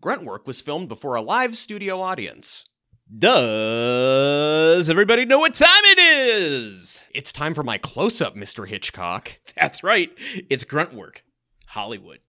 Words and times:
Gruntwork 0.00 0.46
was 0.46 0.60
filmed 0.60 0.88
before 0.88 1.16
a 1.16 1.22
live 1.22 1.56
studio 1.56 2.00
audience. 2.00 2.68
Does 3.16 4.88
everybody 4.88 5.24
know 5.24 5.40
what 5.40 5.54
time 5.54 5.84
it 5.84 5.98
is? 5.98 7.00
It's 7.12 7.32
time 7.32 7.52
for 7.52 7.64
my 7.64 7.78
close 7.78 8.20
up, 8.20 8.36
Mr. 8.36 8.68
Hitchcock. 8.68 9.38
That's 9.56 9.82
right. 9.82 10.10
It's 10.48 10.64
Gruntwork, 10.64 11.22
Hollywood. 11.66 12.20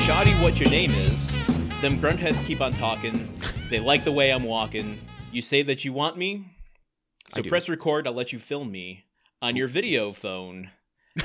Shoddy, 0.00 0.34
what 0.42 0.58
your 0.58 0.70
name 0.70 0.90
is? 0.92 1.27
Them 1.80 2.00
grunt 2.00 2.18
heads 2.18 2.42
keep 2.42 2.60
on 2.60 2.72
talking. 2.72 3.32
They 3.70 3.78
like 3.78 4.02
the 4.02 4.10
way 4.10 4.32
I'm 4.32 4.42
walking. 4.42 4.98
You 5.30 5.40
say 5.40 5.62
that 5.62 5.84
you 5.84 5.92
want 5.92 6.16
me, 6.18 6.56
so 7.28 7.40
press 7.44 7.68
record. 7.68 8.04
I'll 8.08 8.14
let 8.14 8.32
you 8.32 8.40
film 8.40 8.72
me 8.72 9.04
on 9.40 9.54
your 9.54 9.68
video 9.68 10.10
phone. 10.10 10.70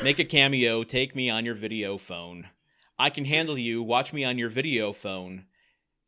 Make 0.03 0.20
a 0.20 0.26
cameo. 0.26 0.84
Take 0.84 1.16
me 1.16 1.27
on 1.27 1.43
your 1.43 1.55
video 1.55 1.98
phone. 1.98 2.49
I 2.99 3.09
can 3.09 3.26
handle 3.26 3.57
you. 3.57 3.81
Watch 3.81 4.13
me 4.13 4.23
on 4.23 4.38
your 4.38 4.49
video 4.49 4.93
phone. 4.93 5.45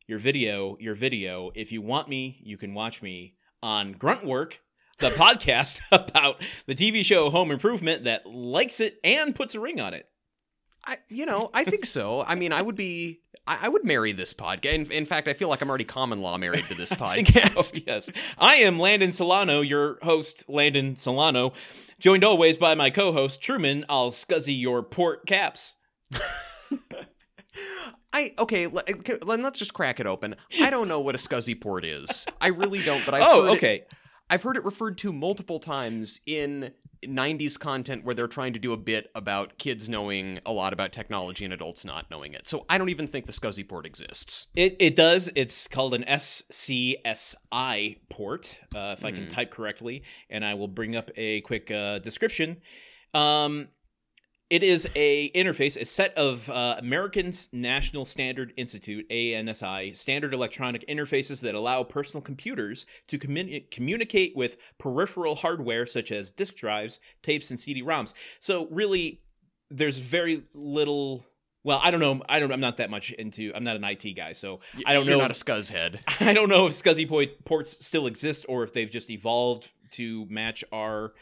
Your 0.05 0.19
video, 0.19 0.77
your 0.79 0.93
video. 0.93 1.49
If 1.55 1.71
you 1.71 1.81
want 1.81 2.07
me, 2.07 2.39
you 2.43 2.55
can 2.55 2.75
watch 2.75 3.01
me 3.01 3.37
on 3.63 3.93
Grunt 3.93 4.23
Work, 4.23 4.61
the 4.99 5.09
podcast 5.11 5.81
about 5.91 6.39
the 6.67 6.75
TV 6.75 7.03
show 7.03 7.31
Home 7.31 7.49
Improvement 7.49 8.03
that 8.03 8.27
likes 8.27 8.79
it 8.79 8.99
and 9.03 9.33
puts 9.33 9.55
a 9.55 9.59
ring 9.59 9.81
on 9.81 9.95
it. 9.95 10.07
I, 10.85 10.97
you 11.09 11.25
know, 11.25 11.49
I 11.53 11.63
think 11.63 11.85
so. 11.85 12.23
I 12.25 12.35
mean, 12.35 12.53
I 12.53 12.61
would 12.61 12.75
be, 12.75 13.21
I, 13.47 13.59
I 13.63 13.69
would 13.69 13.83
marry 13.83 14.11
this 14.11 14.33
podcast. 14.33 14.65
In, 14.73 14.91
in 14.91 15.05
fact, 15.05 15.27
I 15.27 15.33
feel 15.33 15.49
like 15.49 15.61
I'm 15.61 15.69
already 15.69 15.83
common 15.83 16.21
law 16.21 16.37
married 16.37 16.65
to 16.69 16.75
this 16.75 16.91
I 16.93 16.95
so, 16.95 17.01
podcast. 17.01 17.83
yes. 17.87 18.09
I 18.37 18.55
am 18.57 18.77
Landon 18.79 19.11
Solano, 19.11 19.61
your 19.61 19.97
host, 20.03 20.45
Landon 20.47 20.95
Solano, 20.95 21.53
joined 21.99 22.23
always 22.23 22.57
by 22.57 22.75
my 22.75 22.89
co 22.89 23.11
host, 23.11 23.41
Truman. 23.41 23.85
I'll 23.89 24.11
scuzzy 24.11 24.59
your 24.59 24.83
port 24.83 25.25
caps. 25.25 25.75
I 28.13 28.31
okay, 28.39 28.67
let, 28.67 28.89
okay, 28.89 29.17
let- 29.23 29.39
let's 29.41 29.59
just 29.59 29.73
crack 29.73 29.99
it 29.99 30.07
open. 30.07 30.35
I 30.61 30.69
don't 30.69 30.87
know 30.87 30.99
what 31.01 31.15
a 31.15 31.17
scuzzy 31.17 31.59
port 31.59 31.83
is. 31.83 32.25
I 32.39 32.47
really 32.47 32.81
don't. 32.81 33.03
But 33.05 33.15
I've 33.15 33.23
oh, 33.23 33.41
heard 33.43 33.47
it- 33.53 33.57
okay. 33.57 33.83
I've 34.29 34.41
heard 34.41 34.57
it 34.57 34.65
referred 34.65 34.97
to 34.99 35.13
multiple 35.13 35.59
times 35.59 36.19
in 36.25 36.71
90s 37.07 37.59
content 37.59 38.03
where 38.03 38.13
they're 38.15 38.27
trying 38.27 38.53
to 38.53 38.59
do 38.59 38.73
a 38.73 38.77
bit 38.77 39.09
about 39.15 39.57
kids 39.57 39.87
knowing 39.89 40.39
a 40.45 40.51
lot 40.51 40.73
about 40.73 40.91
technology 40.91 41.45
and 41.45 41.53
adults 41.53 41.85
not 41.85 42.09
knowing 42.11 42.33
it. 42.33 42.47
So 42.47 42.65
I 42.69 42.77
don't 42.77 42.89
even 42.89 43.07
think 43.07 43.25
the 43.25 43.33
scuzzy 43.33 43.67
port 43.67 43.85
exists. 43.85 44.47
It, 44.55 44.75
it 44.79 44.95
does. 44.95 45.29
It's 45.35 45.67
called 45.67 45.93
an 45.93 46.03
SCSI 46.03 47.97
port, 48.09 48.57
uh, 48.75 48.95
if 48.97 49.05
I 49.05 49.11
can 49.11 49.23
Hmm. 49.23 49.29
type 49.29 49.51
correctly, 49.51 50.03
and 50.29 50.43
I 50.45 50.53
will 50.53 50.67
bring 50.67 50.95
up 50.95 51.11
a 51.15 51.41
quick 51.41 51.71
uh, 51.71 51.99
description. 51.99 52.61
Um, 53.13 53.69
it 54.49 54.61
is 54.61 54.87
a 54.95 55.31
interface, 55.31 55.79
a 55.79 55.85
set 55.85 56.15
of 56.15 56.49
uh, 56.49 56.75
American 56.77 57.33
National 57.51 58.05
Standard 58.05 58.53
Institute 58.55 59.07
(ANSI) 59.09 59.97
standard 59.97 60.33
electronic 60.33 60.87
interfaces 60.87 61.41
that 61.41 61.55
allow 61.55 61.83
personal 61.83 62.21
computers 62.21 62.85
to 63.07 63.17
commu- 63.17 63.69
communicate 63.71 64.35
with 64.35 64.57
peripheral 64.77 65.35
hardware 65.35 65.87
such 65.87 66.11
as 66.11 66.29
disk 66.29 66.55
drives, 66.55 66.99
tapes, 67.23 67.49
and 67.49 67.59
CD-ROMs. 67.59 68.13
So 68.39 68.67
really, 68.69 69.21
there's 69.71 69.97
very 69.97 70.43
little. 70.53 71.25
Well, 71.63 71.79
I 71.81 71.89
don't 71.89 71.99
know. 71.99 72.21
I 72.29 72.39
don't. 72.39 72.51
I'm 72.51 72.59
not 72.59 72.77
that 72.77 72.91
much 72.91 73.11
into. 73.11 73.51
I'm 73.55 73.63
not 73.63 73.75
an 73.77 73.83
IT 73.83 74.15
guy, 74.15 74.33
so 74.33 74.59
I 74.85 74.93
don't 74.93 75.05
know. 75.05 75.13
You're 75.13 75.17
know. 75.17 75.23
not 75.23 75.31
a 75.31 75.33
scuzz 75.33 75.71
head. 75.71 76.01
I 76.19 76.33
don't 76.33 76.49
know 76.49 76.67
if 76.67 76.73
scuzzy 76.73 77.09
po- 77.09 77.33
ports 77.45 77.83
still 77.83 78.05
exist 78.05 78.45
or 78.47 78.63
if 78.63 78.73
they've 78.73 78.91
just 78.91 79.09
evolved 79.09 79.71
to 79.93 80.27
match 80.29 80.63
our 80.71 81.13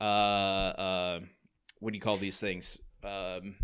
uh 0.00 0.04
uh 0.04 1.20
what 1.82 1.92
do 1.92 1.96
you 1.96 2.02
call 2.02 2.16
these 2.16 2.40
things? 2.40 2.78
Um 3.04 3.56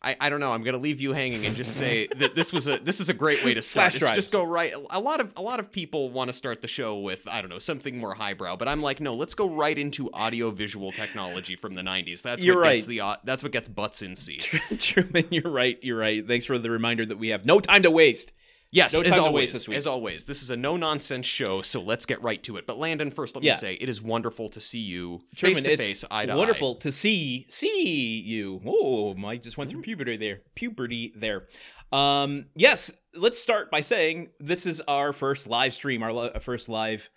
I, 0.00 0.14
I 0.20 0.30
don't 0.30 0.38
know. 0.38 0.52
I'm 0.52 0.62
gonna 0.62 0.78
leave 0.78 1.00
you 1.00 1.12
hanging 1.12 1.44
and 1.44 1.56
just 1.56 1.76
say 1.76 2.06
that 2.16 2.36
this 2.36 2.52
was 2.52 2.68
a 2.68 2.78
this 2.78 3.00
is 3.00 3.08
a 3.08 3.14
great 3.14 3.44
way 3.44 3.54
to 3.54 3.62
start. 3.62 3.92
Flash 3.92 3.98
drives. 3.98 4.16
Just 4.16 4.32
go 4.32 4.44
right. 4.44 4.72
A 4.90 5.00
lot 5.00 5.20
of 5.20 5.32
a 5.36 5.42
lot 5.42 5.58
of 5.58 5.72
people 5.72 6.10
want 6.10 6.28
to 6.28 6.32
start 6.32 6.62
the 6.62 6.68
show 6.68 6.98
with 7.00 7.26
I 7.28 7.40
don't 7.40 7.50
know 7.50 7.58
something 7.58 7.98
more 7.98 8.14
highbrow, 8.14 8.56
but 8.56 8.68
I'm 8.68 8.80
like, 8.80 9.00
no, 9.00 9.14
let's 9.14 9.34
go 9.34 9.48
right 9.50 9.76
into 9.76 10.08
audio 10.12 10.50
visual 10.50 10.92
technology 10.92 11.56
from 11.56 11.74
the 11.74 11.82
90s. 11.82 12.22
That's 12.22 12.44
You're 12.44 12.56
what 12.56 12.64
gets 12.64 12.86
right. 12.86 12.88
the 12.88 13.00
au- 13.00 13.16
that's 13.24 13.42
what 13.42 13.50
gets 13.50 13.66
butts 13.66 14.02
in 14.02 14.14
seats. 14.14 14.60
Truman, 14.78 15.26
you're 15.30 15.50
right. 15.50 15.78
You're 15.82 15.98
right. 15.98 16.24
Thanks 16.26 16.44
for 16.44 16.58
the 16.58 16.70
reminder 16.70 17.04
that 17.04 17.18
we 17.18 17.28
have 17.28 17.44
no 17.44 17.58
time 17.58 17.82
to 17.82 17.90
waste. 17.90 18.32
Yes, 18.70 18.92
No 18.92 19.00
as 19.00 19.08
time 19.08 19.16
to 19.16 19.22
waste 19.22 19.26
always. 19.28 19.52
this 19.52 19.68
week. 19.68 19.76
As 19.78 19.86
always, 19.86 20.26
this 20.26 20.42
is 20.42 20.50
a 20.50 20.56
no 20.56 20.76
nonsense 20.76 21.24
show, 21.26 21.62
so 21.62 21.80
let's 21.80 22.04
get 22.04 22.22
right 22.22 22.42
to 22.42 22.56
it. 22.58 22.66
But 22.66 22.78
Landon, 22.78 23.10
first, 23.10 23.34
let 23.34 23.42
Yeah. 23.42 23.52
me 23.52 23.58
say 23.58 23.74
it 23.74 23.88
is 23.88 24.02
wonderful 24.02 24.50
to 24.50 24.60
see 24.60 24.80
you 24.80 25.22
face 25.34 25.62
to 25.62 25.76
face, 25.76 26.04
eye 26.10 26.26
to 26.26 26.36
wonderful 26.36 26.74
to 26.76 26.92
see 26.92 27.46
see 27.48 28.20
you. 28.20 28.60
Oh, 28.66 29.16
I 29.26 29.36
just 29.38 29.56
went 29.56 29.70
through 29.70 29.82
puberty 29.82 30.16
there. 30.18 30.42
Puberty 30.54 31.12
there. 31.16 31.48
Um, 31.92 32.46
yes, 32.54 32.92
let's 33.14 33.38
start 33.38 33.70
by 33.70 33.80
saying 33.80 34.28
this 34.38 34.66
is 34.66 34.82
our 34.82 35.14
first 35.14 35.46
live 35.46 35.72
stream, 35.72 36.02
our 36.02 36.12
li- 36.12 36.30
first 36.40 36.68
live 36.68 37.08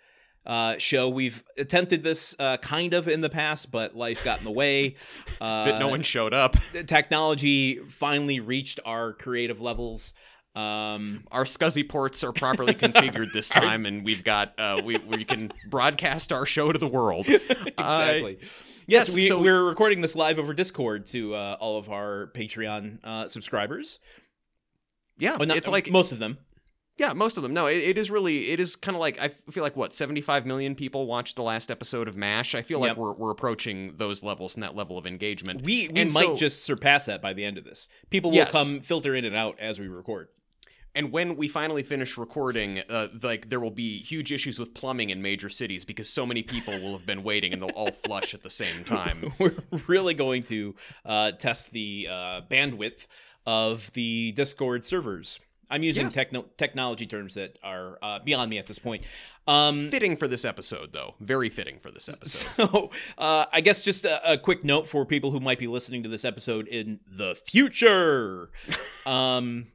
uh, 0.46 0.76
show. 0.78 1.08
We've 1.10 1.44
attempted 1.58 2.02
this 2.02 2.34
uh, 2.38 2.56
kind 2.56 2.94
of 2.94 3.06
in 3.08 3.20
the 3.20 3.28
past, 3.28 3.70
but 3.70 3.94
life 3.94 4.24
got 4.24 4.38
in 4.38 4.44
the 4.44 4.50
way. 4.50 4.96
Uh. 5.40 5.64
But 5.64 5.78
no 5.80 5.88
one 5.88 6.02
showed 6.02 6.32
up. 6.32 6.56
technology 6.86 7.78
finally 7.88 8.38
reached 8.40 8.78
our 8.84 9.12
creative 9.12 9.60
levels. 9.60 10.14
Um, 10.54 11.24
Our 11.32 11.44
SCSI 11.44 11.88
ports 11.88 12.22
are 12.22 12.32
properly 12.32 12.74
configured 12.74 13.32
this 13.32 13.48
time, 13.60 13.86
and 13.86 14.04
we've 14.04 14.22
got 14.22 14.52
uh, 14.58 14.82
we 14.84 14.98
we 14.98 15.24
can 15.24 15.50
broadcast 15.70 16.30
our 16.32 16.44
show 16.44 16.72
to 16.72 16.78
the 16.78 16.86
world. 16.88 17.26
exactly. 17.28 18.38
yes, 18.86 19.08
yes, 19.08 19.14
we, 19.14 19.28
so- 19.28 19.40
we're 19.40 19.64
recording 19.64 20.02
this 20.02 20.14
live 20.14 20.38
over 20.38 20.52
Discord 20.52 21.06
to 21.06 21.34
uh, 21.34 21.56
all 21.58 21.78
of 21.78 21.88
our 21.88 22.30
Patreon 22.34 22.98
uh, 23.02 23.26
subscribers. 23.28 23.98
Yeah, 25.18 25.36
Well, 25.38 25.48
not- 25.48 25.56
it's 25.56 25.68
like 25.68 25.90
most 25.90 26.12
of 26.12 26.18
them. 26.18 26.36
yeah, 26.98 27.12
most 27.14 27.36
of 27.38 27.42
them. 27.42 27.54
No, 27.54 27.66
it, 27.66 27.76
it 27.78 27.96
is 27.96 28.10
really 28.10 28.50
it 28.50 28.60
is 28.60 28.76
kind 28.76 28.94
of 28.94 29.00
like 29.00 29.18
I 29.22 29.28
feel 29.50 29.62
like 29.62 29.76
what 29.76 29.94
seventy 29.94 30.20
five 30.20 30.44
million 30.44 30.74
people 30.74 31.06
watched 31.06 31.36
the 31.36 31.42
last 31.42 31.70
episode 31.70 32.08
of 32.08 32.16
Mash. 32.16 32.54
I 32.54 32.60
feel 32.60 32.78
like 32.78 32.88
Yep. 32.90 32.96
we're 32.98 33.12
we're 33.14 33.30
approaching 33.30 33.94
those 33.96 34.22
levels 34.22 34.54
and 34.54 34.62
that 34.64 34.76
level 34.76 34.98
of 34.98 35.06
engagement. 35.06 35.62
We 35.62 35.88
we 35.88 36.00
And 36.00 36.12
might 36.12 36.26
so- 36.26 36.36
just 36.36 36.62
surpass 36.64 37.06
that 37.06 37.22
by 37.22 37.32
the 37.32 37.44
end 37.44 37.56
of 37.56 37.64
this. 37.64 37.88
People 38.10 38.32
will 38.32 38.36
Yes. 38.38 38.52
come 38.52 38.80
filter 38.80 39.14
in 39.14 39.24
and 39.24 39.34
out 39.34 39.58
as 39.58 39.78
we 39.78 39.88
record. 39.88 40.28
And 40.94 41.10
when 41.10 41.36
we 41.36 41.48
finally 41.48 41.82
finish 41.82 42.18
recording, 42.18 42.80
uh, 42.90 43.08
like 43.22 43.48
there 43.48 43.60
will 43.60 43.70
be 43.70 43.98
huge 43.98 44.30
issues 44.30 44.58
with 44.58 44.74
plumbing 44.74 45.08
in 45.10 45.22
major 45.22 45.48
cities 45.48 45.84
because 45.86 46.08
so 46.08 46.26
many 46.26 46.42
people 46.42 46.74
will 46.80 46.92
have 46.92 47.06
been 47.06 47.22
waiting 47.22 47.52
and 47.54 47.62
they'll 47.62 47.70
all 47.70 47.92
flush 47.92 48.34
at 48.34 48.42
the 48.42 48.50
same 48.50 48.84
time. 48.84 49.32
We're 49.38 49.54
really 49.86 50.12
going 50.14 50.42
to 50.44 50.74
uh, 51.06 51.32
test 51.32 51.70
the 51.70 52.08
uh, 52.10 52.40
bandwidth 52.50 53.06
of 53.46 53.90
the 53.94 54.32
Discord 54.32 54.84
servers. 54.84 55.40
I'm 55.70 55.82
using 55.82 56.04
Yeah. 56.08 56.10
techno- 56.10 56.44
technology 56.58 57.06
terms 57.06 57.32
that 57.36 57.56
are 57.62 57.98
uh, 58.02 58.18
beyond 58.18 58.50
me 58.50 58.58
at 58.58 58.66
this 58.66 58.78
point. 58.78 59.04
Um, 59.48 59.88
Fitting 59.90 60.18
for 60.18 60.28
this 60.28 60.44
episode, 60.44 60.92
though. 60.92 61.14
Very 61.18 61.48
fitting 61.48 61.78
for 61.78 61.90
this 61.90 62.08
episode. 62.10 62.50
So, 62.58 62.90
uh, 63.16 63.46
I 63.50 63.62
guess 63.62 63.82
just 63.82 64.04
a, 64.04 64.32
a 64.32 64.36
quick 64.36 64.64
note 64.64 64.86
for 64.86 65.06
people 65.06 65.30
who 65.30 65.40
might 65.40 65.58
be 65.58 65.66
listening 65.68 66.02
to 66.02 66.10
this 66.10 66.26
episode 66.26 66.68
in 66.68 67.00
the 67.10 67.34
future. 67.34 68.50
um, 69.06 69.68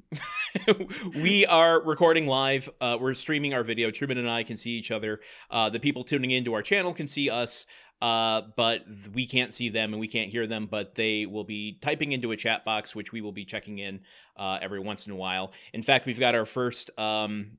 we 1.21 1.45
are 1.45 1.81
recording 1.81 2.27
live. 2.27 2.69
Uh, 2.79 2.97
we're 2.99 3.13
streaming 3.13 3.53
our 3.53 3.63
video. 3.63 3.91
Truman 3.91 4.17
and 4.17 4.29
I 4.29 4.43
can 4.43 4.57
see 4.57 4.71
each 4.71 4.91
other. 4.91 5.19
Uh, 5.49 5.69
the 5.69 5.79
people 5.79 6.03
tuning 6.03 6.31
into 6.31 6.53
our 6.53 6.61
channel 6.61 6.93
can 6.93 7.07
see 7.07 7.29
us, 7.29 7.65
uh, 8.01 8.41
but 8.55 8.83
we 9.13 9.25
can't 9.25 9.53
see 9.53 9.69
them 9.69 9.93
and 9.93 9.99
we 9.99 10.07
can't 10.07 10.29
hear 10.29 10.47
them. 10.47 10.67
But 10.69 10.95
they 10.95 11.25
will 11.25 11.43
be 11.43 11.77
typing 11.81 12.11
into 12.11 12.31
a 12.31 12.37
chat 12.37 12.65
box, 12.65 12.95
which 12.95 13.11
we 13.11 13.21
will 13.21 13.31
be 13.31 13.45
checking 13.45 13.79
in 13.79 14.01
uh, 14.37 14.59
every 14.61 14.79
once 14.79 15.05
in 15.05 15.13
a 15.13 15.15
while. 15.15 15.51
In 15.73 15.83
fact, 15.83 16.05
we've 16.05 16.19
got 16.19 16.35
our 16.35 16.45
first. 16.45 16.89
Um, 16.97 17.57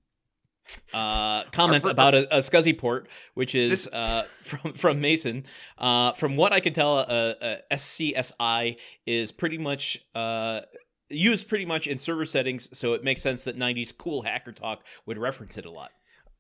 uh, 0.93 1.45
comment 1.45 1.85
about 1.87 2.15
a, 2.15 2.37
a 2.37 2.41
SCSI 2.41 2.77
port, 2.77 3.09
which 3.33 3.55
is 3.55 3.85
This- 3.85 3.87
uh, 3.87 4.27
from 4.43 4.75
from 4.75 5.01
Mason. 5.01 5.47
Uh, 5.79 6.13
from 6.13 6.37
what 6.37 6.53
I 6.53 6.61
can 6.61 6.75
tell, 6.75 6.99
uh, 6.99 7.03
uh, 7.03 7.57
SCSI 7.73 8.77
is 9.07 9.33
pretty 9.33 9.57
much 9.57 9.99
uh, 10.15 10.61
used 11.11 11.49
pretty 11.49 11.65
much 11.65 11.87
in 11.87 11.99
server 11.99 12.27
settings, 12.27 12.69
so 12.77 12.95
it 12.95 13.05
makes 13.05 13.23
sense 13.23 13.45
that 13.45 13.59
'90s 13.59 13.97
cool 13.97 14.23
hacker 14.23 14.53
talk 14.53 14.85
would 15.07 15.19
reference 15.19 15.59
it 15.59 15.65
a 15.65 15.71
lot. 15.71 15.91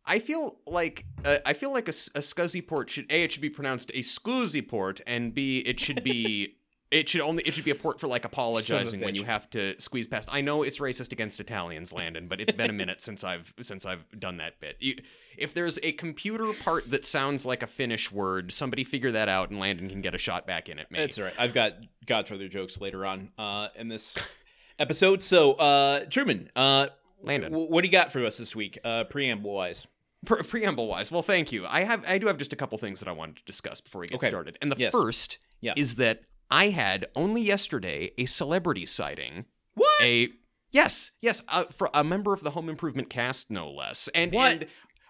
I 0.08 0.18
feel 0.18 0.56
like 0.66 1.04
uh, 1.24 1.38
I 1.44 1.52
feel 1.52 1.72
like 1.72 1.88
a, 1.88 1.92
a 2.14 2.20
SCSI 2.20 2.66
port 2.66 2.90
should 2.90 3.10
a 3.10 3.22
it 3.22 3.32
should 3.32 3.42
be 3.42 3.50
pronounced 3.50 3.90
a 3.90 4.00
SCSI 4.00 4.66
port, 4.66 5.00
and 5.06 5.34
b 5.34 5.58
it 5.58 5.78
should 5.78 6.02
be 6.02 6.56
it 6.90 7.08
should 7.08 7.20
only 7.20 7.42
it 7.44 7.52
should 7.52 7.64
be 7.64 7.70
a 7.70 7.74
port 7.74 8.00
for 8.00 8.08
like 8.08 8.24
apologizing 8.24 9.00
when 9.00 9.14
you 9.14 9.24
have 9.24 9.50
to 9.50 9.78
squeeze 9.80 10.06
past. 10.06 10.28
I 10.32 10.40
know 10.40 10.62
it's 10.62 10.78
racist 10.78 11.12
against 11.12 11.40
Italians, 11.40 11.92
Landon, 11.92 12.26
but 12.28 12.40
it's 12.40 12.54
been 12.54 12.70
a 12.70 12.72
minute 12.72 13.02
since 13.02 13.22
I've 13.24 13.52
since 13.60 13.84
I've 13.84 14.06
done 14.18 14.38
that 14.38 14.58
bit. 14.60 14.76
You, 14.80 14.94
if 15.36 15.52
there's 15.52 15.78
a 15.82 15.92
computer 15.92 16.52
part 16.64 16.90
that 16.90 17.04
sounds 17.04 17.44
like 17.44 17.62
a 17.62 17.66
Finnish 17.66 18.10
word, 18.10 18.52
somebody 18.52 18.84
figure 18.84 19.12
that 19.12 19.28
out, 19.28 19.50
and 19.50 19.58
Landon 19.58 19.88
can 19.88 20.00
get 20.00 20.14
a 20.14 20.18
shot 20.18 20.46
back 20.46 20.68
in 20.68 20.78
at 20.78 20.90
me. 20.90 21.00
It's 21.00 21.18
all 21.18 21.24
right. 21.24 21.34
I've 21.38 21.52
got 21.52 21.74
Godfather 22.06 22.48
jokes 22.48 22.80
later 22.80 23.04
on 23.04 23.30
uh, 23.38 23.68
in 23.76 23.88
this 23.88 24.16
episode. 24.78 25.22
So, 25.22 25.52
uh, 25.54 26.04
Truman, 26.06 26.50
uh, 26.56 26.88
Landon. 27.22 27.52
w- 27.52 27.70
what 27.70 27.82
do 27.82 27.88
you 27.88 27.92
got 27.92 28.12
for 28.12 28.24
us 28.24 28.38
this 28.38 28.54
week, 28.54 28.78
uh, 28.84 29.04
preamble 29.04 29.52
wise? 29.52 29.86
Pre- 30.26 30.42
preamble 30.42 30.86
wise, 30.88 31.12
well, 31.12 31.22
thank 31.22 31.52
you. 31.52 31.66
I 31.66 31.80
have, 31.80 32.04
I 32.08 32.18
do 32.18 32.26
have 32.26 32.38
just 32.38 32.52
a 32.52 32.56
couple 32.56 32.76
things 32.78 32.98
that 33.00 33.08
I 33.08 33.12
wanted 33.12 33.36
to 33.36 33.44
discuss 33.44 33.80
before 33.80 34.00
we 34.00 34.08
get 34.08 34.16
Okay. 34.16 34.28
started. 34.28 34.58
And 34.60 34.70
the 34.72 34.76
Yes. 34.78 34.92
first 34.92 35.38
Yeah. 35.60 35.74
is 35.76 35.96
that 35.96 36.22
I 36.50 36.70
had 36.70 37.06
only 37.14 37.40
yesterday 37.42 38.12
a 38.18 38.26
celebrity 38.26 38.86
sighting. 38.86 39.44
What? 39.74 40.00
A 40.02 40.30
yes, 40.72 41.12
yes, 41.20 41.42
uh, 41.48 41.64
for 41.66 41.88
a 41.94 42.02
member 42.02 42.32
of 42.32 42.40
the 42.42 42.50
Home 42.50 42.68
Improvement 42.68 43.10
cast, 43.10 43.50
no 43.50 43.70
less. 43.70 44.08
And 44.08 44.32
What? 44.32 44.52
and 44.52 44.66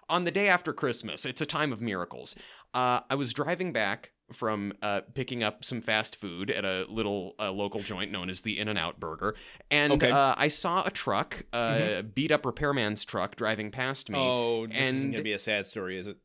on 0.09 0.23
the 0.25 0.31
day 0.31 0.47
after 0.47 0.73
Christmas, 0.73 1.25
it's 1.25 1.41
a 1.41 1.45
time 1.45 1.71
of 1.71 1.81
miracles. 1.81 2.35
Uh, 2.73 3.01
I 3.09 3.15
was 3.15 3.33
driving 3.33 3.71
back 3.73 4.11
from 4.33 4.73
uh, 4.81 5.01
picking 5.13 5.43
up 5.43 5.63
some 5.63 5.81
fast 5.81 6.15
food 6.15 6.51
at 6.51 6.65
a 6.65 6.85
little 6.89 7.35
uh, 7.39 7.51
local 7.51 7.81
joint 7.81 8.11
known 8.11 8.29
as 8.29 8.41
the 8.41 8.59
In 8.59 8.67
and 8.67 8.77
Out 8.79 8.99
Burger, 8.99 9.35
and 9.71 9.93
Okay. 9.93 10.11
uh, 10.11 10.33
I 10.37 10.47
saw 10.49 10.83
a 10.85 10.89
truck, 10.91 11.43
uh, 11.53 12.01
beat 12.03 12.31
up 12.31 12.45
repairman's 12.45 13.05
truck, 13.05 13.35
driving 13.35 13.71
past 13.71 14.09
me. 14.09 14.17
oh, 14.19 14.67
this 14.67 14.77
isn't 14.93 15.11
gonna 15.11 15.23
be 15.23 15.33
a 15.33 15.39
sad 15.39 15.65
story, 15.65 15.97
is 15.97 16.07
it? 16.07 16.17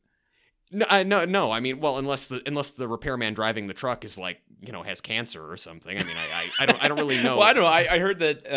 No, 0.71 1.03
no, 1.03 1.25
no. 1.25 1.51
I 1.51 1.59
mean, 1.59 1.79
well, 1.79 1.99
unless 1.99 2.27
the 2.27 2.41
unless 2.47 2.71
the 2.71 2.87
repairman 2.87 3.33
driving 3.35 3.67
the 3.67 3.73
truck 3.73 4.03
is 4.03 4.17
like 4.17 4.39
you 4.61 4.71
know 4.73 4.81
has 4.81 4.99
cancer 4.99 5.49
or 5.49 5.57
something. 5.57 5.95
I 5.97 6.03
mean, 6.03 6.17
I 6.17 6.41
I, 6.59 6.63
I 6.63 6.65
don't 6.65 6.83
I 6.83 6.87
don't 6.87 6.97
really 6.97 7.21
know. 7.23 7.37
well, 7.37 7.47
I 7.47 7.53
don't 7.53 7.63
know. 7.63 7.69
I, 7.69 7.87
I 7.95 7.99
heard 7.99 8.19
that 8.19 8.45
uh, 8.45 8.49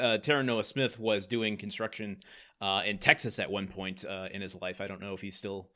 uh, 0.00 0.18
Taran 0.18 0.44
Noah 0.44 0.62
Smith 0.64 0.98
was 1.00 1.26
doing 1.26 1.56
construction 1.56 2.18
uh, 2.60 2.82
in 2.86 2.98
Texas 2.98 3.38
at 3.40 3.50
one 3.50 3.66
point 3.66 4.04
uh, 4.08 4.28
in 4.32 4.40
his 4.40 4.54
life. 4.60 4.80
I 4.80 4.86
don't 4.86 5.00
know 5.00 5.14
if 5.14 5.20
he's 5.20 5.36
still 5.36 5.68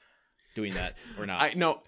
doing 0.55 0.75
that 0.75 0.97
or 1.19 1.27
not. 1.27 1.41
I 1.41 1.55
no, 1.55 1.83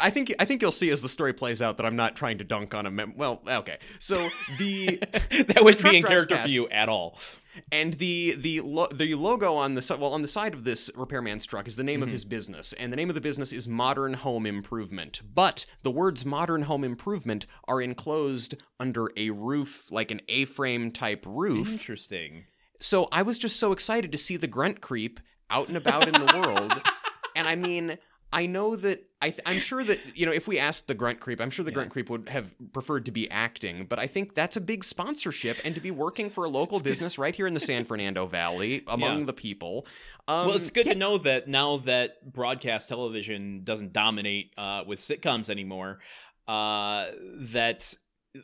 I 0.00 0.10
think 0.10 0.34
I 0.38 0.44
think 0.44 0.62
you'll 0.62 0.72
see 0.72 0.90
as 0.90 1.02
the 1.02 1.08
story 1.08 1.32
plays 1.32 1.62
out 1.62 1.76
that 1.78 1.86
I'm 1.86 1.96
not 1.96 2.16
trying 2.16 2.38
to 2.38 2.44
dunk 2.44 2.74
on 2.74 2.86
a 2.86 2.90
mem- 2.90 3.16
well, 3.16 3.42
okay. 3.46 3.78
So 3.98 4.28
the 4.58 4.96
that 5.46 5.60
wouldn't 5.62 5.82
be 5.82 5.96
in 5.96 6.02
character 6.02 6.36
past. 6.36 6.48
for 6.48 6.52
you 6.52 6.68
at 6.68 6.88
all. 6.88 7.18
and 7.72 7.94
the 7.94 8.34
the 8.38 8.60
lo- 8.60 8.88
the 8.92 9.14
logo 9.14 9.54
on 9.54 9.74
the 9.74 9.96
well 9.98 10.12
on 10.12 10.22
the 10.22 10.28
side 10.28 10.54
of 10.54 10.64
this 10.64 10.90
repairman's 10.96 11.46
truck 11.46 11.66
is 11.66 11.76
the 11.76 11.84
name 11.84 12.02
of 12.02 12.08
mm-hmm. 12.08 12.14
his 12.14 12.24
business, 12.24 12.72
and 12.74 12.92
the 12.92 12.96
name 12.96 13.08
of 13.08 13.14
the 13.14 13.20
business 13.20 13.52
is 13.52 13.68
Modern 13.68 14.14
Home 14.14 14.46
Improvement. 14.46 15.22
But 15.34 15.66
the 15.82 15.90
words 15.90 16.24
Modern 16.24 16.62
Home 16.62 16.84
Improvement 16.84 17.46
are 17.66 17.82
enclosed 17.82 18.54
under 18.80 19.10
a 19.16 19.30
roof, 19.30 19.90
like 19.90 20.10
an 20.10 20.20
A-frame 20.28 20.92
type 20.92 21.24
roof. 21.26 21.68
Interesting. 21.68 22.44
So 22.80 23.08
I 23.10 23.22
was 23.22 23.38
just 23.38 23.58
so 23.58 23.72
excited 23.72 24.12
to 24.12 24.18
see 24.18 24.36
the 24.36 24.46
grunt 24.46 24.80
creep 24.80 25.18
out 25.50 25.68
and 25.68 25.76
about 25.76 26.06
in 26.06 26.14
the 26.14 26.40
world. 26.40 26.80
and 27.38 27.48
I 27.48 27.54
mean, 27.54 27.98
I 28.32 28.44
know 28.46 28.76
that 28.76 29.04
I 29.22 29.30
th- 29.30 29.40
I'm 29.46 29.58
sure 29.58 29.82
that 29.82 29.98
you 30.18 30.26
know 30.26 30.32
if 30.32 30.46
we 30.46 30.58
asked 30.58 30.86
the 30.86 30.94
grunt 30.94 31.18
creep, 31.20 31.40
I'm 31.40 31.48
sure 31.50 31.64
the 31.64 31.70
Yeah. 31.70 31.76
grunt 31.76 31.90
creep 31.90 32.10
would 32.10 32.28
have 32.28 32.54
preferred 32.74 33.06
to 33.06 33.10
be 33.10 33.28
acting, 33.30 33.86
but 33.86 33.98
I 33.98 34.06
think 34.06 34.34
that's 34.34 34.56
a 34.56 34.60
big 34.60 34.84
sponsorship 34.84 35.56
and 35.64 35.74
to 35.74 35.80
be 35.80 35.90
working 35.90 36.28
for 36.28 36.44
a 36.44 36.48
local 36.48 36.78
business 36.80 37.16
right 37.18 37.34
here 37.34 37.46
in 37.46 37.54
the 37.54 37.60
San 37.60 37.84
Fernando 37.86 38.26
Valley 38.26 38.84
among 38.86 39.20
Yeah. 39.20 39.24
the 39.26 39.32
people. 39.32 39.86
Um, 40.28 40.48
well, 40.48 40.56
it's 40.56 40.68
good 40.70 40.84
to 40.86 40.94
know 40.94 41.16
that 41.18 41.48
now 41.48 41.78
that 41.78 42.30
broadcast 42.32 42.88
television 42.90 43.64
doesn't 43.64 43.92
dominate 43.94 44.52
uh, 44.58 44.84
with 44.86 45.00
sitcoms 45.00 45.48
anymore, 45.48 45.98
uh, 46.46 47.06
that 47.40 47.94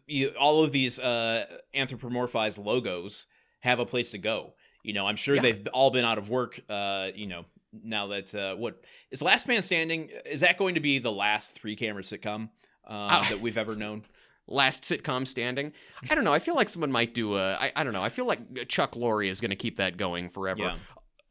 you, 0.07 0.29
all 0.41 0.65
of 0.65 0.73
these 0.73 0.99
uh, 0.99 1.45
anthropomorphized 1.75 2.63
logos 2.65 3.27
have 3.61 3.79
a 3.79 3.87
place 3.87 4.11
to 4.13 4.19
go. 4.19 4.55
You 4.83 4.93
know, 4.93 5.07
I'm 5.07 5.17
sure 5.17 5.37
Yeah. 5.37 5.43
they've 5.43 5.67
all 5.73 5.91
been 5.91 6.05
out 6.05 6.19
of 6.19 6.29
work. 6.31 6.61
Uh, 6.69 7.11
you 7.15 7.27
know, 7.27 7.45
now 7.83 8.09
that 8.09 8.35
uh, 8.35 8.55
what 8.57 8.85
is 9.11 9.23
Last 9.23 9.49
Man 9.49 9.63
Standing? 9.63 10.11
Is 10.25 10.41
that 10.41 10.59
going 10.59 10.75
to 10.75 10.81
be 10.81 10.99
the 10.99 11.13
last 11.13 11.53
three 11.53 11.77
camera 11.77 12.03
sitcom 12.03 12.51
uh, 12.87 13.23
Oh. 13.25 13.31
that 13.31 13.41
we've 13.41 13.59
ever 13.59 13.75
known? 13.75 14.05
last 14.47 14.83
sitcom 14.85 15.27
standing. 15.27 15.73
I 16.11 16.15
don't 16.15 16.25
know. 16.25 16.33
I 16.33 16.39
feel 16.39 16.55
like 16.55 16.69
someone 16.69 16.93
might 16.93 17.15
do 17.15 17.37
a. 17.37 17.55
I, 17.55 17.73
I 17.77 17.85
don't 17.85 17.95
know. 17.95 18.03
I 18.03 18.11
feel 18.11 18.27
like 18.27 18.69
Chuck 18.69 18.93
Lorre 18.93 19.29
is 19.29 19.41
going 19.41 19.51
to 19.51 19.57
keep 19.57 19.77
that 19.77 19.97
going 19.97 20.29
forever. 20.29 20.63
Yeah. 20.65 20.77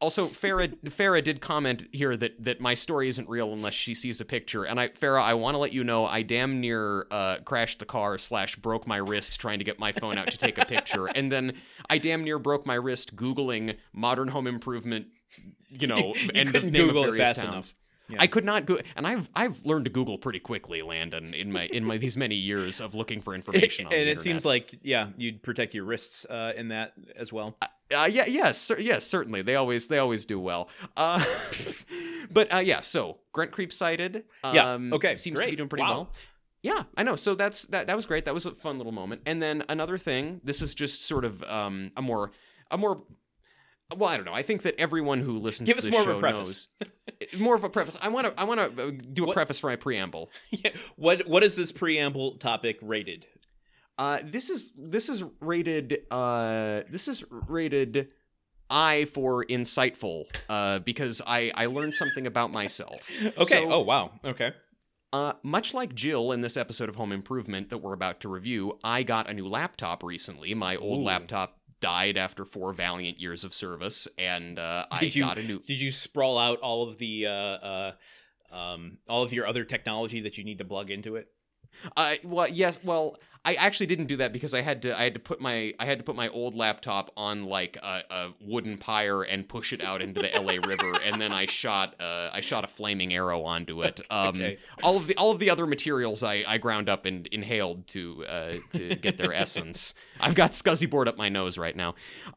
Also, 0.04 0.28
Farah 0.28 0.68
Farah 0.84 1.24
did 1.24 1.40
comment 1.40 1.86
here 1.90 2.14
that 2.18 2.44
that 2.44 2.60
my 2.60 2.74
story 2.74 3.08
isn't 3.08 3.26
real 3.26 3.54
unless 3.54 3.72
she 3.72 3.94
sees 3.94 4.20
a 4.20 4.24
picture. 4.26 4.64
And 4.64 4.78
I 4.78 4.88
Farah, 4.88 5.22
I 5.22 5.32
want 5.32 5.54
to 5.54 5.58
let 5.58 5.72
you 5.72 5.82
know 5.82 6.04
I 6.04 6.20
damn 6.20 6.60
near 6.60 7.06
uh, 7.10 7.38
crashed 7.38 7.78
the 7.78 7.86
car 7.86 8.18
slash 8.18 8.54
broke 8.56 8.86
my 8.86 8.98
wrist 8.98 9.40
trying 9.40 9.60
to 9.60 9.64
get 9.64 9.78
my 9.78 9.92
phone 9.92 10.18
out 10.18 10.30
to 10.30 10.36
take 10.36 10.58
a 10.58 10.66
picture, 10.66 11.06
and 11.06 11.32
then 11.32 11.54
I 11.88 11.96
damn 11.96 12.22
near 12.22 12.38
broke 12.38 12.66
my 12.66 12.74
wrist 12.74 13.16
googling 13.16 13.76
modern 13.94 14.28
home 14.28 14.46
improvement. 14.46 15.06
You 15.70 15.86
know, 15.86 16.12
You 16.22 16.30
and 16.34 16.48
the 16.50 16.60
name 16.60 16.88
Google 16.88 17.04
of 17.04 17.14
various 17.14 17.28
fast 17.28 17.40
towns. 17.40 17.52
enough. 17.54 17.74
Yeah. 18.10 18.18
I 18.20 18.26
could 18.26 18.44
not 18.44 18.66
go, 18.66 18.78
and 18.96 19.06
I've 19.06 19.30
I've 19.34 19.64
learned 19.64 19.86
to 19.86 19.90
Google 19.90 20.18
pretty 20.18 20.38
quickly, 20.38 20.82
Landon, 20.82 21.32
in 21.32 21.50
my 21.50 21.64
in 21.64 21.82
my 21.82 21.96
these 21.96 22.18
many 22.18 22.34
years 22.34 22.82
of 22.82 22.94
looking 22.94 23.22
for 23.22 23.34
information. 23.40 23.86
on 23.86 23.92
and 23.94 24.02
it 24.02 24.08
internet. 24.08 24.22
seems 24.22 24.44
like 24.44 24.74
yeah, 24.82 25.08
you'd 25.16 25.42
protect 25.42 25.72
your 25.72 25.84
wrists 25.84 26.26
uh, 26.26 26.52
in 26.54 26.68
that 26.68 26.92
as 27.16 27.32
well. 27.32 27.56
Uh, 27.94 28.06
yeah, 28.06 28.26
yes, 28.26 28.58
cer- 28.58 28.80
yes, 28.80 29.06
certainly. 29.06 29.42
They 29.42 29.54
always 29.56 29.88
they 29.88 29.98
always 29.98 30.24
do 30.24 30.38
well. 30.40 30.68
Uh, 30.96 31.24
but 32.30 32.52
uh, 32.54 32.58
yeah, 32.58 32.80
so 32.80 33.18
Grunt 33.32 33.52
Creep 33.52 33.72
sighted. 33.72 34.24
Um, 34.42 34.54
Yeah, 34.54 34.78
okay, 34.96 35.16
seems 35.16 35.40
to 35.40 35.46
be 35.46 35.56
doing 35.56 35.68
pretty 35.68 35.82
Wow. 35.82 35.90
well. 35.94 36.12
Yeah, 36.62 36.84
I 36.96 37.02
know. 37.02 37.16
So 37.16 37.34
that's 37.34 37.62
that. 37.66 37.86
That 37.88 37.96
was 37.96 38.06
great. 38.06 38.24
That 38.24 38.32
was 38.34 38.46
a 38.46 38.52
fun 38.52 38.78
little 38.78 38.92
moment. 38.92 39.22
And 39.26 39.42
then 39.42 39.64
another 39.68 39.98
thing. 39.98 40.40
This 40.44 40.62
is 40.62 40.74
just 40.74 41.02
sort 41.02 41.24
of 41.26 41.42
um, 41.44 41.90
a 41.96 42.02
more 42.02 42.32
a 42.70 42.78
more. 42.78 43.02
Well, 43.94 44.08
I 44.08 44.16
don't 44.16 44.24
know. 44.24 44.32
I 44.32 44.42
think 44.42 44.62
that 44.62 44.74
everyone 44.80 45.20
who 45.20 45.38
listens 45.38 45.66
Give 45.66 45.76
to 45.76 45.78
us 45.80 45.84
this 45.84 45.92
more 45.92 46.00
of 46.00 46.08
a 46.08 46.12
show 46.12 46.20
preface. 46.20 46.68
knows 46.80 47.38
more 47.40 47.54
of 47.54 47.64
a 47.64 47.68
preface. 47.68 47.98
I 48.00 48.08
want 48.08 48.26
to. 48.28 48.40
I 48.40 48.44
want 48.44 48.76
to 48.78 48.92
do 48.92 49.24
a 49.24 49.26
What- 49.26 49.34
preface 49.34 49.58
for 49.58 49.68
my 49.68 49.76
preamble. 49.76 50.30
Yeah. 50.50 50.70
What 50.96 51.28
what 51.28 51.44
is 51.44 51.54
this 51.54 51.70
preamble 51.70 52.36
topic 52.38 52.78
rated? 52.80 53.26
Uh, 53.96 54.18
this 54.24 54.50
is 54.50 54.72
this 54.76 55.08
is 55.08 55.22
rated. 55.40 56.02
Uh, 56.10 56.82
this 56.90 57.06
is 57.08 57.24
rated 57.30 58.08
I 58.70 59.04
for 59.06 59.44
insightful. 59.44 60.24
Uh, 60.48 60.80
because 60.80 61.22
I 61.26 61.52
I 61.54 61.66
learned 61.66 61.94
something 61.94 62.26
about 62.26 62.50
myself. 62.50 63.10
Okay. 63.38 63.44
So- 63.44 63.72
oh 63.72 63.80
wow. 63.80 64.12
Okay. 64.24 64.52
Uh, 65.12 65.32
much 65.44 65.72
like 65.74 65.94
Jill 65.94 66.32
in 66.32 66.40
this 66.40 66.56
episode 66.56 66.88
of 66.88 66.96
Home 66.96 67.12
Improvement 67.12 67.70
that 67.70 67.78
we're 67.78 67.92
about 67.92 68.18
to 68.22 68.28
review, 68.28 68.80
I 68.82 69.04
got 69.04 69.30
a 69.30 69.32
new 69.32 69.46
laptop 69.46 70.02
recently. 70.02 70.54
My 70.54 70.74
old 70.74 71.02
Ooh. 71.02 71.04
laptop 71.04 71.56
died 71.80 72.16
after 72.16 72.44
four 72.44 72.72
valiant 72.72 73.20
years 73.20 73.44
of 73.44 73.54
service, 73.54 74.08
and 74.18 74.58
uh, 74.58 74.86
I 74.90 75.02
you- 75.04 75.22
got 75.22 75.38
a 75.38 75.44
new. 75.44 75.60
Did 75.60 75.80
you 75.80 75.92
sprawl 75.92 76.36
out 76.36 76.58
all 76.60 76.88
of 76.88 76.98
the 76.98 77.26
uh, 77.26 77.30
uh, 77.30 77.92
um, 78.50 78.98
all 79.08 79.22
of 79.22 79.32
your 79.32 79.46
other 79.46 79.62
technology 79.64 80.22
that 80.22 80.36
you 80.36 80.42
need 80.42 80.58
to 80.58 80.64
plug 80.64 80.90
into 80.90 81.14
it? 81.14 81.28
Uh, 81.96 82.14
well, 82.24 82.48
yes. 82.48 82.78
Well, 82.82 83.18
I 83.46 83.54
actually 83.54 83.86
didn't 83.86 84.06
do 84.06 84.16
that 84.16 84.32
because 84.32 84.54
I 84.54 84.62
had 84.62 84.80
to. 84.82 84.98
I 84.98 85.04
had 85.04 85.14
to 85.14 85.20
put 85.20 85.38
my. 85.38 85.74
I 85.78 85.84
had 85.84 85.98
to 85.98 86.04
put 86.04 86.16
my 86.16 86.28
old 86.28 86.54
laptop 86.54 87.10
on 87.14 87.44
like 87.44 87.76
a, 87.82 88.00
a 88.08 88.34
wooden 88.40 88.78
pyre 88.78 89.22
and 89.22 89.46
push 89.46 89.74
it 89.74 89.82
out 89.82 90.00
into 90.00 90.20
the 90.20 90.34
L.A. 90.34 90.60
River, 90.60 90.94
and 91.04 91.20
then 91.20 91.30
I 91.30 91.44
shot. 91.44 91.94
Uh, 92.00 92.30
I 92.32 92.40
shot 92.40 92.64
a 92.64 92.66
flaming 92.66 93.12
arrow 93.12 93.42
onto 93.42 93.82
it. 93.82 94.00
Um, 94.10 94.28
Okay. 94.36 94.58
All 94.82 94.96
of 94.96 95.06
the 95.06 95.16
all 95.16 95.30
of 95.30 95.38
the 95.40 95.50
other 95.50 95.66
materials 95.66 96.22
I, 96.22 96.42
I 96.46 96.56
ground 96.58 96.88
up 96.88 97.04
and 97.04 97.26
inhaled 97.26 97.86
to 97.88 98.24
uh, 98.26 98.52
to 98.72 98.94
get 98.96 99.18
their 99.18 99.34
essence. 99.34 99.94
I've 100.20 100.34
got 100.34 100.52
scuzzy 100.52 100.88
board 100.88 101.06
up 101.08 101.18
my 101.18 101.28
nose 101.28 101.58
right 101.58 101.76
now. 101.76 101.94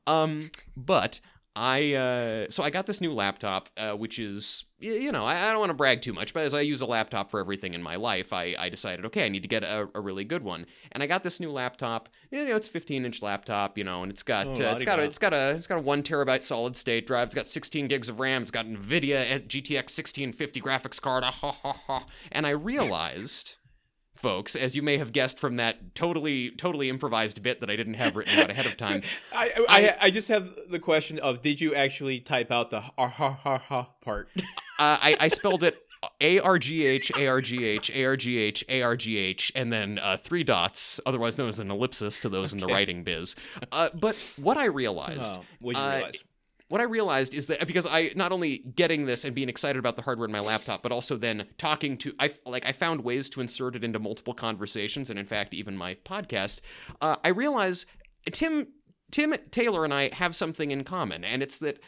Um, 0.08 0.52
but 0.76 1.22
I 1.58 1.94
uh, 1.94 2.46
so 2.50 2.62
I 2.62 2.70
got 2.70 2.86
this 2.86 3.02
new 3.02 3.14
laptop, 3.14 3.70
uh, 3.78 3.94
which 3.94 4.20
is 4.20 4.66
you 4.80 5.12
know 5.12 5.26
I, 5.26 5.50
I 5.50 5.52
don't 5.52 5.60
want 5.60 5.72
to 5.72 5.76
brag 5.76 6.04
too 6.04 6.14
much, 6.14 6.32
but 6.32 6.44
as 6.44 6.54
I 6.54 6.62
use 6.62 6.82
a 6.82 6.86
laptop 6.86 7.32
for 7.32 7.40
everything 7.40 7.74
in 7.74 7.82
my 7.82 7.96
life, 7.96 8.32
I, 8.32 8.56
I 8.60 8.70
decided 8.70 9.06
okay 9.08 9.26
I 9.26 9.30
need 9.30 9.42
to 9.42 9.48
get 9.48 9.64
a, 9.64 9.90
a 9.96 10.00
really 10.00 10.24
good 10.24 10.44
one, 10.44 10.68
and 10.92 11.02
I 11.02 11.08
got 11.08 11.24
this 11.24 11.40
new 11.40 11.52
laptop. 11.52 12.10
You 12.30 12.46
know 12.46 12.56
it's 12.56 12.68
15 12.68 13.06
inch 13.06 13.24
laptop, 13.24 13.76
you 13.76 13.84
know, 13.84 14.04
and 14.04 14.12
it's 14.12 14.22
got 14.22 14.48
Oh, 14.48 14.52
uh, 14.52 14.74
it's 14.74 14.84
got 14.84 15.00
a, 15.00 15.04
it's 15.04 15.18
got 15.18 15.34
a 15.34 15.50
it's 15.50 15.66
got 15.66 15.80
a 15.80 15.82
one 15.82 16.04
terabyte 16.04 16.44
solid 16.44 16.76
state 16.76 17.08
drive. 17.08 17.26
It's 17.26 17.36
got 17.36 17.48
16 17.48 17.88
gigs 17.88 18.08
of 18.08 18.20
RAM. 18.20 18.44
It's 18.44 18.52
got 18.52 18.68
NVIDIA 18.68 19.48
GTX 19.48 19.98
1650 19.98 20.62
graphics 20.62 21.02
card. 21.02 21.24
Ah, 21.26 21.32
ha, 21.32 21.52
ha, 21.52 21.74
ha. 21.88 22.06
And 22.32 22.46
I 22.46 22.52
realized. 22.52 23.56
Folks, 24.18 24.56
as 24.56 24.76
you 24.76 24.82
may 24.82 24.98
have 24.98 25.12
guessed 25.12 25.40
from 25.40 25.56
that 25.58 25.96
totally, 25.96 26.50
totally 26.52 26.90
improvised 26.90 27.42
bit 27.44 27.62
that 27.62 27.70
I 27.70 27.76
didn't 27.76 27.96
have 27.96 28.16
written 28.16 28.38
out 28.40 28.50
ahead 28.50 28.66
of 28.66 28.78
time, 28.78 29.04
I, 29.32 29.52
I 29.70 29.98
I 30.08 30.10
just 30.12 30.28
have 30.30 30.50
the 30.70 30.80
question 30.80 31.20
of 31.20 31.42
did 31.42 31.62
you 31.62 31.76
actually 31.76 32.20
type 32.20 32.52
out 32.52 32.70
the 32.72 32.82
ha 32.82 33.08
ha 33.08 33.32
ha 33.32 33.58
ha 33.58 33.90
part? 34.02 34.30
Uh, 34.80 34.96
I, 35.02 35.18
I 35.22 35.28
spelled 35.30 35.64
it 35.64 35.76
A 36.22 36.40
R 36.40 36.60
G 36.60 36.86
H 36.86 37.12
A 37.18 37.26
R 37.26 37.42
G 37.42 37.66
H 37.66 37.90
A 37.96 38.06
R 38.06 38.16
G 38.16 38.38
H 38.38 38.64
A 38.70 38.84
R 38.84 38.96
G 38.96 39.18
H 39.18 39.52
and 39.56 39.74
then 39.74 39.98
uh, 39.98 40.18
three 40.18 40.44
dots, 40.44 41.00
otherwise 41.08 41.40
known 41.40 41.50
as 41.50 41.60
an 41.60 41.72
ellipsis 41.72 42.20
to 42.20 42.30
those 42.30 42.54
in 42.54 42.60
the 42.60 42.68
writing 42.68 43.04
biz. 43.04 43.36
Uh, 43.72 43.90
but 43.96 44.16
what 44.38 44.56
I 44.56 44.66
realized, 44.66 45.36
Oh, 45.36 45.42
what'd 45.62 45.82
you 45.82 45.88
uh, 45.88 45.94
realize? 45.96 46.24
What 46.70 46.82
I 46.82 46.86
realized 46.86 47.34
is 47.34 47.48
that 47.48 47.66
because 47.66 47.86
I 47.86 48.12
not 48.16 48.32
only 48.32 48.60
getting 48.60 49.06
this 49.06 49.24
and 49.24 49.34
being 49.34 49.50
excited 49.50 49.80
about 49.80 49.96
the 49.96 50.02
hardware 50.02 50.26
in 50.26 50.32
my 50.32 50.40
laptop, 50.40 50.84
but 50.84 50.92
also 50.92 51.18
then 51.18 51.46
talking 51.58 51.98
to 51.98 52.14
I 52.20 52.34
like 52.46 52.66
I 52.66 52.72
found 52.72 53.04
ways 53.04 53.30
to 53.32 53.42
insert 53.42 53.76
it 53.76 53.84
into 53.84 54.00
multiple 54.00 54.34
conversations 54.34 55.10
and 55.10 55.18
in 55.18 55.26
fact 55.26 55.54
even 55.54 55.78
my 55.78 55.96
podcast. 56.06 56.62
Uh, 57.02 57.16
I 57.24 57.30
realize 57.30 57.86
Tim 58.32 58.68
Tim 59.12 59.34
Taylor 59.52 59.86
and 59.86 59.94
I 59.94 60.14
have 60.14 60.36
something 60.36 60.72
in 60.72 60.84
common, 60.84 61.24
and 61.24 61.42
it's 61.42 61.60
that 61.60 61.80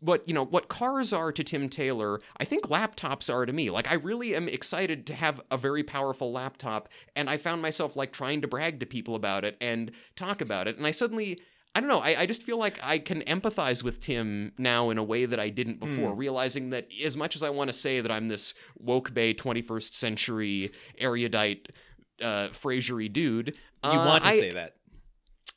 what 0.00 0.26
you 0.28 0.34
know 0.34 0.44
what 0.44 0.68
cars 0.68 1.12
are 1.12 1.32
to 1.32 1.42
Tim 1.42 1.68
Taylor, 1.68 2.20
I 2.38 2.44
think 2.44 2.68
laptops 2.68 3.32
are 3.32 3.46
to 3.46 3.52
me. 3.52 3.70
Like 3.70 3.90
I 3.90 3.94
really 3.94 4.34
am 4.34 4.48
excited 4.48 5.06
to 5.08 5.14
have 5.14 5.40
a 5.50 5.56
very 5.56 5.82
powerful 5.82 6.32
laptop, 6.32 6.88
and 7.14 7.28
I 7.28 7.36
found 7.38 7.62
myself 7.62 7.96
like 7.96 8.12
trying 8.12 8.42
to 8.42 8.48
brag 8.48 8.80
to 8.80 8.86
people 8.86 9.14
about 9.14 9.44
it 9.44 9.56
and 9.60 9.90
talk 10.14 10.40
about 10.40 10.68
it, 10.68 10.76
and 10.76 10.86
I 10.86 10.90
suddenly. 10.90 11.40
I 11.76 11.80
don't 11.80 11.90
know. 11.90 11.98
I, 11.98 12.20
I 12.22 12.26
just 12.26 12.42
feel 12.42 12.56
like 12.58 12.78
I 12.82 12.98
can 12.98 13.20
empathize 13.24 13.82
with 13.84 14.00
Tim 14.00 14.52
now 14.56 14.88
in 14.88 14.96
a 14.96 15.04
way 15.04 15.26
that 15.26 15.38
I 15.38 15.50
didn't 15.50 15.78
before, 15.78 16.12
Hmm. 16.12 16.18
realizing 16.18 16.70
that 16.70 16.88
as 17.04 17.18
much 17.18 17.36
as 17.36 17.42
I 17.42 17.50
want 17.50 17.68
to 17.68 17.74
say 17.74 18.00
that 18.00 18.10
I'm 18.10 18.28
this 18.28 18.54
woke 18.78 19.12
bay 19.12 19.34
21st 19.34 19.92
century 19.92 20.72
erudite 20.96 21.68
uh 22.22 22.48
dude, 22.48 23.56
You 23.84 23.90
uh, 23.90 24.06
want 24.06 24.24
to 24.24 24.30
I, 24.30 24.38
say 24.38 24.52
that? 24.52 24.76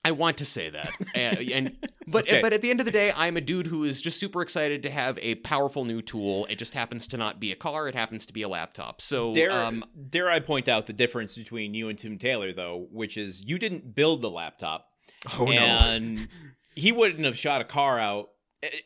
I 0.03 0.11
want 0.11 0.37
to 0.39 0.45
say 0.45 0.69
that, 0.69 0.93
and, 1.15 1.39
and 1.51 1.77
but 2.07 2.23
Okay. 2.27 2.41
but 2.41 2.51
at 2.51 2.61
the 2.61 2.69
end 2.69 2.81
of 2.81 2.85
the 2.85 2.91
day, 2.91 3.13
I'm 3.15 3.37
a 3.37 3.41
dude 3.41 3.67
who 3.67 3.85
is 3.85 4.01
just 4.01 4.19
super 4.19 4.41
excited 4.41 4.83
to 4.83 4.89
have 4.89 5.17
a 5.21 5.35
powerful 5.35 5.85
new 5.85 6.01
tool. 6.01 6.47
It 6.49 6.57
just 6.57 6.73
happens 6.73 7.07
to 7.07 7.17
not 7.17 7.39
be 7.39 7.53
a 7.53 7.55
car; 7.55 7.87
it 7.87 7.95
happens 7.95 8.25
to 8.25 8.33
be 8.33 8.41
a 8.41 8.49
laptop. 8.49 8.99
So, 9.01 9.33
Dare, 9.33 9.51
um, 9.51 9.85
dare 10.09 10.29
I 10.29 10.41
point 10.41 10.67
out 10.67 10.85
the 10.85 10.93
difference 10.93 11.35
between 11.37 11.73
you 11.73 11.87
and 11.87 11.97
Tim 11.97 12.17
Taylor, 12.17 12.51
though, 12.51 12.87
which 12.91 13.15
is 13.17 13.41
you 13.43 13.57
didn't 13.57 13.95
build 13.95 14.21
the 14.21 14.29
laptop, 14.29 14.88
oh 15.37 15.45
no, 15.45 15.51
and 15.51 16.27
he 16.75 16.91
wouldn't 16.91 17.25
have 17.25 17.37
shot 17.37 17.61
a 17.61 17.65
car 17.65 17.99
out 17.99 18.29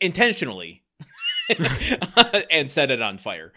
intentionally 0.00 0.82
and 2.50 2.70
set 2.70 2.90
it 2.90 3.02
on 3.02 3.18
fire. 3.18 3.52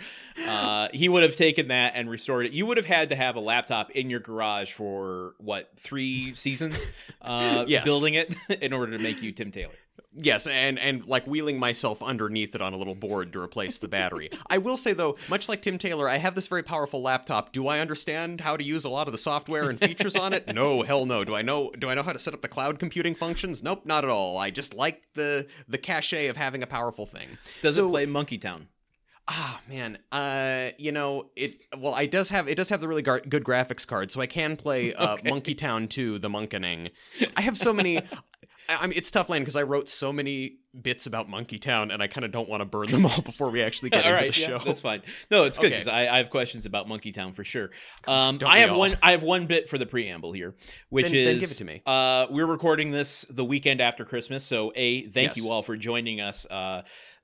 Uh, 0.47 0.89
he 0.93 1.09
would 1.09 1.23
have 1.23 1.35
taken 1.35 1.69
that 1.69 1.93
and 1.95 2.09
restored 2.09 2.45
it. 2.45 2.51
You 2.51 2.65
would 2.65 2.77
have 2.77 2.85
had 2.85 3.09
to 3.09 3.15
have 3.15 3.35
a 3.35 3.39
laptop 3.39 3.91
in 3.91 4.09
your 4.09 4.19
garage 4.19 4.71
for 4.73 5.33
what 5.39 5.71
three 5.77 6.35
seasons, 6.35 6.85
uh, 7.21 7.65
Yes. 7.67 7.85
building 7.85 8.13
it 8.13 8.35
in 8.61 8.73
order 8.73 8.97
to 8.97 9.01
make 9.03 9.21
you 9.21 9.31
Tim 9.31 9.51
Taylor. 9.51 9.73
Yes, 10.19 10.47
and 10.47 10.79
and 10.79 11.05
like 11.05 11.25
wheeling 11.27 11.59
myself 11.59 12.01
underneath 12.01 12.55
it 12.55 12.61
on 12.61 12.73
a 12.73 12.77
little 12.77 12.95
board 12.95 13.31
to 13.33 13.41
replace 13.41 13.77
the 13.79 13.87
battery. 13.87 14.29
I 14.49 14.57
will 14.57 14.77
say 14.77 14.93
though, 14.93 15.17
much 15.29 15.47
like 15.47 15.61
Tim 15.61 15.77
Taylor, 15.77 16.09
I 16.09 16.17
have 16.17 16.33
this 16.35 16.47
very 16.47 16.63
powerful 16.63 17.01
laptop. 17.01 17.51
Do 17.51 17.67
I 17.67 17.79
understand 17.79 18.41
how 18.41 18.57
to 18.57 18.63
use 18.63 18.83
a 18.83 18.89
lot 18.89 19.07
of 19.07 19.11
the 19.11 19.17
software 19.19 19.69
and 19.69 19.79
features 19.79 20.15
on 20.15 20.33
it? 20.33 20.45
No, 20.53 20.81
hell 20.81 21.05
no. 21.05 21.23
Do 21.23 21.35
I 21.35 21.43
know 21.43 21.71
do 21.77 21.87
I 21.89 21.93
know 21.93 22.01
how 22.03 22.13
to 22.13 22.19
set 22.19 22.33
up 22.33 22.41
the 22.41 22.47
cloud 22.47 22.79
computing 22.79 23.13
functions? 23.13 23.61
Nope, 23.61 23.85
not 23.85 24.03
at 24.03 24.09
all. 24.09 24.37
I 24.37 24.49
just 24.49 24.73
like 24.73 25.03
the 25.13 25.45
the 25.67 25.77
cachet 25.77 26.27
of 26.27 26.37
having 26.37 26.63
a 26.63 26.67
powerful 26.67 27.05
thing. 27.05 27.37
Does 27.61 27.75
So- 27.75 27.87
it 27.87 27.91
play 27.91 28.05
Monkey 28.07 28.37
Town? 28.39 28.67
Ah 29.29 29.59
man, 29.67 29.97
uh, 30.13 30.69
you 30.77 30.93
know 30.93 31.31
it. 31.35 31.59
Well, 31.77 31.93
I 31.93 32.05
does 32.05 32.29
have 32.29 32.47
it 32.47 32.55
does 32.55 32.69
have 32.69 32.79
the 32.79 32.87
really 32.87 33.01
gar- 33.01 33.19
good 33.19 33.43
graphics 33.43 33.85
card, 33.85 34.09
so 34.09 34.21
I 34.21 34.25
can 34.25 34.55
play 34.55 34.93
uh, 34.93 35.13
Okay. 35.15 35.29
Monkey 35.29 35.53
Town 35.53 35.89
2, 35.89 36.19
The 36.19 36.29
Monkening. 36.29 36.91
I 37.35 37.41
have 37.41 37.57
so 37.57 37.73
many. 37.73 38.01
I 38.69 38.85
mean, 38.87 38.97
it's 38.97 39.09
tough 39.11 39.29
land 39.29 39.43
because 39.43 39.55
I 39.55 39.63
wrote 39.63 39.87
so 39.89 40.11
many 40.11 40.57
bits 40.79 41.05
about 41.05 41.29
Monkey 41.29 41.57
Town, 41.57 41.89
and 41.91 42.03
I 42.03 42.07
kind 42.07 42.25
of 42.25 42.31
don't 42.31 42.49
want 42.49 42.61
to 42.61 42.65
burn 42.65 42.87
them 42.87 43.05
all 43.05 43.21
before 43.25 43.49
we 43.49 43.61
actually 43.63 43.89
get 43.91 44.03
all 44.05 44.11
into 44.11 44.23
right, 44.25 44.33
the 44.33 44.39
yeah, 44.41 44.47
show. 44.47 44.59
that's 44.65 44.81
fine. 44.81 45.01
No, 45.31 45.43
it's 45.45 45.57
good 45.57 45.67
Okay. 45.67 45.75
because 45.75 45.87
I, 45.87 46.07
I 46.07 46.17
have 46.17 46.29
questions 46.29 46.65
about 46.65 46.87
Monkey 46.87 47.11
Town 47.11 47.33
for 47.33 47.43
sure. 47.43 47.69
Um, 48.07 48.39
I 48.45 48.59
have 48.59 48.71
all? 48.73 48.79
one. 48.79 48.97
I 49.01 49.11
have 49.11 49.23
one 49.23 49.45
bit 49.47 49.69
for 49.69 49.77
the 49.77 49.85
preamble 49.85 50.33
here, 50.33 50.55
which 50.89 51.07
Then- 51.07 51.15
is 51.15 51.25
then 51.27 51.39
give 51.39 51.51
it 51.51 51.55
to 51.55 51.65
me. 51.65 51.81
Uh, 51.85 52.27
we're 52.29 52.45
recording 52.45 52.91
this 52.91 53.25
the 53.29 53.45
weekend 53.45 53.79
after 53.81 54.05
Christmas, 54.05 54.43
so 54.43 54.71
a 54.75 55.07
thank 55.07 55.29
Yes. 55.35 55.37
you 55.37 55.49
all 55.51 55.63
for 55.63 55.77
joining 55.77 56.19
us 56.21 56.45
uh, 56.47 56.81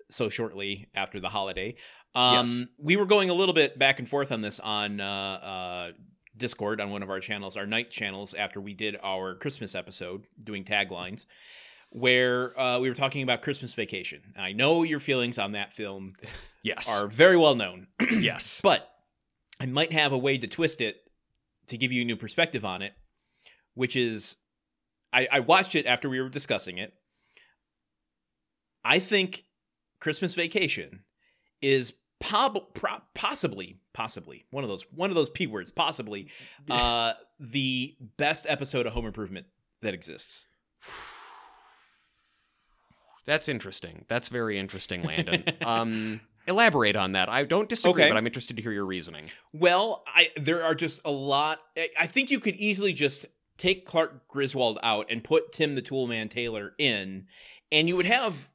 so 0.09 0.29
shortly 0.29 0.87
after 0.95 1.19
the 1.19 1.29
holiday. 1.29 1.75
Um, 2.15 2.45
Yes. 2.47 2.61
we 2.77 2.95
were 2.95 3.05
going 3.07 3.29
a 3.29 3.33
little 3.33 3.55
bit 3.55 3.77
back 3.79 3.99
and 3.99 4.07
forth 4.07 4.31
on 4.31 4.41
this 4.41 4.59
on 4.59 5.01
uh, 5.01 5.05
uh, 5.05 5.91
Discord 6.35 6.81
on 6.81 6.89
one 6.89 7.03
of 7.03 7.09
our 7.09 7.19
channels, 7.19 7.57
our 7.57 7.65
night 7.65 7.91
channels, 7.91 8.33
after 8.33 8.59
we 8.59 8.73
did 8.73 8.97
our 9.03 9.35
Christmas 9.35 9.75
episode 9.75 10.25
doing 10.43 10.63
taglines. 10.63 11.25
Where 11.89 12.59
uh, 12.59 12.79
we 12.79 12.89
were 12.89 12.95
talking 12.95 13.21
about 13.21 13.43
Christmas 13.43 13.75
Vacation. 13.75 14.33
I 14.35 14.53
know 14.53 14.81
your 14.81 14.99
feelings 14.99 15.37
on 15.37 15.51
that 15.51 15.73
film 15.73 16.13
Yes, 16.63 16.89
are 16.89 17.07
very 17.07 17.37
well 17.37 17.53
known. 17.53 17.85
yes. 18.11 18.61
But 18.63 18.89
I 19.59 19.67
might 19.67 19.93
have 19.93 20.11
a 20.11 20.17
way 20.17 20.39
to 20.39 20.47
twist 20.47 20.81
it 20.81 21.07
to 21.67 21.77
give 21.77 21.91
you 21.91 22.01
a 22.01 22.05
new 22.05 22.15
perspective 22.15 22.65
on 22.65 22.81
it, 22.81 22.93
which 23.75 23.95
is 23.95 24.37
I, 25.13 25.27
I 25.31 25.39
watched 25.41 25.75
it 25.75 25.85
after 25.85 26.09
we 26.09 26.19
were 26.19 26.29
discussing 26.29 26.79
it. 26.79 26.93
I 28.83 28.99
think 28.99 29.45
Christmas 29.99 30.33
Vacation 30.33 31.03
is 31.61 31.93
pob- 32.23 32.73
pro- 32.73 33.01
possibly, 33.13 33.79
possibly 33.93 34.45
one 34.51 34.63
of 34.63 34.69
those 34.69 34.83
one 34.91 35.09
of 35.09 35.15
those 35.15 35.29
p 35.29 35.45
words, 35.47 35.71
possibly 35.71 36.29
uh, 36.69 37.13
the 37.39 37.95
best 38.17 38.45
episode 38.47 38.85
of 38.85 38.93
Home 38.93 39.05
Improvement 39.05 39.45
that 39.81 39.93
exists. 39.93 40.47
That's 43.25 43.47
interesting. 43.47 44.05
That's 44.07 44.29
very 44.29 44.57
interesting, 44.59 45.03
Landon. 45.07 45.43
um, 45.65 46.21
elaborate 46.47 46.95
on 46.95 47.13
that. 47.13 47.29
I 47.29 47.43
don't 47.45 47.69
disagree, 47.69 48.03
Okay. 48.03 48.09
but 48.09 48.17
I'm 48.17 48.25
interested 48.27 48.57
to 48.57 48.61
hear 48.63 48.71
your 48.73 48.85
reasoning. 48.85 49.25
Well, 49.53 50.03
I 50.07 50.29
there 50.35 50.63
are 50.63 50.75
just 50.75 51.01
a 51.05 51.11
lot. 51.11 51.59
I- 51.77 51.89
I 51.99 52.07
think 52.07 52.31
you 52.31 52.39
could 52.39 52.55
easily 52.55 52.93
just 52.93 53.25
take 53.57 53.85
Clark 53.85 54.27
Griswold 54.27 54.79
out 54.83 55.07
and 55.09 55.23
put 55.23 55.51
Tim 55.51 55.75
the 55.75 55.81
Toolman 55.81 56.29
Taylor 56.29 56.73
in, 56.77 57.27
and 57.71 57.87
you 57.87 57.95
would 57.95 58.05
have. 58.07 58.49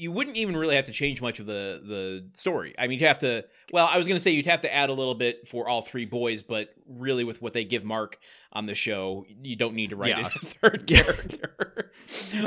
You 0.00 0.10
wouldn't 0.12 0.36
even 0.36 0.56
really 0.56 0.76
have 0.76 0.86
to 0.86 0.92
change 0.92 1.20
much 1.20 1.40
of 1.40 1.46
the 1.46 1.80
the 1.84 2.24
story. 2.32 2.74
I 2.78 2.86
mean, 2.86 2.98
you'd 2.98 3.06
have 3.06 3.18
to. 3.18 3.44
Well, 3.72 3.86
I 3.86 3.98
was 3.98 4.06
going 4.06 4.16
to 4.16 4.20
say 4.20 4.30
you'd 4.30 4.46
have 4.46 4.62
to 4.62 4.74
add 4.74 4.88
a 4.88 4.92
little 4.94 5.14
bit 5.14 5.46
for 5.46 5.68
all 5.68 5.82
three 5.82 6.06
boys, 6.06 6.42
but 6.42 6.70
really, 6.88 7.22
with 7.24 7.42
what 7.42 7.52
they 7.52 7.64
give 7.64 7.84
Mark 7.84 8.18
on 8.52 8.66
the 8.66 8.74
show, 8.74 9.26
you 9.42 9.56
don't 9.56 9.74
need 9.74 9.90
to 9.90 9.96
write 9.96 10.10
Yeah. 10.10 10.20
in 10.20 10.26
a 10.26 10.30
third 10.30 10.86
character. 10.86 11.92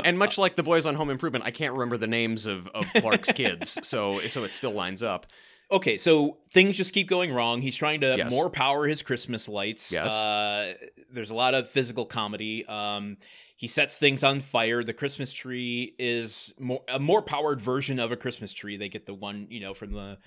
And 0.04 0.18
much 0.18 0.36
like 0.38 0.56
the 0.56 0.62
boys 0.62 0.84
on 0.86 0.94
Home 0.96 1.10
Improvement, 1.10 1.44
I 1.44 1.50
can't 1.50 1.72
remember 1.72 1.96
the 1.96 2.06
names 2.08 2.46
of, 2.46 2.66
of 2.68 2.86
Clark's 2.96 3.32
kids, 3.32 3.78
so 3.86 4.20
so 4.20 4.44
it 4.44 4.52
still 4.54 4.72
lines 4.72 5.02
up. 5.02 5.26
Okay, 5.74 5.98
so 5.98 6.38
things 6.50 6.76
just 6.76 6.92
keep 6.94 7.08
going 7.08 7.32
wrong. 7.32 7.60
He's 7.60 7.74
trying 7.76 8.00
to 8.02 8.14
Yes. 8.16 8.30
more 8.30 8.48
power 8.48 8.86
his 8.86 9.02
Christmas 9.02 9.48
lights. 9.48 9.92
Yes. 9.92 10.12
Uh, 10.12 10.74
there's 11.10 11.30
a 11.30 11.34
lot 11.34 11.52
of 11.54 11.68
physical 11.68 12.06
comedy. 12.06 12.64
Um, 12.66 13.16
he 13.56 13.66
sets 13.66 13.98
things 13.98 14.22
on 14.22 14.40
fire. 14.40 14.84
The 14.84 14.92
Christmas 14.92 15.32
tree 15.32 15.94
is 15.98 16.54
more 16.58 16.82
a 16.88 16.98
more 17.00 17.22
powered 17.22 17.60
version 17.60 17.98
of 17.98 18.12
a 18.12 18.16
Christmas 18.16 18.52
tree. 18.52 18.76
They 18.76 18.88
get 18.88 19.04
the 19.06 19.14
one, 19.14 19.48
you 19.50 19.60
know, 19.60 19.74
from 19.74 19.92
the 19.92 20.18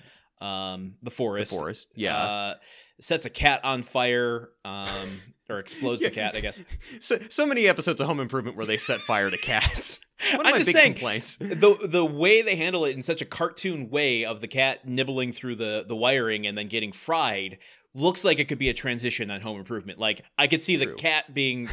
um 0.44 0.94
the 1.00 1.06
The 1.06 1.10
forest. 1.10 1.52
forest, 1.52 1.88
yeah. 1.94 2.16
Uh, 2.16 2.54
sets 3.00 3.24
a 3.24 3.30
cat 3.30 3.60
on 3.64 3.82
fire, 3.82 4.50
um, 4.64 5.20
or 5.48 5.58
explodes 5.58 6.02
the 6.02 6.10
cat. 6.10 6.34
I 6.36 6.40
guess. 6.40 6.62
so 7.00 7.18
so 7.28 7.46
many 7.46 7.66
episodes 7.68 8.00
of 8.00 8.06
Home 8.06 8.20
Improvement 8.20 8.56
where 8.56 8.66
they 8.66 8.76
set 8.78 9.00
fire 9.00 9.30
to 9.30 9.38
cats. 9.38 10.00
One 10.32 10.40
of 10.40 10.46
I'm 10.46 10.52
my 10.52 10.58
just 10.58 10.66
big 10.68 10.74
saying- 10.74 10.92
complaints. 10.94 11.36
the 11.36 11.78
the 11.82 12.04
way 12.04 12.42
they 12.42 12.56
handle 12.56 12.84
it 12.84 12.96
in 12.96 13.02
such 13.02 13.20
a 13.22 13.24
cartoon 13.24 13.88
way 13.90 14.24
of 14.24 14.40
the 14.40 14.48
cat 14.48 14.86
nibbling 14.86 15.32
through 15.32 15.54
the 15.56 15.84
the 15.86 15.96
wiring 15.96 16.46
and 16.46 16.56
then 16.58 16.68
getting 16.68 16.92
fried 16.92 17.58
looks 17.94 18.24
like 18.24 18.38
it 18.38 18.46
could 18.48 18.58
be 18.58 18.68
a 18.68 18.74
transition 18.74 19.30
on 19.30 19.40
home 19.40 19.58
improvement 19.58 19.98
like 19.98 20.22
i 20.36 20.46
could 20.46 20.60
see 20.62 20.76
the 20.76 20.92
cat 20.94 21.32
being 21.34 21.68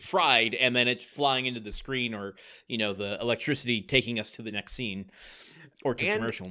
fried 0.00 0.52
and 0.54 0.74
then 0.74 0.88
it's 0.88 1.04
flying 1.04 1.46
into 1.46 1.60
the 1.60 1.70
screen 1.70 2.12
or 2.12 2.34
you 2.66 2.76
know 2.76 2.92
the 2.92 3.18
electricity 3.20 3.80
taking 3.80 4.18
us 4.18 4.30
to 4.32 4.42
the 4.42 4.50
next 4.50 4.72
scene 4.74 5.08
or 5.84 5.94
to 5.94 6.04
And- 6.06 6.18
commercial 6.18 6.50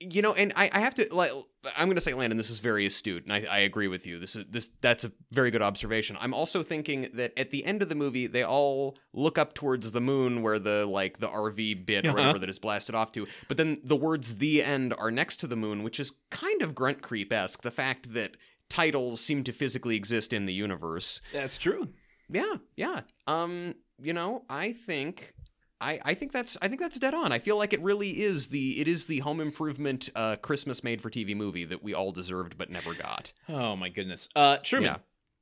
you 0.00 0.22
know 0.22 0.32
and 0.32 0.52
I, 0.56 0.70
I 0.72 0.78
have 0.80 0.94
to 0.94 1.08
like 1.12 1.32
i'm 1.76 1.88
gonna 1.88 2.00
say 2.00 2.14
landon 2.14 2.36
this 2.36 2.50
is 2.50 2.60
very 2.60 2.86
astute 2.86 3.24
and 3.24 3.32
I, 3.32 3.44
I 3.50 3.58
agree 3.58 3.88
with 3.88 4.06
you. 4.06 4.18
This 4.20 4.36
is 4.36 4.44
this 4.48 4.68
that's 4.80 5.04
a 5.04 5.10
very 5.32 5.50
good 5.50 5.60
observation. 5.62 6.16
I'm 6.20 6.32
also 6.32 6.62
thinking 6.62 7.08
that 7.14 7.32
at 7.36 7.50
the 7.50 7.64
end 7.64 7.82
of 7.82 7.88
the 7.88 7.94
movie 7.96 8.26
they 8.28 8.44
all 8.44 8.96
look 9.12 9.38
up 9.38 9.54
towards 9.54 9.90
the 9.92 10.00
moon 10.00 10.42
where 10.42 10.58
the 10.60 10.86
like 10.86 11.18
the 11.18 11.28
rv 11.28 11.84
bit 11.84 12.06
or 12.06 12.10
Uh-huh. 12.10 12.18
whatever 12.18 12.38
that 12.38 12.48
is 12.48 12.58
blasted 12.60 12.94
off 12.94 13.10
to. 13.12 13.26
But 13.48 13.56
then 13.56 13.80
the 13.82 13.96
words 13.96 14.36
the 14.36 14.62
end 14.62 14.94
are 14.96 15.10
next 15.10 15.36
to 15.40 15.46
the 15.48 15.56
moon 15.56 15.82
which 15.82 15.98
is 15.98 16.12
kind 16.30 16.62
of 16.62 16.74
grunt 16.76 17.02
creep-esque 17.02 17.62
the 17.62 17.70
fact 17.72 18.14
that 18.14 18.36
titles 18.68 19.20
seem 19.20 19.42
to 19.44 19.52
physically 19.52 19.96
exist 19.96 20.32
in 20.32 20.46
the 20.46 20.52
universe. 20.54 21.20
That's 21.32 21.58
true. 21.58 21.88
Yeah 22.30 22.54
yeah. 22.76 23.00
Um 23.26 23.74
you 24.00 24.12
know 24.12 24.44
i 24.48 24.70
think 24.72 25.34
I, 25.80 26.00
I 26.04 26.14
think 26.14 26.32
that's 26.32 26.56
I 26.60 26.68
think 26.68 26.80
that's 26.80 26.98
dead 26.98 27.14
on. 27.14 27.30
I 27.32 27.38
feel 27.38 27.56
like 27.56 27.72
it 27.72 27.80
really 27.82 28.20
is 28.20 28.48
the 28.48 28.80
it 28.80 28.88
is 28.88 29.06
the 29.06 29.20
home 29.20 29.40
improvement 29.40 30.10
uh, 30.16 30.36
Christmas 30.36 30.82
made 30.82 31.00
for 31.00 31.08
TV 31.10 31.36
movie 31.36 31.64
that 31.64 31.82
we 31.84 31.94
all 31.94 32.10
deserved 32.10 32.58
but 32.58 32.68
never 32.70 32.94
got. 32.94 33.32
oh 33.48 33.76
my 33.76 33.88
goodness 33.88 34.28
uh 34.34 34.56
truman 34.58 34.90
Yeah. 34.90 34.96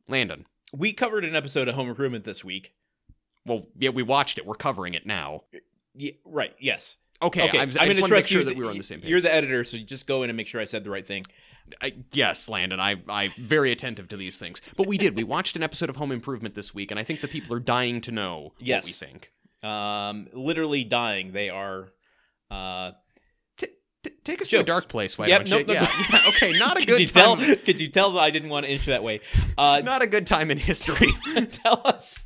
Landon. 0.09 0.47
we 0.73 0.93
covered 0.93 1.25
an 1.25 1.35
episode 1.35 1.69
of 1.69 1.75
home 1.75 1.89
improvement 1.89 2.25
this 2.25 2.45
week 2.45 2.75
Well, 3.47 3.67
yeah, 3.79 3.91
we 3.91 4.03
watched 4.03 4.37
it. 4.39 4.45
We're 4.47 4.55
covering 4.55 4.95
it 4.95 5.07
now. 5.07 5.43
yeah, 5.95 6.13
right 6.25 6.55
yes 6.61 6.97
Okay, 7.23 7.45
okay 7.49 7.59
I, 7.59 7.63
i'm, 7.63 7.71
going 7.71 7.95
to 7.97 8.09
make 8.09 8.27
sure 8.27 8.45
that 8.45 8.55
we 8.59 8.63
were 8.63 8.71
on 8.71 8.77
the 8.77 8.83
same 8.85 9.01
page. 9.01 9.09
you're 9.09 9.23
the 9.23 9.33
editor 9.33 9.65
so 9.65 9.79
you 9.79 9.85
just 9.85 10.07
go 10.07 10.23
in 10.23 10.29
and 10.29 10.37
make 10.37 10.47
sure 10.47 10.61
i 10.61 10.67
said 10.67 10.85
the 10.85 10.91
right 10.91 11.07
thing 11.07 11.25
I, 11.83 11.95
yes, 12.13 12.49
Landon. 12.49 12.79
I 12.79 12.95
I'm 13.09 13.33
very 13.39 13.73
attentive 13.73 14.07
to 14.11 14.17
these 14.17 14.39
things. 14.39 14.63
But 14.77 14.87
we 14.87 14.97
did. 14.99 15.17
We 15.17 15.25
watched 15.25 15.57
an 15.57 15.65
episode 15.65 15.91
of 15.91 15.97
Home 15.97 16.13
Improvement 16.13 16.55
this 16.55 16.73
week, 16.73 16.93
and 16.93 17.01
I 17.01 17.03
think 17.03 17.23
the 17.23 17.27
people 17.27 17.57
are 17.57 17.59
dying 17.59 18.01
to 18.03 18.13
know 18.13 18.53
Yes. 18.61 18.85
what 18.85 18.87
we 18.87 18.93
think. 18.93 19.33
Um 19.67 20.29
literally 20.33 20.85
dying 20.85 21.33
they 21.33 21.51
are 21.51 21.89
uh 22.51 22.93
T- 23.59 24.11
take 24.23 24.41
us 24.41 24.49
to 24.51 24.61
a 24.61 24.63
dark 24.63 24.87
place, 24.89 25.19
why 25.19 25.27
Yep, 25.27 25.47
don't 25.47 25.51
nope, 25.51 25.69
you? 25.69 25.75
nope, 25.75 25.89
yeah, 25.91 26.07
yeah, 26.25 26.29
Okay, 26.29 26.53
not 26.59 26.81
a 26.81 26.87
good 26.87 27.01
you 27.01 27.07
time. 27.09 27.39
tell 27.39 27.57
could 27.65 27.81
you 27.81 27.89
tell 27.89 28.13
that 28.13 28.21
i 28.21 28.31
didn't 28.31 28.51
want 28.51 28.65
to 28.67 28.71
inch 28.73 28.87
that 28.87 29.03
way 29.03 29.21
uh 29.59 29.81
Not 29.85 30.03
a 30.03 30.07
good 30.07 30.27
time 30.27 30.51
in 30.53 30.59
history. 30.59 31.09
tell 31.51 31.81
us 31.85 32.19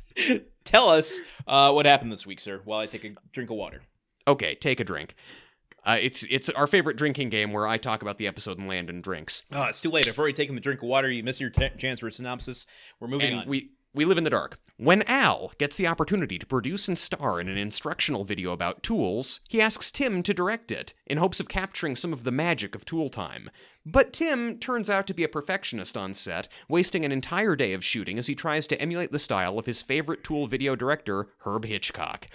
tell 0.63 0.89
us 0.89 1.19
uh 1.47 1.71
what 1.71 1.85
happened 1.87 2.11
this 2.11 2.25
week 2.25 2.39
sir 2.39 2.59
while 2.65 2.79
i 2.79 2.85
take 2.85 3.03
a 3.05 3.15
drink 3.33 3.49
of 3.49 3.55
water 3.57 3.81
Okay, 4.27 4.53
take 4.53 4.79
a 4.79 4.83
drink. 4.83 5.15
Uh, 5.83 5.97
it's 5.99 6.21
it's 6.29 6.47
our 6.51 6.67
favorite 6.67 6.95
drinking 6.95 7.29
game 7.31 7.51
where 7.51 7.65
I 7.67 7.77
talk 7.77 8.03
about 8.03 8.19
the 8.19 8.27
episode 8.27 8.59
and 8.59 8.67
Landon 8.67 9.01
drinks. 9.01 9.47
oh 9.51 9.63
it's 9.63 9.81
too 9.81 9.89
late 9.89 10.07
i've 10.07 10.19
already 10.19 10.33
taken 10.33 10.53
the 10.53 10.61
drink 10.61 10.83
of 10.83 10.87
water 10.87 11.09
you 11.09 11.23
missed 11.23 11.41
your 11.41 11.49
t- 11.49 11.69
chance 11.79 11.99
for 12.01 12.07
a 12.07 12.11
synopsis 12.13 12.67
we're 12.99 13.07
moving 13.07 13.31
and 13.31 13.39
on 13.41 13.47
we 13.47 13.71
We 13.93 14.05
live 14.05 14.17
in 14.17 14.23
the 14.23 14.29
dark. 14.29 14.57
When 14.77 15.01
Al 15.01 15.51
gets 15.57 15.75
the 15.75 15.87
opportunity 15.87 16.39
to 16.39 16.45
produce 16.45 16.87
and 16.87 16.97
star 16.97 17.41
in 17.41 17.49
an 17.49 17.57
instructional 17.57 18.23
video 18.23 18.53
about 18.53 18.83
tools, 18.83 19.41
he 19.49 19.61
asks 19.61 19.91
Tim 19.91 20.23
to 20.23 20.33
direct 20.33 20.71
it 20.71 20.93
in 21.05 21.17
hopes 21.17 21.41
of 21.41 21.49
capturing 21.49 21.97
some 21.97 22.13
of 22.13 22.23
the 22.23 22.31
magic 22.31 22.73
of 22.73 22.85
tool 22.85 23.09
time. 23.09 23.51
But 23.85 24.13
Tim 24.13 24.59
turns 24.59 24.89
out 24.89 25.07
to 25.07 25.13
be 25.13 25.25
a 25.25 25.27
perfectionist 25.27 25.97
on 25.97 26.13
set, 26.13 26.47
wasting 26.69 27.03
an 27.03 27.11
entire 27.11 27.57
day 27.57 27.73
of 27.73 27.83
shooting 27.83 28.17
as 28.17 28.27
he 28.27 28.33
tries 28.33 28.65
to 28.67 28.81
emulate 28.81 29.11
the 29.11 29.19
style 29.19 29.59
of 29.59 29.65
his 29.65 29.81
favorite 29.81 30.23
tool 30.23 30.47
video 30.47 30.73
director, 30.77 31.27
Herb 31.39 31.65
Hitchcock. 31.65 32.27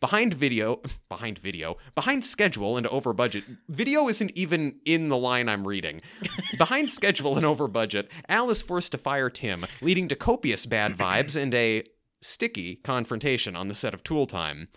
Behind 0.00 0.32
video, 0.32 0.80
behind 1.10 1.38
video, 1.38 1.76
behind 1.94 2.24
schedule 2.24 2.78
and 2.78 2.86
over 2.86 3.12
budget. 3.12 3.44
Video 3.68 4.08
isn't 4.08 4.32
even 4.34 4.76
in 4.86 5.10
the 5.10 5.16
line 5.18 5.46
I'm 5.48 5.66
reading. 5.66 6.00
behind 6.58 6.88
schedule 6.88 7.36
and 7.36 7.44
over 7.44 7.68
budget, 7.68 8.10
Al 8.28 8.48
is 8.48 8.62
forced 8.62 8.92
to 8.92 8.98
fire 8.98 9.28
Tim, 9.28 9.66
leading 9.82 10.08
to 10.08 10.16
copious 10.16 10.64
bad 10.64 10.96
vibes 10.96 11.40
and 11.40 11.54
a 11.54 11.84
sticky 12.22 12.76
confrontation 12.76 13.54
on 13.54 13.68
the 13.68 13.74
set 13.74 13.92
of 13.92 14.02
Tool 14.02 14.26
Time. 14.26 14.68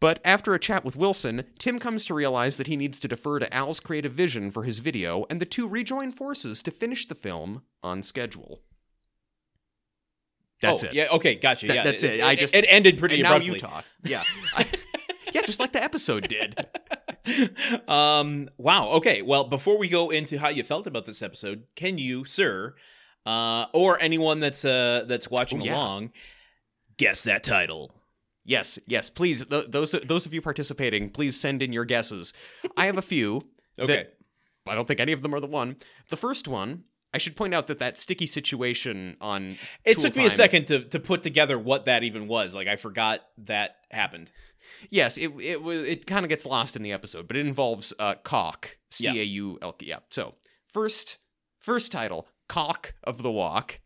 But 0.00 0.20
after 0.24 0.54
a 0.54 0.58
chat 0.58 0.84
with 0.84 0.96
Wilson, 0.96 1.44
Tim 1.58 1.78
comes 1.78 2.06
to 2.06 2.14
realize 2.14 2.56
that 2.56 2.66
he 2.66 2.76
needs 2.76 2.98
to 3.00 3.08
defer 3.08 3.38
to 3.38 3.54
Al's 3.54 3.80
creative 3.80 4.12
vision 4.12 4.50
for 4.50 4.64
his 4.64 4.78
video, 4.78 5.26
and 5.28 5.40
the 5.40 5.44
two 5.44 5.68
rejoin 5.68 6.12
forces 6.12 6.62
to 6.62 6.70
finish 6.70 7.06
the 7.06 7.14
film 7.14 7.62
on 7.82 8.02
schedule. 8.02 8.62
That's 10.60 10.84
oh, 10.84 10.88
it. 10.88 10.92
Yeah. 10.94 11.06
Okay. 11.12 11.34
Gotcha. 11.36 11.66
That- 11.68 11.74
yeah. 11.76 11.82
that's 11.84 12.02
it. 12.02 12.20
I 12.22 12.34
just- 12.34 12.54
it 12.54 12.64
ended 12.68 12.98
pretty 12.98 13.16
and 13.16 13.24
now 13.24 13.36
abruptly. 13.36 13.54
you 13.54 13.58
talk. 13.60 13.84
Yeah. 14.04 14.22
I- 14.56 14.66
yeah, 15.32 15.42
just 15.42 15.60
like 15.60 15.72
the 15.72 15.82
episode 15.82 16.26
did. 16.28 16.66
um. 17.88 18.48
Wow. 18.56 18.88
Okay. 18.92 19.22
Well, 19.22 19.44
before 19.44 19.76
we 19.78 19.88
go 19.88 20.10
into 20.10 20.38
how 20.38 20.48
you 20.48 20.62
felt 20.64 20.86
about 20.86 21.04
this 21.04 21.20
episode, 21.22 21.64
can 21.76 21.98
you, 21.98 22.24
sir, 22.24 22.74
uh, 23.26 23.66
or 23.74 24.00
anyone 24.00 24.40
that's 24.40 24.64
uh 24.64 25.04
that's 25.06 25.28
watching 25.30 25.60
Oh, 25.62 25.64
yeah. 25.66 25.74
along, 25.76 26.12
guess 26.96 27.24
that 27.24 27.44
title? 27.44 27.92
Yes, 28.44 28.78
yes. 28.86 29.10
Please, 29.10 29.44
th- 29.44 29.66
those 29.68 29.92
those 29.92 30.24
of 30.24 30.32
you 30.32 30.40
participating, 30.40 31.10
please 31.10 31.38
send 31.38 31.62
in 31.62 31.72
your 31.74 31.84
guesses. 31.84 32.32
I 32.76 32.86
have 32.86 32.96
a 32.98 33.02
few. 33.02 33.42
Okay. 33.80 33.94
That- 33.94 34.14
I 34.66 34.74
don't 34.74 34.88
think 34.88 34.98
any 34.98 35.12
of 35.12 35.22
them 35.22 35.32
are 35.34 35.40
the 35.40 35.46
one. 35.46 35.76
The 36.10 36.16
first 36.16 36.48
one, 36.48 36.82
I 37.12 37.18
should 37.18 37.36
point 37.36 37.54
out 37.54 37.68
that 37.68 37.78
that 37.78 37.96
sticky 37.96 38.26
situation 38.26 39.16
on 39.20 39.56
it 39.84 39.94
Tool 39.94 40.04
took 40.04 40.16
me 40.16 40.26
a 40.26 40.30
second 40.30 40.66
to 40.66 40.84
to 40.84 40.98
put 41.00 41.22
together 41.22 41.58
what 41.58 41.86
that 41.86 42.02
even 42.02 42.28
was. 42.28 42.54
Like 42.54 42.66
I 42.66 42.76
forgot 42.76 43.20
that 43.38 43.76
happened. 43.90 44.30
Yes, 44.90 45.16
it 45.16 45.32
it 45.40 45.62
was 45.62 45.88
it 45.88 46.06
kind 46.06 46.24
of 46.24 46.28
gets 46.28 46.44
lost 46.44 46.76
in 46.76 46.82
the 46.82 46.92
episode, 46.92 47.26
but 47.26 47.36
it 47.36 47.46
involves 47.46 47.94
uh 47.98 48.14
cock. 48.22 48.76
C 48.90 49.08
A 49.08 49.24
U 49.24 49.58
L 49.62 49.72
K. 49.72 49.86
Yeah. 49.86 49.98
So, 50.10 50.34
first 50.66 51.18
first 51.58 51.92
title, 51.92 52.28
Cock 52.48 52.94
of 53.04 53.22
the 53.22 53.30
Walk. 53.30 53.80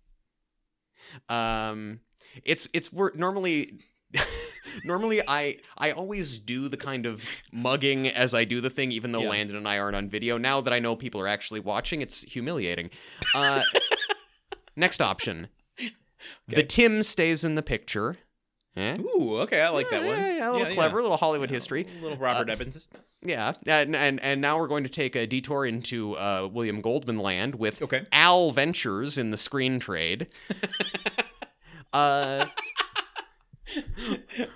Um 1.29 2.01
it's 2.45 2.69
it's 2.73 2.93
we're 2.93 3.13
normally 3.15 3.79
normally 4.85 5.21
I 5.27 5.59
I 5.79 5.93
always 5.93 6.39
do 6.39 6.69
the 6.69 6.77
kind 6.77 7.07
of 7.07 7.25
mugging 7.53 8.09
as 8.09 8.35
I 8.35 8.45
do 8.45 8.61
the 8.61 8.71
thing 8.71 8.93
even 8.93 9.13
though 9.13 9.23
Yeah. 9.23 9.31
Landon 9.31 9.57
and 9.57 9.69
I 9.69 9.79
aren't 9.79 9.97
on 9.97 10.09
video. 10.09 10.39
Now 10.39 10.61
that 10.61 10.73
I 10.73 10.79
know 10.79 10.97
people 10.97 11.21
are 11.21 11.29
actually 11.29 11.61
watching, 11.61 12.03
it's 12.03 12.23
humiliating. 12.23 12.91
Uh 13.35 13.63
next 14.77 15.01
option. 15.03 15.49
The 16.49 16.63
Tim 16.63 17.03
stays 17.03 17.45
in 17.45 17.55
the 17.57 17.63
picture. 17.63 18.17
Eh? 18.77 18.97
Ooh. 19.01 19.37
Okay. 19.41 19.61
I 19.61 19.69
like 19.69 19.91
that 19.91 20.03
Yeah, 20.03 20.09
one. 20.09 20.19
Yeah, 20.19 20.37
yeah, 20.37 20.51
a 20.51 20.53
little 20.53 20.75
clever, 20.75 20.99
a 21.01 21.03
little 21.03 21.17
Hollywood 21.19 21.51
history. 21.51 21.87
Little 22.01 22.17
Robert 22.17 22.49
Uh, 22.49 22.53
Evans. 22.53 22.89
Yeah, 23.25 23.53
and, 23.67 23.95
and 23.95 24.19
and 24.21 24.41
now 24.41 24.59
we're 24.59 24.67
going 24.67 24.83
to 24.85 24.89
take 24.91 25.15
a 25.15 25.27
detour 25.27 25.67
into 25.67 26.17
uh, 26.17 26.49
William 26.51 26.81
Goldman 26.81 27.19
land 27.19 27.55
with 27.57 27.83
Okay. 27.83 28.05
Al 28.13 28.51
Ventures 28.51 29.19
in 29.19 29.31
the 29.31 29.37
screen 29.37 29.79
trade. 29.79 30.29
uh, 31.93 32.47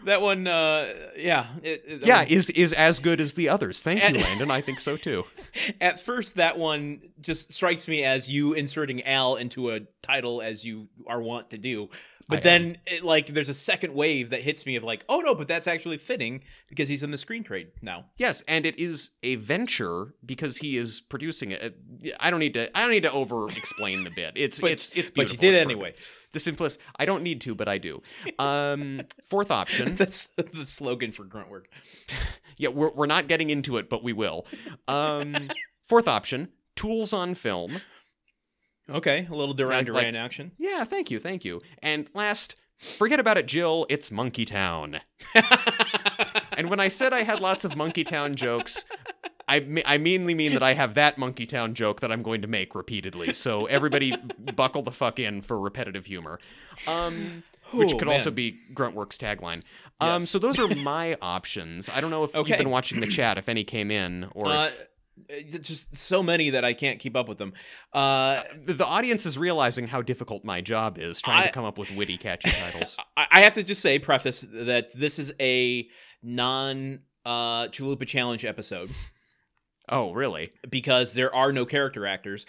that 0.04 0.20
one. 0.22 0.46
Uh. 0.46 0.92
Yeah. 1.16 1.46
It, 1.62 1.84
it- 1.86 2.06
yeah, 2.06 2.18
one- 2.20 2.28
is 2.28 2.50
is 2.50 2.72
as 2.72 3.00
good 3.00 3.20
as 3.20 3.34
the 3.34 3.48
others. 3.48 3.82
Thank 3.82 4.02
you, 4.08 4.22
Landon. 4.22 4.50
I 4.50 4.60
think 4.60 4.80
so 4.80 4.96
too. 4.96 5.24
At 5.80 6.00
first, 6.00 6.36
that 6.36 6.58
one 6.58 7.00
just 7.20 7.52
strikes 7.52 7.88
me 7.88 8.04
as 8.04 8.30
you 8.30 8.52
inserting 8.54 9.04
Al 9.04 9.36
into 9.36 9.70
a 9.70 9.80
title 10.02 10.42
as 10.42 10.64
you 10.64 10.88
are 11.06 11.20
wont 11.20 11.50
to 11.50 11.58
do. 11.58 11.88
But 12.28 12.38
I 12.38 12.42
then, 12.42 12.78
it, 12.86 13.04
like, 13.04 13.28
there's 13.28 13.48
a 13.48 13.54
second 13.54 13.94
wave 13.94 14.30
that 14.30 14.42
hits 14.42 14.66
me 14.66 14.74
of 14.76 14.82
like, 14.82 15.04
oh 15.08 15.20
no, 15.20 15.34
but 15.34 15.46
that's 15.46 15.68
actually 15.68 15.98
fitting 15.98 16.42
because 16.68 16.88
he's 16.88 17.02
in 17.04 17.12
the 17.12 17.18
screen 17.18 17.44
trade 17.44 17.68
now. 17.82 18.06
Yes, 18.16 18.42
and 18.48 18.66
it 18.66 18.78
is 18.80 19.10
a 19.22 19.36
venture 19.36 20.14
because 20.24 20.56
he 20.56 20.76
is 20.76 21.00
producing 21.00 21.52
it. 21.52 21.76
I 22.18 22.30
don't 22.30 22.40
need 22.40 22.54
to. 22.54 22.76
I 22.76 22.82
don't 22.82 22.90
need 22.90 23.04
to 23.04 23.12
over 23.12 23.48
explain 23.48 24.02
the 24.04 24.10
bit. 24.10 24.32
It's 24.36 24.60
But- 24.66 24.72
it's 24.72 24.92
it's. 24.92 25.10
But 25.10 25.30
you 25.30 25.38
did 25.38 25.54
anyway. 25.54 25.94
The 26.32 26.40
simplest. 26.40 26.80
I 26.96 27.04
don't 27.06 27.22
need 27.22 27.40
to, 27.42 27.54
but 27.54 27.68
I 27.68 27.78
do. 27.78 28.02
Um, 28.38 29.02
fourth 29.24 29.50
option. 29.50 29.94
That's 29.96 30.28
the 30.36 30.66
slogan 30.66 31.12
for 31.12 31.24
grunt 31.24 31.48
work. 31.48 31.68
Yeah, 32.58 32.70
we're, 32.70 32.90
we're 32.90 33.06
not 33.06 33.28
getting 33.28 33.50
into 33.50 33.76
it, 33.76 33.88
but 33.88 34.02
we 34.02 34.12
will. 34.12 34.46
Um, 34.88 35.50
fourth 35.84 36.08
option 36.08 36.48
tools 36.74 37.12
on 37.12 37.34
film. 37.34 37.72
Okay, 38.88 39.26
a 39.30 39.34
little 39.34 39.54
Duran 39.54 39.78
Like- 39.78 39.86
Duran 39.86 40.16
action. 40.16 40.52
Yeah, 40.58 40.84
thank 40.84 41.10
you, 41.10 41.18
thank 41.18 41.44
you. 41.44 41.60
And 41.82 42.08
last, 42.14 42.54
forget 42.78 43.18
about 43.20 43.36
it, 43.38 43.46
Jill, 43.46 43.86
it's 43.88 44.10
Monkey 44.10 44.44
Town. 44.44 45.00
And 46.58 46.70
when 46.70 46.80
I 46.80 46.88
said 46.88 47.12
I 47.12 47.22
had 47.22 47.40
lots 47.40 47.66
of 47.66 47.76
Monkey 47.76 48.02
Town 48.02 48.34
jokes, 48.34 48.86
I, 49.46 49.82
I 49.84 49.98
mainly 49.98 50.34
mean 50.34 50.54
that 50.54 50.62
I 50.62 50.72
have 50.72 50.94
that 50.94 51.18
Monkey 51.18 51.44
Town 51.44 51.74
joke 51.74 52.00
that 52.00 52.10
I'm 52.10 52.22
going 52.22 52.40
to 52.40 52.48
make 52.48 52.74
repeatedly. 52.74 53.34
So 53.34 53.66
everybody 53.66 54.16
buckle 54.54 54.80
the 54.82 54.90
fuck 54.90 55.18
in 55.18 55.42
for 55.42 55.60
repetitive 55.60 56.06
humor. 56.06 56.38
Um, 56.86 57.42
which 57.72 57.92
Oh, 57.92 57.98
could 57.98 58.08
also 58.08 58.30
be 58.30 58.58
Gruntworks 58.72 59.18
tagline. 59.18 59.64
Um, 60.00 60.22
Yes. 60.22 60.30
so 60.30 60.38
those 60.38 60.58
are 60.58 60.68
my 60.68 61.18
options. 61.20 61.90
I 61.90 62.00
don't 62.00 62.10
know 62.10 62.24
if 62.24 62.34
Okay. 62.34 62.52
you've 62.52 62.58
been 62.58 62.70
watching 62.70 63.00
the 63.00 63.06
chat, 63.06 63.36
if 63.36 63.50
any 63.50 63.62
came 63.64 63.90
in, 63.90 64.30
or 64.34 64.46
Uh, 64.48 64.66
if- 64.68 64.86
just 65.60 65.96
so 65.96 66.22
many 66.22 66.50
that 66.50 66.64
I 66.64 66.72
can't 66.72 66.98
keep 66.98 67.16
up 67.16 67.28
with 67.28 67.38
them. 67.38 67.52
Uh, 67.92 68.42
the, 68.64 68.74
the 68.74 68.86
audience 68.86 69.26
is 69.26 69.36
realizing 69.38 69.86
how 69.86 70.02
difficult 70.02 70.44
my 70.44 70.60
job 70.60 70.98
is 70.98 71.20
trying 71.20 71.44
I- 71.44 71.46
to 71.46 71.52
come 71.52 71.64
up 71.64 71.78
with 71.78 71.90
witty, 71.90 72.18
catchy 72.18 72.50
titles. 72.50 72.96
I, 73.16 73.26
I 73.30 73.40
have 73.40 73.54
to 73.54 73.62
just 73.62 73.82
say, 73.82 73.98
preface 73.98 74.46
that 74.52 74.92
this 74.94 75.18
is 75.18 75.32
a 75.40 75.88
non 76.22 77.00
uh, 77.24 77.68
Chalupa 77.68 78.06
Challenge 78.06 78.44
episode 78.44 78.90
oh, 79.88 80.12
really? 80.12 80.46
because 80.68 81.14
there 81.14 81.34
are 81.34 81.52
no 81.52 81.64
character 81.64 82.06
actors, 82.06 82.46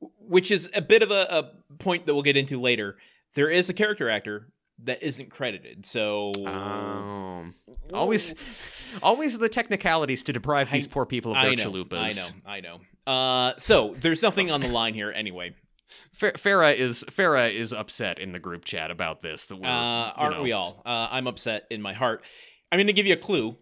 which 0.00 0.50
is 0.50 0.70
a 0.74 0.80
bit 0.80 1.02
of 1.02 1.10
a, 1.10 1.26
a 1.30 1.74
point 1.76 2.06
that 2.06 2.14
we'll 2.14 2.22
get 2.22 2.36
into 2.36 2.60
later. 2.60 2.96
There 3.34 3.50
is 3.50 3.68
a 3.68 3.74
character 3.74 4.10
actor 4.10 4.52
that 4.84 5.02
isn't 5.02 5.30
credited, 5.30 5.86
so 5.86 6.32
Um, 6.46 7.54
always, 7.92 8.34
always 9.02 9.38
the 9.38 9.48
technicalities 9.48 10.22
to 10.24 10.32
deprive 10.32 10.70
these 10.70 10.86
poor 10.86 11.06
people 11.06 11.32
of 11.32 11.38
I 11.38 11.54
their 11.54 11.56
know, 11.56 11.70
chalupas. 11.70 12.32
I 12.46 12.60
know, 12.60 12.76
I 12.76 12.76
know. 13.06 13.12
Uh, 13.12 13.54
so 13.58 13.94
there's 14.00 14.22
nothing 14.22 14.50
on 14.50 14.60
the 14.60 14.68
line 14.80 14.94
here 14.94 15.10
anyway. 15.12 15.54
Fa- 16.14 16.32
Farah 16.32 16.74
is 16.74 17.04
Farah 17.10 17.52
is 17.52 17.72
upset 17.72 18.18
in 18.18 18.32
the 18.32 18.38
group 18.38 18.64
chat 18.64 18.90
about 18.90 19.22
this. 19.22 19.46
That 19.46 19.56
we're, 19.56 19.68
uh, 19.68 19.70
aren't 19.70 20.36
know, 20.36 20.42
we 20.42 20.52
all? 20.52 20.82
Uh, 20.86 21.08
I'm 21.10 21.26
upset 21.26 21.66
in 21.70 21.82
my 21.82 21.92
heart. 21.92 22.24
I'm 22.70 22.78
going 22.78 22.86
to 22.86 22.92
give 22.92 23.06
you 23.06 23.12
a 23.14 23.18
clue. 23.18 23.56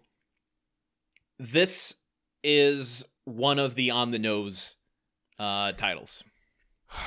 This 1.39 1.95
is 2.43 3.03
one 3.25 3.59
of 3.59 3.75
the 3.75 3.91
on 3.91 4.11
the 4.11 4.19
nose 4.19 4.75
uh, 5.39 5.73
titles. 5.73 6.23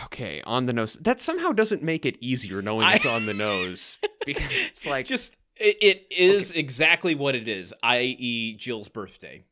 Okay, 0.07 0.43
on 0.47 0.67
the 0.67 0.73
nose. 0.73 0.95
That 0.95 1.21
somehow 1.21 1.53
doesn't 1.53 1.83
make 1.83 2.07
it 2.07 2.17
easier 2.21 2.63
knowing 2.63 2.87
I- 2.87 2.95
it's 2.95 3.07
on 3.07 3.27
the 3.27 3.35
nose 3.35 3.99
because 4.27 4.51
it's 4.51 4.87
like 4.87 5.07
Just 5.07 5.37
it, 5.57 5.77
it 5.81 6.07
is 6.11 6.53
exactly 6.53 7.15
what 7.15 7.35
it 7.35 7.49
is, 7.49 7.73
i.e., 7.83 8.57
Jill's 8.57 8.89
birthday. 8.89 9.45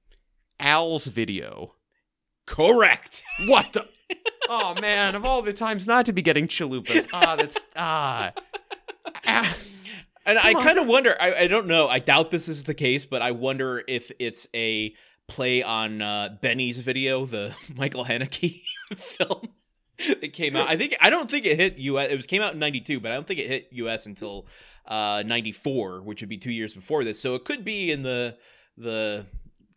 Al's 0.59 1.07
video. 1.07 1.75
Correct. 2.47 3.23
What 3.47 3.73
the? 3.73 3.89
oh 4.49 4.75
man! 4.81 5.15
Of 5.15 5.25
all 5.25 5.43
the 5.43 5.53
times 5.53 5.87
not 5.87 6.07
to 6.07 6.13
be 6.13 6.23
getting 6.23 6.49
chalupas. 6.49 7.09
Ah, 7.13 7.37
that's 7.37 7.65
ah. 7.77 8.33
ah. 9.27 9.57
And 10.25 10.39
I 10.39 10.53
Come 10.53 10.63
kind 10.63 10.79
of 10.79 10.87
wonder. 10.87 11.17
I, 11.21 11.35
I 11.35 11.47
don't 11.47 11.67
know. 11.67 11.89
I 11.89 11.99
doubt 11.99 12.31
this 12.31 12.49
is 12.49 12.65
the 12.65 12.75
case, 12.75 13.07
but 13.07 13.23
I 13.23 13.33
wonder 13.33 13.83
if 13.89 14.13
it's 14.19 14.47
a 14.55 14.95
play 15.29 15.63
on 15.63 16.01
uh, 16.03 16.37
Benny's 16.41 16.81
video, 16.81 17.27
the 17.27 17.55
Michael 17.77 18.05
Haneke 18.05 18.63
film 18.97 19.49
that 20.21 20.33
came 20.33 20.57
out. 20.57 20.69
I 20.69 20.77
think 20.77 20.97
I 21.01 21.11
don't 21.11 21.31
think 21.31 21.45
it 21.47 21.59
hit 21.59 21.79
U.S. 21.79 22.11
It 22.11 22.17
was 22.17 22.27
came 22.27 22.43
out 22.43 22.53
in 22.55 22.59
'92, 22.59 23.01
but 23.01 23.11
I 23.13 23.15
don't 23.15 23.27
think 23.27 23.41
it 23.41 23.47
hit 23.49 23.69
U.S. 23.73 24.07
until 24.07 24.47
uh, 24.87 25.23
'94, 25.27 26.03
which 26.03 26.21
would 26.23 26.29
be 26.29 26.39
two 26.39 26.53
years 26.53 26.75
before 26.75 27.05
this. 27.05 27.21
So 27.21 27.35
it 27.35 27.45
could 27.45 27.65
be 27.65 27.91
in 27.91 28.03
the 28.03 28.37
the 28.77 29.27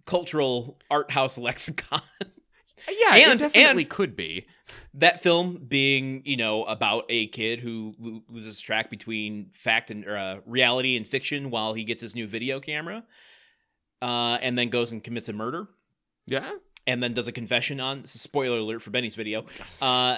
cultural 0.05 0.79
art 0.89 1.11
house 1.11 1.37
lexicon. 1.37 2.01
Yeah, 2.89 3.15
And- 3.15 3.33
it 3.33 3.37
definitely 3.39 3.83
and- 3.83 3.89
could 3.89 4.15
be. 4.15 4.45
that 4.93 5.21
film 5.23 5.57
being 5.67 6.21
you 6.25 6.37
know 6.37 6.63
about 6.65 7.05
a 7.09 7.27
kid 7.27 7.59
who 7.59 7.93
lo- 7.99 8.21
loses 8.29 8.59
track 8.59 8.89
between 8.89 9.49
fact 9.53 9.89
and 9.91 10.07
uh, 10.07 10.37
reality 10.45 10.95
and 10.95 11.07
fiction 11.07 11.49
while 11.51 11.73
he 11.73 11.83
gets 11.83 12.01
his 12.01 12.13
new 12.15 12.27
video 12.27 12.59
camera 12.59 13.03
uh, 14.01 14.37
and 14.41 14.57
then 14.57 14.69
goes 14.69 14.91
and 14.91 15.03
commits 15.03 15.29
a 15.29 15.33
murder 15.33 15.67
Yeah. 16.27 16.49
And 16.87 17.01
then 17.01 17.13
does 17.13 17.27
a 17.27 17.31
confession 17.31 17.79
on 17.79 18.01
this 18.01 18.15
is 18.15 18.21
spoiler 18.21 18.57
alert 18.59 18.81
for 18.81 18.91
benny's 18.91 19.15
video 19.15 19.45
uh, 19.81 20.17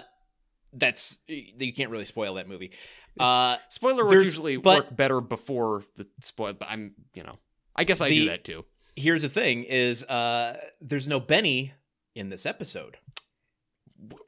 that's 0.73 1.17
you 1.27 1.73
can't 1.73 1.89
really 1.91 2.05
spoil 2.05 2.35
that 2.35 2.47
movie 2.47 2.71
Uh, 3.19 3.57
Spoiler 3.69 4.05
words 4.05 4.23
usually 4.23 4.57
but- 4.57 4.77
work 4.85 4.95
better 4.95 5.19
before 5.21 5.83
the 5.95 6.05
spoil. 6.21 6.53
But 6.53 6.67
I'm, 6.69 6.93
you 7.15 7.23
know, 7.23 7.33
I 7.75 7.83
guess 7.83 7.99
I 7.99 8.09
do 8.09 8.25
that 8.29 8.43
too. 8.43 8.63
here's 8.95 9.23
the 9.23 9.29
thing: 9.29 9.63
is 9.63 10.03
uh, 10.03 10.57
there's 10.81 11.07
no 11.07 11.19
Benny 11.19 11.73
in 12.13 12.29
this 12.29 12.45
episode. 12.45 12.97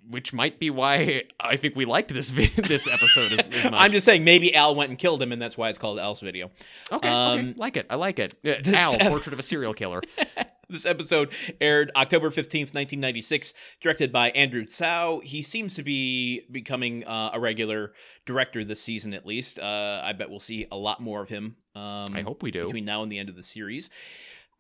Which 0.10 0.34
might 0.34 0.58
be 0.60 0.72
why 0.72 1.22
I 1.40 1.56
think 1.56 1.76
we 1.76 1.86
liked 1.86 2.12
this 2.12 2.32
this 2.58 2.88
episode 2.88 3.34
as, 3.34 3.40
as 3.42 3.64
much. 3.66 3.74
I'm 3.76 3.92
just 3.92 4.06
saying, 4.06 4.24
maybe 4.24 4.56
Al 4.56 4.74
went 4.74 4.90
and 4.90 4.98
killed 4.98 5.22
him, 5.22 5.32
and 5.32 5.40
that's 5.40 5.56
why 5.56 5.70
it's 5.70 5.78
called 5.78 6.00
Al's 6.00 6.20
video. 6.22 6.50
okay, 6.92 7.08
um, 7.08 7.40
okay, 7.40 7.54
like 7.58 7.78
it. 7.78 7.86
I 7.92 7.96
like 7.96 8.18
it. 8.18 8.34
Uh, 8.44 8.56
Al, 8.76 8.98
Portrait 8.98 9.34
of 9.34 9.38
a 9.40 9.44
Serial 9.44 9.76
Killer. 9.76 10.02
This 10.72 10.86
episode 10.86 11.30
aired 11.60 11.92
October 11.96 12.30
15th, 12.30 12.76
1996, 12.76 13.56
directed 13.82 14.12
by 14.12 14.30
Andrew 14.30 14.66
Tsao. 14.66 15.20
He 15.24 15.42
seems 15.42 15.74
to 15.74 15.82
be 15.84 16.46
becoming 16.52 17.04
uh, 17.08 17.32
a 17.34 17.40
regular 17.40 17.94
director 18.28 18.64
this 18.64 18.80
season, 18.80 19.16
at 19.16 19.26
least. 19.26 19.58
Uh, 19.58 20.02
I 20.04 20.14
bet 20.14 20.30
we'll 20.30 20.40
see 20.40 20.68
a 20.72 20.78
lot 20.78 21.02
more 21.02 21.24
of 21.24 21.30
him 21.30 21.56
um, 21.74 22.10
I 22.14 22.22
hope 22.22 22.44
we 22.44 22.52
do. 22.52 22.66
between 22.66 22.86
now 22.86 23.02
and 23.02 23.12
the 23.12 23.18
end 23.18 23.30
of 23.30 23.36
the 23.36 23.42
series. 23.42 23.90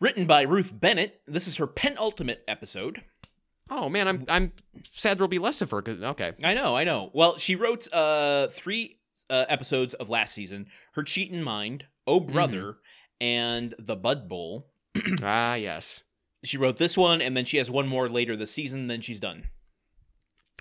Written 0.02 0.26
by 0.26 0.41
Ruth 0.41 0.72
Bennett. 0.74 1.22
This 1.28 1.48
is 1.48 1.58
her 1.58 1.67
penultimate 1.67 2.43
episode. 2.48 3.02
Oh 3.69 3.88
man, 3.88 4.08
I'm 4.08 4.26
I'm 4.28 4.54
sad 4.91 5.19
there'll 5.19 5.28
be 5.28 5.38
less 5.38 5.62
of 5.62 5.69
her. 5.69 5.84
okay, 5.88 6.34
I 6.43 6.56
know, 6.56 6.76
I 6.76 6.86
know. 6.86 7.12
Well, 7.13 7.38
she 7.38 7.56
wrote 7.56 7.88
uh, 7.93 8.48
three 8.48 8.98
uh, 9.30 9.45
episodes 9.48 9.93
of 9.93 10.10
last 10.10 10.34
season 10.34 10.67
Her 10.93 11.04
Cheatin' 11.04 11.43
Mind, 11.43 11.86
Oh 12.08 12.19
Brother, 12.19 12.78
and 13.22 13.76
The 13.78 13.95
Bud 13.95 14.28
Bowl. 14.28 14.72
ah 15.23 15.56
yes. 15.56 16.04
She 16.43 16.58
wrote 16.58 16.78
this 16.78 16.95
one, 16.97 17.21
and 17.21 17.36
then 17.36 17.43
she 17.45 17.58
has 17.58 17.69
one 17.69 17.88
more 17.88 18.08
later 18.10 18.38
this 18.38 18.52
season, 18.52 18.88
then 18.88 19.02
she's 19.02 19.19
done. 19.19 19.49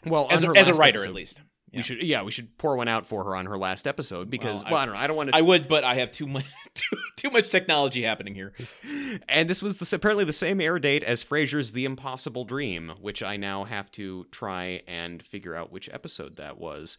Well, 0.04 0.26
As 0.30 0.42
on 0.44 0.56
a, 0.56 0.58
as 0.58 0.68
a 0.68 0.74
writer, 0.74 0.98
episode, 0.98 1.08
at 1.10 1.14
least. 1.14 1.42
we 1.72 1.82
should 1.82 2.02
yeah 2.02 2.22
we 2.22 2.30
should 2.30 2.56
pour 2.56 2.76
one 2.76 2.88
out 2.88 3.06
for 3.06 3.24
her 3.24 3.34
on 3.36 3.46
her 3.46 3.58
last 3.58 3.86
episode 3.86 4.30
because 4.30 4.62
Well, 4.64 4.72
well 4.72 4.80
I- 4.80 4.82
I, 4.82 4.86
don't 4.86 4.94
know 4.94 5.00
I 5.00 5.06
don't 5.08 5.16
want 5.16 5.30
to 5.30 5.36
I 5.36 5.40
would, 5.42 5.68
but 5.68 5.84
I 5.84 5.94
have 5.96 6.12
too 6.12 6.26
much 6.26 6.44
too, 6.74 6.96
too 7.16 7.30
much 7.30 7.48
technology 7.48 8.02
happening 8.02 8.34
here. 8.34 8.54
and 9.28 9.48
this 9.50 9.60
was 9.62 9.78
the, 9.78 9.96
apparently 9.96 10.24
the 10.24 10.32
same 10.32 10.60
air 10.60 10.78
date 10.78 11.02
as 11.02 11.22
Frasier's 11.24 11.72
The 11.72 11.84
Impossible 11.84 12.44
Dream, 12.44 12.92
which 13.00 13.22
I 13.22 13.36
now 13.36 13.64
have 13.64 13.90
to 13.92 14.24
try 14.30 14.82
and 14.86 15.22
figure 15.22 15.54
out 15.54 15.72
which 15.72 15.90
episode 15.92 16.36
that 16.36 16.58
was. 16.58 16.96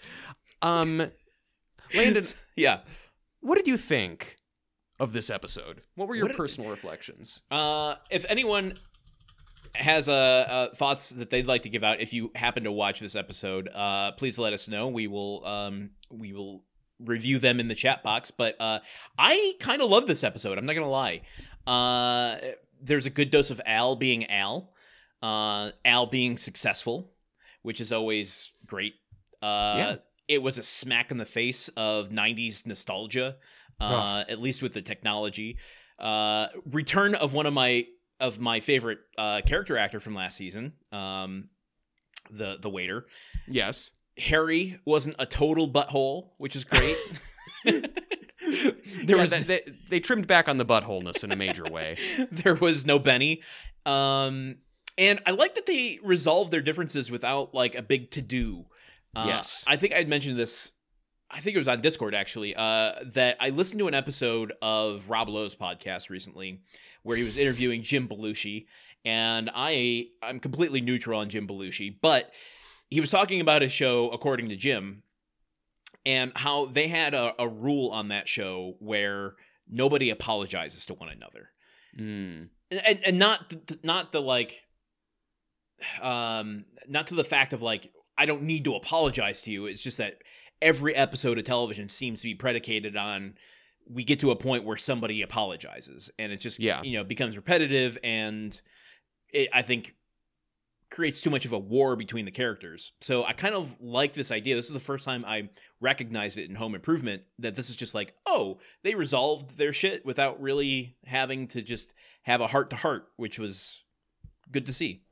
Um, 0.61 1.09
Landon, 1.95 2.25
yeah. 2.57 2.81
what 3.39 3.55
did 3.55 3.67
you 3.67 3.77
think 3.77 4.35
of 4.99 5.13
this 5.13 5.29
episode? 5.29 5.81
What 5.95 6.07
were 6.07 6.15
your 6.15 6.25
What 6.25 6.29
did- 6.31 6.37
personal 6.37 6.69
reflections? 6.69 7.41
Uh, 7.51 7.95
if 8.09 8.25
anyone 8.29 8.77
has 9.75 10.09
uh, 10.09 10.13
uh, 10.13 10.73
thoughts 10.75 11.09
that 11.11 11.29
they'd 11.29 11.47
like 11.47 11.61
to 11.63 11.69
give 11.69 11.83
out, 11.83 12.01
if 12.01 12.11
you 12.13 12.31
happen 12.35 12.63
to 12.63 12.71
watch 12.71 12.99
this 12.99 13.15
episode, 13.15 13.69
uh, 13.73 14.11
please 14.13 14.37
let 14.39 14.53
us 14.53 14.67
know. 14.67 14.87
We 14.87 15.07
will 15.07 15.45
um, 15.45 15.91
we 16.09 16.33
will 16.33 16.63
review 16.99 17.39
them 17.39 17.59
in 17.59 17.67
the 17.67 17.75
chat 17.75 18.03
box. 18.03 18.31
But 18.31 18.59
uh, 18.59 18.79
I 19.17 19.53
kind 19.59 19.81
of 19.81 19.89
love 19.89 20.07
this 20.07 20.23
episode. 20.23 20.57
I'm 20.57 20.65
not 20.65 20.73
gonna 20.73 20.89
lie. 20.89 21.21
Uh, 21.67 22.37
there's 22.81 23.05
a 23.05 23.09
good 23.11 23.29
dose 23.31 23.51
of 23.51 23.61
Al 23.65 23.95
being 23.95 24.25
Al, 24.29 24.73
uh, 25.21 25.71
Al 25.85 26.07
being 26.07 26.37
successful, 26.37 27.11
which 27.61 27.79
is 27.79 27.91
always 27.93 28.51
great. 28.65 28.93
Uh, 29.41 29.75
Yeah. 29.77 29.95
It 30.27 30.43
was 30.43 30.59
a 30.59 30.63
smack 30.63 31.09
in 31.09 31.17
the 31.17 31.25
face 31.25 31.69
of 31.69 32.09
'90s 32.09 32.65
nostalgia, 32.67 33.37
uh, 33.79 34.23
at 34.27 34.39
least 34.41 34.61
with 34.61 34.73
the 34.73 34.81
technology. 34.81 35.57
Uh, 35.97 36.47
return 36.65 37.15
of 37.15 37.33
one 37.33 37.45
of 37.45 37.53
my 37.53 37.85
of 38.19 38.39
my 38.39 38.59
favorite 38.59 38.99
uh, 39.17 39.41
character 39.45 39.77
actor 39.77 39.99
from 39.99 40.13
last 40.15 40.37
season, 40.37 40.73
um, 40.91 41.49
the 42.31 42.57
the 42.61 42.69
waiter. 42.69 43.05
Yes. 43.47 43.91
Harry 44.17 44.79
wasn't 44.85 45.15
a 45.17 45.25
total 45.25 45.69
butthole, 45.71 46.31
which 46.37 46.55
is 46.55 46.65
great. 46.65 46.97
there 47.65 47.81
There 49.05 49.17
was 49.17 49.31
was 49.33 49.45
they, 49.45 49.61
they 49.89 49.99
trimmed 49.99 50.27
back 50.27 50.47
on 50.49 50.57
the 50.57 50.65
buttholeness 50.65 51.23
in 51.23 51.31
a 51.31 51.35
major 51.35 51.63
way. 51.63 51.97
there 52.31 52.55
was 52.55 52.85
no 52.85 52.99
Benny. 52.99 53.41
Um, 53.85 54.57
and 54.97 55.21
I 55.25 55.31
like 55.31 55.55
that 55.55 55.65
they 55.65 55.99
resolved 56.03 56.51
their 56.51 56.61
differences 56.61 57.09
without 57.09 57.53
like 57.53 57.75
a 57.75 57.81
big 57.81 58.11
to 58.11 58.21
do. 58.21 58.65
Uh, 59.15 59.25
Yes. 59.27 59.63
I 59.67 59.77
think 59.77 59.93
I'd 59.93 60.09
mentioned 60.09 60.37
this. 60.37 60.71
I 61.31 61.41
think 61.41 61.55
it 61.55 61.59
was 61.59 61.67
on 61.67 61.81
Discord 61.81 62.15
actually. 62.15 62.55
Uh, 62.55 62.93
that 63.13 63.37
I 63.39 63.49
listened 63.49 63.79
to 63.79 63.87
an 63.87 63.93
episode 63.93 64.53
of 64.61 65.09
Rob 65.09 65.29
Lowe's 65.29 65.55
podcast 65.55 66.09
recently, 66.09 66.61
where 67.03 67.17
he 67.17 67.23
was 67.23 67.37
interviewing 67.37 67.83
Jim 67.83 68.07
Belushi, 68.07 68.65
and 69.05 69.49
I 69.53 70.05
I'm 70.23 70.39
completely 70.39 70.81
neutral 70.81 71.19
on 71.19 71.29
Jim 71.29 71.47
Belushi, 71.47 71.95
but 72.01 72.31
he 72.89 72.99
was 72.99 73.11
talking 73.11 73.41
about 73.41 73.61
his 73.61 73.71
show 73.71 74.09
according 74.09 74.49
to 74.49 74.55
Jim, 74.55 75.03
and 76.05 76.31
how 76.35 76.65
they 76.65 76.87
had 76.87 77.13
a, 77.13 77.33
a 77.37 77.47
rule 77.47 77.89
on 77.91 78.07
that 78.07 78.27
show 78.27 78.75
where 78.79 79.35
nobody 79.69 80.09
apologizes 80.09 80.85
to 80.87 80.93
one 80.95 81.09
another 81.09 81.49
Mm. 81.99 82.49
and, 82.71 82.99
and 83.05 83.19
not 83.19 83.53
not 83.83 84.11
the 84.11 84.21
like 84.21 84.61
um 86.01 86.65
not 86.87 87.07
to 87.07 87.15
the 87.15 87.23
fact 87.23 87.51
of 87.53 87.61
like 87.61 87.91
i 88.17 88.25
don't 88.25 88.43
need 88.43 88.63
to 88.65 88.75
apologize 88.75 89.41
to 89.41 89.51
you 89.51 89.65
it's 89.65 89.81
just 89.81 89.97
that 89.97 90.21
every 90.61 90.95
episode 90.95 91.37
of 91.37 91.45
television 91.45 91.89
seems 91.89 92.21
to 92.21 92.27
be 92.27 92.35
predicated 92.35 92.95
on 92.97 93.35
we 93.91 94.03
get 94.03 94.19
to 94.19 94.29
a 94.31 94.35
point 94.35 94.63
where 94.65 94.77
somebody 94.77 95.21
apologizes 95.21 96.11
and 96.19 96.31
it 96.31 96.39
just 96.39 96.59
Yeah. 96.59 96.81
you 96.83 96.97
know 96.97 97.03
becomes 97.03 97.35
repetitive 97.35 97.97
and 98.03 98.59
it 99.31 99.49
i 99.53 99.61
think 99.61 99.95
creates 100.91 101.21
too 101.21 101.29
much 101.29 101.45
of 101.45 101.53
a 101.53 101.59
war 101.59 101.95
between 101.95 102.25
the 102.25 102.31
characters 102.31 102.91
so 102.99 103.23
i 103.23 103.31
kind 103.33 103.53
of 103.55 103.75
like 103.79 104.13
this 104.13 104.31
idea 104.31 104.55
this 104.55 104.67
is 104.67 104.73
the 104.73 104.79
first 104.79 105.05
time 105.05 105.23
i 105.25 105.47
recognized 105.79 106.37
it 106.37 106.49
in 106.49 106.55
home 106.55 106.73
improvement 106.75 107.21
that 107.37 107.55
this 107.55 107.69
is 107.69 107.75
just 107.75 107.93
like 107.93 108.15
oh 108.25 108.57
they 108.83 108.95
resolved 108.95 109.55
their 109.57 109.71
shit 109.71 110.03
without 110.05 110.41
really 110.41 110.95
having 111.05 111.47
to 111.47 111.61
just 111.61 111.93
have 112.23 112.41
a 112.41 112.47
heart 112.47 112.69
to 112.71 112.75
heart 112.75 113.07
which 113.17 113.37
was 113.39 113.83
good 114.51 114.65
to 114.65 114.73
see 114.73 115.03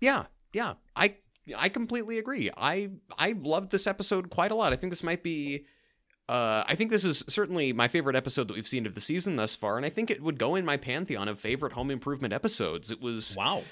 Yeah, 0.00 0.24
yeah. 0.54 0.74
I 0.96 1.16
I 1.56 1.68
completely 1.68 2.18
agree. 2.18 2.50
I 2.56 2.90
I 3.18 3.34
loved 3.40 3.70
this 3.70 3.86
episode 3.86 4.30
quite 4.30 4.50
a 4.50 4.54
lot. 4.54 4.72
I 4.72 4.76
think 4.76 4.90
this 4.90 5.02
might 5.02 5.22
be 5.22 5.66
uh, 6.28 6.62
I 6.66 6.74
think 6.74 6.90
this 6.90 7.04
is 7.04 7.24
certainly 7.28 7.72
my 7.72 7.88
favorite 7.88 8.14
episode 8.14 8.48
that 8.48 8.54
we've 8.54 8.68
seen 8.68 8.84
of 8.86 8.94
the 8.94 9.00
season 9.00 9.36
thus 9.36 9.56
far, 9.56 9.76
and 9.76 9.86
I 9.86 9.88
think 9.88 10.10
it 10.10 10.22
would 10.22 10.38
go 10.38 10.56
in 10.56 10.64
my 10.64 10.76
pantheon 10.76 11.26
of 11.28 11.40
favorite 11.40 11.72
home 11.72 11.90
improvement 11.90 12.34
episodes. 12.34 12.90
It 12.90 13.00
was 13.00 13.34
wow 13.36 13.62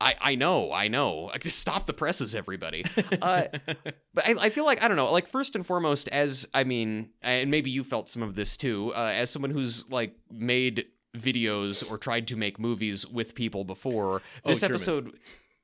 I 0.00 0.14
I 0.20 0.34
know 0.34 0.72
I 0.72 0.88
know 0.88 1.30
I 1.32 1.38
just 1.38 1.58
stop 1.66 1.86
the 1.86 1.92
presses, 1.92 2.34
everybody. 2.34 2.84
Uh, 3.20 3.44
but 4.14 4.26
I, 4.26 4.34
I 4.40 4.50
feel 4.50 4.64
like 4.64 4.82
I 4.82 4.88
don't 4.88 4.96
know. 4.96 5.10
Like 5.12 5.28
first 5.28 5.56
and 5.56 5.66
foremost, 5.66 6.08
as 6.08 6.46
I 6.54 6.64
mean, 6.64 7.10
and 7.22 7.50
maybe 7.50 7.70
you 7.70 7.84
felt 7.84 8.08
some 8.08 8.22
of 8.22 8.34
this 8.34 8.56
too, 8.56 8.92
uh, 8.94 9.12
as 9.14 9.30
someone 9.30 9.50
who's 9.50 9.88
like 9.90 10.14
made 10.30 10.86
videos 11.16 11.88
or 11.90 11.98
tried 11.98 12.28
to 12.28 12.36
make 12.36 12.58
movies 12.58 13.06
with 13.06 13.34
people 13.34 13.64
before. 13.64 14.22
Oh, 14.44 14.48
This 14.48 14.60
Truman. 14.60 14.74
episode 14.74 15.18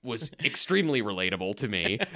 was 0.05 0.33
extremely 0.45 1.03
relatable 1.03 1.57
to 1.57 1.69
me. 1.69 1.99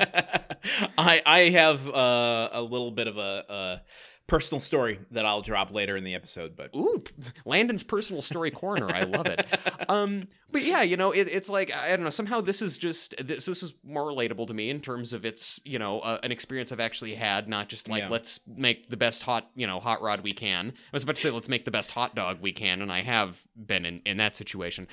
I 0.99 1.23
I 1.25 1.41
have 1.51 1.89
uh, 1.89 2.51
a 2.53 2.63
little 2.63 2.91
bit 2.91 3.09
of 3.09 3.17
a, 3.19 3.45
a 3.49 3.81
personal 4.29 4.61
story 4.61 5.01
that 5.11 5.27
I'll 5.27 5.43
drop 5.43 5.73
later 5.73 5.97
in 5.97 6.05
the 6.05 6.15
episode, 6.15 6.55
but 6.55 6.71
Ooh, 6.77 7.03
Landon's 7.45 7.83
personal 7.83 8.23
story 8.23 8.51
corner. 8.53 8.89
I 8.89 9.03
love 9.03 9.27
it. 9.27 9.45
Um, 9.91 10.29
but 10.51 10.63
yeah, 10.65 10.83
you 10.83 10.99
know, 10.99 11.13
it, 11.13 11.29
it's 11.29 11.49
like 11.49 11.75
I 11.75 11.89
don't 11.97 12.03
know. 12.05 12.11
Somehow 12.11 12.43
this 12.43 12.61
is 12.61 12.77
just 12.77 13.15
this. 13.27 13.47
This 13.47 13.63
is 13.63 13.73
more 13.83 14.03
relatable 14.03 14.47
to 14.49 14.55
me 14.55 14.69
in 14.69 14.81
terms 14.81 15.15
of 15.15 15.25
it's 15.25 15.59
you 15.65 15.79
know 15.79 16.01
uh, 16.01 16.19
an 16.23 16.31
experience 16.31 16.73
I've 16.73 16.81
actually 16.81 17.15
had, 17.15 17.49
not 17.49 17.69
just 17.71 17.89
like 17.89 18.03
Yeah. 18.03 18.09
let's 18.11 18.41
make 18.47 18.91
the 18.91 18.99
best 18.99 19.23
hot 19.23 19.51
you 19.55 19.67
know 19.67 19.81
hot 19.81 20.03
rod 20.03 20.21
we 20.21 20.33
can. 20.33 20.69
I 20.69 20.73
was 20.93 21.05
about 21.05 21.17
to 21.17 21.23
say 21.23 21.31
let's 21.31 21.49
make 21.49 21.65
the 21.65 21.71
best 21.71 21.91
hot 21.91 22.15
dog 22.15 22.43
we 22.43 22.53
can, 22.53 22.83
and 22.83 22.93
I 22.93 23.01
have 23.01 23.41
been 23.57 23.87
in 23.87 24.03
in 24.05 24.19
that 24.19 24.37
situation. 24.37 24.89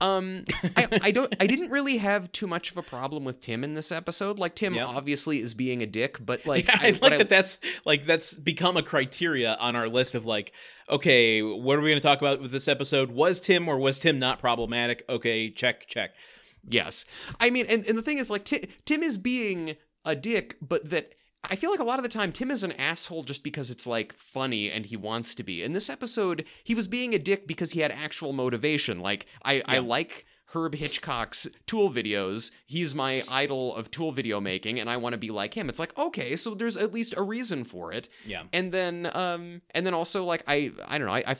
Um, 0.00 0.44
I, 0.76 0.86
I 1.02 1.10
don't. 1.10 1.34
I 1.40 1.46
didn't 1.48 1.70
really 1.70 1.96
have 1.96 2.30
too 2.30 2.46
much 2.46 2.70
of 2.70 2.76
a 2.76 2.82
problem 2.82 3.24
with 3.24 3.40
Tim 3.40 3.64
in 3.64 3.74
this 3.74 3.90
episode. 3.90 4.38
Like 4.38 4.54
Tim 4.54 4.74
Yeah. 4.74 4.84
obviously 4.86 5.40
is 5.40 5.54
being 5.54 5.82
a 5.82 5.86
dick, 5.86 6.24
but 6.24 6.46
like 6.46 6.68
Yeah, 6.68 6.78
I, 6.80 6.92
what 6.92 7.10
like 7.10 7.18
that. 7.18 7.28
That's 7.28 7.58
like 7.84 8.06
that's 8.06 8.34
become 8.34 8.75
a 8.76 8.82
criteria 8.82 9.54
on 9.54 9.76
our 9.76 9.88
list 9.88 10.14
of 10.14 10.26
like, 10.26 10.52
okay, 10.88 11.42
what 11.42 11.78
are 11.78 11.80
we 11.80 11.90
going 11.90 12.00
to 12.00 12.06
talk 12.06 12.20
about 12.20 12.40
with 12.40 12.52
this 12.52 12.68
episode? 12.68 13.10
Was 13.10 13.40
Tim 13.40 13.68
or 13.68 13.78
was 13.78 13.98
Tim 13.98 14.18
not 14.18 14.38
problematic? 14.38 15.04
Okay, 15.08 15.50
check, 15.50 15.88
check. 15.88 16.10
Yes. 16.68 17.04
I 17.40 17.50
mean, 17.50 17.66
and, 17.66 17.86
and 17.86 17.96
the 17.96 18.02
thing 18.02 18.18
is, 18.18 18.30
like, 18.30 18.44
Ti- 18.44 18.68
Tim 18.84 19.02
is 19.02 19.18
being 19.18 19.76
a 20.04 20.16
dick, 20.16 20.56
but 20.60 20.90
that 20.90 21.12
I 21.44 21.54
feel 21.54 21.70
like 21.70 21.80
a 21.80 21.84
lot 21.84 21.98
of 21.98 22.02
the 22.02 22.08
time 22.08 22.32
Tim 22.32 22.50
is 22.50 22.64
an 22.64 22.72
asshole 22.72 23.22
just 23.22 23.44
because 23.44 23.70
it's, 23.70 23.86
like, 23.86 24.12
funny 24.14 24.70
and 24.70 24.86
he 24.86 24.96
wants 24.96 25.34
to 25.36 25.44
be. 25.44 25.62
In 25.62 25.74
this 25.74 25.88
episode, 25.88 26.44
he 26.64 26.74
was 26.74 26.88
being 26.88 27.14
a 27.14 27.18
dick 27.18 27.46
because 27.46 27.72
he 27.72 27.80
had 27.80 27.92
actual 27.92 28.32
motivation. 28.32 28.98
Like, 28.98 29.26
I, 29.44 29.62
I 29.66 29.78
like. 29.78 30.26
Herb 30.54 30.74
Hitchcock's 30.74 31.46
tool 31.66 31.90
videos. 31.90 32.50
He's 32.66 32.94
my 32.94 33.22
idol 33.28 33.74
of 33.74 33.90
tool 33.90 34.12
video 34.12 34.40
making, 34.40 34.78
and 34.80 34.88
I 34.88 34.96
want 34.96 35.12
to 35.14 35.18
be 35.18 35.30
like 35.30 35.54
him. 35.54 35.68
It's 35.68 35.78
like, 35.78 35.96
okay, 35.98 36.36
so 36.36 36.54
there's 36.54 36.76
at 36.76 36.92
least 36.94 37.14
a 37.16 37.22
reason 37.22 37.64
for 37.64 37.92
it 37.92 38.08
Yeah. 38.24 38.44
and 38.52 38.72
then 38.72 39.10
um 39.14 39.62
and 39.72 39.84
then 39.86 39.94
also 39.94 40.24
like 40.24 40.42
i 40.46 40.70
i 40.86 40.98
don't 40.98 41.06
know 41.06 41.14
i 41.14 41.24
i 41.26 41.36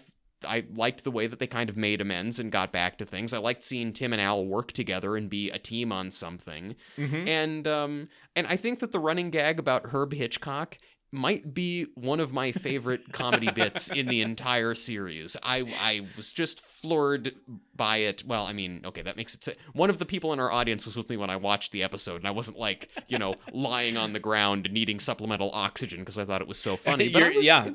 I 0.46 0.64
liked 0.74 1.02
the 1.02 1.10
way 1.10 1.26
that 1.26 1.38
they 1.38 1.46
kind 1.46 1.70
of 1.70 1.78
made 1.78 2.02
amends 2.02 2.38
and 2.38 2.52
got 2.52 2.70
back 2.70 2.98
to 2.98 3.06
things. 3.06 3.32
I 3.32 3.38
liked 3.38 3.62
seeing 3.62 3.94
Tim 3.94 4.12
and 4.12 4.20
Al 4.20 4.44
work 4.44 4.70
together 4.70 5.16
and 5.16 5.30
be 5.30 5.48
a 5.50 5.58
team 5.58 5.90
on 5.90 6.10
something. 6.10 6.76
Mm-hmm. 6.98 7.26
And 7.26 7.66
um 7.66 8.08
and 8.36 8.46
I 8.46 8.56
think 8.56 8.80
that 8.80 8.92
the 8.92 8.98
running 8.98 9.30
gag 9.30 9.58
about 9.58 9.86
Herb 9.86 10.12
Hitchcock 10.12 10.76
might 11.16 11.54
be 11.54 11.86
one 11.94 12.20
of 12.20 12.32
my 12.32 12.52
favorite 12.52 13.12
comedy 13.12 13.50
bits 13.50 13.90
in 13.90 14.06
the 14.06 14.22
entire 14.22 14.74
series. 14.74 15.36
I 15.42 15.60
I 15.80 16.06
was 16.16 16.32
just 16.32 16.60
floored 16.60 17.34
by 17.74 17.98
it. 17.98 18.22
Well, 18.26 18.44
I 18.46 18.52
mean, 18.52 18.82
okay, 18.84 19.02
that 19.02 19.16
makes 19.16 19.34
it. 19.34 19.58
One 19.72 19.90
of 19.90 19.98
the 19.98 20.04
people 20.04 20.32
in 20.32 20.40
our 20.40 20.52
audience 20.52 20.84
was 20.84 20.96
with 20.96 21.08
me 21.08 21.16
when 21.16 21.30
I 21.30 21.36
watched 21.36 21.72
the 21.72 21.82
episode, 21.82 22.16
and 22.16 22.28
I 22.28 22.30
wasn't 22.30 22.58
like 22.58 22.90
you 23.08 23.18
know 23.18 23.34
lying 23.52 23.96
on 23.96 24.12
the 24.12 24.20
ground 24.20 24.68
needing 24.70 25.00
supplemental 25.00 25.50
oxygen 25.52 26.00
because 26.00 26.18
I 26.18 26.24
thought 26.24 26.42
it 26.42 26.48
was 26.48 26.58
so 26.58 26.76
funny. 26.76 27.08
But 27.08 27.42
yeah. 27.42 27.68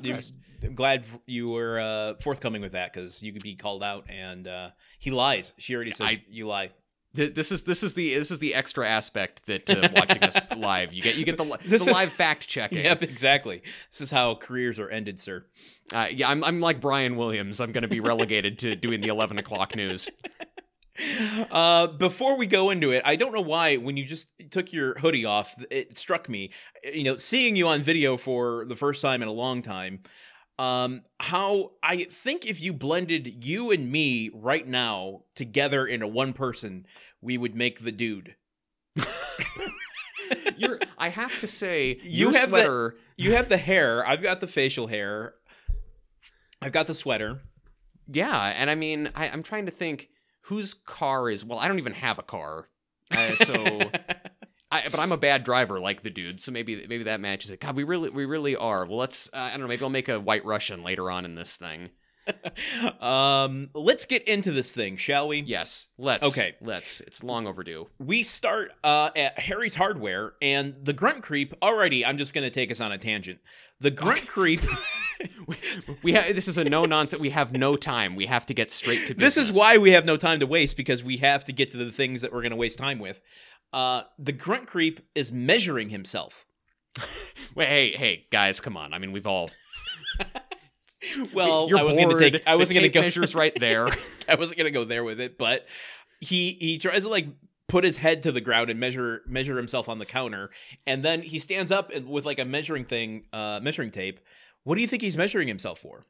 I'm 0.64 0.76
glad 0.76 1.04
you 1.26 1.50
were 1.50 1.80
uh, 1.80 2.14
forthcoming 2.22 2.62
with 2.62 2.72
that 2.72 2.92
because 2.92 3.20
you 3.20 3.32
could 3.32 3.42
be 3.42 3.56
called 3.56 3.82
out, 3.82 4.08
and 4.08 4.46
uh, 4.46 4.70
he 4.98 5.10
lies. 5.10 5.54
She 5.58 5.74
already 5.74 5.90
says 5.90 6.08
I- 6.08 6.24
you 6.28 6.46
lie. 6.46 6.70
Th- 7.14 7.34
This 7.34 7.52
is 7.52 7.64
this 7.64 7.82
is 7.82 7.94
the 7.94 8.14
this 8.14 8.30
is 8.30 8.38
the 8.38 8.54
extra 8.54 8.88
aspect 8.88 9.46
that 9.46 9.68
uh, 9.68 9.88
watching 9.96 10.22
us 10.22 10.50
live 10.56 10.92
you 10.92 11.02
get 11.02 11.16
you 11.16 11.24
get 11.24 11.36
the, 11.36 11.44
the 11.44 11.74
is- 11.74 11.86
live 11.86 12.12
fact 12.12 12.48
checking. 12.48 12.84
Yep, 12.84 13.02
exactly. 13.02 13.62
This 13.90 14.00
is 14.00 14.10
how 14.10 14.34
careers 14.36 14.78
are 14.78 14.88
ended, 14.88 15.18
sir. 15.18 15.44
Uh, 15.92 16.08
yeah, 16.12 16.28
I'm 16.28 16.42
I'm 16.44 16.60
like 16.60 16.80
Brian 16.80 17.16
Williams. 17.16 17.60
I'm 17.60 17.72
going 17.72 17.82
to 17.82 17.88
be 17.88 18.00
relegated 18.00 18.58
to 18.60 18.74
doing 18.76 19.00
the 19.00 19.08
11 19.08 19.38
o'clock 19.38 19.76
news. 19.76 20.08
Uh, 21.50 21.86
before 21.86 22.36
we 22.36 22.46
go 22.46 22.68
into 22.70 22.90
it, 22.92 23.02
I 23.04 23.16
don't 23.16 23.32
know 23.32 23.40
why 23.40 23.76
when 23.76 23.96
you 23.96 24.04
just 24.04 24.28
took 24.50 24.72
your 24.74 24.96
hoodie 24.98 25.24
off, 25.24 25.54
it 25.70 25.96
struck 25.96 26.28
me. 26.28 26.50
You 26.84 27.02
know, 27.04 27.16
seeing 27.16 27.56
you 27.56 27.66
on 27.68 27.80
video 27.82 28.16
for 28.18 28.66
the 28.66 28.76
first 28.76 29.00
time 29.00 29.22
in 29.22 29.26
a 29.28 29.32
long 29.32 29.62
time. 29.62 30.00
Um, 30.62 31.02
how 31.18 31.72
I 31.82 32.04
think 32.04 32.46
if 32.46 32.60
you 32.60 32.72
blended 32.72 33.44
you 33.44 33.72
and 33.72 33.90
me 33.90 34.30
right 34.32 34.66
now 34.66 35.22
together 35.34 35.84
into 35.86 36.06
one 36.06 36.32
person, 36.32 36.86
we 37.20 37.36
would 37.36 37.54
make 37.56 37.82
the 37.82 37.90
dude. 37.90 38.36
You're, 40.56 40.78
I 40.96 41.08
have 41.08 41.38
to 41.40 41.48
say, 41.48 41.98
You 42.02 42.30
have 42.30 42.50
the- 42.50 42.94
You 43.16 43.32
have 43.32 43.48
the 43.48 43.56
hair. 43.56 44.06
I've 44.06 44.22
got 44.22 44.40
the 44.40 44.46
facial 44.46 44.86
hair. 44.86 45.34
I've 46.60 46.72
got 46.72 46.86
the 46.86 46.94
sweater. 46.94 47.40
Yeah, 48.06 48.52
and 48.56 48.70
I 48.70 48.76
mean, 48.76 49.10
I, 49.16 49.28
I'm 49.30 49.42
trying 49.42 49.66
to 49.66 49.72
think 49.72 50.10
whose 50.42 50.74
car 50.74 51.28
is. 51.28 51.44
Well, 51.44 51.58
I 51.58 51.66
don't 51.66 51.78
even 51.78 51.94
have 51.94 52.18
a 52.20 52.22
car, 52.22 52.68
uh, 53.10 53.34
so. 53.34 53.80
I, 54.72 54.88
but 54.90 54.98
I'm 54.98 55.12
a 55.12 55.18
bad 55.18 55.44
driver, 55.44 55.78
like 55.78 56.02
the 56.02 56.10
dude. 56.10 56.40
So 56.40 56.50
maybe 56.50 56.86
maybe 56.88 57.04
that 57.04 57.20
matches 57.20 57.50
it. 57.50 57.60
God, 57.60 57.76
we 57.76 57.84
really 57.84 58.08
we 58.08 58.24
really 58.24 58.56
are. 58.56 58.86
Well, 58.86 58.96
let's. 58.96 59.28
Uh, 59.32 59.36
I 59.36 59.50
don't 59.50 59.60
know. 59.60 59.68
Maybe 59.68 59.82
I'll 59.82 59.90
make 59.90 60.08
a 60.08 60.18
White 60.18 60.44
Russian 60.46 60.82
later 60.82 61.10
on 61.10 61.26
in 61.26 61.34
this 61.34 61.58
thing. 61.58 61.90
um, 63.00 63.68
let's 63.74 64.06
get 64.06 64.26
into 64.26 64.50
this 64.52 64.72
thing, 64.72 64.96
shall 64.96 65.28
we? 65.28 65.40
Yes, 65.40 65.88
let's. 65.98 66.22
Okay. 66.22 66.56
let's. 66.62 67.02
It's 67.02 67.22
long 67.22 67.46
overdue. 67.46 67.88
we 67.98 68.22
start 68.22 68.72
uh, 68.82 69.10
at 69.14 69.38
Harry's 69.38 69.74
Hardware, 69.74 70.32
and 70.40 70.74
the 70.82 70.94
grunt 70.94 71.22
creep. 71.22 71.54
Alrighty, 71.60 72.06
I'm 72.06 72.16
just 72.16 72.32
going 72.32 72.44
to 72.44 72.50
take 72.50 72.70
us 72.70 72.80
on 72.80 72.92
a 72.92 72.98
tangent. 72.98 73.40
The 73.80 73.90
grunt 73.90 74.26
creep. 74.26 74.62
We 76.02 76.12
have 76.12 76.34
this 76.34 76.48
is 76.48 76.58
a 76.58 76.64
no 76.64 76.84
nonsense. 76.84 77.20
We 77.20 77.30
have 77.30 77.52
no 77.52 77.76
time. 77.76 78.16
We 78.16 78.26
have 78.26 78.46
to 78.46 78.54
get 78.54 78.70
straight 78.70 79.06
to 79.06 79.14
business. 79.14 79.34
this 79.34 79.48
is 79.50 79.56
why 79.56 79.78
we 79.78 79.92
have 79.92 80.04
no 80.04 80.16
time 80.16 80.40
to 80.40 80.46
waste 80.46 80.76
because 80.76 81.02
we 81.02 81.18
have 81.18 81.44
to 81.44 81.52
get 81.52 81.70
to 81.72 81.76
the 81.76 81.92
things 81.92 82.22
that 82.22 82.32
we're 82.32 82.42
going 82.42 82.50
to 82.50 82.56
waste 82.56 82.78
time 82.78 82.98
with. 82.98 83.20
Uh, 83.72 84.02
the 84.18 84.32
grunt 84.32 84.66
creep 84.66 85.00
is 85.14 85.32
measuring 85.32 85.88
himself. 85.88 86.46
Wait, 87.54 87.68
hey, 87.68 87.92
hey, 87.92 88.26
guys, 88.30 88.60
come 88.60 88.76
on. 88.76 88.92
I 88.92 88.98
mean, 88.98 89.12
we've 89.12 89.26
all. 89.26 89.50
Well, 91.34 91.66
You're 91.68 91.78
I 91.78 91.82
wasn't 91.82 92.10
going 92.10 92.18
to 92.18 92.30
take. 92.30 92.46
I 92.46 92.54
wasn't 92.54 92.78
going 92.78 92.90
to 92.90 92.94
go. 92.94 93.00
measures 93.00 93.34
right 93.34 93.52
there. 93.58 93.88
I 94.28 94.36
wasn't 94.36 94.58
going 94.58 94.66
to 94.66 94.70
go 94.70 94.84
there 94.84 95.02
with 95.02 95.20
it, 95.20 95.36
but 95.36 95.66
he 96.20 96.52
he 96.60 96.78
tries 96.78 97.02
to 97.02 97.08
like 97.08 97.26
put 97.68 97.82
his 97.84 97.96
head 97.96 98.22
to 98.22 98.32
the 98.32 98.40
ground 98.40 98.70
and 98.70 98.78
measure 98.78 99.22
measure 99.26 99.56
himself 99.56 99.88
on 99.88 99.98
the 99.98 100.06
counter, 100.06 100.50
and 100.86 101.04
then 101.04 101.22
he 101.22 101.40
stands 101.40 101.72
up 101.72 101.90
and, 101.90 102.08
with 102.08 102.24
like 102.24 102.38
a 102.38 102.44
measuring 102.44 102.84
thing, 102.84 103.24
uh, 103.32 103.58
measuring 103.60 103.90
tape. 103.90 104.20
What 104.62 104.76
do 104.76 104.80
you 104.80 104.86
think 104.86 105.02
he's 105.02 105.16
measuring 105.16 105.48
himself 105.48 105.80
for? 105.80 106.04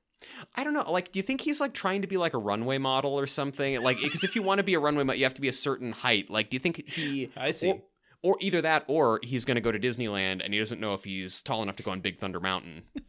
I 0.54 0.64
don't 0.64 0.74
know. 0.74 0.90
Like, 0.90 1.12
do 1.12 1.18
you 1.18 1.22
think 1.22 1.40
he's 1.40 1.61
like 1.61 1.72
trying 1.72 2.02
to 2.02 2.08
be 2.08 2.16
like 2.16 2.35
a 2.35 2.38
runway 2.38 2.78
model 2.78 3.18
or 3.18 3.26
something? 3.26 3.80
Like, 3.82 4.00
because 4.00 4.24
if 4.24 4.35
you 4.37 4.42
want 4.42 4.58
to 4.58 4.62
be 4.62 4.74
a 4.74 4.80
runway 4.80 5.04
model, 5.04 5.18
you 5.18 5.24
have 5.24 5.35
to 5.35 5.40
be 5.40 5.48
a 5.48 5.52
certain 5.52 5.92
height. 5.92 6.30
Like, 6.30 6.50
do 6.50 6.56
you 6.56 6.61
think 6.61 6.88
he? 6.88 7.30
I 7.37 7.50
see. 7.50 7.70
Or, 7.70 7.82
or 8.22 8.37
either 8.40 8.62
that, 8.62 8.85
or 8.87 9.20
he's 9.22 9.44
going 9.44 9.56
to 9.56 9.61
go 9.61 9.72
to 9.72 9.78
Disneyland 9.78 10.44
and 10.44 10.52
he 10.52 10.58
doesn't 10.58 10.80
know 10.80 10.94
if 10.94 11.04
he's 11.04 11.42
tall 11.42 11.62
enough 11.62 11.76
to 11.76 11.82
go 11.82 11.90
on 11.90 12.00
Big 12.00 12.18
Thunder 12.18 12.40
Mountain. 12.40 12.82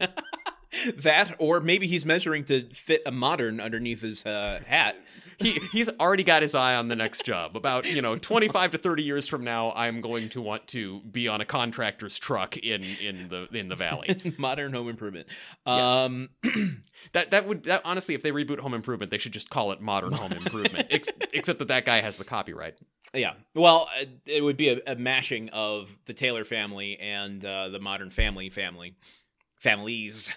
that, 0.96 1.36
or 1.38 1.60
maybe 1.60 1.86
he's 1.86 2.04
measuring 2.04 2.44
to 2.46 2.68
fit 2.74 3.02
a 3.06 3.10
modern 3.10 3.60
underneath 3.60 4.00
his 4.02 4.24
uh, 4.26 4.60
hat. 4.66 4.96
He 5.36 5.58
he's 5.72 5.88
already 5.88 6.22
got 6.22 6.42
his 6.42 6.54
eye 6.54 6.76
on 6.76 6.86
the 6.86 6.94
next 6.94 7.24
job. 7.24 7.56
About 7.56 7.90
you 7.90 8.00
know, 8.00 8.16
twenty 8.16 8.46
five 8.46 8.70
to 8.70 8.78
thirty 8.78 9.02
years 9.02 9.26
from 9.26 9.42
now, 9.42 9.72
I'm 9.72 10.00
going 10.00 10.28
to 10.30 10.40
want 10.40 10.68
to 10.68 11.00
be 11.00 11.26
on 11.26 11.40
a 11.40 11.44
contractor's 11.44 12.18
truck 12.20 12.56
in 12.56 12.84
in 13.00 13.28
the 13.28 13.48
in 13.52 13.68
the 13.68 13.74
valley. 13.74 14.34
modern 14.38 14.72
home 14.72 14.88
improvement. 14.88 15.26
Yes. 15.66 15.92
Um, 15.92 16.28
That 17.12 17.32
that 17.32 17.46
would 17.46 17.64
that 17.64 17.82
honestly, 17.84 18.14
if 18.14 18.22
they 18.22 18.30
reboot 18.30 18.58
Home 18.60 18.72
Improvement, 18.72 19.10
they 19.10 19.18
should 19.18 19.32
just 19.32 19.50
call 19.50 19.72
it 19.72 19.80
Modern 19.80 20.12
Home 20.12 20.32
Improvement. 20.44 20.86
Ex- 20.90 21.10
except 21.34 21.58
that 21.58 21.68
that 21.68 21.84
guy 21.84 22.00
has 22.00 22.16
the 22.16 22.24
copyright. 22.24 22.76
yeah. 23.12 23.34
Well, 23.54 23.88
uh, 24.00 24.06
it 24.24 24.40
would 24.42 24.56
be 24.56 24.70
a, 24.70 24.78
a 24.86 24.96
mashing 24.96 25.50
of 25.50 25.90
the 26.06 26.14
Taylor 26.14 26.44
family 26.44 26.98
and 26.98 27.44
uh, 27.44 27.68
the 27.68 27.78
Modern 27.78 28.10
Family 28.10 28.48
family 28.48 28.96
families. 29.60 30.30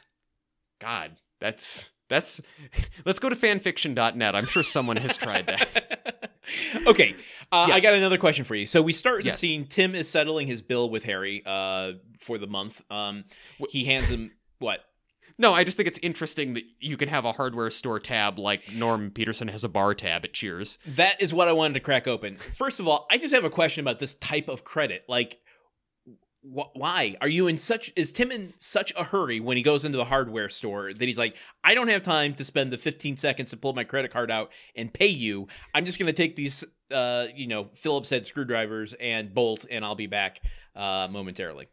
God, 0.79 1.17
that's 1.39 1.91
that's. 2.09 2.41
Let's 3.05 3.19
go 3.19 3.29
to 3.29 3.35
fanfiction.net. 3.35 4.35
I'm 4.35 4.45
sure 4.45 4.63
someone 4.63 4.97
has 4.97 5.17
tried 5.17 5.47
that. 5.47 6.31
okay, 6.87 7.15
uh, 7.51 7.69
I 7.71 7.79
got 7.79 7.95
another 7.95 8.17
question 8.17 8.45
for 8.45 8.55
you. 8.55 8.65
So 8.65 8.81
we 8.81 8.93
start 8.93 9.23
the 9.23 9.27
Yes. 9.29 9.39
scene. 9.39 9.65
Tim 9.65 9.95
is 9.95 10.09
settling 10.09 10.47
his 10.47 10.61
bill 10.61 10.89
with 10.89 11.03
Harry 11.03 11.43
uh, 11.45 11.93
for 12.19 12.37
the 12.37 12.47
month. 12.47 12.81
Um, 12.89 13.25
he 13.69 13.83
hands 13.85 14.09
him 14.09 14.31
what? 14.59 14.79
No, 15.39 15.53
I 15.53 15.63
just 15.63 15.77
think 15.77 15.87
it's 15.87 15.99
interesting 15.99 16.55
that 16.55 16.63
you 16.79 16.97
can 16.97 17.09
have 17.09 17.23
a 17.25 17.31
hardware 17.31 17.69
store 17.69 17.99
tab 17.99 18.39
like 18.39 18.73
Norm 18.73 19.11
Peterson 19.11 19.47
has 19.49 19.63
a 19.63 19.69
bar 19.69 19.93
tab 19.93 20.25
at 20.25 20.33
Cheers. 20.33 20.79
That 20.85 21.21
is 21.21 21.31
what 21.31 21.47
I 21.47 21.51
wanted 21.51 21.75
to 21.75 21.79
crack 21.79 22.07
open. 22.07 22.37
First 22.55 22.79
of 22.79 22.87
all, 22.87 23.05
I 23.11 23.19
just 23.19 23.35
have 23.35 23.43
a 23.43 23.49
question 23.51 23.81
about 23.81 23.99
this 23.99 24.15
type 24.15 24.47
of 24.49 24.63
credit. 24.63 25.03
Like, 25.07 25.39
wh- 26.55 26.75
why 26.75 27.15
are 27.21 27.27
you 27.27 27.47
in 27.47 27.57
such? 27.57 27.91
Is 27.95 28.11
Tim 28.11 28.31
in 28.31 28.53
such 28.59 28.93
a 28.95 29.03
hurry 29.03 29.39
when 29.39 29.57
he 29.57 29.63
goes 29.63 29.85
into 29.85 29.97
the 29.97 30.05
hardware 30.05 30.49
store 30.49 30.93
that 30.93 31.05
he's 31.05 31.17
like, 31.17 31.35
I 31.63 31.73
don't 31.75 31.87
have 31.89 32.03
time 32.03 32.33
to 32.35 32.43
spend 32.43 32.71
the 32.71 32.77
15 32.77 33.17
seconds 33.17 33.51
to 33.51 33.57
pull 33.57 33.73
my 33.73 33.83
credit 33.83 34.11
card 34.11 34.31
out 34.31 34.51
and 34.75 34.93
pay 34.93 35.07
you. 35.07 35.47
I'm 35.73 35.85
just 35.85 35.99
going 35.99 36.07
to 36.07 36.13
take 36.13 36.35
these, 36.35 36.63
uh, 36.91 37.27
you 37.35 37.47
know, 37.47 37.69
Phillips 37.73 38.09
head 38.09 38.25
screwdrivers 38.25 38.93
and 38.99 39.33
bolt, 39.33 39.65
and 39.69 39.83
I'll 39.85 39.95
be 39.95 40.07
back 40.07 40.41
uh, 40.75 41.07
momentarily. 41.09 41.67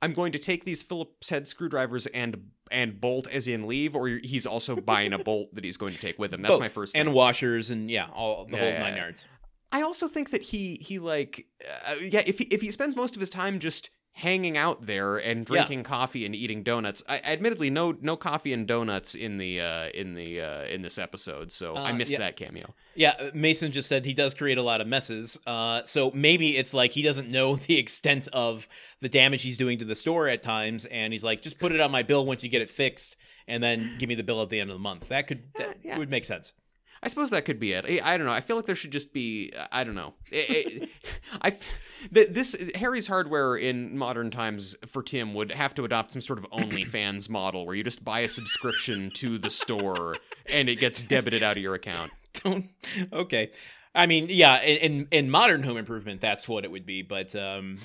I'm 0.00 0.12
going 0.12 0.32
to 0.32 0.38
take 0.38 0.64
these 0.64 0.82
Phillips 0.82 1.28
head 1.30 1.46
screwdrivers 1.46 2.06
and 2.06 2.50
and 2.70 3.00
bolt 3.00 3.28
as 3.28 3.46
in 3.48 3.66
leave, 3.68 3.94
or 3.94 4.08
he's 4.08 4.46
also 4.46 4.74
buying 4.76 5.12
a 5.12 5.18
bolt 5.24 5.54
that 5.54 5.62
he's 5.62 5.76
going 5.76 5.92
to 5.94 6.00
take 6.00 6.18
with 6.18 6.32
him. 6.32 6.40
That's 6.42 6.52
Both. 6.52 6.60
my 6.60 6.68
first 6.68 6.92
thing. 6.94 7.02
And 7.02 7.12
washers 7.14 7.70
and 7.70 7.90
yeah, 7.90 8.06
all 8.14 8.46
the 8.46 8.52
Yeah, 8.56 8.58
whole 8.58 8.68
yeah, 8.70 8.78
nine 8.80 8.94
yeah. 8.96 9.02
yards. 9.02 9.26
I 9.70 9.82
also 9.82 10.08
think 10.08 10.30
that 10.30 10.42
he 10.42 10.76
he 10.80 10.98
like 10.98 11.46
uh, 11.86 11.94
yeah 12.00 12.22
if 12.26 12.38
he, 12.38 12.44
if 12.46 12.60
he 12.60 12.70
spends 12.70 12.94
most 12.96 13.14
of 13.14 13.20
his 13.20 13.30
time 13.30 13.58
just 13.58 13.90
hanging 14.14 14.56
out 14.58 14.84
there 14.86 15.16
and 15.16 15.46
drinking 15.46 15.82
coffee 15.84 16.26
and 16.26 16.34
eating 16.34 16.62
donuts. 16.62 17.02
I 17.08 17.18
admittedly 17.24 17.70
no 17.70 17.96
no 18.00 18.16
coffee 18.16 18.52
and 18.52 18.66
donuts 18.66 19.14
in 19.14 19.38
the 19.38 19.60
uh, 19.60 19.88
in 19.94 20.14
the 20.14 20.40
uh, 20.40 20.64
in 20.64 20.82
this 20.82 20.98
episode, 20.98 21.50
so 21.50 21.74
I 21.74 21.90
Uh, 21.90 21.94
missed 21.94 22.12
yeah. 22.12 22.18
that 22.18 22.36
cameo. 22.36 22.74
Yeah, 22.94 23.14
uh, 23.18 23.30
Mason 23.32 23.72
just 23.72 23.88
said 23.88 24.04
he 24.04 24.12
does 24.12 24.34
create 24.34 24.58
a 24.58 24.62
lot 24.62 24.80
of 24.82 24.86
messes. 24.86 25.40
Uh, 25.46 25.82
so 25.84 26.10
maybe 26.12 26.56
it's 26.58 26.74
like 26.74 26.92
he 26.92 27.02
doesn't 27.02 27.30
know 27.30 27.56
the 27.68 27.78
extent 27.78 28.28
of 28.32 28.68
the 29.00 29.08
damage 29.08 29.42
he's 29.42 29.56
doing 29.56 29.78
to 29.78 29.84
the 29.84 29.94
store 29.94 30.28
at 30.28 30.42
times, 30.42 30.84
and 30.84 31.12
he's 31.12 31.24
like, 31.24 31.40
just 31.42 31.58
put 31.58 31.72
it 31.72 31.80
on 31.80 31.90
my 31.90 32.02
bill 32.02 32.26
once 32.26 32.44
you 32.44 32.50
get 32.50 32.60
it 32.62 32.68
fixed, 32.70 33.16
and 33.48 33.62
then 33.62 33.96
give 33.98 34.08
me 34.08 34.14
the 34.14 34.22
bill 34.22 34.42
at 34.42 34.50
the 34.50 34.60
end 34.60 34.70
of 34.70 34.74
the 34.74 34.82
month. 34.82 35.08
That 35.08 35.26
could 35.26 35.42
that 35.56 35.78
Yeah, 35.82 35.92
yeah. 35.92 35.98
would 35.98 36.10
make 36.10 36.24
sense. 36.26 36.52
I 37.02 37.08
suppose 37.08 37.30
that 37.30 37.44
could 37.44 37.58
be 37.58 37.72
it. 37.72 37.84
I, 37.84 38.14
I 38.14 38.16
don't 38.16 38.26
know. 38.26 38.32
I 38.32 38.40
feel 38.40 38.54
like 38.56 38.66
there 38.66 38.74
should 38.76 38.92
just 38.92 39.12
be. 39.12 39.52
I 39.72 39.82
don't 39.84 39.94
know. 39.96 40.14
It- 40.30 40.82
it- 40.82 40.88
I 41.40 41.50
th- 42.14 42.28
this 42.30 42.54
Harry's 42.76 43.06
Hardware 43.08 43.56
in 43.56 43.96
modern 43.98 44.30
times 44.30 44.76
for 44.86 45.02
Tim 45.02 45.34
would 45.34 45.50
have 45.50 45.74
to 45.74 45.84
adopt 45.84 46.12
some 46.12 46.20
sort 46.20 46.38
of 46.38 46.46
OnlyFans 46.50 47.28
model 47.30 47.66
where 47.66 47.74
you 47.74 47.82
just 47.82 48.04
buy 48.04 48.20
a 48.20 48.28
subscription 48.28 49.10
to 49.14 49.36
the 49.38 49.50
store 49.50 50.16
and 50.48 50.68
it 50.68 50.76
gets 50.76 51.02
debited 51.02 51.42
out 51.42 51.56
of 51.56 51.62
your 51.62 51.74
account. 51.74 52.12
Don't 52.44 52.66
okay. 53.12 53.50
I 53.94 54.06
mean, 54.06 54.28
yeah, 54.30 54.62
in, 54.62 54.76
in 54.78 55.08
in 55.10 55.30
modern 55.30 55.62
home 55.62 55.76
improvement, 55.76 56.20
that's 56.20 56.48
what 56.48 56.64
it 56.64 56.70
would 56.70 56.86
be. 56.86 57.02
But 57.02 57.34
um, 57.36 57.78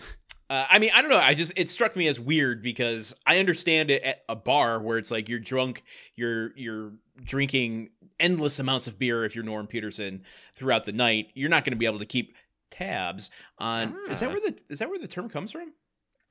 uh, 0.49 0.65
I 0.69 0.79
mean, 0.79 0.91
I 0.95 1.01
don't 1.01 1.09
know. 1.11 1.17
I 1.17 1.33
just 1.33 1.51
it 1.57 1.69
struck 1.69 1.97
me 1.97 2.07
as 2.07 2.17
weird 2.17 2.63
because 2.63 3.13
I 3.25 3.39
understand 3.39 3.91
it 3.91 4.01
at 4.03 4.23
a 4.29 4.35
bar 4.35 4.79
where 4.79 4.97
it's 4.97 5.11
like 5.11 5.27
you're 5.27 5.39
drunk, 5.39 5.83
you're 6.15 6.55
you're 6.57 6.93
drinking 7.23 7.89
endless 8.19 8.59
amounts 8.59 8.87
of 8.87 8.97
beer 8.97 9.25
if 9.25 9.35
you're 9.35 9.43
Norm 9.43 9.67
Peterson 9.67 10.23
throughout 10.55 10.85
the 10.85 10.91
night. 10.91 11.27
You're 11.35 11.49
not 11.49 11.63
going 11.63 11.71
to 11.73 11.77
be 11.77 11.85
able 11.85 11.99
to 11.99 12.05
keep 12.05 12.35
tabs 12.71 13.29
on. 13.57 13.95
Is 14.09 14.19
that 14.19 14.29
Ah. 14.29 14.33
where 14.33 14.41
the 14.41 14.61
is 14.69 14.79
that 14.79 14.89
where 14.89 14.99
the 14.99 15.07
term 15.07 15.29
comes 15.29 15.51
from? 15.51 15.73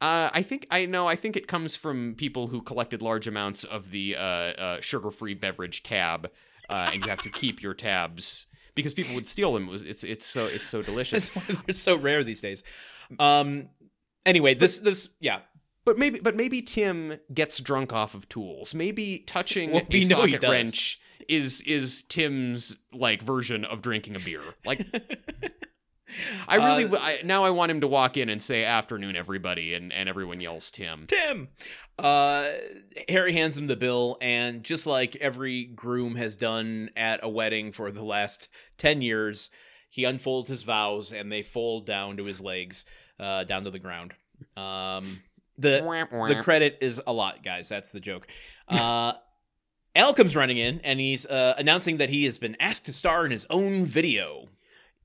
Uh, 0.01 0.29
I 0.33 0.43
think 0.43 0.67
I 0.71 0.85
know. 0.87 1.07
I 1.07 1.17
think 1.17 1.37
it 1.37 1.47
comes 1.49 1.75
from 1.77 2.15
people 2.17 2.49
who 2.49 2.61
collected 2.61 3.01
large 3.01 3.27
amounts 3.27 3.65
of 3.65 3.91
the 3.91 4.15
uh, 4.17 4.21
uh, 4.21 4.81
sugar-free 4.83 5.35
beverage 5.35 5.83
tab, 5.83 6.31
uh, 6.69 6.91
and 6.93 7.03
you 7.03 7.09
have 7.09 7.23
to 7.23 7.31
keep 7.31 7.63
your 7.63 7.73
tabs 7.73 8.47
because 8.75 8.93
people 8.93 9.15
would 9.15 9.27
steal 9.27 9.55
them. 9.55 9.69
It 9.69 9.71
was, 9.71 9.83
it's 9.85 10.05
it's 10.05 10.27
so 10.27 10.45
it's 10.47 10.69
so 10.69 10.83
delicious. 10.91 11.31
It's 11.67 11.79
so 11.81 11.97
rare 11.97 12.23
these 12.25 12.43
days. 12.43 12.63
Um. 13.19 13.71
Anyway, 14.27 14.53
this 14.55 14.81
this 14.81 15.09
yeah. 15.19 15.39
But 15.87 15.99
maybe, 15.99 16.19
but 16.21 16.35
maybe 16.35 16.61
Tim 16.61 17.19
gets 17.33 17.61
drunk 17.61 17.93
off 17.93 18.15
of 18.15 18.29
tools. 18.29 18.75
Maybe 18.75 19.21
touching 19.21 19.71
Well, 19.71 19.83
we 19.89 20.01
a 20.01 20.05
socket 20.05 20.43
wrench 20.43 21.01
is 21.29 21.63
is 21.63 22.03
Tim's 22.03 22.77
like 22.93 23.23
version 23.23 23.65
of 23.65 23.83
drinking 23.83 24.17
a 24.17 24.19
beer. 24.19 24.43
Like 24.65 24.85
I 26.49 26.57
really 26.57 26.85
Uh, 26.85 26.99
I 27.01 27.21
now 27.25 27.45
I 27.45 27.51
want 27.51 27.71
him 27.71 27.81
to 27.83 27.87
walk 27.87 28.17
in 28.17 28.29
and 28.29 28.43
say 28.43 28.65
afternoon 28.65 29.15
everybody 29.15 29.75
and 29.75 29.93
and 29.93 30.09
everyone 30.09 30.41
yells 30.41 30.73
Tim. 30.73 31.07
Tim. 31.07 31.49
Uh, 31.99 32.51
Harry 33.09 33.33
hands 33.33 33.57
him 33.57 33.69
the 33.69 33.77
bill, 33.77 34.19
and 34.21 34.63
just 34.63 34.87
like 34.87 35.17
every 35.17 35.65
groom 35.65 36.17
has 36.17 36.37
done 36.37 36.91
at 36.97 37.21
a 37.23 37.29
wedding 37.29 37.73
for 37.73 37.91
the 37.91 38.05
last 38.05 38.49
10 38.77 39.01
years, 39.01 39.49
he 39.89 40.05
unfolds 40.05 40.51
his 40.51 40.63
vows 40.63 41.11
and 41.11 41.33
they 41.33 41.43
fold 41.43 41.87
down 41.87 42.19
to 42.19 42.25
his 42.25 42.39
legs, 42.39 42.85
uh, 43.19 43.45
down 43.45 43.65
to 43.65 43.71
the 43.71 43.79
ground. 43.79 44.13
Um, 44.59 45.23
the 45.59 45.79
the 46.29 46.43
credit 46.43 46.79
is 46.81 47.01
a 47.07 47.13
lot, 47.13 47.45
guys. 47.45 47.69
That's 47.69 47.91
the 47.91 48.01
joke. 48.01 48.27
Uh, 48.69 49.13
Al 49.95 50.13
comes 50.13 50.37
running 50.37 50.59
in 50.59 50.81
and 50.81 51.01
he's 51.01 51.25
uh, 51.25 51.55
announcing 51.57 51.97
that 51.99 52.11
he 52.11 52.25
has 52.27 52.39
been 52.39 52.57
asked 52.61 52.85
to 52.87 52.93
star 52.93 53.25
in 53.25 53.31
his 53.31 53.47
own 53.49 53.87
video. 53.87 54.49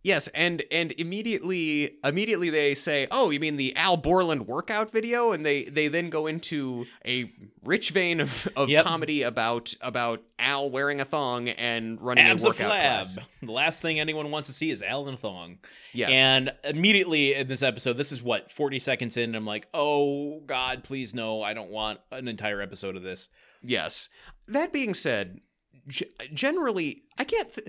Yes, 0.04 0.28
and 0.30 0.64
and 0.72 0.94
immediately 0.94 1.98
immediately 2.04 2.50
they 2.50 2.74
say, 2.74 3.08
"Oh, 3.12 3.30
you 3.30 3.40
mean 3.40 3.56
the 3.56 3.76
Al 3.76 3.98
Borland 3.98 4.48
workout 4.48 4.92
video?" 4.92 5.32
And 5.32 5.46
they 5.46 5.66
they 5.66 5.90
then 5.90 6.10
go 6.10 6.26
into 6.26 6.88
a 7.06 7.32
rich 7.64 7.92
vein 7.92 8.20
of, 8.20 8.48
of 8.56 8.68
Yep. 8.68 8.84
comedy 8.84 9.22
about 9.22 9.76
about 9.80 10.24
Al 10.40 10.72
wearing 10.72 11.02
a 11.02 11.06
thong 11.06 11.50
and 11.50 12.02
running 12.02 12.26
Abs 12.26 12.44
a 12.44 12.48
workout 12.48 12.68
class. 12.70 13.20
The 13.44 13.52
last 13.52 13.84
thing 13.84 14.00
anyone 14.00 14.32
wants 14.32 14.50
to 14.50 14.54
see 14.56 14.72
is 14.72 14.82
Al 14.82 15.08
in 15.08 15.14
a 15.14 15.18
thong. 15.18 15.60
Yes. 15.94 16.10
And 16.16 16.52
immediately 16.64 17.36
in 17.36 17.48
this 17.48 17.62
episode, 17.62 17.94
this 17.98 18.12
is 18.12 18.24
what, 18.24 18.52
40 18.52 18.80
seconds 18.80 19.18
in, 19.18 19.26
and 19.26 19.36
I'm 19.36 19.46
like, 19.46 19.68
oh, 19.74 20.40
God, 20.48 20.84
please 20.84 21.14
no. 21.14 21.44
I 21.44 21.54
don't 21.54 21.70
want 21.70 22.00
an 22.12 22.28
entire 22.28 22.60
episode 22.62 22.96
of 22.96 23.04
this. 23.04 23.30
Yes. 23.62 24.10
That 24.48 24.72
being 24.74 24.96
said, 24.96 25.42
g- 25.88 26.08
generally, 26.34 27.04
I 27.20 27.24
can't. 27.24 27.54
Th- 27.54 27.68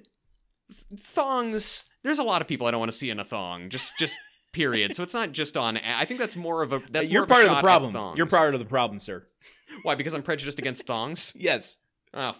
thongs. 0.98 1.84
There's 2.02 2.18
a 2.18 2.24
lot 2.24 2.42
of 2.42 2.48
people 2.48 2.66
I 2.66 2.70
don't 2.70 2.80
want 2.80 2.92
to 2.92 2.98
see 2.98 3.10
in 3.10 3.20
a 3.20 3.24
thong. 3.24 3.68
Just, 3.68 3.92
just 3.98 4.18
period. 4.52 4.94
So 4.94 5.02
it's 5.02 5.14
not 5.14 5.32
just 5.32 5.56
on. 5.56 5.78
I 5.78 6.04
think 6.04 6.20
that's 6.20 6.36
more 6.36 6.62
of 6.62 6.72
a. 6.72 6.82
That's 6.90 7.08
You're 7.08 7.22
more 7.22 7.24
of 7.24 7.30
a 7.30 7.34
part 7.34 7.46
of 7.46 7.56
the 7.56 7.62
problem. 7.62 8.16
You're 8.16 8.26
part 8.26 8.54
of 8.54 8.60
the 8.60 8.66
problem, 8.66 8.98
sir. 8.98 9.26
Why? 9.82 9.94
Because 9.94 10.14
I'm 10.14 10.22
prejudiced 10.22 10.58
against 10.58 10.86
thongs. 10.86 11.34
Yes. 11.42 11.78
Oh, 12.14 12.36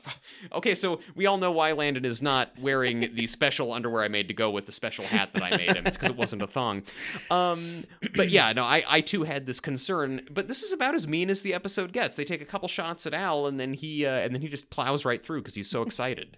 okay. 0.52 0.74
So 0.74 1.00
we 1.14 1.24
all 1.24 1.38
know 1.38 1.50
why 1.50 1.72
Landon 1.72 2.04
is 2.04 2.20
not 2.20 2.52
wearing 2.60 3.08
the 3.14 3.26
special 3.26 3.72
underwear 3.72 4.04
I 4.04 4.08
made 4.08 4.28
to 4.28 4.34
go 4.34 4.50
with 4.50 4.66
the 4.66 4.72
special 4.72 5.02
hat 5.02 5.30
that 5.32 5.42
I 5.42 5.56
made 5.56 5.74
him. 5.74 5.86
It's 5.86 5.96
because 5.96 6.10
it 6.10 6.16
wasn't 6.16 6.42
a 6.42 6.46
thong. 6.46 6.82
Um, 7.30 7.84
but 8.14 8.28
yeah, 8.28 8.52
no, 8.52 8.64
I, 8.64 8.84
I 8.86 9.00
too 9.00 9.22
had 9.22 9.46
this 9.46 9.60
concern. 9.60 10.28
But 10.30 10.46
this 10.46 10.62
is 10.62 10.72
about 10.72 10.94
as 10.94 11.08
mean 11.08 11.30
as 11.30 11.40
the 11.40 11.54
episode 11.54 11.92
gets. 11.94 12.16
They 12.16 12.24
take 12.24 12.42
a 12.42 12.44
couple 12.44 12.68
shots 12.68 13.06
at 13.06 13.14
Al, 13.14 13.46
and 13.46 13.58
then 13.58 13.72
he 13.72 14.04
uh, 14.04 14.10
and 14.10 14.34
then 14.34 14.42
he 14.42 14.48
just 14.48 14.68
plows 14.68 15.06
right 15.06 15.24
through 15.24 15.40
because 15.40 15.54
he's 15.54 15.70
so 15.70 15.80
excited. 15.80 16.36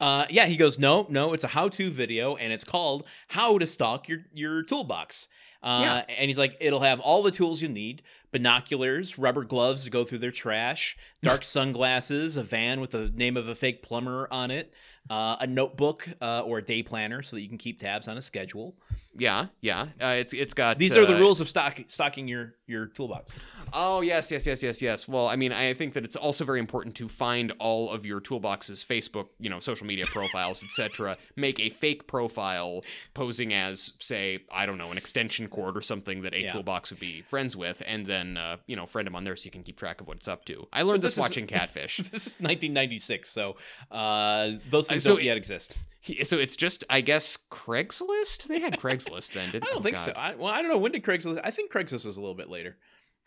Uh, 0.00 0.26
yeah, 0.30 0.46
he 0.46 0.56
goes, 0.56 0.78
no, 0.78 1.06
no, 1.08 1.32
it's 1.32 1.44
a 1.44 1.48
how-to 1.48 1.90
video, 1.90 2.36
and 2.36 2.52
it's 2.52 2.64
called 2.64 3.06
"How 3.28 3.58
to 3.58 3.66
Stock 3.66 4.08
Your 4.08 4.20
Your 4.32 4.62
Toolbox." 4.62 5.28
Uh, 5.62 5.80
Yeah. 6.08 6.14
And 6.16 6.28
he's 6.28 6.38
like, 6.38 6.56
it'll 6.60 6.80
have 6.80 7.00
all 7.00 7.22
the 7.22 7.30
tools 7.32 7.60
you 7.62 7.68
need: 7.68 8.02
binoculars, 8.30 9.18
rubber 9.18 9.44
gloves 9.44 9.84
to 9.84 9.90
go 9.90 10.04
through 10.04 10.18
their 10.18 10.30
trash, 10.30 10.96
dark 11.22 11.44
sunglasses, 11.44 12.36
a 12.36 12.42
van 12.42 12.80
with 12.80 12.90
the 12.90 13.10
name 13.14 13.36
of 13.36 13.48
a 13.48 13.54
fake 13.54 13.82
plumber 13.82 14.28
on 14.30 14.50
it, 14.50 14.72
uh, 15.10 15.36
a 15.40 15.46
notebook 15.46 16.08
uh, 16.20 16.42
or 16.42 16.58
a 16.58 16.62
day 16.62 16.82
planner 16.82 17.22
so 17.22 17.36
that 17.36 17.42
you 17.42 17.48
can 17.48 17.58
keep 17.58 17.80
tabs 17.80 18.08
on 18.08 18.16
a 18.16 18.20
schedule. 18.20 18.76
Yeah, 19.16 19.46
yeah. 19.62 19.86
Uh, 20.00 20.14
it's 20.18 20.32
it's 20.32 20.54
got 20.54 20.78
These 20.78 20.96
are 20.96 21.04
the 21.06 21.16
uh, 21.16 21.20
rules 21.20 21.40
of 21.40 21.48
stock, 21.48 21.80
stocking 21.88 22.28
your 22.28 22.54
your 22.66 22.86
toolbox. 22.86 23.32
Oh 23.72 24.00
yes, 24.00 24.30
yes, 24.30 24.46
yes, 24.46 24.62
yes, 24.62 24.80
yes. 24.80 25.08
Well, 25.08 25.26
I 25.26 25.34
mean, 25.36 25.52
I 25.52 25.74
think 25.74 25.94
that 25.94 26.04
it's 26.04 26.14
also 26.14 26.44
very 26.44 26.60
important 26.60 26.94
to 26.96 27.08
find 27.08 27.52
all 27.58 27.90
of 27.90 28.06
your 28.06 28.20
toolbox's 28.20 28.84
Facebook, 28.84 29.26
you 29.40 29.50
know, 29.50 29.60
social 29.60 29.86
media 29.86 30.04
profiles, 30.06 30.62
etc. 30.62 31.16
Make 31.36 31.58
a 31.58 31.68
fake 31.70 32.06
profile 32.06 32.84
posing 33.14 33.52
as, 33.52 33.94
say, 33.98 34.44
I 34.52 34.66
don't 34.66 34.78
know, 34.78 34.90
an 34.92 34.98
extension 34.98 35.48
cord 35.48 35.76
or 35.76 35.82
something 35.82 36.22
that 36.22 36.34
a 36.34 36.42
Yeah. 36.42 36.52
toolbox 36.52 36.90
would 36.90 37.00
be 37.00 37.22
friends 37.22 37.56
with, 37.56 37.82
and 37.86 38.06
then 38.06 38.17
uh, 38.38 38.56
you 38.66 38.74
know, 38.76 38.86
friend 38.86 39.06
him 39.06 39.14
on 39.14 39.24
there 39.24 39.36
so 39.36 39.44
you 39.44 39.50
can 39.50 39.62
keep 39.62 39.76
track 39.78 40.00
of 40.00 40.08
what 40.08 40.16
it's 40.16 40.28
up 40.28 40.44
to. 40.46 40.66
I 40.72 40.82
learned 40.82 41.02
this 41.02 41.14
this, 41.14 41.24
is- 41.24 41.28
watching 41.30 41.46
Catfish. 41.54 41.98
This 41.98 42.26
is 42.26 42.40
1996, 42.40 43.28
so 43.28 43.56
uh, 43.90 44.52
those 44.70 44.88
things 44.88 45.02
so 45.02 45.10
don't 45.10 45.20
it- 45.20 45.24
yet 45.24 45.36
exist. 45.36 45.74
He- 46.00 46.24
so 46.24 46.38
it's 46.38 46.56
just, 46.56 46.84
I 46.90 47.00
guess, 47.00 47.38
Craigslist. 47.50 48.44
They 48.44 48.60
had 48.60 48.78
Craigslist 48.78 49.32
then, 49.32 49.50
didn't? 49.50 49.64
They? 49.64 49.68
I 49.70 49.72
don't 49.72 49.80
oh, 49.80 49.82
think 49.82 49.96
God. 49.96 50.04
so. 50.06 50.12
I, 50.12 50.34
well, 50.34 50.52
I 50.52 50.62
don't 50.62 50.70
know 50.70 50.78
when 50.78 50.92
did 50.92 51.02
Craigslist. 51.04 51.40
I 51.44 51.50
think 51.50 51.72
Craigslist 51.72 52.06
was 52.06 52.16
a 52.16 52.20
little 52.20 52.34
bit 52.36 52.48
later. 52.48 52.76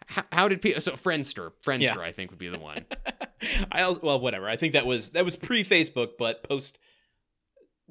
How, 0.07 0.23
how 0.31 0.47
did 0.47 0.61
people? 0.61 0.81
So 0.81 0.93
Friendster, 0.93 1.51
Friendster, 1.65 1.81
Yeah. 1.81 1.99
I 1.99 2.11
think 2.11 2.31
would 2.31 2.39
be 2.39 2.47
the 2.49 2.59
one. 2.59 2.85
I 3.71 3.83
also, 3.83 4.01
well, 4.01 4.19
whatever. 4.19 4.49
I 4.49 4.55
think 4.55 4.73
that 4.73 4.85
was 4.85 5.11
that 5.11 5.25
was 5.25 5.35
pre 5.35 5.63
Facebook, 5.63 6.11
but 6.17 6.43
post 6.43 6.79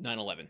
9/11. 0.03 0.49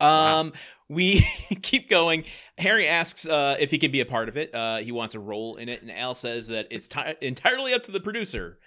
Um, 0.00 0.52
we 0.88 1.20
keep 1.62 1.88
going. 1.88 2.24
Harry 2.56 2.88
asks 2.88 3.26
uh, 3.26 3.56
if 3.58 3.70
he 3.70 3.78
can 3.78 3.90
be 3.90 4.00
a 4.00 4.06
part 4.06 4.28
of 4.28 4.36
it. 4.36 4.54
Uh, 4.54 4.78
he 4.78 4.92
wants 4.92 5.14
a 5.14 5.20
role 5.20 5.56
in 5.56 5.68
it, 5.68 5.82
and 5.82 5.90
Al 5.90 6.14
says 6.14 6.48
that 6.48 6.66
it's 6.70 6.88
ti 6.88 7.00
entirely 7.20 7.74
up 7.74 7.82
to 7.84 7.90
the 7.90 8.00
producer, 8.00 8.58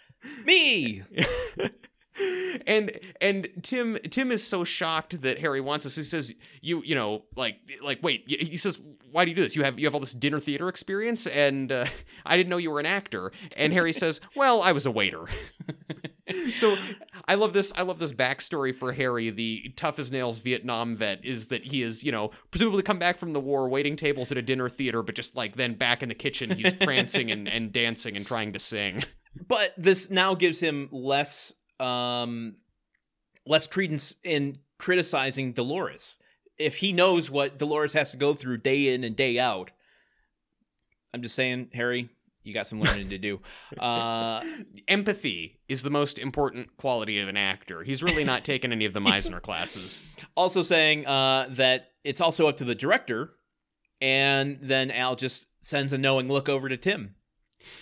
me. 0.46 1.04
and 2.68 2.92
and 3.20 3.48
Tim 3.64 3.98
Tim 4.10 4.32
is 4.32 4.46
so 4.46 4.64
shocked 4.64 5.22
that 5.22 5.40
Harry 5.40 5.62
wants 5.62 5.86
this. 5.86 5.96
He 5.96 6.04
says, 6.04 6.34
"You 6.62 6.82
you 6.84 6.96
know 6.96 7.24
like 7.36 7.58
like 7.82 8.00
wait." 8.04 8.24
He 8.28 8.58
says, 8.58 8.80
"Why 9.12 9.26
do 9.26 9.32
you 9.32 9.36
do 9.36 9.44
this? 9.44 9.56
You 9.56 9.64
have 9.64 9.80
you 9.80 9.86
have 9.88 9.94
all 9.94 10.00
this 10.00 10.14
dinner 10.14 10.40
theater 10.40 10.70
experience, 10.70 11.28
and 11.28 11.72
uh, 11.72 11.86
I 12.26 12.38
didn't 12.38 12.50
know 12.50 12.58
you 12.58 12.72
were 12.72 12.80
an 12.80 12.86
actor." 12.86 13.32
And 13.58 13.74
Harry 13.74 13.94
says, 13.94 14.22
"Well, 14.36 14.62
I 14.62 14.72
was 14.72 14.86
a 14.86 14.92
waiter." 14.92 15.26
So 16.54 16.78
I 17.28 17.36
love 17.36 17.54
this. 17.54 17.72
I 17.76 17.84
love 17.84 18.00
this 18.00 18.14
backstory 18.14 18.74
for 18.76 18.94
Harry. 18.94 19.30
The 19.30 19.74
tough 19.76 20.00
as 20.00 20.12
nails 20.12 20.40
Vietnam 20.40 20.96
vet 20.96 21.24
is 21.24 21.48
that 21.48 21.66
he 21.66 21.82
is 21.82 22.04
you 22.04 22.12
know 22.12 22.32
presumably 22.52 22.84
come 22.84 23.00
back 23.00 23.18
from 23.18 23.34
the 23.34 23.40
war, 23.40 23.70
waiting 23.70 23.96
tables 23.96 24.32
at 24.32 24.38
a 24.38 24.42
dinner 24.42 24.70
theater, 24.70 25.02
but 25.04 25.16
just 25.16 25.36
like 25.36 25.56
then 25.56 25.76
back 25.76 26.04
in 26.04 26.10
the 26.10 26.16
kitchen, 26.16 26.52
he's 26.52 26.74
prancing 26.74 27.32
and, 27.32 27.48
and 27.48 27.72
dancing 27.72 28.16
and 28.16 28.26
trying 28.26 28.54
to 28.54 28.60
sing. 28.60 29.04
But 29.48 29.74
this 29.78 30.10
now 30.10 30.36
gives 30.36 30.60
him 30.60 30.90
less 30.92 31.54
um 31.80 32.56
less 33.46 33.68
credence 33.68 34.16
in 34.24 34.58
criticizing 34.78 35.54
Dolores. 35.54 36.18
If 36.58 36.78
he 36.78 36.94
knows 36.94 37.30
what 37.30 37.58
Dolores 37.58 37.94
has 37.94 38.12
to 38.12 38.18
go 38.18 38.34
through 38.34 38.58
day 38.58 38.94
in 38.94 39.04
and 39.04 39.16
day 39.16 39.40
out. 39.40 39.72
I'm 41.14 41.22
just 41.22 41.36
saying, 41.36 41.72
Harry, 41.74 42.10
you 42.44 42.54
got 42.54 42.68
some 42.68 42.82
learning 42.82 43.10
to 43.10 43.18
do. 43.18 43.40
Uh 43.80 44.44
empathy 44.88 45.60
is 45.68 45.84
the 45.84 45.90
most 45.90 46.20
important 46.20 46.76
quality 46.78 47.20
of 47.20 47.28
an 47.30 47.38
actor. 47.38 47.84
He's 47.84 48.02
really 48.04 48.24
not 48.24 48.44
taken 48.44 48.72
any 48.72 48.86
of 48.86 48.94
the 48.94 49.00
Meisner 49.08 49.42
classes. 49.42 50.04
also 50.36 50.62
saying 50.64 51.06
uh 51.06 51.48
that 51.52 51.92
it's 52.04 52.22
also 52.22 52.48
up 52.48 52.58
to 52.58 52.64
the 52.64 52.76
director 52.76 53.34
and 54.02 54.58
then 54.62 54.90
Al 54.92 55.16
just 55.16 55.48
sends 55.62 55.94
a 55.94 55.98
knowing 55.98 56.28
look 56.28 56.50
over 56.50 56.68
to 56.68 56.78
Tim. 56.78 57.16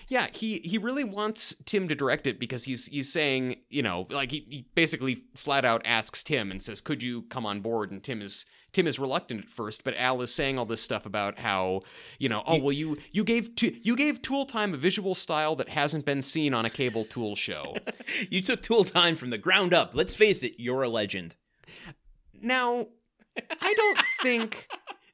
Yeah, 0.09 0.27
he 0.33 0.59
he 0.65 0.77
really 0.77 1.05
wants 1.05 1.55
Tim 1.65 1.87
to 1.87 1.95
direct 1.95 2.27
it 2.27 2.37
because 2.39 2.65
he's 2.65 2.87
he's 2.87 3.11
saying, 3.11 3.61
you 3.69 3.81
know, 3.81 4.07
like 4.09 4.29
he, 4.31 4.45
he 4.49 4.65
basically 4.75 5.23
flat 5.35 5.63
out 5.63 5.81
asks 5.85 6.21
Tim 6.21 6.51
and 6.51 6.61
says, 6.61 6.81
"Could 6.81 7.01
you 7.01 7.21
come 7.23 7.45
on 7.45 7.61
board?" 7.61 7.89
And 7.91 8.03
Tim 8.03 8.21
is 8.21 8.45
Tim 8.71 8.87
is 8.87 8.99
reluctant 8.99 9.45
at 9.45 9.49
first, 9.49 9.83
but 9.83 9.95
Al 9.97 10.21
is 10.21 10.33
saying 10.33 10.57
all 10.59 10.65
this 10.65 10.81
stuff 10.81 11.05
about 11.05 11.39
how, 11.39 11.81
you 12.19 12.29
know, 12.29 12.43
oh 12.45 12.57
well, 12.57 12.71
you 12.71 12.97
you 13.11 13.23
gave 13.23 13.55
to, 13.55 13.75
you 13.81 13.95
gave 13.95 14.21
Tool 14.21 14.45
Time 14.45 14.73
a 14.73 14.77
visual 14.77 15.15
style 15.15 15.55
that 15.55 15.69
hasn't 15.69 16.05
been 16.05 16.21
seen 16.21 16.53
on 16.53 16.65
a 16.65 16.69
cable 16.69 17.05
Tool 17.05 17.35
show. 17.35 17.75
You 18.29 18.41
took 18.41 18.61
Tool 18.61 18.83
Time 18.83 19.15
from 19.15 19.29
the 19.29 19.37
ground 19.37 19.73
up. 19.73 19.93
Let's 19.93 20.15
face 20.15 20.43
it, 20.43 20.53
you're 20.57 20.83
a 20.83 20.89
legend. 20.89 21.35
Now, 22.41 22.87
I 23.61 23.73
don't 23.73 23.99
think. 24.21 24.67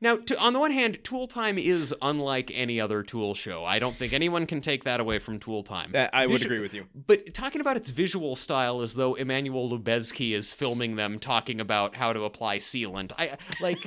Now, 0.06 0.18
to, 0.18 0.38
on 0.38 0.54
the 0.54 0.60
one 0.60 0.70
hand, 0.70 1.00
Tool 1.04 1.28
Time 1.28 1.58
is 1.58 1.92
unlike 2.00 2.52
any 2.54 2.80
other 2.80 3.02
Tool 3.02 3.34
show. 3.34 3.66
I 3.66 3.80
don't 3.80 3.96
think 3.96 4.14
anyone 4.14 4.46
can 4.46 4.62
take 4.62 4.84
that 4.84 5.00
away 5.00 5.18
from 5.18 5.40
Tool 5.40 5.64
Time. 5.64 5.94
That- 5.94 6.12
I 6.14 6.28
would 6.28 6.46
agree 6.46 6.60
with 6.60 6.76
you. 6.76 6.86
But 7.08 7.34
talking 7.34 7.60
about 7.60 7.76
its 7.76 7.90
visual 7.90 8.36
style 8.36 8.82
as 8.82 8.94
though 8.94 9.16
Emmanuel 9.16 9.68
Lubezki 9.68 10.36
is 10.36 10.54
filming 10.54 10.96
them 10.96 11.18
talking 11.18 11.60
about 11.60 11.96
how 11.96 12.14
to 12.14 12.22
apply 12.24 12.58
sealant, 12.60 13.14
I 13.18 13.38
like. 13.60 13.80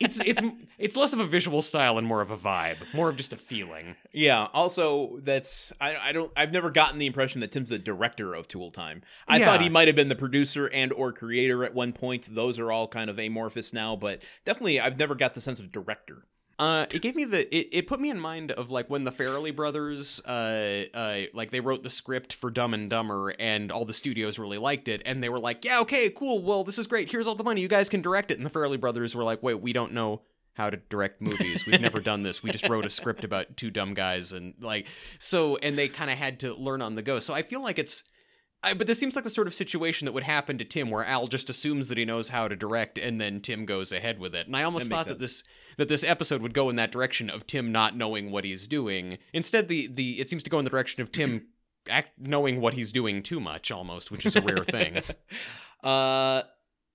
It's 0.00 0.20
it's 0.24 0.40
it's 0.78 0.96
less 0.96 1.12
of 1.12 1.20
a 1.20 1.26
visual 1.26 1.62
style 1.62 1.98
and 1.98 2.06
more 2.06 2.20
of 2.20 2.30
a 2.30 2.36
vibe, 2.36 2.76
more 2.94 3.08
of 3.08 3.16
just 3.16 3.32
a 3.32 3.36
feeling. 3.36 3.96
Yeah. 4.12 4.48
Also, 4.52 5.18
that's 5.20 5.72
I, 5.80 5.96
I 5.96 6.12
don't 6.12 6.30
I've 6.36 6.52
never 6.52 6.70
gotten 6.70 6.98
the 6.98 7.06
impression 7.06 7.40
that 7.40 7.50
Tim's 7.52 7.68
the 7.68 7.78
director 7.78 8.34
of 8.34 8.48
Tool 8.48 8.70
Time. 8.70 9.02
I 9.26 9.38
Yeah. 9.38 9.46
thought 9.46 9.60
he 9.60 9.68
might 9.68 9.88
have 9.88 9.96
been 9.96 10.08
the 10.08 10.14
producer 10.16 10.66
and 10.66 10.92
or 10.92 11.12
creator 11.12 11.64
at 11.64 11.74
one 11.74 11.92
point. 11.92 12.26
Those 12.34 12.58
are 12.58 12.70
all 12.72 12.88
kind 12.88 13.10
of 13.10 13.18
amorphous 13.18 13.72
now, 13.72 13.96
but 13.96 14.22
definitely 14.44 14.80
I've 14.80 14.98
never 14.98 15.14
got 15.14 15.34
the 15.34 15.40
sense 15.40 15.60
of 15.60 15.72
director. 15.72 16.24
Uh, 16.58 16.86
it 16.92 17.02
gave 17.02 17.14
me 17.14 17.24
the 17.24 17.56
it, 17.56 17.68
it 17.70 17.86
put 17.86 18.00
me 18.00 18.10
in 18.10 18.18
mind 18.18 18.50
of 18.50 18.70
like 18.70 18.90
when 18.90 19.04
the 19.04 19.12
Farrelly 19.12 19.54
brothers 19.54 20.20
uh 20.26 20.86
uh 20.92 21.20
like 21.32 21.52
they 21.52 21.60
wrote 21.60 21.84
the 21.84 21.90
script 21.90 22.32
for 22.32 22.50
Dumb 22.50 22.74
and 22.74 22.90
Dumber 22.90 23.32
and 23.38 23.70
all 23.70 23.84
the 23.84 23.94
studios 23.94 24.40
really 24.40 24.58
liked 24.58 24.88
it 24.88 25.00
and 25.06 25.22
they 25.22 25.28
were 25.28 25.38
like 25.38 25.64
yeah 25.64 25.78
okay 25.82 26.10
cool 26.10 26.42
well 26.42 26.64
this 26.64 26.76
is 26.76 26.88
great 26.88 27.08
here's 27.08 27.28
all 27.28 27.36
the 27.36 27.44
money 27.44 27.60
you 27.60 27.68
guys 27.68 27.88
can 27.88 28.02
direct 28.02 28.32
it 28.32 28.38
and 28.38 28.44
the 28.44 28.50
Farrelly 28.50 28.80
brothers 28.80 29.14
were 29.14 29.22
like 29.22 29.40
wait 29.40 29.60
we 29.60 29.72
don't 29.72 29.92
know 29.92 30.20
how 30.58 30.68
to 30.68 30.76
direct 30.76 31.22
movies. 31.22 31.64
We've 31.64 31.80
never 31.80 32.00
done 32.00 32.24
this. 32.24 32.42
We 32.42 32.50
just 32.50 32.68
wrote 32.68 32.84
a 32.84 32.90
script 32.90 33.22
about 33.22 33.56
two 33.56 33.70
dumb 33.70 33.94
guys 33.94 34.32
and 34.32 34.54
like 34.60 34.88
so 35.18 35.56
and 35.58 35.78
they 35.78 35.88
kind 35.88 36.10
of 36.10 36.18
had 36.18 36.40
to 36.40 36.52
learn 36.54 36.82
on 36.82 36.96
the 36.96 37.02
go. 37.02 37.20
So 37.20 37.32
I 37.32 37.42
feel 37.42 37.62
like 37.62 37.78
it's 37.78 38.02
I, 38.62 38.74
but 38.74 38.86
this 38.88 38.98
seems 38.98 39.14
like 39.14 39.24
the 39.24 39.30
sort 39.30 39.46
of 39.46 39.54
situation 39.54 40.06
that 40.06 40.12
would 40.12 40.24
happen 40.24 40.58
to 40.58 40.64
Tim, 40.64 40.90
where 40.90 41.04
Al 41.04 41.28
just 41.28 41.48
assumes 41.48 41.88
that 41.88 41.98
he 41.98 42.04
knows 42.04 42.30
how 42.30 42.48
to 42.48 42.56
direct, 42.56 42.98
and 42.98 43.20
then 43.20 43.40
Tim 43.40 43.64
goes 43.64 43.92
ahead 43.92 44.18
with 44.18 44.34
it. 44.34 44.46
And 44.48 44.56
I 44.56 44.64
almost 44.64 44.88
That 44.88 44.94
thought 44.94 45.08
that 45.08 45.18
this 45.20 45.44
that 45.76 45.88
this 45.88 46.02
episode 46.02 46.42
would 46.42 46.54
go 46.54 46.68
in 46.68 46.76
that 46.76 46.90
direction 46.90 47.30
of 47.30 47.46
Tim 47.46 47.70
not 47.70 47.96
knowing 47.96 48.32
what 48.32 48.44
he's 48.44 48.66
doing. 48.66 49.18
Instead, 49.32 49.68
the 49.68 49.86
the 49.86 50.20
it 50.20 50.28
seems 50.28 50.42
to 50.42 50.50
go 50.50 50.58
in 50.58 50.64
the 50.64 50.70
direction 50.70 51.02
of 51.02 51.12
Tim 51.12 51.46
act, 51.88 52.18
knowing 52.18 52.60
what 52.60 52.74
he's 52.74 52.90
doing 52.90 53.22
too 53.22 53.38
much, 53.38 53.70
almost, 53.70 54.10
which 54.10 54.26
is 54.26 54.34
a 54.36 54.40
rare 54.40 54.64
thing. 54.64 55.02
Uh, 55.84 56.42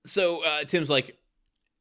so 0.06 0.44
uh, 0.44 0.66
Tim's 0.66 0.90
like, 0.90 1.18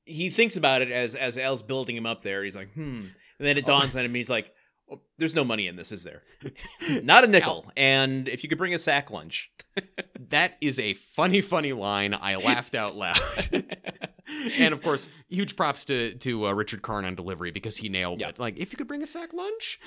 he 0.05 0.31
thinks 0.31 0.57
about 0.57 0.83
it 0.83 0.93
as 0.93 1.17
as 1.17 1.37
Al's 1.37 1.63
building 1.63 1.97
him 1.97 2.07
up 2.07 2.23
there. 2.23 2.45
He's 2.45 2.55
like, 2.55 2.73
hmm. 2.75 3.01
And 3.39 3.49
then 3.49 3.59
it 3.59 3.67
dawns 3.67 3.97
on 3.97 4.05
him. 4.05 4.15
He's 4.15 4.31
like, 4.31 4.53
oh, 4.93 5.01
"There's 5.19 5.35
no 5.35 5.45
money 5.45 5.67
in 5.67 5.77
this, 5.77 5.91
is 5.93 6.05
there? 6.05 6.23
Not 7.03 7.25
a 7.25 7.27
nickel. 7.27 7.71
And 7.77 8.29
if 8.29 8.43
you 8.43 8.49
could 8.49 8.59
bring 8.59 8.75
a 8.75 8.79
sack 8.79 9.11
lunch, 9.11 9.51
That 10.29 10.57
is 10.63 10.79
a 10.79 10.95
funny, 10.95 11.41
funny 11.43 11.73
line. 11.75 12.15
I 12.15 12.37
laughed 12.37 12.75
out 12.75 12.97
loud. 12.97 13.19
and 14.59 14.73
of 14.73 14.83
course, 14.83 15.09
huge 15.29 15.57
props 15.57 15.85
to 15.87 16.15
to 16.15 16.47
uh, 16.47 16.53
Richard 16.53 16.81
Karn 16.81 17.05
on 17.05 17.15
delivery 17.15 17.51
because 17.51 17.77
he 17.77 17.89
nailed 17.91 18.21
Yeah. 18.21 18.29
it. 18.29 18.39
Like, 18.39 18.57
if 18.59 18.73
you 18.73 18.79
could 18.79 18.87
bring 18.89 19.03
a 19.03 19.07
sack 19.07 19.33
lunch. 19.35 19.79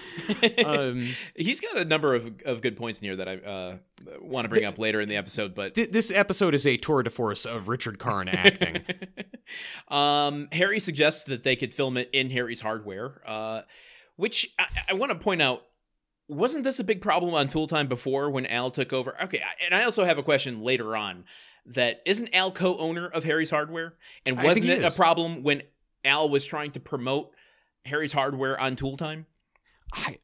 Um, 0.64 1.10
he's 1.36 1.62
got 1.62 1.78
a 1.78 1.86
number 1.86 2.14
of 2.14 2.32
of 2.46 2.62
good 2.62 2.78
points 2.78 3.00
in 3.00 3.06
here 3.06 3.16
that 3.16 3.28
I 3.28 3.36
uh, 3.38 3.78
want 4.22 4.46
to 4.46 4.50
bring 4.50 4.66
up 4.66 4.78
later 4.78 5.02
in 5.02 5.08
the 5.08 5.16
episode. 5.16 5.56
But 5.56 5.74
th- 5.76 5.90
this 5.92 6.12
episode 6.12 6.54
is 6.54 6.68
a 6.68 6.78
tour 6.78 7.02
de 7.02 7.10
force 7.10 7.46
of 7.46 7.68
Richard 7.68 7.98
Karn 7.98 8.28
acting. 8.28 8.84
um, 9.88 10.48
Harry 10.52 10.80
suggests 10.80 11.26
that 11.26 11.44
they 11.44 11.56
could 11.56 11.74
film 11.74 11.98
it 11.98 12.10
in 12.14 12.30
Harry's 12.30 12.62
hardware, 12.62 13.22
uh, 13.26 13.62
which 14.16 14.54
I, 14.60 14.66
I 14.90 14.94
want 14.94 15.12
to 15.12 15.18
point 15.18 15.42
out. 15.42 15.64
Wasn't 16.28 16.64
this 16.64 16.80
a 16.80 16.84
big 16.84 17.02
problem 17.02 17.36
on 17.36 17.48
Tool 17.48 17.68
Time 17.68 17.88
before 17.88 18.32
when 18.32 18.48
Al 18.48 18.72
took 18.72 18.92
over? 18.92 19.16
Okay, 19.24 19.42
and 19.64 19.76
I 19.76 19.84
also 19.84 20.04
have 20.04 20.18
a 20.18 20.24
question 20.24 20.64
later 20.64 20.96
on 20.96 21.26
that 21.68 22.02
isn't 22.06 22.34
Al 22.34 22.52
co-owner 22.52 23.08
of 23.08 23.24
Harry's 23.24 23.52
hardware, 23.52 23.94
and 24.26 24.42
wasn't 24.42 24.70
it 24.70 24.84
a 24.84 24.92
problem 24.92 25.44
when 25.44 25.62
Al 26.04 26.30
was 26.30 26.46
trying 26.46 26.72
to 26.72 26.80
promote 26.80 27.32
Harry's 27.86 28.12
hardware 28.12 28.60
on 28.60 28.76
Tool 28.76 28.98
Time? 28.98 29.28
I, 29.94 30.18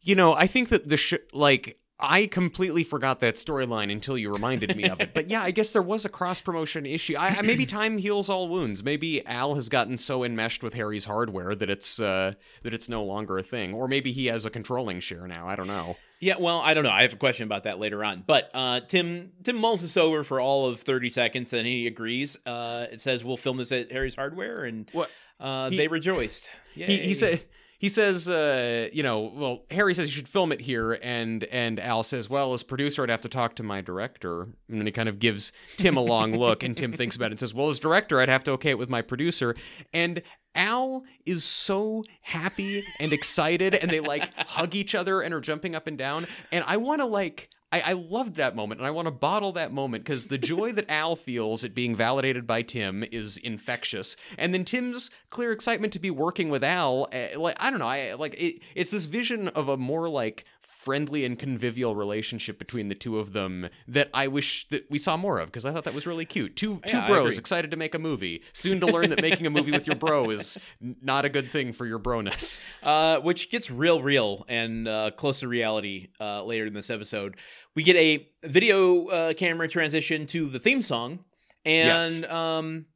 you 0.00 0.14
know, 0.14 0.34
I 0.34 0.46
think 0.46 0.68
that 0.68 0.88
the 0.88 0.96
sh- 0.96 1.14
like 1.32 1.78
I 2.00 2.26
completely 2.26 2.82
forgot 2.82 3.20
that 3.20 3.36
storyline 3.36 3.90
until 3.92 4.18
you 4.18 4.32
reminded 4.32 4.76
me 4.76 4.84
of 4.88 5.00
it. 5.00 5.14
But 5.14 5.30
yeah, 5.30 5.42
I 5.42 5.52
guess 5.52 5.72
there 5.72 5.80
was 5.80 6.04
a 6.04 6.08
cross 6.08 6.40
promotion 6.40 6.86
issue. 6.86 7.14
I, 7.16 7.40
maybe 7.42 7.66
time 7.66 7.98
heals 7.98 8.28
all 8.28 8.48
wounds. 8.48 8.82
Maybe 8.82 9.24
Al 9.26 9.54
has 9.54 9.68
gotten 9.68 9.96
so 9.96 10.24
enmeshed 10.24 10.64
with 10.64 10.74
Harry's 10.74 11.04
hardware 11.04 11.54
that 11.54 11.70
it's 11.70 12.00
uh, 12.00 12.32
that 12.64 12.74
it's 12.74 12.88
no 12.88 13.04
longer 13.04 13.38
a 13.38 13.44
thing, 13.44 13.72
or 13.74 13.86
maybe 13.86 14.10
he 14.10 14.26
has 14.26 14.44
a 14.44 14.50
controlling 14.50 14.98
share 14.98 15.28
now. 15.28 15.48
I 15.48 15.54
don't 15.54 15.68
know. 15.68 15.96
Yeah, 16.18 16.34
well, 16.38 16.60
I 16.60 16.74
don't 16.74 16.84
know. 16.84 16.90
I 16.90 17.02
have 17.02 17.12
a 17.12 17.16
question 17.16 17.44
about 17.44 17.62
that 17.64 17.78
later 17.78 18.02
on. 18.04 18.24
But 18.26 18.50
uh, 18.54 18.80
Tim 18.80 19.30
Tim 19.44 19.56
mulls 19.56 19.82
this 19.82 19.96
over 19.96 20.24
for 20.24 20.40
all 20.40 20.66
of 20.66 20.80
thirty 20.80 21.10
seconds, 21.10 21.52
and 21.52 21.64
he 21.66 21.86
agrees. 21.86 22.36
Uh, 22.44 22.86
it 22.90 23.00
says 23.00 23.22
we'll 23.22 23.36
film 23.36 23.56
this 23.58 23.70
at 23.70 23.92
Harry's 23.92 24.16
Hardware, 24.16 24.64
and 24.64 24.88
What- 24.92 25.10
uh, 25.38 25.70
He- 25.70 25.76
they 25.76 25.86
rejoiced. 25.88 26.50
He 26.74 26.82
he 26.98 27.14
said. 27.14 27.44
He 27.84 27.90
says, 27.90 28.30
uh, 28.30 28.88
you 28.94 29.02
know, 29.02 29.30
well, 29.34 29.64
Harry 29.70 29.92
says 29.92 30.08
you 30.08 30.14
should 30.14 30.26
film 30.26 30.52
it 30.52 30.62
here, 30.62 30.94
and 31.02 31.44
and 31.44 31.78
Al 31.78 32.02
says, 32.02 32.30
well, 32.30 32.54
as 32.54 32.62
producer, 32.62 33.02
I'd 33.02 33.10
have 33.10 33.20
to 33.20 33.28
talk 33.28 33.56
to 33.56 33.62
my 33.62 33.82
director, 33.82 34.44
and 34.44 34.78
then 34.78 34.86
he 34.86 34.90
kind 34.90 35.06
of 35.06 35.18
gives 35.18 35.52
Tim 35.76 35.98
a 35.98 36.00
long 36.00 36.34
look, 36.38 36.62
and 36.62 36.74
Tim 36.74 36.94
thinks 36.94 37.14
about 37.14 37.26
it 37.26 37.32
and 37.32 37.40
says, 37.40 37.52
well, 37.52 37.68
as 37.68 37.78
director, 37.78 38.22
I'd 38.22 38.30
have 38.30 38.42
to 38.44 38.52
okay 38.52 38.70
it 38.70 38.78
with 38.78 38.88
my 38.88 39.02
producer, 39.02 39.54
and 39.92 40.22
Al 40.54 41.04
is 41.26 41.44
so 41.44 42.04
happy 42.22 42.86
and 42.98 43.12
excited, 43.12 43.74
and 43.74 43.90
they 43.90 44.00
like 44.00 44.32
hug 44.34 44.74
each 44.74 44.94
other 44.94 45.20
and 45.20 45.34
are 45.34 45.42
jumping 45.42 45.74
up 45.74 45.86
and 45.86 45.98
down, 45.98 46.26
and 46.52 46.64
I 46.66 46.78
want 46.78 47.02
to 47.02 47.06
like. 47.06 47.50
I, 47.74 47.80
I 47.86 47.92
loved 47.94 48.36
that 48.36 48.54
moment, 48.54 48.80
and 48.80 48.86
I 48.86 48.92
want 48.92 49.06
to 49.06 49.10
bottle 49.10 49.50
that 49.52 49.72
moment 49.72 50.04
because 50.04 50.28
the 50.28 50.38
joy 50.38 50.70
that 50.72 50.88
Al 50.88 51.16
feels 51.16 51.64
at 51.64 51.74
being 51.74 51.96
validated 51.96 52.46
by 52.46 52.62
Tim 52.62 53.02
is 53.10 53.36
infectious, 53.36 54.16
and 54.38 54.54
then 54.54 54.64
Tim's 54.64 55.10
clear 55.30 55.50
excitement 55.50 55.92
to 55.94 55.98
be 55.98 56.08
working 56.08 56.50
with 56.50 56.62
Al, 56.62 57.08
uh, 57.12 57.36
like 57.36 57.60
I 57.60 57.70
don't 57.70 57.80
know, 57.80 57.88
I 57.88 58.14
like 58.14 58.40
it, 58.40 58.60
it's 58.76 58.92
this 58.92 59.06
vision 59.06 59.48
of 59.48 59.68
a 59.68 59.76
more 59.76 60.08
like 60.08 60.44
friendly 60.84 61.24
and 61.24 61.38
convivial 61.38 61.96
relationship 61.96 62.58
between 62.58 62.88
the 62.88 62.94
two 62.94 63.18
of 63.18 63.32
them 63.32 63.68
that 63.88 64.10
I 64.12 64.28
wish 64.28 64.68
that 64.68 64.84
we 64.90 64.98
saw 64.98 65.16
more 65.16 65.38
of 65.38 65.46
because 65.48 65.64
I 65.64 65.72
thought 65.72 65.84
that 65.84 65.94
was 65.94 66.06
really 66.06 66.26
cute. 66.26 66.56
Two 66.56 66.80
two 66.86 66.98
Yeah, 66.98 67.06
bros 67.06 67.38
excited 67.38 67.70
to 67.70 67.76
make 67.78 67.94
a 67.94 67.98
movie, 67.98 68.42
soon 68.52 68.80
to 68.80 68.86
learn 68.86 69.08
that 69.10 69.22
making 69.22 69.46
a 69.46 69.50
movie 69.50 69.72
with 69.72 69.86
your 69.86 69.96
bro 69.96 70.28
is 70.30 70.58
not 70.80 71.24
a 71.24 71.30
good 71.30 71.50
thing 71.50 71.72
for 71.72 71.86
your 71.86 71.98
broness. 71.98 72.60
uh, 72.82 73.18
which 73.20 73.50
gets 73.50 73.70
real, 73.70 74.02
real 74.02 74.44
and 74.46 74.86
uh, 74.86 75.10
close 75.16 75.40
to 75.40 75.48
reality 75.48 76.08
uh, 76.20 76.44
later 76.44 76.66
in 76.66 76.74
this 76.74 76.90
episode. 76.90 77.36
We 77.74 77.82
get 77.82 77.96
a 77.96 78.28
video 78.44 79.06
uh, 79.06 79.32
camera 79.32 79.68
transition 79.68 80.26
to 80.26 80.48
the 80.48 80.58
theme 80.58 80.82
song, 80.82 81.20
and 81.64 82.20
Yes. 82.20 82.30
um, 82.30 82.86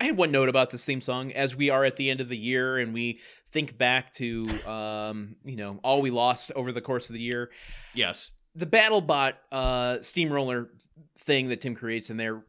I 0.00 0.04
had 0.04 0.16
one 0.16 0.30
note 0.30 0.48
about 0.48 0.70
this 0.70 0.84
theme 0.84 1.00
song 1.00 1.32
as 1.32 1.56
we 1.56 1.70
are 1.70 1.84
at 1.84 1.96
the 1.96 2.08
end 2.08 2.20
of 2.20 2.28
the 2.28 2.36
year 2.36 2.78
and 2.78 2.94
we 2.94 3.18
think 3.52 3.78
back 3.78 4.12
to 4.14 4.48
um, 4.66 5.36
you 5.44 5.56
know 5.56 5.80
all 5.82 6.02
we 6.02 6.10
lost 6.10 6.52
over 6.54 6.72
the 6.72 6.80
course 6.80 7.08
of 7.08 7.14
the 7.14 7.20
year. 7.20 7.50
Yes. 7.94 8.30
the 8.54 8.66
BattleBot 8.66 9.34
uh, 9.52 10.00
steamroller 10.00 10.70
thing 11.16 11.48
that 11.48 11.60
Tim 11.60 11.74
creates 11.74 12.10
in 12.10 12.16
there 12.16 12.42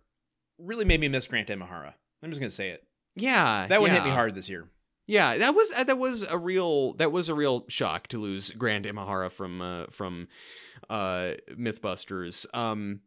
really 0.57 0.85
made 0.85 0.99
me 0.99 1.07
miss 1.07 1.27
Grant 1.27 1.49
Imahara. 1.49 1.93
I'm 2.23 2.29
just 2.29 2.39
gonna 2.41 2.49
say 2.49 2.69
it. 2.69 2.83
Yeah, 3.15 3.67
That 3.67 3.81
one 3.81 3.91
hit 3.91 4.03
me 4.03 4.11
hard 4.11 4.33
this 4.35 4.49
year. 4.49 4.69
Yeah, 5.07 5.37
that 5.37 5.55
was 5.55 5.71
uh, 5.75 5.83
that 5.85 5.97
was 5.97 6.23
a 6.23 6.37
real 6.37 6.93
that 6.93 7.11
was 7.11 7.29
a 7.29 7.33
real 7.33 7.65
shock 7.67 8.07
to 8.09 8.19
lose 8.19 8.51
Grant 8.51 8.85
Imahara 8.85 9.31
from 9.31 9.61
uh, 9.61 9.85
from 9.89 10.27
uh, 10.89 11.31
MythBusters. 11.51 12.45
Um, 12.53 13.01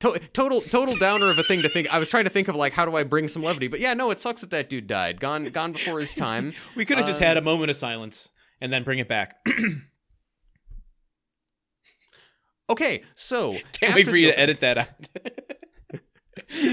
to- 0.00 0.20
total 0.32 0.60
total 0.60 0.96
downer 0.98 1.28
of 1.30 1.38
a 1.38 1.42
thing 1.42 1.62
to 1.62 1.68
think. 1.68 1.92
I 1.92 1.98
was 1.98 2.08
trying 2.08 2.24
to 2.24 2.30
think 2.30 2.48
of 2.48 2.56
like 2.56 2.72
how 2.72 2.84
do 2.84 2.96
I 2.96 3.02
bring 3.02 3.28
some 3.28 3.42
levity, 3.42 3.68
but 3.68 3.80
yeah, 3.80 3.94
no, 3.94 4.10
it 4.10 4.20
sucks 4.20 4.40
that 4.42 4.50
that 4.50 4.68
dude 4.68 4.86
died, 4.86 5.20
gone 5.20 5.44
gone 5.46 5.72
before 5.72 6.00
his 6.00 6.14
time. 6.14 6.52
We 6.76 6.84
could 6.84 6.98
have 6.98 7.06
just 7.06 7.20
Um, 7.20 7.26
had 7.26 7.36
a 7.36 7.42
moment 7.42 7.70
of 7.70 7.76
silence 7.76 8.28
and 8.60 8.72
then 8.72 8.82
bring 8.84 8.98
it 8.98 9.08
back. 9.08 9.36
Okay, 12.68 13.04
so 13.14 13.56
Can't 13.80 13.94
wait 13.94 14.08
for 14.08 14.16
you 14.16 14.26
the- 14.26 14.32
to 14.32 14.38
edit 14.40 14.60
that 14.60 14.78
out. 14.78 14.88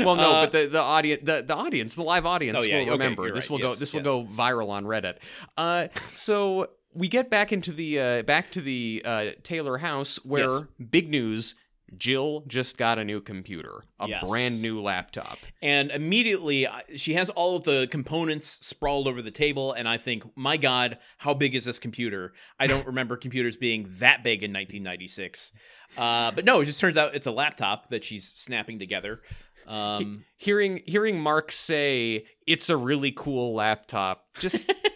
Well, 0.06 0.16
no, 0.18 0.32
Uh, 0.34 0.42
but 0.46 0.52
the 0.52 0.66
the 0.68 0.80
audience, 0.82 1.22
the, 1.24 1.42
the 1.48 1.56
audience, 1.56 1.96
the 1.96 2.04
live 2.04 2.26
audience 2.28 2.60
Oh, 2.62 2.64
yeah, 2.64 2.80
will 2.84 2.92
remember. 2.92 3.32
This 3.34 3.46
right. 3.46 3.50
will 3.52 3.58
go. 3.60 3.70
Yes, 3.70 3.80
This 3.80 3.94
will 3.94 4.02
go 4.02 4.24
viral 4.24 4.70
on 4.70 4.84
Reddit. 4.86 5.16
Uh, 5.58 5.88
so 6.14 6.68
we 6.94 7.08
get 7.08 7.30
back 7.32 7.52
into 7.52 7.72
the 7.72 8.00
uh, 8.00 8.22
back 8.24 8.52
to 8.52 8.62
the 8.62 9.02
uh, 9.04 9.26
Taylor 9.42 9.78
house 9.80 10.18
where 10.26 10.50
Yes. 10.50 10.62
big 10.92 11.10
news. 11.10 11.56
Jill 11.98 12.44
just 12.48 12.78
got 12.78 13.00
a 13.00 13.04
new 13.04 13.22
computer, 13.22 13.82
a 14.00 14.08
Yes. 14.08 14.28
brand 14.30 14.62
new 14.62 14.82
laptop. 14.82 15.38
and 15.62 15.92
immediately 15.92 16.68
she 16.96 17.14
has 17.14 17.30
all 17.30 17.56
of 17.56 17.64
the 17.64 17.88
components 17.92 18.60
sprawled 18.66 19.08
over 19.08 19.22
the 19.22 19.32
table 19.32 19.72
and 19.74 19.88
i 19.88 19.98
think 19.98 20.24
my 20.36 20.58
god 20.58 20.98
how 21.18 21.34
big 21.34 21.56
is 21.56 21.66
this 21.66 21.80
computer 21.80 22.34
i 22.60 22.68
don't 22.68 22.86
remember 22.86 23.16
computers 23.18 23.56
being 23.56 23.88
that 24.00 24.24
big 24.24 24.44
in 24.44 24.52
1996 24.52 25.52
uh, 25.98 26.32
but 26.32 26.44
no 26.46 26.60
it 26.62 26.66
just 26.66 26.80
turns 26.80 26.98
out 26.98 27.16
it's 27.16 27.28
a 27.28 27.32
laptop 27.32 27.90
that 27.90 28.04
she's 28.04 28.28
snapping 28.28 28.78
together 28.80 29.22
um, 29.66 30.26
Hearing 30.38 30.82
hearing 30.86 31.18
Mark 31.22 31.50
say 31.52 32.26
it's 32.46 32.70
a 32.70 32.76
really 32.76 33.14
cool 33.14 33.54
laptop, 33.56 34.26
just 34.38 34.70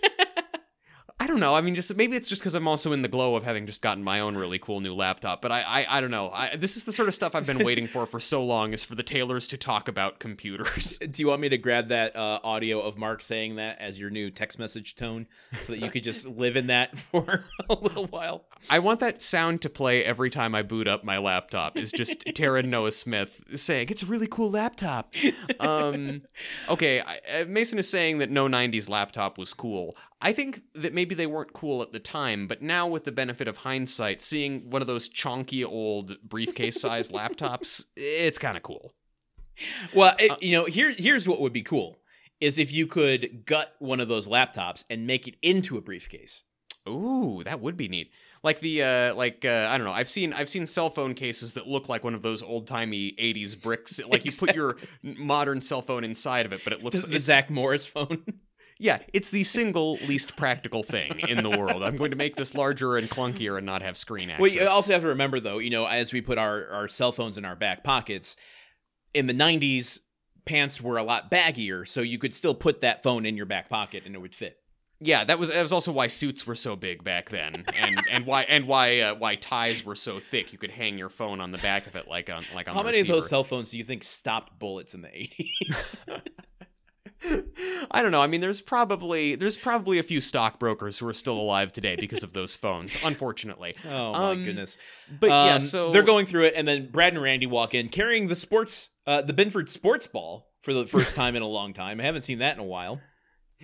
I 1.27 1.29
don't 1.29 1.41
know. 1.41 1.55
I 1.55 1.59
mean, 1.59 1.75
just 1.75 1.93
maybe 1.93 2.15
it's 2.15 2.29
just 2.29 2.39
because 2.39 2.53
I'm 2.53 2.69
also 2.69 2.93
in 2.93 3.01
the 3.01 3.09
glow 3.09 3.35
of 3.35 3.43
having 3.43 3.65
just 3.65 3.81
gotten 3.81 4.01
my 4.01 4.21
own 4.21 4.37
really 4.37 4.59
cool 4.59 4.79
new 4.79 4.95
laptop. 4.95 5.41
But 5.41 5.51
I, 5.51 5.61
I, 5.61 5.97
I 5.97 5.99
don't 5.99 6.09
know. 6.09 6.29
I, 6.29 6.55
this 6.55 6.77
is 6.77 6.85
the 6.85 6.93
sort 6.93 7.09
of 7.09 7.13
stuff 7.13 7.35
I've 7.35 7.45
been 7.45 7.65
waiting 7.65 7.85
for 7.85 8.05
for 8.05 8.21
so 8.21 8.45
long 8.45 8.71
is 8.71 8.81
for 8.81 8.95
the 8.95 9.03
Taylors 9.03 9.45
to 9.49 9.57
talk 9.57 9.89
about 9.89 10.19
computers. 10.19 10.97
do 11.11 11.21
you 11.21 11.27
want 11.27 11.41
me 11.41 11.49
to 11.49 11.57
grab 11.57 11.89
that 11.89 12.15
uh, 12.15 12.39
audio 12.45 12.79
of 12.79 12.97
mark 12.97 13.21
saying 13.21 13.57
that 13.57 13.77
as 13.81 13.99
your 13.99 14.09
new 14.09 14.31
text 14.31 14.57
message 14.57 14.95
tone 14.95 15.27
so 15.59 15.73
that 15.73 15.79
you 15.79 15.91
could 15.91 16.03
just 16.03 16.25
live 16.25 16.55
in 16.55 16.67
that 16.67 16.97
for 17.11 17.43
a 17.69 17.73
little 17.73 18.05
while 18.05 18.45
I 18.69 18.79
want 18.79 19.01
that 19.01 19.21
sound 19.21 19.61
to 19.63 19.69
play 19.69 20.05
every 20.05 20.29
time 20.29 20.55
I 20.55 20.61
boot 20.61 20.87
up 20.87 21.03
my 21.03 21.17
laptop. 21.17 21.77
Is 21.77 21.91
just 21.91 22.23
Taran 22.25 22.67
Noah 22.67 22.91
Smith 22.93 23.41
saying 23.55 23.87
it's 23.89 24.03
a 24.03 24.05
really 24.05 24.27
cool 24.27 24.49
laptop. 24.49 25.13
Um, 25.59 26.21
okay, 26.69 27.01
I, 27.01 27.41
uh, 27.41 27.45
Mason 27.47 27.79
is 27.79 27.89
saying 27.89 28.19
that 28.19 28.29
no 28.29 28.47
'90s 28.47 28.89
laptop 28.89 29.37
was 29.37 29.53
cool. 29.53 29.97
I 30.19 30.33
think 30.33 30.61
that 30.73 30.93
maybe 30.93 31.13
they 31.13 31.27
weren't 31.27 31.53
cool 31.53 31.81
at 31.83 31.91
the 31.91 31.99
time, 31.99 32.47
but 32.47 32.61
now 32.61 32.87
with 32.87 33.03
the 33.03 33.11
benefit 33.11 33.47
of 33.47 33.57
hindsight, 33.57 34.19
seeing 34.19 34.69
one 34.69 34.81
of 34.81 34.87
those 34.87 35.09
chonky 35.09 35.63
old 35.65 36.17
briefcase-sized 36.23 37.11
laptops, 37.13 37.85
it's 37.95 38.39
kind 38.39 38.57
of 38.57 38.63
cool. 38.63 38.93
Well, 39.93 40.15
it, 40.19 40.31
Uh, 40.31 40.37
you 40.41 40.53
know, 40.53 40.65
here 40.65 40.91
here's 40.91 41.27
what 41.27 41.39
would 41.41 41.53
be 41.53 41.61
cool 41.63 41.97
is 42.39 42.59
if 42.59 42.71
you 42.71 42.87
could 42.87 43.45
gut 43.45 43.75
one 43.79 43.99
of 43.99 44.07
those 44.07 44.27
laptops 44.27 44.83
and 44.89 45.07
make 45.07 45.27
it 45.27 45.35
into 45.41 45.77
a 45.77 45.81
briefcase. 45.81 46.43
Ooh, 46.87 47.41
that 47.43 47.59
would 47.59 47.75
be 47.75 47.87
neat. 47.87 48.11
Like 48.43 48.59
the 48.59 48.83
uh 48.83 49.15
like 49.15 49.43
uh 49.43 49.67
I 49.69 49.77
don't 49.77 49.85
know. 49.85 49.93
I've 49.93 50.09
seen 50.09 50.31
I've 50.33 50.49
seen 50.49 50.65
cell 50.67 50.89
phone 50.89 51.15
cases 51.15 51.55
that 51.55 51.67
look 51.67 51.89
like 51.89 52.03
one 52.03 52.13
of 52.13 52.21
those 52.21 52.41
old-timey 52.43 53.15
80s 53.19 53.59
bricks. 53.61 53.99
Like 54.07 54.25
you 54.25 54.31
put 54.31 54.55
your 54.55 54.77
modern 55.03 55.59
cell 55.61 55.81
phone 55.81 56.03
inside 56.03 56.45
of 56.45 56.53
it, 56.53 56.61
but 56.63 56.73
it 56.73 56.83
looks 56.83 56.95
This 56.95 57.03
is 57.03 57.09
the 57.09 57.19
Zach 57.19 57.49
Morris 57.49 57.85
phone. 57.85 58.23
Yeah, 58.79 58.99
it's 59.13 59.31
the 59.31 59.43
single 59.43 59.95
least 60.07 60.35
practical 60.35 60.83
thing 60.83 61.19
in 61.27 61.43
the 61.43 61.49
world. 61.49 61.81
I'm 61.83 61.97
going 61.97 62.11
to 62.11 62.17
make 62.17 62.35
this 62.35 62.53
larger 62.53 62.97
and 62.97 63.09
clunkier 63.09 63.57
and 63.57 63.65
not 63.65 63.81
have 63.81 63.97
screen 63.97 64.29
access. 64.29 64.41
Well, 64.41 64.51
you 64.51 64.67
also 64.67 64.93
have 64.93 65.01
to 65.01 65.07
remember, 65.09 65.39
though, 65.39 65.57
you 65.57 65.69
know, 65.69 65.85
as 65.85 66.13
we 66.13 66.21
put 66.21 66.37
our, 66.37 66.67
our 66.67 66.87
cell 66.87 67.11
phones 67.11 67.37
in 67.37 67.45
our 67.45 67.55
back 67.55 67.83
pockets, 67.83 68.35
in 69.13 69.25
the 69.25 69.33
90s, 69.33 69.99
pants 70.45 70.79
were 70.81 70.97
a 70.97 71.03
lot 71.03 71.31
baggier, 71.31 71.87
so 71.87 72.01
you 72.01 72.17
could 72.17 72.33
still 72.33 72.55
put 72.55 72.81
that 72.81 73.03
phone 73.03 73.25
in 73.25 73.35
your 73.35 73.45
back 73.45 73.69
pocket 73.69 74.03
and 74.05 74.15
it 74.15 74.19
would 74.19 74.35
fit. 74.35 74.57
yeah, 74.99 75.23
that 75.25 75.37
was 75.37 75.49
that 75.49 75.61
was 75.61 75.71
also 75.71 75.91
why 75.91 76.07
suits 76.07 76.47
were 76.47 76.55
so 76.55 76.75
big 76.75 77.03
back 77.03 77.29
then, 77.29 77.65
and 77.75 78.01
and 78.09 78.25
why 78.25 78.43
and 78.43 78.67
why 78.67 78.99
uh, 79.01 79.15
why 79.15 79.35
ties 79.35 79.85
were 79.85 79.95
so 79.95 80.19
thick. 80.19 80.51
You 80.51 80.57
could 80.57 80.71
hang 80.71 80.97
your 80.97 81.09
phone 81.09 81.39
on 81.39 81.51
the 81.51 81.59
back 81.59 81.85
of 81.85 81.95
it 81.95 82.07
like 82.07 82.29
on 82.31 82.45
like 82.55 82.67
on. 82.67 82.73
How 82.73 82.81
many 82.81 82.99
of 82.99 83.07
those 83.07 83.17
receiver. 83.17 83.29
cell 83.29 83.43
phones 83.43 83.69
do 83.71 83.77
you 83.77 83.83
think 83.83 84.03
stopped 84.03 84.57
bullets 84.57 84.95
in 84.95 85.01
the 85.01 85.09
80s? 85.09 85.85
I 87.91 88.01
don't 88.01 88.11
know. 88.11 88.21
I 88.21 88.27
mean, 88.27 88.41
there's 88.41 88.61
probably 88.61 89.35
there's 89.35 89.57
probably 89.57 89.97
a 89.99 90.03
few 90.03 90.21
stockbrokers 90.21 90.99
who 90.99 91.07
are 91.07 91.13
still 91.13 91.37
alive 91.39 91.71
today 91.71 91.95
because 91.95 92.23
of 92.23 92.33
those 92.33 92.55
phones. 92.55 92.97
Unfortunately, 93.03 93.75
oh, 93.85 94.13
my 94.13 94.31
Um, 94.31 94.43
goodness. 94.43 94.77
but 95.19 95.29
yeah, 95.29 95.55
Um, 95.55 95.59
so 95.59 95.91
they're 95.91 96.03
going 96.03 96.25
through 96.25 96.45
it, 96.45 96.53
and 96.55 96.67
then 96.67 96.89
Brad 96.91 97.13
and 97.13 97.21
Randy 97.21 97.47
walk 97.47 97.73
in 97.73 97.89
carrying 97.89 98.27
the 98.27 98.35
sports, 98.35 98.89
uh, 99.05 99.21
the 99.21 99.33
Binford 99.33 99.69
sports 99.69 100.05
ball 100.07 100.47
for 100.61 100.73
the 100.73 100.85
first 100.85 101.15
time 101.15 101.35
in 101.35 101.41
a 101.41 101.47
long 101.47 101.73
time. 101.73 101.99
I 101.99 102.03
haven't 102.03 102.21
seen 102.23 102.39
that 102.39 102.53
in 102.53 102.59
a 102.59 102.63
while. 102.65 102.99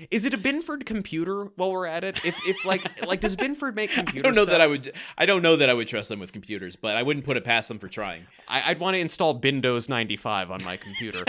Is 0.10 0.26
it 0.26 0.34
a 0.34 0.38
Binford 0.38 0.88
computer 0.88 1.49
while 1.56 1.72
we're 1.72 1.86
at 1.86 2.04
it? 2.04 2.26
If 2.26 2.36
if 2.47 2.66
like 2.66 3.01
like 3.06 3.22
does 3.22 3.36
Binford 3.36 3.76
make 3.76 3.91
computers? 3.91 4.22
I 4.22 4.24
don't 4.24 4.34
know 4.36 4.41
stuff? 4.45 4.54
that 4.54 4.62
I 4.62 4.66
would. 4.66 4.91
I 5.20 5.28
don't 5.28 5.43
know 5.43 5.56
that 5.56 5.70
I 5.70 5.74
would 5.76 5.88
trust 5.88 6.10
them 6.10 6.20
with 6.20 6.32
computers, 6.34 6.76
but 6.76 6.95
I 6.97 7.04
wouldn't 7.04 7.24
put 7.26 7.38
it 7.38 7.43
past 7.43 7.68
them 7.68 7.78
for 7.78 7.88
trying. 7.88 8.24
I, 8.47 8.72
I'd 8.72 8.80
want 8.80 8.95
to 8.95 8.99
install 8.99 9.38
Windows 9.39 9.89
95 9.89 10.49
on 10.49 10.64
my 10.64 10.78
computer. 10.78 11.24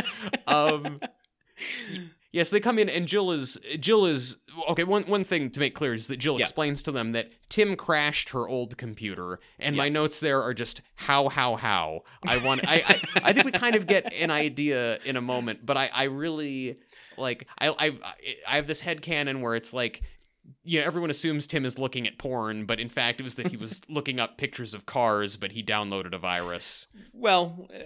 um, 0.46 0.98
yes, 2.32 2.50
they 2.50 2.60
come 2.60 2.78
in, 2.78 2.88
and 2.88 3.06
Jill 3.06 3.30
is 3.30 3.58
Jill 3.80 4.06
is 4.06 4.36
okay. 4.68 4.84
One 4.84 5.04
one 5.04 5.24
thing 5.24 5.50
to 5.50 5.60
make 5.60 5.74
clear 5.74 5.94
is 5.94 6.08
that 6.08 6.16
Jill 6.18 6.34
Yeah. 6.38 6.42
explains 6.42 6.82
to 6.84 6.92
them 6.92 7.12
that 7.12 7.30
Tim 7.48 7.76
crashed 7.76 8.30
her 8.30 8.48
old 8.48 8.76
computer, 8.76 9.40
and 9.58 9.76
my 9.76 9.88
notes 9.88 10.20
there 10.20 10.42
are 10.42 10.54
just 10.54 10.82
how 10.96 11.28
how 11.28 11.56
how. 11.56 12.02
I 12.26 12.38
want. 12.38 12.66
I, 12.68 12.82
I 12.86 13.00
I 13.30 13.32
think 13.32 13.46
we 13.46 13.52
kind 13.52 13.74
of 13.76 13.86
get 13.86 14.12
an 14.12 14.30
idea 14.30 14.98
in 15.04 15.16
a 15.16 15.20
moment, 15.22 15.64
but 15.64 15.76
I 15.76 15.90
I 15.92 16.02
really 16.04 16.78
like 17.16 17.46
I 17.58 17.68
I 17.68 17.98
I 18.48 18.56
have 18.56 18.66
this 18.66 18.80
head 18.80 19.02
canon 19.02 19.40
where 19.40 19.54
it's 19.54 19.72
like 19.72 20.02
you 20.62 20.78
know, 20.78 20.84
everyone 20.86 21.08
assumes 21.08 21.46
Tim 21.46 21.64
is 21.64 21.78
looking 21.78 22.06
at 22.06 22.18
porn, 22.18 22.66
but 22.66 22.78
in 22.78 22.90
fact, 22.90 23.18
it 23.18 23.22
was 23.22 23.36
that 23.36 23.48
he 23.48 23.56
was 23.56 23.80
looking 23.88 24.20
up 24.20 24.36
pictures 24.36 24.74
of 24.74 24.84
cars, 24.84 25.36
but 25.38 25.52
he 25.52 25.62
downloaded 25.62 26.12
a 26.14 26.18
virus. 26.18 26.86
Well, 27.14 27.66
uh, 27.74 27.78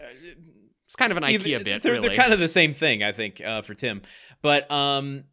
It's 0.89 0.97
kind 0.97 1.13
of 1.13 1.19
an 1.19 1.25
either- 1.25 1.45
IKEA 1.45 1.65
bit, 1.65 1.83
they're, 1.83 1.93
really. 1.93 2.09
they're 2.09 2.17
kind 2.17 2.33
of 2.33 2.39
the 2.39 2.49
same 2.49 2.73
thing, 2.73 3.03
I 3.03 3.13
think, 3.13 3.43
uh, 3.43 3.61
for 3.61 3.75
Tim. 3.75 4.01
But 4.41 4.71
um, 4.71 5.25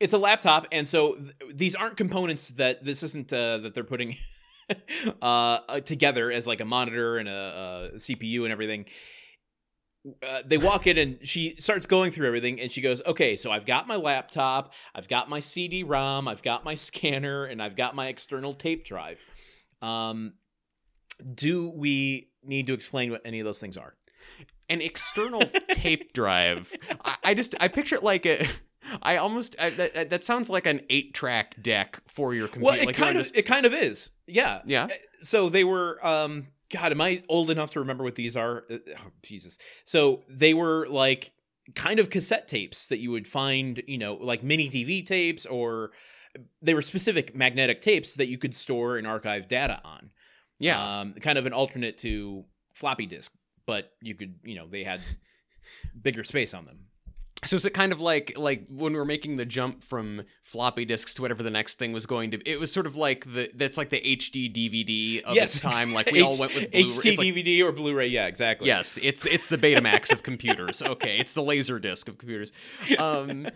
it's 0.00 0.12
a 0.12 0.18
laptop, 0.18 0.66
and 0.72 0.88
so 0.88 1.14
th- 1.14 1.34
these 1.54 1.76
aren't 1.76 1.96
components 1.96 2.48
that 2.50 2.84
this 2.84 3.04
isn't 3.04 3.32
uh, 3.32 3.58
that 3.58 3.74
they're 3.74 3.84
putting 3.84 4.16
uh, 5.22 5.24
uh, 5.24 5.80
together 5.80 6.32
as 6.32 6.48
like 6.48 6.60
a 6.60 6.64
monitor 6.64 7.18
and 7.18 7.28
a, 7.28 7.90
a 7.94 7.96
CPU 7.96 8.42
and 8.42 8.50
everything. 8.50 8.86
Uh, 10.20 10.42
they 10.44 10.58
walk 10.58 10.88
in 10.88 10.98
and 10.98 11.18
she 11.22 11.54
starts 11.58 11.86
going 11.86 12.10
through 12.10 12.26
everything 12.26 12.60
and 12.60 12.70
she 12.70 12.82
goes 12.82 13.00
okay 13.06 13.36
so 13.36 13.50
i've 13.50 13.64
got 13.64 13.88
my 13.88 13.96
laptop 13.96 14.74
i've 14.94 15.08
got 15.08 15.30
my 15.30 15.40
cd-rom 15.40 16.28
i've 16.28 16.42
got 16.42 16.62
my 16.62 16.74
scanner 16.88 17.46
and 17.46 17.62
i've 17.62 17.74
got 17.74 17.94
my 17.94 18.08
external 18.08 18.52
tape 18.52 18.84
drive 18.84 19.18
um, 19.80 20.34
do 21.34 21.70
we 21.70 22.28
need 22.42 22.66
to 22.66 22.74
explain 22.74 23.12
what 23.12 23.22
any 23.24 23.40
of 23.40 23.46
those 23.46 23.58
things 23.58 23.78
are 23.78 23.94
An 24.68 24.80
external 24.80 25.42
tape 25.72 26.12
drive. 26.14 26.72
I, 27.04 27.16
I 27.24 27.34
just 27.34 27.54
I 27.60 27.68
picture 27.68 27.96
it 27.96 28.02
like 28.02 28.26
a. 28.26 28.48
I 29.02 29.16
almost 29.16 29.56
I, 29.58 29.70
that, 29.70 30.10
that 30.10 30.24
sounds 30.24 30.50
like 30.50 30.66
an 30.66 30.82
eight-track 30.90 31.62
deck 31.62 32.00
for 32.06 32.34
your 32.34 32.48
computer. 32.48 32.64
Well, 32.66 32.74
it 32.82 32.84
like 32.86 32.94
kind 32.96 33.16
of 33.16 33.22
just- 33.24 33.34
it 33.34 33.42
kind 33.46 33.64
of 33.64 33.72
is. 33.72 34.10
Yeah. 34.26 34.60
yeah. 34.66 34.88
So 35.22 35.48
they 35.48 35.64
were 35.64 36.04
um 36.06 36.48
god, 36.70 36.92
am 36.92 37.00
I 37.00 37.22
old 37.28 37.50
enough 37.50 37.70
to 37.72 37.80
remember 37.80 38.04
what 38.04 38.14
these 38.14 38.36
are? 38.36 38.64
Uh, 38.70 38.76
Oh, 38.98 39.10
Jesus. 39.22 39.56
So 39.84 40.22
they 40.28 40.52
were 40.52 40.86
like 40.88 41.32
kind 41.74 41.98
of 41.98 42.10
cassette 42.10 42.46
tapes 42.46 42.88
that 42.88 42.98
you 42.98 43.10
would 43.10 43.26
find, 43.26 43.82
you 43.86 43.96
know, 43.96 44.14
like 44.14 44.42
mini 44.42 44.68
DV 44.68 45.06
tapes 45.06 45.46
or 45.46 45.92
they 46.60 46.74
were 46.74 46.82
specific 46.82 47.34
magnetic 47.34 47.80
tapes 47.80 48.14
that 48.14 48.26
you 48.28 48.36
could 48.36 48.54
store 48.54 48.98
and 48.98 49.06
archive 49.06 49.48
data 49.48 49.80
on. 49.82 50.10
Yeah. 50.58 51.00
Um 51.00 51.14
kind 51.14 51.38
of 51.38 51.46
an 51.46 51.54
alternate 51.54 51.96
to 51.98 52.44
floppy 52.74 53.06
disk, 53.06 53.32
but 53.66 53.92
you 54.02 54.14
could, 54.14 54.36
you 54.44 54.54
know, 54.56 54.66
they 54.70 54.84
had 54.84 55.00
bigger 56.00 56.24
space 56.24 56.54
on 56.54 56.64
them. 56.64 56.78
So 57.44 57.56
is 57.56 57.66
it 57.66 57.74
kind 57.74 57.92
of 57.92 58.00
like 58.00 58.32
like 58.38 58.64
when 58.70 58.94
we 58.94 58.98
are 58.98 59.04
making 59.04 59.36
the 59.36 59.44
jump 59.44 59.84
from 59.84 60.22
floppy 60.44 60.86
disks 60.86 61.12
to 61.14 61.20
whatever 61.22 61.42
the 61.42 61.50
next 61.50 61.78
thing 61.78 61.92
was 61.92 62.06
going 62.06 62.30
to? 62.30 62.38
be? 62.38 62.50
It 62.50 62.58
was 62.58 62.72
sort 62.72 62.86
of 62.86 62.96
like 62.96 63.26
the 63.30 63.50
that's 63.54 63.76
like 63.76 63.90
the 63.90 64.00
HD 64.00 64.50
DVD 64.50 65.20
of 65.24 65.34
Yes. 65.34 65.56
its 65.56 65.60
time. 65.60 65.92
Like 65.92 66.10
we 66.10 66.22
all 66.22 66.38
went 66.38 66.54
with 66.54 66.70
Blu-ray. 66.70 66.84
HT 66.86 67.18
like- 67.18 67.26
DVD 67.34 67.62
or 67.62 67.72
Blu-ray, 67.72 68.06
yeah, 68.06 68.28
exactly. 68.28 68.66
Yes, 68.68 68.98
it's 69.02 69.26
it's 69.26 69.48
the 69.48 69.58
Betamax 69.58 70.10
of 70.10 70.22
computers. 70.22 70.80
Okay, 70.86 71.18
it's 71.18 71.34
the 71.34 71.42
laser 71.42 71.78
disc 71.78 72.08
of 72.08 72.16
computers. 72.16 72.50
Um, 72.98 73.46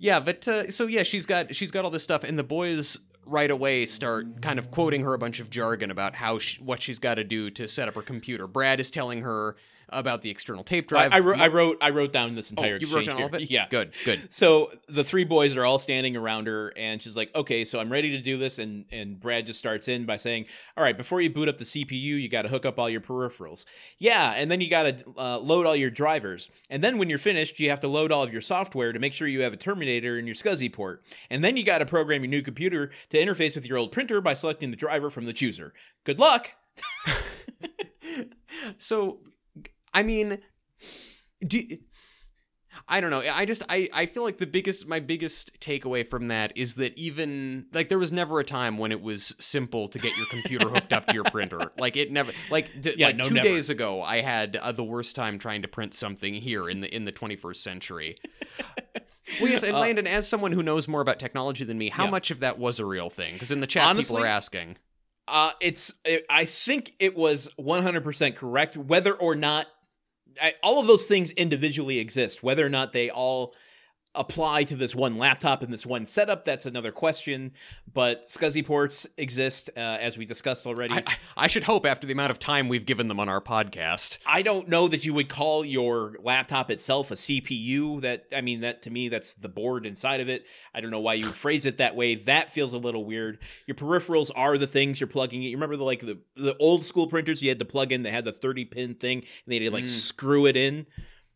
yeah, 0.00 0.18
but 0.18 0.48
uh, 0.48 0.68
so 0.72 0.86
yeah, 0.88 1.04
she's 1.04 1.24
got 1.26 1.54
she's 1.54 1.70
got 1.70 1.84
all 1.84 1.92
this 1.92 2.02
stuff, 2.02 2.24
and 2.24 2.36
the 2.36 2.42
boys 2.44 2.98
right 3.28 3.50
away 3.50 3.86
start 3.86 4.40
kind 4.42 4.58
of 4.58 4.70
quoting 4.70 5.02
her 5.02 5.14
a 5.14 5.18
bunch 5.18 5.40
of 5.40 5.50
jargon 5.50 5.90
about 5.90 6.14
how 6.14 6.38
she, 6.38 6.60
what 6.62 6.80
she's 6.82 6.98
got 6.98 7.14
to 7.14 7.24
do 7.24 7.50
to 7.50 7.68
set 7.68 7.88
up 7.88 7.94
her 7.94 8.02
computer. 8.02 8.46
Brad 8.46 8.80
is 8.80 8.90
telling 8.90 9.22
her 9.22 9.56
about 9.90 10.22
the 10.22 10.30
external 10.30 10.64
tape 10.64 10.88
drive. 10.88 11.12
I, 11.12 11.20
wrote, 11.20 11.38
I 11.38 11.48
wrote 11.48 11.78
I 11.80 11.90
wrote 11.90 12.12
down 12.12 12.34
this 12.34 12.50
entire. 12.50 12.72
oh, 12.72 12.76
entire 12.76 12.88
you 12.88 12.96
wrote 12.96 13.06
down 13.06 13.20
all 13.20 13.26
of 13.26 13.34
it. 13.34 13.50
Yeah. 13.50 13.66
good, 13.68 13.92
good. 14.04 14.32
So 14.32 14.72
the 14.88 15.04
three 15.04 15.24
boys 15.24 15.56
are 15.56 15.64
all 15.64 15.78
standing 15.78 16.16
around 16.16 16.46
her, 16.46 16.72
and 16.76 17.00
she's 17.00 17.16
like, 17.16 17.34
"Okay, 17.34 17.64
so 17.64 17.80
I'm 17.80 17.90
ready 17.90 18.10
to 18.10 18.20
do 18.20 18.36
this." 18.36 18.58
And 18.58 18.84
and 18.90 19.18
Brad 19.18 19.46
just 19.46 19.58
starts 19.58 19.88
in 19.88 20.06
by 20.06 20.16
saying, 20.16 20.46
"All 20.76 20.84
right, 20.84 20.96
before 20.96 21.20
you 21.20 21.30
boot 21.30 21.48
up 21.48 21.58
the 21.58 21.64
CPU, 21.64 22.20
you 22.20 22.28
got 22.28 22.42
to 22.42 22.48
hook 22.48 22.66
up 22.66 22.78
all 22.78 22.90
your 22.90 23.00
peripherals. 23.00 23.64
Yeah, 23.98 24.32
and 24.32 24.50
then 24.50 24.60
you 24.60 24.68
got 24.68 24.82
to 24.84 25.04
uh, 25.16 25.38
load 25.38 25.66
all 25.66 25.76
your 25.76 25.90
drivers. 25.90 26.48
And 26.70 26.82
then 26.82 26.98
when 26.98 27.08
you're 27.08 27.18
finished, 27.18 27.58
you 27.58 27.70
have 27.70 27.80
to 27.80 27.88
load 27.88 28.12
all 28.12 28.22
of 28.22 28.32
your 28.32 28.42
software 28.42 28.92
to 28.92 28.98
make 28.98 29.14
sure 29.14 29.26
you 29.26 29.42
have 29.42 29.52
a 29.52 29.56
Terminator 29.56 30.18
in 30.18 30.26
your 30.26 30.36
SCSI 30.36 30.72
port. 30.72 31.04
And 31.30 31.42
then 31.42 31.56
you 31.56 31.64
got 31.64 31.78
to 31.78 31.86
program 31.86 32.22
your 32.22 32.30
new 32.30 32.42
computer 32.42 32.90
to 33.10 33.18
interface 33.18 33.54
with 33.54 33.66
your 33.66 33.78
old 33.78 33.92
printer 33.92 34.20
by 34.20 34.34
selecting 34.34 34.70
the 34.70 34.76
driver 34.76 35.10
from 35.10 35.24
the 35.26 35.32
chooser. 35.32 35.72
Good 36.04 36.18
luck." 36.18 36.50
So, 38.76 39.20
I 39.98 40.02
mean, 40.04 40.38
do 41.46 41.60
I 42.86 43.00
don't 43.00 43.10
know. 43.10 43.20
I 43.20 43.44
just 43.44 43.62
I 43.68 43.88
I 43.92 44.06
feel 44.06 44.22
like 44.22 44.38
the 44.38 44.46
biggest 44.46 44.86
my 44.86 45.00
biggest 45.00 45.58
takeaway 45.60 46.06
from 46.08 46.28
that 46.28 46.56
is 46.56 46.76
that 46.76 46.96
even 46.96 47.66
like 47.72 47.88
there 47.88 47.98
was 47.98 48.12
never 48.12 48.38
a 48.38 48.44
time 48.44 48.78
when 48.78 48.92
it 48.92 49.00
was 49.00 49.34
simple 49.40 49.88
to 49.88 49.98
get 49.98 50.16
your 50.16 50.26
computer 50.26 50.68
hooked 50.70 50.92
up 50.92 51.06
to 51.08 51.14
your 51.14 51.24
printer. 51.24 51.72
Like 51.78 51.96
it 51.96 52.12
never 52.12 52.32
like 52.50 52.80
d- 52.80 52.94
Yeah, 52.96 53.06
like 53.08 53.16
no, 53.16 53.24
2 53.24 53.34
never. 53.34 53.44
days 53.48 53.68
ago 53.70 54.02
I 54.02 54.20
had 54.20 54.54
uh, 54.56 54.70
the 54.72 54.84
worst 54.84 55.16
time 55.16 55.38
trying 55.38 55.62
to 55.62 55.68
print 55.68 55.94
something 55.94 56.34
here 56.34 56.68
in 56.70 56.80
the 56.82 56.94
in 56.94 57.04
the 57.04 57.12
21st 57.12 57.56
century. 57.56 58.16
Well, 59.40 59.50
yes, 59.50 59.62
and 59.64 59.76
Uh, 59.76 59.80
Landon, 59.80 60.06
as 60.06 60.26
someone 60.28 60.52
who 60.52 60.62
knows 60.62 60.88
more 60.88 61.00
about 61.00 61.18
technology 61.18 61.64
than 61.64 61.76
me, 61.78 61.88
how 61.90 62.04
Yeah. 62.04 62.10
much 62.10 62.30
of 62.30 62.40
that 62.40 62.58
was 62.58 62.78
a 62.80 62.86
real 62.86 63.10
thing? 63.10 63.34
Because 63.34 63.50
in 63.52 63.60
the 63.60 63.66
chat, 63.66 63.84
Honestly, 63.86 64.04
people 64.14 64.24
are 64.24 64.26
asking. 64.26 64.76
Uh, 65.26 65.52
it's. 65.60 65.92
It, 66.06 66.24
I 66.30 66.44
think 66.46 66.94
it 66.98 67.14
was 67.14 67.50
100% 67.58 68.34
correct. 68.36 68.76
Whether 68.78 69.12
or 69.14 69.34
not 69.34 69.66
I, 70.40 70.54
all 70.62 70.80
of 70.80 70.86
those 70.86 71.06
things 71.06 71.30
individually 71.32 71.98
exist, 71.98 72.42
whether 72.42 72.64
or 72.64 72.70
not 72.70 72.92
they 72.92 73.10
all 73.10 73.54
apply 74.18 74.64
to 74.64 74.76
this 74.76 74.94
one 74.94 75.16
laptop 75.16 75.62
and 75.62 75.72
this 75.72 75.86
one 75.86 76.04
setup, 76.06 76.44
that's 76.44 76.66
another 76.66 76.92
question. 76.92 77.52
But 77.92 78.24
SCSI 78.24 78.66
ports 78.66 79.06
exist, 79.16 79.70
uh, 79.76 79.80
as 79.80 80.18
we 80.18 80.24
discussed 80.26 80.66
already. 80.66 80.94
I, 80.94 81.04
I- 81.36 81.46
should 81.46 81.64
hope 81.64 81.86
after 81.86 82.06
the 82.06 82.12
amount 82.12 82.30
of 82.30 82.38
time 82.38 82.68
we've 82.68 82.84
given 82.84 83.08
them 83.08 83.18
on 83.20 83.28
our 83.28 83.40
podcast. 83.40 84.18
I 84.26 84.42
don't 84.42 84.68
know 84.68 84.88
that 84.88 85.04
you 85.06 85.14
would 85.14 85.28
call 85.28 85.64
your 85.64 86.16
laptop 86.22 86.70
itself 86.70 87.10
a 87.10 87.14
CPU. 87.14 88.02
That 88.02 88.26
I 88.36 88.40
mean, 88.42 88.60
that 88.60 88.82
to 88.82 88.90
me, 88.90 89.08
that's 89.08 89.34
the 89.34 89.48
board 89.48 89.86
inside 89.86 90.20
of 90.20 90.28
it. 90.28 90.44
I 90.74 90.80
don't 90.80 90.90
know 90.90 91.00
why 91.00 91.14
you 91.14 91.26
would 91.26 91.34
phrase 91.36 91.64
it 91.66 91.78
that 91.78 91.96
way. 91.96 92.16
That 92.16 92.50
feels 92.50 92.74
a 92.74 92.78
little 92.78 93.04
weird. 93.04 93.38
Your 93.66 93.74
peripherals 93.76 94.30
are 94.34 94.58
the 94.58 94.66
things 94.66 95.00
you're 95.00 95.06
plugging 95.06 95.42
in. 95.42 95.50
You 95.50 95.56
remember 95.56 95.76
the 95.76 95.84
like 95.84 96.00
the 96.00 96.18
the 96.36 96.56
old 96.58 96.84
school 96.84 97.06
printers 97.06 97.40
you 97.42 97.48
had 97.48 97.58
to 97.60 97.64
plug 97.64 97.92
in. 97.92 98.02
They 98.02 98.10
had 98.10 98.24
the 98.24 98.32
30 98.32 98.64
pin 98.66 98.94
thing, 98.94 99.18
and 99.18 99.26
they 99.46 99.54
had 99.56 99.64
to 99.64 99.70
like 99.70 99.84
Mm. 99.84 99.88
screw 99.88 100.46
it 100.46 100.56
in. 100.56 100.86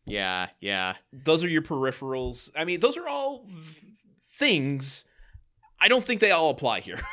Yeah, 0.05 0.49
yeah. 0.59 0.95
Those 1.11 1.43
are 1.43 1.49
your 1.49 1.61
peripherals. 1.61 2.51
I 2.55 2.65
mean, 2.65 2.79
those 2.79 2.97
are 2.97 3.07
all 3.07 3.45
v- 3.47 3.87
things. 4.21 5.05
I 5.79 5.87
don't 5.87 6.03
think 6.03 6.19
they 6.19 6.31
all 6.31 6.49
apply 6.49 6.81
here. 6.81 6.99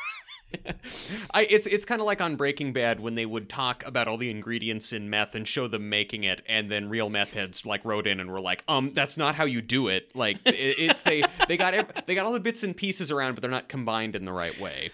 I 1.33 1.47
it's 1.49 1.65
it's 1.65 1.85
kind 1.85 2.01
of 2.01 2.05
like 2.07 2.19
on 2.19 2.35
Breaking 2.35 2.73
Bad 2.73 2.99
when 2.99 3.15
they 3.15 3.25
would 3.25 3.49
talk 3.49 3.85
about 3.85 4.09
all 4.09 4.17
the 4.17 4.29
ingredients 4.29 4.91
in 4.91 5.09
meth 5.09 5.33
and 5.35 5.47
show 5.47 5.67
them 5.67 5.89
making 5.89 6.25
it, 6.25 6.41
and 6.47 6.69
then 6.69 6.89
real 6.89 7.09
meth 7.09 7.33
heads 7.33 7.65
like 7.65 7.85
wrote 7.85 8.05
in 8.05 8.19
and 8.19 8.29
were 8.29 8.41
like, 8.41 8.63
"Um, 8.67 8.91
that's 8.93 9.17
not 9.17 9.35
how 9.35 9.45
you 9.45 9.61
do 9.61 9.87
it." 9.87 10.13
Like 10.13 10.37
it, 10.45 10.53
it's 10.53 11.03
they 11.03 11.23
they 11.47 11.55
got 11.55 12.05
they 12.05 12.15
got 12.15 12.25
all 12.25 12.33
the 12.33 12.39
bits 12.41 12.63
and 12.63 12.75
pieces 12.75 13.11
around, 13.11 13.35
but 13.35 13.41
they're 13.41 13.51
not 13.51 13.69
combined 13.69 14.15
in 14.15 14.25
the 14.25 14.33
right 14.33 14.59
way. 14.59 14.91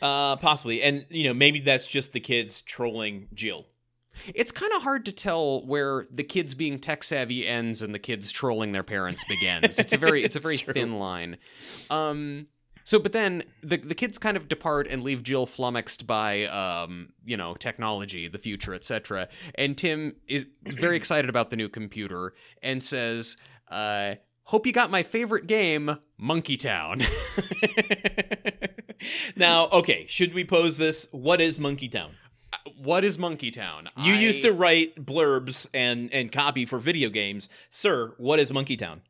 Uh, 0.00 0.36
possibly, 0.36 0.82
and 0.82 1.06
you 1.08 1.24
know, 1.24 1.34
maybe 1.34 1.60
that's 1.60 1.86
just 1.86 2.12
the 2.12 2.20
kids 2.20 2.60
trolling 2.60 3.26
Jill. 3.34 3.66
It's 4.34 4.50
kind 4.50 4.72
of 4.72 4.82
hard 4.82 5.04
to 5.06 5.12
tell 5.12 5.64
where 5.66 6.06
the 6.10 6.24
kids 6.24 6.54
being 6.54 6.78
tech 6.78 7.04
savvy 7.04 7.46
ends 7.46 7.82
and 7.82 7.94
the 7.94 7.98
kids 7.98 8.30
trolling 8.30 8.72
their 8.72 8.82
parents 8.82 9.24
begins. 9.24 9.78
It's 9.78 9.92
a 9.92 9.98
very 9.98 10.24
it's 10.24 10.36
a 10.36 10.40
very 10.40 10.54
It's 10.56 10.64
thin 10.64 10.98
line. 10.98 11.36
Um 11.90 12.46
so 12.84 12.98
but 12.98 13.12
then 13.12 13.42
the 13.62 13.76
the 13.76 13.94
kids 13.94 14.18
kind 14.18 14.36
of 14.36 14.48
depart 14.48 14.86
and 14.88 15.02
leave 15.02 15.22
Jill 15.22 15.46
flummoxed 15.46 16.06
by 16.06 16.44
um 16.44 17.10
you 17.24 17.36
know 17.36 17.54
technology, 17.54 18.28
the 18.28 18.38
future, 18.38 18.74
etc. 18.74 19.28
And 19.56 19.76
Tim 19.76 20.16
is 20.26 20.46
very 20.62 20.96
excited 20.96 21.28
about 21.28 21.50
the 21.50 21.56
new 21.56 21.68
computer 21.68 22.34
and 22.62 22.82
says 22.82 23.36
uh 23.70 24.16
hope 24.44 24.66
you 24.66 24.72
got 24.72 24.90
my 24.90 25.02
favorite 25.02 25.46
game, 25.46 25.98
Monkey 26.18 26.56
Town. 26.56 27.02
now, 29.36 29.68
okay, 29.68 30.06
should 30.08 30.34
we 30.34 30.44
pose 30.44 30.76
this? 30.76 31.08
What 31.10 31.40
is 31.40 31.58
Monkey 31.58 31.88
Town? 31.88 32.12
What 32.76 33.04
is 33.04 33.18
Monkey 33.18 33.50
Town? 33.50 33.88
You 33.96 34.14
I- 34.14 34.18
used 34.20 34.42
to 34.42 34.52
write 34.52 35.04
blurbs 35.06 35.68
and 35.74 36.12
and 36.12 36.30
copy 36.32 36.66
for 36.66 36.78
video 36.78 37.08
games, 37.08 37.48
sir. 37.70 38.14
What 38.18 38.38
is 38.38 38.52
Monkey 38.52 38.76
Town? 38.76 39.02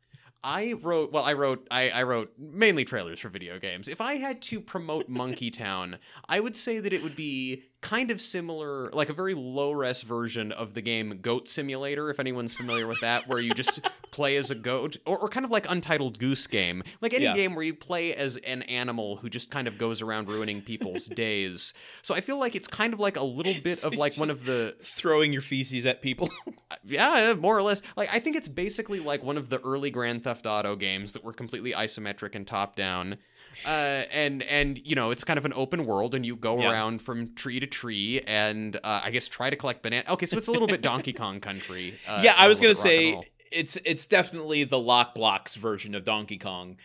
I 0.43 0.73
wrote 0.73 1.11
well 1.11 1.23
I 1.23 1.33
wrote 1.33 1.67
I, 1.71 1.89
I 1.89 2.03
wrote 2.03 2.31
mainly 2.37 2.85
trailers 2.85 3.19
for 3.19 3.29
video 3.29 3.57
games. 3.57 3.87
If 3.87 3.99
I 3.99 4.17
had 4.17 4.41
to 4.43 4.61
promote 4.61 5.09
Monkey 5.09 5.49
Town, 5.65 5.97
I 6.29 6.39
would 6.39 6.55
say 6.55 6.79
that 6.79 6.93
it 6.93 7.01
would 7.01 7.15
be 7.15 7.63
kind 7.85 8.09
of 8.09 8.19
similar 8.19 8.89
like 8.93 9.09
a 9.09 9.13
very 9.13 9.35
low 9.35 9.71
res 9.71 10.01
version 10.01 10.51
of 10.51 10.73
the 10.73 10.81
game 10.81 11.19
Goat 11.21 11.47
Simulator 11.47 12.09
if 12.09 12.19
anyone's 12.19 12.55
familiar 12.55 12.87
with 12.87 12.99
that 13.01 13.27
where 13.27 13.39
you 13.39 13.53
just 13.53 13.79
play 14.11 14.37
as 14.37 14.49
a 14.49 14.55
goat 14.55 14.97
or, 15.05 15.19
or 15.19 15.27
kind 15.29 15.45
of 15.45 15.51
like 15.51 15.69
Untitled 15.69 16.17
Goose 16.17 16.47
Game. 16.47 16.81
Like 17.01 17.13
any 17.13 17.25
Yeah. 17.25 17.35
game 17.35 17.53
where 17.53 17.63
you 17.63 17.75
play 17.75 18.15
as 18.15 18.37
an 18.37 18.63
animal 18.63 19.17
who 19.17 19.29
just 19.29 19.51
kind 19.51 19.67
of 19.67 19.77
goes 19.77 20.01
around 20.01 20.29
ruining 20.29 20.63
people's 20.63 21.05
days. 21.25 21.73
So 22.01 22.15
I 22.15 22.21
feel 22.21 22.39
like 22.39 22.55
it's 22.55 22.67
kind 22.67 22.91
of 22.91 22.99
like 22.99 23.17
a 23.17 23.23
little 23.23 23.53
bit 23.63 23.77
So 23.77 23.89
of 23.89 23.95
like 23.95 24.15
one 24.17 24.31
of 24.31 24.45
the 24.45 24.75
Throwing 24.81 25.31
your 25.31 25.43
feces 25.43 25.85
at 25.85 26.01
people. 26.01 26.29
Uh, 26.71 26.75
yeah, 26.83 27.35
more 27.37 27.55
or 27.55 27.61
less. 27.61 27.83
Like 27.95 28.11
I 28.11 28.17
think 28.19 28.35
it's 28.35 28.47
basically 28.47 28.99
like 28.99 29.23
one 29.23 29.37
of 29.37 29.49
the 29.49 29.61
early 29.61 29.91
Grand 29.91 30.23
Theft 30.23 30.47
Auto 30.47 30.75
games 30.75 31.11
that 31.11 31.23
were 31.23 31.31
completely 31.31 31.73
isometric 31.73 32.33
and 32.33 32.47
top 32.47 32.75
down. 32.75 33.17
Uh, 33.65 34.03
and 34.11 34.43
and 34.43 34.79
you 34.83 34.95
know 34.95 35.11
it's 35.11 35.23
kind 35.23 35.37
of 35.37 35.45
an 35.45 35.53
open 35.55 35.85
world, 35.85 36.15
and 36.15 36.25
you 36.25 36.35
go 36.35 36.59
Yeah. 36.59 36.71
around 36.71 37.01
from 37.01 37.35
tree 37.35 37.59
to 37.59 37.67
tree, 37.67 38.21
and 38.25 38.75
uh, 38.77 39.01
I 39.03 39.11
guess 39.11 39.27
try 39.27 39.49
to 39.49 39.55
collect 39.55 39.83
banana. 39.83 40.05
Okay, 40.09 40.25
so 40.25 40.37
it's 40.37 40.47
a 40.47 40.51
little 40.51 40.67
bit 40.67 40.81
Donkey 40.81 41.13
Kong 41.13 41.39
Country. 41.39 41.97
Uh, 42.07 42.21
yeah, 42.23 42.33
I 42.37 42.47
was 42.47 42.59
gonna 42.59 42.69
little 42.69 42.83
bit 42.83 43.13
rock 43.15 43.23
and 43.23 43.23
say 43.25 43.31
it's 43.51 43.77
it's 43.85 44.05
definitely 44.07 44.63
the 44.63 44.79
Lock 44.79 45.13
Blocks 45.15 45.55
version 45.55 45.95
of 45.95 46.03
Donkey 46.03 46.37
Kong, 46.37 46.77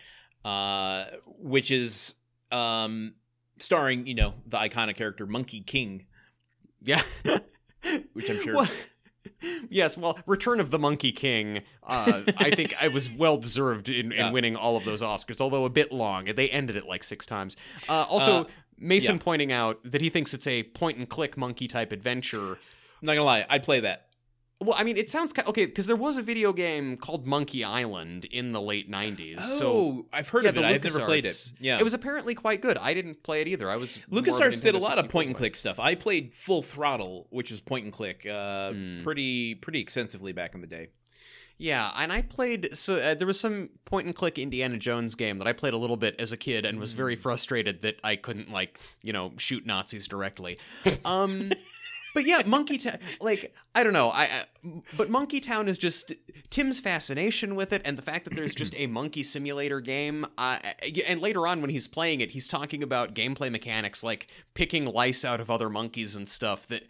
uh, 0.45 1.05
which 1.39 1.71
is 1.71 2.15
um, 2.51 3.13
starring 3.59 4.07
you 4.07 4.15
know 4.15 4.33
the 4.45 4.57
iconic 4.57 4.95
character 4.95 5.25
Monkey 5.25 5.61
King, 5.61 6.05
yeah. 6.81 7.01
which 8.13 8.29
I'm 8.29 8.37
sure. 8.41 8.55
Well, 8.55 8.69
yes, 9.69 9.97
well, 9.97 10.17
Return 10.25 10.59
of 10.59 10.71
the 10.71 10.79
Monkey 10.79 11.11
King, 11.11 11.61
uh, 11.83 12.21
I 12.37 12.51
think 12.51 12.73
I 12.81 12.87
was 12.87 13.09
well 13.09 13.37
deserved 13.37 13.89
in, 13.89 14.11
in 14.11 14.17
Yeah. 14.19 14.31
winning 14.31 14.55
all 14.55 14.77
of 14.77 14.85
those 14.85 15.01
Oscars, 15.01 15.41
although 15.41 15.65
a 15.65 15.69
bit 15.69 15.91
long. 15.91 16.25
They 16.25 16.49
ended 16.49 16.75
it 16.75 16.85
like 16.85 17.03
six 17.03 17.25
times. 17.25 17.55
Uh, 17.89 18.03
also, 18.09 18.41
Uh, 18.41 18.45
Mason 18.77 19.15
yeah. 19.17 19.21
pointing 19.23 19.51
out 19.51 19.79
that 19.83 20.01
he 20.01 20.09
thinks 20.09 20.33
it's 20.33 20.47
a 20.47 20.63
point 20.63 20.97
and 20.97 21.07
click 21.07 21.37
monkey 21.37 21.67
type 21.67 21.91
adventure. 21.91 22.53
I'm 22.53 23.05
not 23.05 23.13
gonna 23.13 23.23
lie, 23.25 23.45
I'd 23.49 23.63
play 23.63 23.79
that. 23.81 24.07
Well, 24.61 24.75
I 24.77 24.83
mean, 24.83 24.95
it 24.95 25.09
sounds 25.09 25.33
ki- 25.33 25.41
okay 25.47 25.65
because 25.65 25.87
there 25.87 25.95
was 25.95 26.17
a 26.17 26.21
video 26.21 26.53
game 26.53 26.95
called 26.95 27.25
Monkey 27.25 27.63
Island 27.63 28.25
in 28.25 28.51
the 28.51 28.61
late 28.61 28.89
'90s. 28.89 29.41
so 29.41 29.71
Oh, 29.71 30.05
I've 30.13 30.29
heard 30.29 30.43
yeah, 30.43 30.49
of 30.51 30.57
it. 30.57 30.63
I've 30.63 30.83
never 30.83 30.99
played 31.05 31.25
it. 31.25 31.51
Yeah, 31.59 31.77
it 31.79 31.83
was 31.83 31.93
apparently 31.95 32.35
quite 32.35 32.61
good. 32.61 32.77
I 32.77 32.93
didn't 32.93 33.23
play 33.23 33.41
it 33.41 33.47
either. 33.47 33.69
I 33.69 33.75
was 33.77 33.97
of 33.97 34.03
LucasArts 34.11 34.61
did 34.61 34.75
a 34.75 34.77
lot 34.77 34.99
of 34.99 35.09
point 35.09 35.27
and 35.27 35.35
click 35.35 35.55
stuff. 35.55 35.79
I 35.79 35.95
played 35.95 36.33
Full 36.35 36.61
Throttle, 36.61 37.27
which 37.31 37.51
is 37.51 37.59
point 37.59 37.85
and 37.85 37.93
click, 37.93 38.25
uh, 38.27 38.71
Hmm. 38.71 39.01
pretty 39.03 39.55
pretty 39.55 39.79
extensively 39.81 40.31
back 40.31 40.53
in 40.55 40.61
the 40.61 40.67
day. 40.67 40.89
Yeah, 41.57 41.91
and 41.95 42.11
I 42.11 42.23
played 42.23 42.75
so 42.75 42.95
uh, 42.95 43.13
there 43.13 43.27
was 43.27 43.39
some 43.39 43.69
point 43.85 44.07
and 44.07 44.15
click 44.15 44.39
Indiana 44.39 44.77
Jones 44.77 45.13
game 45.13 45.37
that 45.37 45.47
I 45.47 45.53
played 45.53 45.73
a 45.73 45.77
little 45.77 45.97
bit 45.97 46.15
as 46.19 46.31
a 46.31 46.37
kid 46.37 46.65
and 46.65 46.79
was 46.79 46.93
very 46.93 47.15
frustrated 47.15 47.83
that 47.83 47.97
I 48.03 48.15
couldn't 48.15 48.49
like, 48.51 48.79
you 49.03 49.13
know, 49.13 49.33
shoot 49.37 49.65
Nazis 49.65 50.07
directly. 50.07 50.57
Um 51.05 51.51
but 52.13 52.25
yeah, 52.25 52.41
Monkey 52.45 52.77
Town 52.77 52.97
like 53.19 53.53
I 53.73 53.83
don't 53.83 53.93
know. 53.93 54.09
I, 54.09 54.23
I 54.23 54.43
but 54.95 55.09
Monkey 55.09 55.39
Town 55.39 55.67
is 55.67 55.77
just 55.77 56.13
Tim's 56.49 56.79
fascination 56.79 57.55
with 57.55 57.73
it 57.73 57.81
and 57.85 57.97
the 57.97 58.01
fact 58.01 58.25
that 58.25 58.35
there's 58.35 58.53
just 58.55 58.73
a 58.79 58.87
monkey 58.87 59.23
simulator 59.23 59.79
game 59.81 60.25
uh, 60.37 60.59
and 61.07 61.19
later 61.21 61.47
on 61.47 61.61
when 61.61 61.69
he's 61.69 61.87
playing 61.87 62.21
it, 62.21 62.31
he's 62.31 62.47
talking 62.47 62.83
about 62.83 63.15
gameplay 63.15 63.51
mechanics 63.51 64.03
like 64.03 64.27
picking 64.53 64.85
lice 64.85 65.23
out 65.25 65.39
of 65.39 65.49
other 65.49 65.69
monkeys 65.69 66.15
and 66.15 66.27
stuff 66.27 66.67
that 66.67 66.83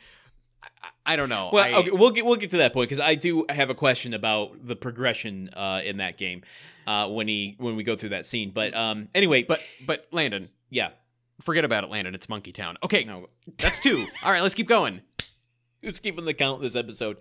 I, 0.83 1.13
I 1.13 1.15
don't 1.15 1.29
know. 1.29 1.49
Well, 1.51 1.63
I- 1.63 1.77
okay, 1.79 1.91
we'll 1.91 2.11
get 2.11 2.25
we'll 2.25 2.35
get 2.35 2.51
to 2.51 2.57
that 2.57 2.73
point 2.73 2.89
because 2.89 3.03
I 3.03 3.15
do 3.15 3.45
have 3.49 3.69
a 3.69 3.75
question 3.75 4.13
about 4.13 4.65
the 4.65 4.75
progression 4.75 5.49
uh, 5.55 5.81
in 5.83 5.97
that 5.97 6.17
game 6.17 6.43
uh, 6.87 7.07
when 7.07 7.27
he 7.27 7.55
when 7.57 7.75
we 7.75 7.83
go 7.83 7.95
through 7.95 8.09
that 8.09 8.25
scene. 8.25 8.51
But 8.53 8.73
um, 8.75 9.07
anyway, 9.15 9.43
but 9.43 9.61
but 9.85 10.07
Landon, 10.11 10.49
yeah, 10.69 10.89
forget 11.41 11.65
about 11.65 11.83
it, 11.83 11.89
Landon. 11.89 12.13
It's 12.15 12.29
Monkey 12.29 12.51
Town. 12.51 12.77
Okay, 12.83 13.03
no, 13.03 13.29
That's 13.57 13.79
two. 13.79 14.07
All 14.23 14.31
right, 14.31 14.41
let's 14.41 14.55
keep 14.55 14.67
going. 14.67 15.01
Who's 15.81 15.99
keeping 15.99 16.25
the 16.25 16.33
count 16.33 16.61
this 16.61 16.75
episode? 16.75 17.17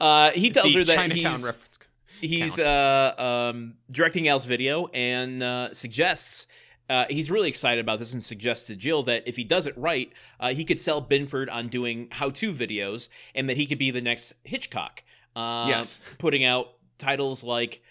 Uh, 0.00 0.30
he 0.32 0.50
tells 0.50 0.72
the 0.72 0.78
her 0.80 0.84
that 0.84 0.94
Chinatown 0.94 1.32
he's 1.36 1.44
reference. 1.44 1.78
he's 2.20 2.58
uh, 2.58 3.50
um, 3.52 3.74
directing 3.90 4.28
Al's 4.28 4.44
video 4.44 4.86
and 4.88 5.42
uh, 5.42 5.72
suggests. 5.74 6.46
Uh, 6.90 7.06
he's 7.08 7.30
really 7.30 7.48
excited 7.48 7.80
about 7.82 7.98
this 7.98 8.12
and 8.12 8.22
suggests 8.22 8.66
to 8.66 8.76
Jill 8.76 9.02
that 9.04 9.22
if 9.26 9.36
he 9.36 9.44
does 9.44 9.66
it 9.66 9.72
right, 9.78 10.12
uh, 10.38 10.52
he 10.52 10.66
could 10.66 10.78
sell 10.78 11.00
Binford 11.00 11.48
on 11.48 11.68
doing 11.68 12.08
how-to 12.10 12.52
videos, 12.52 13.08
and 13.34 13.48
that 13.48 13.56
he 13.56 13.64
could 13.64 13.78
be 13.78 13.90
the 13.90 14.02
next 14.02 14.34
Hitchcock. 14.44 15.02
Uh, 15.34 15.64
Yes. 15.68 16.00
putting 16.18 16.44
out 16.44 16.74
titles 16.98 17.42
like 17.42 17.82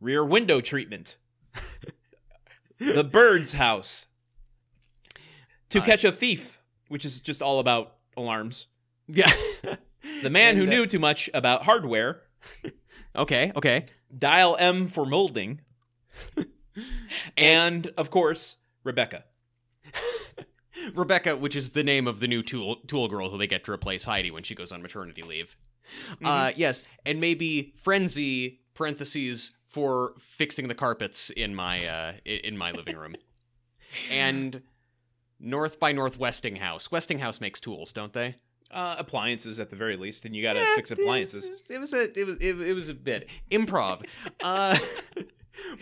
"Rear 0.00 0.24
Window 0.24 0.62
Treatment," 0.62 1.16
"The 2.78 3.04
Bird's 3.04 3.52
House," 3.52 4.06
"To 5.68 5.80
Uh, 5.80 5.84
Catch 5.84 6.04
a 6.04 6.10
Thief," 6.12 6.62
which 6.88 7.04
is 7.04 7.20
just 7.20 7.42
all 7.42 7.58
about 7.58 7.96
alarms. 8.16 8.68
Yeah. 9.06 9.30
"The 10.22 10.30
Man 10.30 10.56
Who 10.56 10.64
uh, 10.64 10.66
Knew 10.66 10.86
Too 10.86 10.98
Much 10.98 11.28
About 11.34 11.64
Hardware," 11.64 12.22
Okay. 13.16 13.52
Okay. 13.56 13.86
"Dial 14.16 14.56
M 14.58 14.86
for 14.86 15.04
Molding," 15.04 15.60
and 17.36 17.92
of 17.96 18.10
course, 18.10 18.56
Rebecca. 18.84 19.24
Rebecca, 20.94 21.36
which 21.36 21.56
is 21.56 21.72
the 21.72 21.82
name 21.82 22.06
of 22.06 22.20
the 22.20 22.28
new 22.28 22.42
tool 22.42 22.76
tool 22.86 23.08
girl 23.08 23.30
who 23.30 23.38
they 23.38 23.46
get 23.46 23.64
to 23.64 23.72
replace 23.72 24.04
Heidi 24.04 24.30
when 24.30 24.42
she 24.42 24.54
goes 24.54 24.72
on 24.72 24.82
maternity 24.82 25.22
leave. 25.22 25.56
Mm-hmm. 26.12 26.26
Uh, 26.26 26.50
yes, 26.56 26.82
and 27.04 27.20
maybe 27.20 27.74
Frenzy 27.76 28.60
parentheses 28.74 29.52
for 29.66 30.14
fixing 30.18 30.68
the 30.68 30.74
carpets 30.74 31.30
in 31.30 31.54
my 31.54 31.86
uh, 31.86 32.12
in 32.24 32.56
my 32.56 32.70
living 32.70 32.96
room, 32.96 33.16
and 34.10 34.62
North 35.40 35.80
by 35.80 35.92
Northwesting 35.92 36.58
House. 36.58 36.92
Westinghouse 36.92 37.40
makes 37.40 37.58
tools, 37.58 37.92
don't 37.92 38.12
they? 38.12 38.36
Uh, 38.72 38.94
appliances 38.98 39.58
at 39.58 39.68
the 39.68 39.74
very 39.76 39.96
least, 39.96 40.24
and 40.24 40.36
you 40.36 40.42
got 40.42 40.52
to 40.52 40.60
Yeah, 40.60 40.76
fix 40.76 40.92
appliances. 40.92 41.50
It, 41.68 41.78
was 41.78 41.92
a 41.92 42.02
it 42.16 42.24
was 42.24 42.36
it, 42.38 42.60
it 42.60 42.72
was 42.74 42.88
a 42.88 42.94
bit 42.94 43.28
improv. 43.50 44.04
uh, 44.44 44.78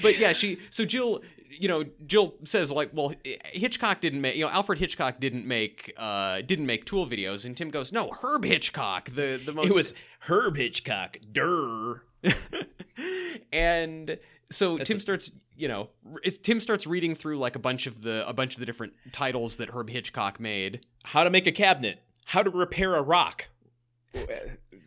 but 0.01 0.18
yeah, 0.18 0.32
she 0.32 0.59
so 0.70 0.86
Jill, 0.86 1.20
you 1.51 1.68
know, 1.68 1.84
Jill 2.07 2.34
says 2.45 2.72
like, 2.72 2.91
well, 2.95 3.12
Hitchcock 3.53 4.01
didn't 4.01 4.22
make, 4.22 4.36
you 4.36 4.45
know, 4.47 4.51
Alfred 4.51 4.78
Hitchcock 4.78 5.20
didn't 5.20 5.45
make 5.47 5.93
uh 5.99 6.41
didn't 6.41 6.64
make 6.64 6.86
tool 6.86 7.07
videos, 7.07 7.45
and 7.45 7.55
Tim 7.55 7.68
goes, 7.68 7.93
no, 7.93 8.11
Herb 8.22 8.45
Hitchcock, 8.45 9.11
the 9.14 9.39
the 9.45 9.53
most 9.53 9.70
It 9.70 9.76
was 9.76 9.93
Herb 10.20 10.57
Hitchcock. 10.57 11.18
Durr. 11.30 12.03
and 13.53 14.18
so 14.51 14.76
That's 14.78 14.89
Tim 14.89 14.97
a- 14.97 15.01
starts, 15.01 15.30
you 15.57 15.68
know, 15.68 15.91
it's, 16.22 16.39
Tim 16.39 16.61
starts 16.61 16.86
reading 16.86 17.14
through 17.14 17.39
like 17.39 17.57
a 17.57 17.59
bunch 17.61 17.86
of 17.86 18.03
the 18.03 18.26
a 18.28 18.32
bunch 18.32 18.55
of 18.55 18.61
the 18.61 18.66
different 18.66 18.95
titles 19.12 19.57
that 19.57 19.70
Herb 19.70 19.91
Hitchcock 19.91 20.41
made. 20.41 20.86
How 21.05 21.24
to 21.24 21.30
make 21.30 21.47
a 21.47 21.53
cabinet. 21.53 22.03
How 22.29 22.43
to 22.43 22.51
repair 22.51 22.95
a 22.95 23.01
rock. 23.01 23.47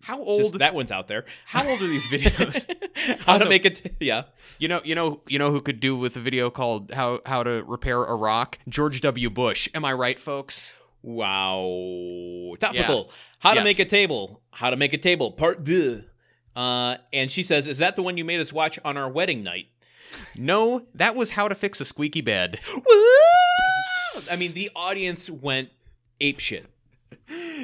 How 0.04 0.18
Just 0.18 0.54
old? 0.54 0.60
that 0.60 0.76
one's 0.76 0.92
out 0.92 1.08
there. 1.08 1.26
how 1.46 1.68
old 1.68 1.82
are 1.82 1.88
these 1.88 2.08
videos? 2.08 2.66
How 3.22 3.34
Also- 3.34 3.46
to 3.46 3.50
make 3.50 3.66
it? 3.66 3.96
Yeah. 4.00 4.24
You 4.60 4.68
know, 4.68 4.80
you 4.84 4.94
know, 4.94 5.22
you 5.28 5.39
know 5.39 5.52
who 5.52 5.60
could 5.60 5.80
do 5.80 5.96
with 5.96 6.16
a 6.16 6.20
video 6.20 6.52
called 6.52 6.92
"How 6.92 7.20
How 7.26 7.42
to 7.42 7.64
Repair 7.64 8.04
a 8.04 8.16
Rock"? 8.16 8.60
George 8.70 9.02
W. 9.02 9.32
Bush. 9.32 9.68
Am 9.74 9.84
I 9.84 9.94
right, 9.94 10.20
folks? 10.20 10.76
Wow. 11.02 12.54
Topical. 12.60 13.10
How 13.39 13.56
to 13.56 13.64
make 13.64 13.80
a 13.80 13.86
table. 13.86 14.42
How 14.52 14.70
to 14.70 14.76
make 14.78 14.94
a 14.94 15.00
table. 15.00 15.32
Part 15.32 15.64
deux. 15.64 16.04
Uh, 16.56 16.98
and 17.12 17.32
she 17.32 17.42
says, 17.42 17.68
"Is 17.68 17.80
that 17.80 17.96
the 17.96 18.04
one 18.04 18.18
you 18.18 18.26
made 18.26 18.39
us 18.39 18.54
watch 18.54 18.78
on 18.86 18.98
our 18.98 19.10
wedding 19.10 19.42
night?" 19.42 19.66
No, 20.38 20.86
that 20.94 21.16
was 21.16 21.32
how 21.32 21.48
to 21.48 21.56
fix 21.56 21.82
a 21.82 21.86
squeaky 21.86 22.22
bed. 22.22 22.60
I 24.32 24.36
mean, 24.38 24.52
the 24.54 24.70
audience 24.76 25.28
went 25.28 25.70
ape 26.20 26.39
shit. 26.39 26.68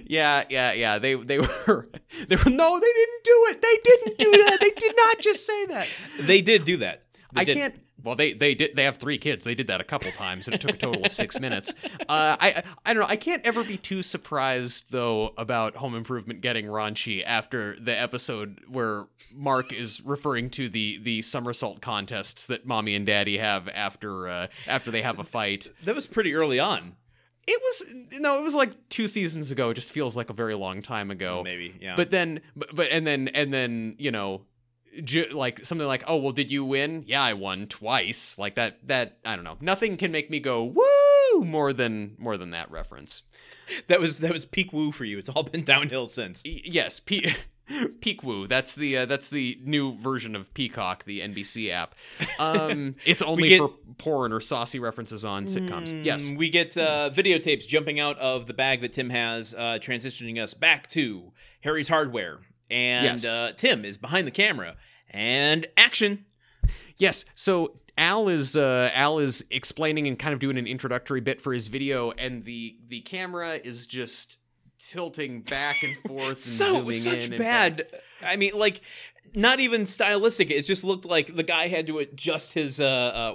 Yeah, 0.06 0.44
yeah, 0.50 0.74
yeah. 0.74 1.00
They 1.00 1.16
they 1.16 1.40
were 1.68 1.88
they 2.28 2.36
were 2.36 2.50
no, 2.52 2.80
they 2.80 2.94
didn't 2.94 3.24
do 3.24 3.48
it. 3.50 3.62
They 3.62 3.78
didn't 3.84 4.18
do 4.18 4.32
that. 4.46 4.60
They 4.62 4.72
did 4.72 4.96
not 4.96 5.20
just 5.20 5.46
say 5.46 5.66
that. 5.68 5.88
They 6.22 6.42
did 6.42 6.64
do 6.64 6.78
that. 6.78 7.04
They 7.34 7.42
I 7.42 7.44
did. 7.44 7.58
can't 7.58 7.76
Well, 8.04 8.16
they 8.16 8.34
they 8.34 8.56
did. 8.56 8.76
They 8.76 8.84
have 8.84 8.98
three 8.98 9.18
kids. 9.18 9.44
They 9.46 9.56
did 9.56 9.68
that 9.68 9.82
a 9.82 9.84
couple 9.84 10.12
times, 10.12 10.48
and 10.48 10.56
it 10.56 10.62
took 10.62 10.72
a 10.72 10.78
total 10.78 11.06
of 11.06 11.12
six 11.14 11.40
minutes. 11.40 11.74
Uh, 12.08 12.36
I 12.40 12.64
I 12.86 12.94
don't 12.94 13.04
know. 13.04 13.10
I 13.10 13.18
can't 13.18 13.46
ever 13.46 13.64
be 13.64 13.78
too 13.78 14.02
surprised 14.02 14.92
though 14.92 15.34
about 15.38 15.76
Home 15.76 15.96
Improvement 15.96 16.42
getting 16.42 16.66
raunchy 16.66 17.24
after 17.26 17.76
the 17.80 17.98
episode 17.98 18.62
where 18.70 19.08
Mark 19.34 19.74
is 19.74 20.02
referring 20.04 20.50
to 20.52 20.70
the 20.70 21.00
the 21.02 21.22
somersault 21.22 21.82
contests 21.82 22.48
that 22.48 22.66
mommy 22.66 22.96
and 22.96 23.06
daddy 23.06 23.38
have 23.38 23.68
after 23.70 24.28
uh, 24.28 24.48
after 24.68 24.90
they 24.92 25.02
have 25.02 25.20
a 25.20 25.24
fight. 25.24 25.72
That 25.84 25.96
was 25.96 26.08
pretty 26.08 26.34
early 26.34 26.60
on. 26.60 26.94
It 27.48 27.62
was 27.62 28.20
no, 28.20 28.38
it 28.40 28.44
was 28.44 28.56
like 28.56 28.90
two 28.90 29.08
seasons 29.08 29.52
ago. 29.52 29.70
It 29.70 29.76
just 29.76 29.92
feels 29.92 30.16
like 30.18 30.30
a 30.30 30.34
very 30.34 30.56
long 30.56 30.82
time 30.82 31.10
ago. 31.12 31.42
Maybe, 31.44 31.76
yeah. 31.82 31.96
But 31.96 32.10
then, 32.10 32.42
but, 32.56 32.76
but 32.76 32.92
and 32.92 33.08
then 33.08 33.30
and 33.30 33.54
then 33.54 33.96
you 33.98 34.12
know 34.12 34.42
ju- 35.04 35.30
like 35.32 35.64
something 35.66 35.88
like, 35.88 36.04
"Oh, 36.08 36.18
well, 36.18 36.34
did 36.34 36.52
you 36.52 36.66
win?" 36.66 37.04
Yeah, 37.08 37.24
I 37.24 37.34
won 37.34 37.68
twice. 37.68 38.38
Like 38.38 38.56
that. 38.56 38.86
That 38.88 39.20
I 39.24 39.36
don't 39.36 39.46
know. 39.46 39.58
Nothing 39.62 39.96
can 39.98 40.12
make 40.12 40.30
me 40.30 40.40
go 40.40 40.64
woo 40.64 41.44
more 41.46 41.72
than 41.72 42.16
more 42.18 42.38
than 42.38 42.52
that 42.52 42.70
reference. 42.70 43.24
that 43.88 44.00
was 44.00 44.20
that 44.20 44.34
was 44.34 44.46
peak 44.46 44.74
woo 44.74 44.92
for 44.92 45.06
you. 45.06 45.18
It's 45.18 45.30
all 45.30 45.44
been 45.44 45.64
downhill 45.64 46.08
since. 46.08 46.42
Yes, 46.46 47.00
Peak 47.00 47.38
Woo. 48.24 48.48
That's 48.48 48.76
the 48.76 48.98
uh, 49.00 49.06
that's 49.06 49.30
the 49.30 49.60
new 49.64 49.98
version 49.98 50.36
of 50.36 50.54
Peacock, 50.54 51.04
the 51.06 51.20
NBC 51.22 51.70
app. 51.72 51.96
Um, 52.40 52.96
it's 53.06 53.22
only 53.22 53.50
get- 53.50 53.60
for 53.60 53.70
porn 53.98 54.32
or 54.32 54.40
saucy 54.42 54.80
references 54.80 55.26
on 55.26 55.46
sitcoms. 55.46 56.04
yes. 56.06 56.30
Mm, 56.32 56.38
we 56.38 56.50
get 56.50 56.78
uh, 56.78 57.10
videotapes 57.14 57.68
jumping 57.68 58.00
out 58.00 58.18
of 58.20 58.46
the 58.48 58.54
bag 58.54 58.82
that 58.82 58.94
Tim 58.94 59.10
has, 59.10 59.54
uh, 59.56 59.80
transitioning 59.82 60.42
us 60.42 60.54
back 60.54 60.88
to 60.90 61.32
Harry's 61.62 61.88
hardware, 61.90 62.40
and 62.70 63.06
Yes. 63.22 63.26
uh, 63.26 63.52
Tim 63.56 63.84
is 63.86 63.98
behind 63.98 64.28
the 64.28 64.32
camera 64.32 64.76
and 65.10 65.68
action. 65.78 66.26
Yes. 66.98 67.26
So 67.34 67.80
Al 67.98 68.28
is 68.30 68.56
uh, 68.56 68.92
Al 68.94 69.20
is 69.20 69.44
explaining 69.52 70.08
and 70.08 70.18
kind 70.20 70.34
of 70.34 70.40
doing 70.40 70.58
an 70.58 70.68
introductory 70.68 71.20
bit 71.22 71.42
for 71.42 71.54
his 71.54 71.68
video, 71.68 72.12
and 72.12 72.46
the 72.46 72.78
the 72.88 73.02
camera 73.02 73.56
is 73.56 73.88
just 73.88 74.38
tilting 74.80 75.42
back 75.42 75.84
and 75.84 75.98
forth 76.08 76.30
and 76.30 76.40
so 76.40 76.92
such 76.92 77.36
bad. 77.38 77.88
I 78.22 78.36
mean, 78.36 78.54
like. 78.54 78.82
Not 79.34 79.60
even 79.60 79.86
stylistic. 79.86 80.50
It 80.50 80.62
just 80.62 80.86
looked 80.86 81.04
like 81.04 81.36
the 81.36 81.44
guy 81.44 81.68
had 81.68 81.86
to 81.88 82.00
adjust 82.00 82.54
his 82.54 82.80
uh, 82.80 82.86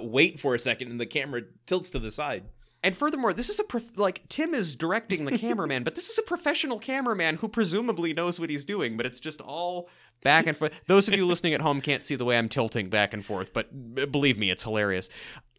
uh, 0.01 0.03
weight 0.03 0.39
for 0.39 0.55
a 0.55 0.59
second, 0.59 0.89
and 0.89 0.99
the 0.99 1.05
camera 1.05 1.43
tilts 1.67 1.91
to 1.91 1.99
the 1.99 2.09
side. 2.09 2.45
And 2.83 2.97
furthermore, 2.97 3.31
this 3.31 3.49
is 3.49 3.59
a 3.59 3.63
prof- 3.63 3.97
like 3.97 4.27
Tim 4.27 4.53
is 4.53 4.75
directing 4.75 5.23
the 5.23 5.37
cameraman, 5.37 5.83
but 5.83 5.95
this 5.95 6.09
is 6.09 6.17
a 6.17 6.23
professional 6.23 6.79
cameraman 6.79 7.37
who 7.37 7.47
presumably 7.47 8.13
knows 8.13 8.39
what 8.39 8.49
he's 8.49 8.65
doing. 8.65 8.97
But 8.97 9.05
it's 9.05 9.21
just 9.21 9.39
all 9.39 9.87
back 10.21 10.47
and 10.47 10.57
forth. 10.57 10.73
Those 10.87 11.07
of 11.07 11.13
you 11.13 11.25
listening 11.25 11.53
at 11.53 11.61
home 11.61 11.79
can't 11.79 12.03
see 12.03 12.15
the 12.15 12.25
way 12.25 12.37
I'm 12.37 12.49
tilting 12.49 12.89
back 12.89 13.13
and 13.13 13.25
forth, 13.25 13.53
but 13.53 14.11
believe 14.11 14.37
me, 14.37 14.49
it's 14.49 14.63
hilarious. 14.63 15.09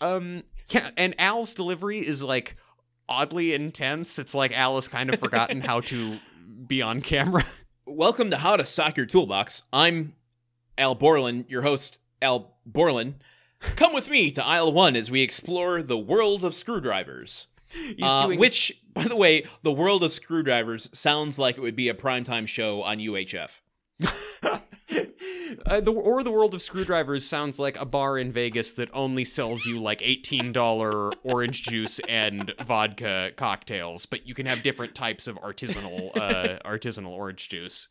Um, 0.01 0.43
yeah, 0.68 0.91
and 0.97 1.14
Al's 1.18 1.55
delivery 1.55 2.01
is 2.01 2.22
like 2.22 2.57
oddly 3.09 3.55
intense. 3.55 4.18
It's 4.18 4.34
like 4.34 4.57
Al 4.57 4.76
has 4.76 4.88
kind 4.88 5.12
of 5.12 5.20
forgotten 5.20 5.61
how 5.61 5.80
to 5.80 6.18
be 6.66 6.82
on 6.82 7.00
camera. 7.00 7.44
Welcome 7.86 8.30
to 8.30 8.38
How 8.38 8.57
to 8.57 8.64
Sock 8.64 8.96
Your 8.96 9.07
Toolbox. 9.07 9.62
I'm 9.72 10.14
Al 10.78 10.94
Borland, 10.94 11.46
your 11.48 11.62
host, 11.62 11.98
Al 12.22 12.57
Borland. 12.64 13.16
Come 13.76 13.92
with 13.92 14.09
me 14.11 14.30
to 14.32 14.44
aisle 14.44 14.72
one 14.72 14.96
as 14.96 15.11
we 15.11 15.22
explore 15.22 15.82
the 15.82 15.98
world 15.98 16.44
of 16.44 16.55
screwdrivers. 16.55 17.46
Uh, 18.00 18.26
doing 18.26 18.38
which, 18.38 18.72
by 18.92 19.05
the 19.05 19.16
way, 19.16 19.44
the 19.62 19.72
world 19.72 20.05
of 20.05 20.12
screwdrivers 20.12 20.88
sounds 20.92 21.38
like 21.38 21.57
it 21.57 21.61
would 21.61 21.76
be 21.76 21.88
a 21.88 21.94
primetime 21.94 22.46
show 22.46 22.82
on 22.82 22.98
UHF. 22.98 23.61
uh, 25.66 25.80
the, 25.80 25.92
or 25.92 26.22
the 26.22 26.30
world 26.30 26.55
of 26.55 26.62
screwdrivers 26.62 27.26
sounds 27.26 27.59
like 27.59 27.80
a 27.80 27.84
bar 27.84 28.18
in 28.18 28.32
Vegas 28.32 28.72
that 28.74 28.88
only 28.92 29.24
sells 29.24 29.64
you 29.66 29.80
like 29.80 30.01
eighteen 30.03 30.53
dollar 30.53 31.12
orange 31.22 31.62
juice 31.62 32.01
and 32.09 32.53
vodka 32.64 33.30
cocktails, 33.36 34.07
but 34.07 34.26
you 34.26 34.34
can 34.34 34.47
have 34.47 34.62
different 34.62 34.95
types 34.95 35.26
of 35.26 35.36
artisanal 35.36 36.16
uh, 36.16 36.59
artisanal 36.64 37.12
orange 37.12 37.49
juice. 37.49 37.88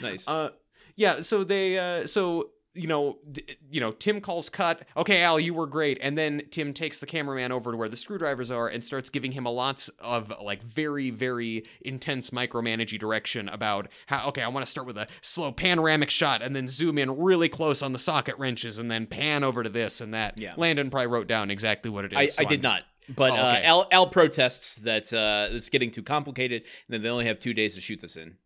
Nice. 0.00 0.26
Uh, 0.28 0.50
yeah. 0.96 1.20
So 1.20 1.44
they 1.44 1.78
uh, 1.78 2.06
so 2.06 2.50
you 2.74 2.86
know 2.86 3.18
d- 3.32 3.44
you 3.70 3.80
know 3.80 3.92
Tim 3.92 4.20
calls 4.20 4.48
cut. 4.48 4.84
Okay, 4.96 5.22
Al, 5.22 5.40
you 5.40 5.54
were 5.54 5.66
great, 5.66 5.98
and 6.00 6.16
then 6.16 6.42
Tim 6.50 6.72
takes 6.72 7.00
the 7.00 7.06
cameraman 7.06 7.52
over 7.52 7.72
to 7.72 7.76
where 7.76 7.88
the 7.88 7.96
screwdrivers 7.96 8.50
are 8.50 8.68
and 8.68 8.84
starts 8.84 9.10
giving 9.10 9.32
him 9.32 9.46
a 9.46 9.50
lots 9.50 9.88
of 9.98 10.32
like 10.42 10.62
very 10.62 11.10
very 11.10 11.64
intense 11.82 12.30
micromanagey 12.30 12.98
direction 12.98 13.48
about 13.48 13.92
how 14.06 14.28
okay 14.28 14.42
I 14.42 14.48
want 14.48 14.64
to 14.64 14.70
start 14.70 14.86
with 14.86 14.96
a 14.98 15.06
slow 15.20 15.52
panoramic 15.52 16.10
shot 16.10 16.42
and 16.42 16.54
then 16.54 16.68
zoom 16.68 16.98
in 16.98 17.18
really 17.18 17.48
close 17.48 17.82
on 17.82 17.92
the 17.92 17.98
socket 17.98 18.36
wrenches 18.38 18.78
and 18.78 18.90
then 18.90 19.06
pan 19.06 19.42
over 19.44 19.62
to 19.62 19.68
this 19.68 20.00
and 20.00 20.14
that. 20.14 20.38
Yeah. 20.38 20.54
Landon 20.56 20.90
probably 20.90 21.08
wrote 21.08 21.26
down 21.26 21.50
exactly 21.50 21.90
what 21.90 22.04
it 22.04 22.12
is. 22.12 22.18
I, 22.18 22.26
so 22.26 22.42
I 22.42 22.44
did 22.46 22.62
just- 22.62 22.74
not. 22.74 22.82
But 23.16 23.32
Oh, 23.32 23.36
uh. 23.36 23.60
Al, 23.64 23.88
Al 23.90 24.06
protests 24.06 24.76
that 24.76 25.12
uh, 25.12 25.48
it's 25.50 25.68
getting 25.68 25.90
too 25.90 26.02
complicated, 26.04 26.62
and 26.62 26.94
then 26.94 27.02
they 27.02 27.08
only 27.08 27.24
have 27.26 27.40
two 27.40 27.52
days 27.52 27.74
to 27.74 27.80
shoot 27.80 28.00
this 28.00 28.14
in. 28.14 28.36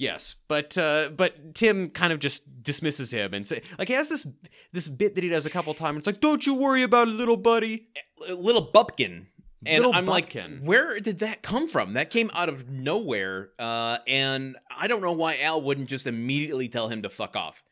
Yes, 0.00 0.36
but 0.46 0.78
uh, 0.78 1.10
but 1.16 1.56
Tim 1.56 1.90
kind 1.90 2.12
of 2.12 2.20
just 2.20 2.62
dismisses 2.62 3.10
him 3.12 3.34
and 3.34 3.46
say 3.46 3.62
like 3.80 3.88
he 3.88 3.94
has 3.94 4.08
this 4.08 4.28
this 4.72 4.86
bit 4.86 5.16
that 5.16 5.24
he 5.24 5.28
does 5.28 5.44
a 5.44 5.50
couple 5.50 5.74
times. 5.74 5.98
It's 5.98 6.06
like, 6.06 6.20
don't 6.20 6.46
you 6.46 6.54
worry 6.54 6.84
about 6.84 7.08
it, 7.08 7.14
little 7.14 7.36
buddy. 7.36 7.88
Little 8.28 8.70
Bupkin. 8.72 9.26
And 9.66 9.84
Little 9.84 9.92
I'm 9.92 10.06
Bupkin. 10.06 10.60
like, 10.60 10.62
where 10.62 11.00
did 11.00 11.18
that 11.18 11.42
come 11.42 11.66
from? 11.66 11.94
That 11.94 12.10
came 12.10 12.30
out 12.32 12.48
of 12.48 12.68
nowhere. 12.68 13.50
Uh, 13.58 13.98
and 14.06 14.56
I 14.70 14.86
don't 14.86 15.00
know 15.02 15.10
why 15.10 15.38
Al 15.38 15.60
wouldn't 15.60 15.88
just 15.88 16.06
immediately 16.06 16.68
tell 16.68 16.86
him 16.86 17.02
to 17.02 17.10
fuck 17.10 17.34
off. 17.34 17.64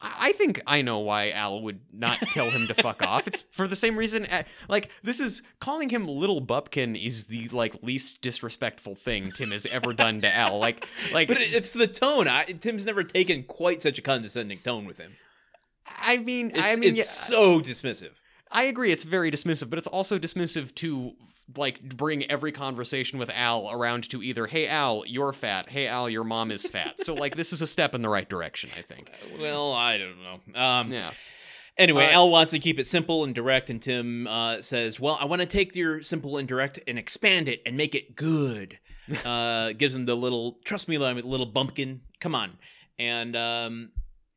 I 0.00 0.32
think 0.32 0.60
I 0.66 0.82
know 0.82 1.00
why 1.00 1.30
Al 1.30 1.60
would 1.62 1.80
not 1.92 2.18
tell 2.32 2.50
him 2.50 2.68
to 2.68 2.74
fuck 2.74 3.02
off. 3.02 3.26
It's 3.26 3.42
for 3.42 3.66
the 3.66 3.74
same 3.74 3.96
reason. 3.96 4.26
uh, 4.26 4.44
Like 4.68 4.90
this 5.02 5.18
is 5.18 5.42
calling 5.58 5.88
him 5.90 6.06
little 6.06 6.40
Bupkin 6.40 6.94
is 7.00 7.26
the 7.26 7.48
like 7.48 7.82
least 7.82 8.22
disrespectful 8.22 8.94
thing 8.94 9.32
Tim 9.32 9.50
has 9.50 9.66
ever 9.66 9.92
done 9.92 10.20
to 10.20 10.32
Al. 10.32 10.58
Like 10.58 10.86
like 11.12 11.26
But 11.28 11.38
it's 11.40 11.72
the 11.72 11.88
tone. 11.88 12.28
I, 12.28 12.44
Tim's 12.44 12.86
never 12.86 13.02
taken 13.02 13.42
quite 13.42 13.82
such 13.82 13.98
a 13.98 14.02
condescending 14.02 14.60
tone 14.60 14.86
with 14.86 14.98
him. 14.98 15.12
I 16.00 16.18
mean 16.18 16.50
It's, 16.50 16.62
I 16.62 16.76
mean 16.76 16.90
it's 16.90 16.98
yeah, 16.98 17.04
so 17.04 17.60
dismissive. 17.60 18.12
I 18.52 18.64
agree. 18.64 18.92
It's 18.92 19.04
very 19.04 19.30
dismissive, 19.30 19.68
but 19.68 19.78
it's 19.78 19.88
also 19.88 20.18
dismissive 20.18 20.74
to 20.76 21.12
like 21.56 21.80
bring 21.96 22.30
every 22.30 22.52
conversation 22.52 23.18
with 23.18 23.30
Al 23.30 23.70
around 23.70 24.08
to 24.10 24.22
either 24.22 24.46
"Hey 24.46 24.66
Al, 24.68 25.04
you're 25.06 25.32
fat," 25.32 25.68
"Hey 25.70 25.86
Al, 25.86 26.08
your 26.10 26.24
mom 26.24 26.50
is 26.50 26.66
fat." 26.68 27.00
So 27.04 27.14
like 27.14 27.36
this 27.36 27.52
is 27.52 27.62
a 27.62 27.66
step 27.66 27.94
in 27.94 28.02
the 28.02 28.08
right 28.08 28.28
direction, 28.28 28.70
I 28.78 28.82
think. 28.82 29.10
Well, 29.40 29.72
I 29.72 29.98
don't 29.98 30.18
know. 30.22 30.60
Um, 30.60 30.92
Yeah. 30.92 31.10
Anyway, 31.78 32.06
Uh, 32.06 32.10
Al 32.10 32.30
wants 32.30 32.50
to 32.50 32.58
keep 32.58 32.78
it 32.80 32.88
simple 32.88 33.22
and 33.22 33.32
direct, 33.34 33.70
and 33.70 33.80
Tim 33.80 34.26
uh, 34.26 34.60
says, 34.60 34.98
"Well, 34.98 35.16
I 35.20 35.26
want 35.26 35.40
to 35.40 35.46
take 35.46 35.76
your 35.76 36.02
simple 36.02 36.36
and 36.36 36.46
direct 36.48 36.80
and 36.88 36.98
expand 36.98 37.48
it 37.48 37.62
and 37.64 37.76
make 37.76 37.94
it 37.94 38.16
good." 38.16 38.78
uh, 39.24 39.72
gives 39.78 39.94
him 39.94 40.04
the 40.04 40.16
little, 40.16 40.58
"Trust 40.64 40.88
me, 40.88 40.96
I'm 41.02 41.16
a 41.18 41.22
little 41.22 41.46
bumpkin. 41.46 42.00
Come 42.20 42.34
on." 42.34 42.58
And 42.98 43.36
um, 43.36 43.90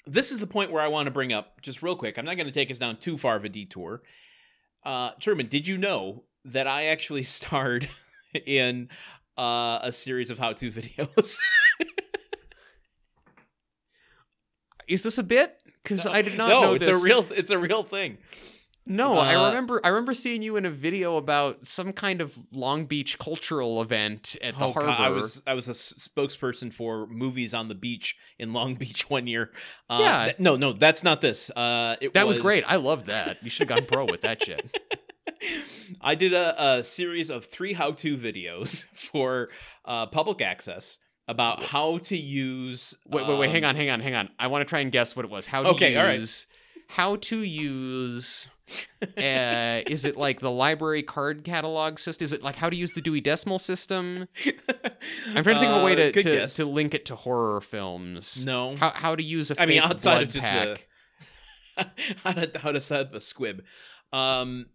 this 0.05 0.32
is 0.32 0.38
the 0.38 0.45
point 0.47 0.72
where 0.72 0.84
I 0.84 0.88
want 0.88 1.07
to 1.07 1.12
bring 1.12 1.34
up 1.34 1.62
just 1.62 1.82
real 1.82 1.95
quick. 1.95 2.18
I'm 2.20 2.26
not 2.26 2.36
going 2.38 2.45
to 2.47 2.53
take 2.53 2.70
us 2.70 2.78
down 2.78 2.97
too 2.97 3.18
far 3.18 3.36
of 3.36 3.43
a 3.43 3.49
detour. 3.49 4.03
Uh, 4.86 5.12
Truman, 5.20 5.47
did 5.47 5.68
you 5.68 5.78
know 5.80 6.24
that 6.46 6.68
I 6.68 6.86
actually 6.88 7.24
starred 7.38 7.89
in 8.46 8.89
uh, 9.38 9.80
a 9.84 9.92
series 9.92 10.30
of 10.30 10.39
how-to 10.39 10.72
videos? 10.72 11.38
Is 14.88 15.04
this 15.04 15.18
a 15.18 15.24
bit? 15.24 15.58
Because 15.84 16.06
I 16.06 16.22
did 16.22 16.38
not 16.38 16.50
no, 16.50 16.62
know 16.62 16.74
it's 16.74 16.86
this. 16.86 17.00
a 17.00 17.04
real, 17.04 17.26
it's 17.32 17.50
a 17.50 17.58
real 17.58 17.84
thing. 17.84 18.18
No, 18.86 19.18
I 19.18 19.36
Uh, 19.36 19.48
remember. 19.50 19.80
I 19.84 19.89
remember 19.89 20.14
seeing 20.14 20.42
you 20.42 20.58
in 20.58 20.66
a 20.66 20.70
video 20.72 21.18
about 21.18 21.66
some 21.66 21.94
kind 21.94 22.20
of 22.20 22.38
Long 22.52 22.86
Beach 22.86 23.18
cultural 23.20 23.82
event 23.82 24.36
at 24.42 24.58
the 24.58 24.66
Oh, 24.66 24.74
God, 24.74 24.84
harbor. 24.86 25.04
I 25.04 25.10
was 25.10 25.42
I 25.48 25.54
was 25.54 25.70
a 25.70 25.72
spokesperson 25.74 26.74
for 26.74 27.06
movies 27.08 27.54
on 27.54 27.68
the 27.68 27.76
beach 27.76 28.16
in 28.39 28.54
Long 28.54 28.74
Beach 28.84 29.08
one 29.10 29.28
year. 29.28 29.52
Uh, 29.89 30.00
Yeah. 30.02 30.24
th- 30.26 30.39
no, 30.39 30.56
no, 30.56 30.74
that's 30.74 31.04
not 31.04 31.22
this. 31.22 31.52
Uh, 31.52 31.96
it 32.02 32.14
that 32.16 32.28
was 32.28 32.39
great. 32.39 32.70
I 32.70 32.78
loved 32.78 33.06
that. 33.06 33.42
You 33.44 33.50
should 33.52 33.70
have 33.70 33.78
gone 33.80 33.88
pro 33.88 34.06
with 34.06 34.22
that 34.22 34.44
shit. 34.44 34.76
I 36.02 36.16
did 36.16 36.34
a, 36.34 36.78
a 36.78 36.84
series 36.84 37.30
of 37.30 37.46
three 37.46 37.74
how-to 37.74 38.18
videos 38.18 38.86
for 38.94 39.50
uh, 39.86 40.08
public 40.08 40.42
access 40.42 41.00
about 41.28 41.64
how 41.64 42.00
to 42.00 42.18
use. 42.18 42.98
Wait, 43.08 43.28
wait, 43.28 43.38
wait. 43.38 43.52
Hang 43.52 43.64
um, 43.64 43.70
on, 43.70 43.76
hang 43.76 43.90
on, 43.90 44.00
hang 44.00 44.16
on. 44.16 44.30
I 44.40 44.48
want 44.48 44.62
to 44.62 44.70
try 44.70 44.80
and 44.80 44.92
guess 44.92 45.16
what 45.16 45.26
it 45.26 45.32
was. 45.32 45.48
How 45.48 45.64
to 45.64 45.70
Okay, 45.70 45.96
all 45.96 46.04
right. 46.04 46.20
use. 46.20 46.48
How 46.88 47.16
to 47.18 47.38
use. 47.38 48.50
uh, 49.18 49.82
is 49.88 50.06
it 50.06 50.16
like 50.18 50.40
the 50.40 50.52
library 50.52 51.04
card 51.04 51.44
catalog 51.44 52.00
system? 52.00 52.24
Is 52.24 52.34
it 52.34 52.42
like 52.42 52.56
how 52.56 52.70
to 52.70 52.76
use 52.76 52.94
the 52.94 53.02
Dewey 53.02 53.22
Decimal 53.22 53.60
System? 53.60 54.28
I'm 55.28 55.44
trying 55.44 55.56
to 55.56 55.60
think 55.60 55.72
of 55.72 55.82
a 55.82 55.86
way 55.86 55.94
Uh, 55.94 55.96
to 55.96 56.12
good 56.12 56.24
to, 56.24 56.48
to 56.48 56.66
link 56.66 56.94
it 56.94 57.06
to 57.06 57.16
horror 57.16 57.62
films. 57.62 58.46
No. 58.46 58.76
How 58.78 58.90
how 58.90 59.16
to 59.16 59.24
use 59.24 59.52
a 59.52 59.62
I 59.62 59.66
mean, 59.66 59.82
outside 59.82 60.24
of 60.24 60.30
just 60.30 60.48
pack. 60.48 60.88
the 61.78 61.92
how 62.24 62.32
to 62.32 62.60
how 62.60 62.72
to 62.72 62.80
set 62.82 63.02
up 63.08 63.14
a 63.14 63.20
squib. 63.20 63.64
Um, 64.14 64.68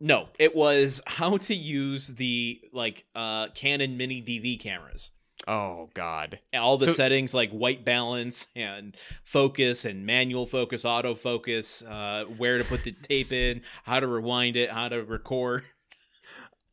no, 0.00 0.28
it 0.38 0.54
was 0.54 1.00
how 1.06 1.36
to 1.38 1.54
use 1.54 2.08
the 2.08 2.60
like 2.72 3.04
uh 3.14 3.48
Canon 3.48 3.96
Mini 3.96 4.22
DV 4.22 4.60
cameras. 4.60 5.10
Oh 5.48 5.90
God. 5.94 6.38
all 6.54 6.76
the 6.78 6.86
So- 6.86 6.92
settings 6.92 7.34
like 7.34 7.50
white 7.50 7.84
balance 7.84 8.46
and 8.54 8.96
focus 9.24 9.84
and 9.84 10.06
manual 10.06 10.46
focus, 10.46 10.84
autofocus, 10.84 11.84
uh, 11.84 12.26
where 12.36 12.58
to 12.58 12.64
put 12.64 12.84
the 12.84 12.92
tape 12.92 13.32
in, 13.32 13.62
how 13.82 13.98
to 13.98 14.06
rewind 14.06 14.54
it, 14.56 14.70
how 14.70 14.88
to 14.88 15.02
record. 15.02 15.64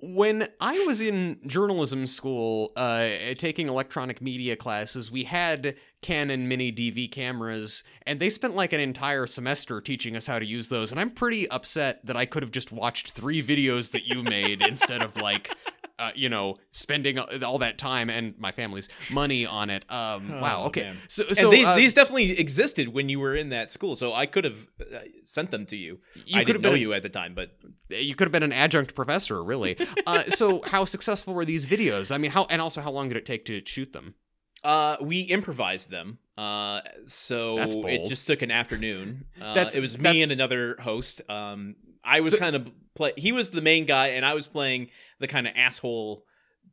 When 0.02 0.48
I 0.62 0.80
was 0.86 1.02
in 1.02 1.40
journalism 1.46 2.08
school, 2.08 2.72
uh, 2.78 3.10
taking 3.38 3.68
electronic 3.68 4.22
media 4.22 4.56
classes, 4.56 5.12
we 5.12 5.26
had 5.26 5.76
Canon 6.02 6.48
mini 6.48 6.72
DV 6.72 7.12
cameras, 7.12 7.84
and 8.08 8.18
they 8.18 8.30
spent 8.30 8.56
like 8.56 8.72
an 8.72 8.80
entire 8.80 9.28
semester 9.28 9.82
teaching 9.82 10.16
us 10.16 10.26
how 10.26 10.40
to 10.40 10.46
use 10.46 10.70
those. 10.70 10.92
And 10.92 11.02
I'm 11.02 11.12
pretty 11.12 11.50
upset 11.50 12.06
that 12.06 12.16
I 12.16 12.26
could 12.26 12.44
have 12.44 12.52
just 12.52 12.72
watched 12.72 13.12
three 13.12 13.44
videos 13.44 13.92
that 13.92 14.06
you 14.06 14.24
made 14.24 14.62
instead 14.62 15.04
of 15.04 15.18
like, 15.18 15.54
uh, 16.00 16.12
you 16.16 16.30
know, 16.30 16.56
spending 16.72 17.20
all 17.20 17.58
that 17.60 17.78
time 17.78 18.10
and 18.10 18.34
my 18.40 18.52
family's 18.52 18.88
money 19.12 19.46
on 19.46 19.70
it. 19.70 19.84
Um, 19.92 20.32
Oh, 20.32 20.40
wow. 20.42 20.64
Okay. 20.66 20.84
man. 20.84 20.98
So, 21.08 21.24
And 21.28 21.38
so 21.38 21.50
these, 21.52 21.68
uh, 21.68 21.76
these 21.76 21.94
definitely 21.94 22.40
existed 22.40 22.88
when 22.90 23.10
you 23.10 23.20
were 23.20 23.36
in 23.36 23.50
that 23.50 23.70
school, 23.70 23.96
so 23.96 24.14
I 24.14 24.26
could 24.26 24.46
have 24.46 24.68
uh, 24.82 25.00
sent 25.26 25.52
them 25.52 25.66
to 25.68 25.76
you. 25.76 26.00
You 26.26 26.38
I 26.40 26.44
could 26.44 26.54
didn't 26.54 26.64
have 26.64 26.72
know 26.72 26.76
a- 26.76 26.80
you 26.80 26.94
at 26.94 27.04
the 27.04 27.10
time, 27.10 27.36
but 27.36 27.52
you 27.90 28.16
could 28.16 28.26
have 28.28 28.32
been 28.32 28.44
an 28.44 28.54
adjunct 28.54 28.96
professor, 28.96 29.44
really. 29.44 29.78
Uh, 30.08 30.24
so, 30.30 30.62
how 30.66 30.86
successful 30.86 31.34
were 31.36 31.46
these 31.46 31.66
videos? 31.68 32.12
I 32.12 32.18
mean, 32.18 32.32
how 32.32 32.46
and 32.50 32.62
also 32.62 32.82
how 32.82 32.90
long 32.92 33.10
did 33.10 33.18
it 33.18 33.26
take 33.26 33.46
to 33.46 33.62
shoot 33.66 33.94
them? 33.94 34.16
Uh, 34.64 34.98
we 35.02 35.22
improvised 35.22 35.90
them. 35.92 36.18
Uh, 36.38 36.82
so 37.06 37.58
it 37.60 38.08
just 38.08 38.26
took 38.28 38.42
an 38.42 38.50
afternoon. 38.52 39.26
Uh, 39.40 39.54
That's- 39.54 39.76
it 39.76 39.82
was 39.82 39.98
me 39.98 40.04
that's- 40.04 40.24
and 40.24 40.32
another 40.32 40.78
host. 40.80 41.22
Um, 41.30 41.76
I 42.04 42.22
was 42.22 42.32
So- 42.32 42.38
kind 42.38 42.56
of 42.56 42.72
play. 42.96 43.12
He 43.18 43.32
was 43.32 43.52
the 43.52 43.62
main 43.62 43.86
guy, 43.86 44.08
and 44.10 44.26
I 44.26 44.34
was 44.34 44.48
playing 44.48 44.90
the 45.20 45.28
kind 45.28 45.48
of 45.48 45.54
asshole 45.56 46.26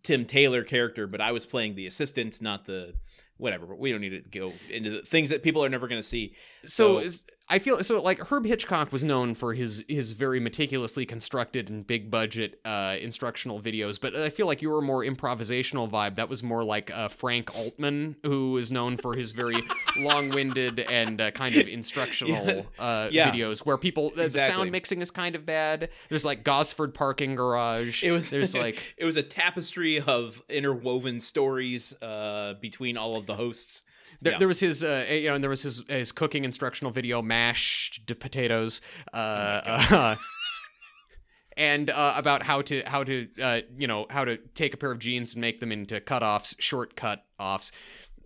Tim 0.03 0.25
Taylor 0.25 0.63
character, 0.63 1.07
but 1.07 1.21
I 1.21 1.33
was 1.33 1.47
playing 1.47 1.75
the 1.75 1.87
assistant, 1.87 2.41
not 2.41 2.65
the 2.65 2.95
whatever. 3.39 3.67
But 3.67 3.79
we 3.79 3.91
don't 3.93 4.01
need 4.01 4.11
to 4.11 4.39
go 4.39 4.53
into 4.71 4.91
the 4.91 5.03
things 5.03 5.31
that 5.31 5.43
people 5.43 5.65
are 5.65 5.69
never 5.69 5.89
going 5.89 6.01
to 6.01 6.07
see. 6.07 6.35
So, 6.65 6.95
So- 6.95 6.99
is, 7.01 7.25
I 7.49 7.61
feel 7.61 7.83
so 7.85 8.03
like 8.03 8.19
Herb 8.29 8.45
Hitchcock 8.45 8.91
was 8.91 9.05
known 9.05 9.35
for 9.35 9.55
his 9.55 9.85
his 9.89 10.15
very 10.15 10.41
meticulously 10.41 11.07
constructed 11.07 11.71
and 11.71 11.87
big 11.87 12.11
budget 12.11 12.59
uh, 12.65 12.97
instructional 13.01 13.61
videos, 13.61 14.01
but 14.01 14.17
I 14.17 14.31
feel 14.31 14.47
like 14.49 14.63
you 14.63 14.71
were 14.71 14.83
more 14.83 15.05
improvisational 15.05 15.89
vibe. 15.89 16.17
That 16.17 16.29
was 16.29 16.43
more 16.43 16.65
like 16.65 16.91
uh, 16.91 17.07
Frank 17.07 17.57
Altman, 17.57 18.17
who 18.25 18.57
is 18.57 18.73
known 18.73 18.97
for 18.97 19.15
his 19.15 19.31
very 19.31 19.55
long-winded 19.97 20.81
and 20.81 21.21
uh, 21.21 21.31
kind 21.31 21.55
of 21.55 21.69
instructional 21.69 22.67
uh, 22.81 23.09
Yeah. 23.13 23.31
videos, 23.31 23.61
where 23.61 23.77
people 23.79 24.11
the, 24.11 24.17
the 24.17 24.25
Exactly. 24.25 24.55
sound 24.57 24.73
mixing 24.73 25.01
is 25.01 25.13
kind 25.13 25.35
of 25.37 25.47
bad. 25.47 25.89
There's 26.09 26.25
like 26.25 26.43
Gosford 26.43 26.95
Parking 26.95 27.37
Garage. 27.37 28.03
It 28.03 28.11
was 28.11 28.29
there's 28.31 28.55
like 28.67 28.83
it 28.97 29.05
was 29.05 29.17
a 29.17 29.23
tapestry 29.23 30.01
of 30.01 30.43
interwoven 30.49 31.21
stories 31.21 31.95
uh, 32.03 32.55
between 32.61 32.97
all 32.97 33.17
of 33.17 33.27
the 33.27 33.37
hosts. 33.37 33.83
There, 34.21 34.33
Yeah. 34.33 34.39
there 34.39 34.49
was 34.49 34.61
his, 34.61 34.83
uh, 34.85 35.07
you 35.09 35.29
know, 35.29 35.35
and 35.35 35.43
there 35.45 35.51
was 35.51 35.63
his 35.63 35.83
his 35.89 36.13
cooking 36.13 36.45
instructional 36.45 36.91
video, 36.93 37.23
mashed 37.23 38.07
potatoes, 38.19 38.81
uh, 39.13 39.17
uh, 39.17 40.17
and 41.57 41.89
uh, 41.91 42.15
about 42.17 42.43
how 42.43 42.63
to 42.63 42.83
how 42.87 43.03
to 43.05 43.29
uh, 43.43 43.61
you 43.79 43.87
know 43.87 44.07
how 44.11 44.25
to 44.25 44.37
take 44.55 44.75
a 44.75 44.77
pair 44.77 44.91
of 44.93 44.99
jeans 44.99 45.33
and 45.35 45.41
make 45.41 45.61
them 45.61 45.73
into 45.73 46.01
cutoffs, 46.01 46.55
short 46.59 46.97
cut 46.97 47.25
offs. 47.39 47.73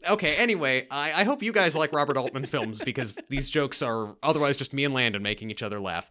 Okay, 0.09 0.34
anyway, 0.38 0.86
I, 0.91 1.12
I 1.12 1.24
hope 1.24 1.43
you 1.43 1.53
guys 1.53 1.76
like 1.76 1.93
Robert 1.93 2.16
Altman 2.16 2.47
films 2.47 2.80
because 2.82 3.18
these 3.28 3.51
jokes 3.51 3.82
are 3.82 4.16
otherwise 4.22 4.57
just 4.57 4.72
me 4.72 4.84
and 4.86 4.95
Landon 4.95 5.22
making 5.22 5.51
each 5.51 5.62
other 5.62 5.78
laugh. 5.78 6.09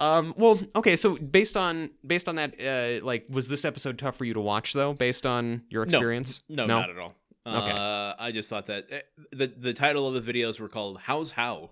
Um, 0.00 0.34
well, 0.36 0.58
okay, 0.74 0.96
so 0.96 1.16
based 1.16 1.56
on 1.56 1.90
based 2.04 2.28
on 2.28 2.34
that, 2.34 2.60
uh, 2.60 3.04
like, 3.06 3.26
was 3.30 3.48
this 3.48 3.64
episode 3.64 3.98
tough 4.00 4.16
for 4.16 4.24
you 4.24 4.34
to 4.34 4.40
watch 4.40 4.72
though, 4.72 4.94
based 4.94 5.26
on 5.26 5.62
your 5.70 5.84
experience? 5.84 6.42
No, 6.48 6.66
No, 6.66 6.80
not 6.80 6.90
at 6.90 6.98
all. 6.98 7.14
Okay. 7.46 7.70
Uh, 7.70 8.14
I 8.18 8.32
just 8.32 8.50
thought 8.50 8.66
that 8.66 8.86
eh, 8.90 9.00
the 9.32 9.46
the 9.46 9.72
title 9.72 10.06
of 10.06 10.24
the 10.24 10.32
videos 10.32 10.60
were 10.60 10.68
called 10.68 10.98
"How's 10.98 11.32
How." 11.32 11.70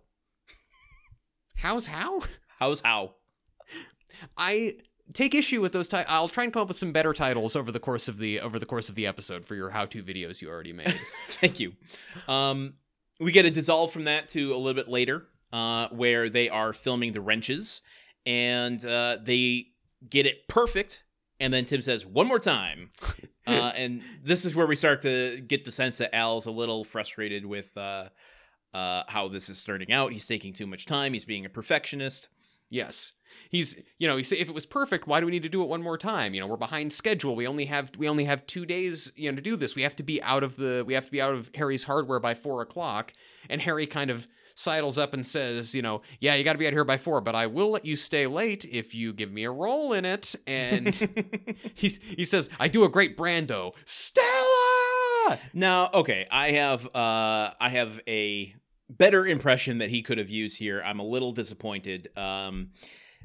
How's 1.57 1.89
how? 1.89 2.23
How's 2.61 2.81
how? 2.81 3.15
I 4.37 4.77
take 5.13 5.35
issue 5.35 5.61
with 5.61 5.73
those 5.73 5.89
titles. 5.89 6.07
I'll 6.09 6.29
try 6.29 6.45
and 6.45 6.53
come 6.53 6.63
up 6.63 6.69
with 6.69 6.77
some 6.77 6.93
better 6.93 7.13
titles 7.13 7.57
over 7.57 7.73
the 7.73 7.81
course 7.81 8.09
of 8.09 8.19
the 8.19 8.41
over 8.41 8.59
the 8.59 8.67
course 8.67 8.89
of 8.89 8.95
the 8.95 9.07
episode 9.07 9.45
for 9.45 9.55
your 9.55 9.71
how-to 9.71 10.03
videos 10.03 10.41
you 10.41 10.49
already 10.49 10.73
made. 10.73 10.95
Thank 11.29 11.59
you. 11.59 11.73
Um, 12.29 12.75
we 13.21 13.33
get 13.33 13.45
a 13.45 13.51
dissolve 13.51 13.93
from 13.93 14.05
that 14.05 14.29
to 14.29 14.55
a 14.55 14.57
little 14.57 14.75
bit 14.75 14.89
later, 14.89 15.27
uh, 15.53 15.89
where 15.89 16.31
they 16.31 16.49
are 16.49 16.73
filming 16.73 17.13
the 17.13 17.21
wrenches, 17.21 17.83
and 18.25 18.85
uh, 18.85 19.17
they 19.21 19.67
get 20.09 20.27
it 20.27 20.47
perfect. 20.49 21.05
And 21.41 21.53
then 21.53 21.65
Tim 21.65 21.83
says, 21.83 22.07
"One 22.07 22.27
more 22.29 22.39
time," 22.39 22.91
uh, 23.49 23.73
and 23.75 24.03
this 24.23 24.45
is 24.45 24.55
where 24.55 24.67
we 24.67 24.77
start 24.77 25.03
to 25.03 25.41
get 25.41 25.65
the 25.65 25.73
sense 25.73 25.99
that 25.99 26.15
Al's 26.15 26.47
a 26.47 26.51
little 26.51 26.85
frustrated 26.85 27.47
with 27.47 27.77
uh, 27.77 28.09
uh, 28.75 29.03
how 29.09 29.29
this 29.29 29.49
is 29.49 29.59
starting 29.59 29.93
out. 29.93 30.13
He's 30.13 30.27
taking 30.27 30.53
too 30.53 30.67
much 30.67 30.87
time. 30.87 31.13
He's 31.13 31.25
being 31.25 31.47
a 31.47 31.51
perfectionist. 31.51 32.29
yes. 32.71 33.15
He's, 33.51 33.81
you 33.99 34.09
know, 34.09 34.17
he 34.17 34.23
say 34.25 34.37
if 34.39 34.49
it 34.49 34.55
was 34.55 34.67
perfect, 34.67 35.07
why 35.07 35.21
do 35.21 35.27
we 35.27 35.33
need 35.33 35.43
to 35.43 35.49
do 35.49 35.63
it 35.63 35.69
one 35.69 35.83
more 35.83 35.97
time? 35.97 36.35
You 36.35 36.41
know, 36.41 36.47
we're 36.47 36.57
behind 36.57 36.93
schedule. 36.93 37.37
We 37.37 37.47
only 37.47 37.67
have 37.67 37.93
we 37.97 38.09
only 38.09 38.25
have 38.25 38.47
two 38.47 38.67
days, 38.67 39.13
you 39.17 39.31
know, 39.31 39.37
to 39.37 39.43
do 39.43 39.57
this. 39.57 39.77
We 39.77 39.83
have 39.83 39.97
to 39.97 40.03
be 40.03 40.21
out 40.23 40.43
of 40.43 40.57
the 40.57 40.83
we 40.87 40.95
have 40.95 41.07
to 41.07 41.13
be 41.13 41.21
out 41.21 41.35
of 41.35 41.51
Harry's 41.55 41.85
hardware 41.85 42.21
by 42.21 42.35
four 42.35 42.63
o'clock. 42.63 43.13
And 43.49 43.63
Harry 43.63 43.87
kind 43.87 44.11
of 44.11 44.27
sidles 44.59 44.99
up 44.99 45.15
and 45.15 45.25
says, 45.25 45.73
you 45.75 45.83
know, 45.83 46.03
yeah, 46.21 46.35
you 46.35 46.43
got 46.43 46.53
to 46.55 46.59
be 46.59 46.67
out 46.67 46.73
here 46.73 46.85
by 46.85 46.97
four, 46.99 47.21
but 47.21 47.35
I 47.37 47.47
will 47.47 47.71
let 47.71 47.85
you 47.85 47.95
stay 47.95 48.27
late 48.27 48.65
if 48.65 48.93
you 48.93 49.13
give 49.13 49.31
me 49.31 49.45
a 49.45 49.51
role 49.51 49.93
in 49.93 50.05
it. 50.05 50.35
And 50.47 50.95
he's 51.75 52.01
he 52.03 52.25
says, 52.25 52.51
I 52.59 52.67
do 52.69 52.85
a 52.85 52.89
great 52.89 53.17
Brando, 53.17 53.73
Stella. 53.85 55.39
Now, 55.55 55.91
okay, 55.95 56.27
I 56.31 56.53
have 56.53 56.87
uh 56.87 57.53
I 57.61 57.69
have 57.69 58.01
a 58.09 58.55
better 58.91 59.27
impression 59.27 59.79
that 59.79 59.91
he 59.91 60.03
could 60.03 60.19
have 60.19 60.31
used 60.31 60.59
here. 60.59 60.83
I'm 60.85 60.99
a 60.99 61.05
little 61.05 61.33
disappointed. 61.33 62.09
Um 62.17 62.71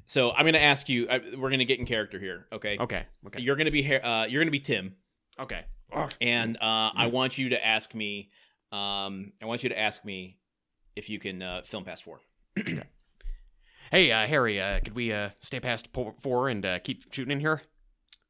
so 0.05 0.31
I'm 0.31 0.43
going 0.43 0.53
to 0.53 0.61
ask 0.61 0.89
you 0.89 1.07
I, 1.09 1.19
we're 1.37 1.49
going 1.49 1.59
to 1.59 1.65
get 1.65 1.79
in 1.79 1.85
character 1.85 2.19
here, 2.19 2.45
okay? 2.51 2.77
Okay. 2.77 3.05
Okay. 3.25 3.39
You're 3.39 3.55
going 3.55 3.65
to 3.65 3.71
be 3.71 3.83
uh 3.95 4.25
you're 4.25 4.41
going 4.41 4.47
to 4.47 4.51
be 4.51 4.59
Tim 4.59 4.95
Okay. 5.39 5.63
and 6.21 6.57
uh 6.57 6.91
I 6.95 7.07
want 7.07 7.37
you 7.39 7.49
to 7.49 7.65
ask 7.65 7.95
me 7.95 8.29
um 8.71 9.31
I 9.41 9.45
want 9.45 9.63
you 9.63 9.69
to 9.69 9.79
ask 9.79 10.03
me 10.05 10.37
if 10.95 11.09
you 11.09 11.19
can 11.19 11.41
uh 11.41 11.61
film 11.63 11.83
past 11.85 12.03
4. 12.03 12.19
Hey, 13.91 14.11
uh, 14.11 14.25
Harry, 14.27 14.59
uh, 14.59 14.79
could 14.79 14.95
we 14.95 15.11
uh, 15.13 15.29
stay 15.39 15.59
past 15.59 15.93
po- 15.93 16.15
four 16.21 16.49
and 16.49 16.65
uh, 16.65 16.79
keep 16.79 17.13
shooting 17.13 17.31
in 17.31 17.39
here? 17.39 17.61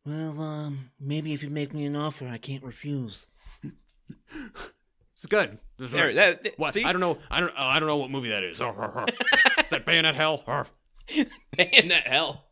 Well, 0.06 0.42
um, 0.42 0.92
maybe 1.00 1.32
if 1.32 1.42
you 1.42 1.50
make 1.50 1.74
me 1.74 1.86
an 1.86 1.96
offer, 1.96 2.28
I 2.28 2.38
can't 2.38 2.64
refuse. 2.64 3.28
It's 5.16 5.26
good. 5.30 5.60
This 5.78 5.86
is 5.88 5.92
There, 5.94 6.08
right. 6.08 6.16
that, 6.16 6.44
that- 6.44 6.60
what? 6.60 6.74
See? 6.74 6.84
I 6.84 6.92
don't 6.92 7.00
know. 7.00 7.18
I 7.32 7.40
don't. 7.40 7.52
Uh, 7.52 7.54
I 7.62 7.80
don't 7.80 7.88
know 7.88 7.96
what 7.98 8.10
movie 8.12 8.30
that 8.30 8.44
is. 8.44 8.60
Is 8.60 9.70
that 9.70 9.84
Bayonet 9.86 10.16
Hell? 10.16 10.44
Arr. 10.48 10.68
Bayonet 11.58 12.08
Hell. 12.08 12.46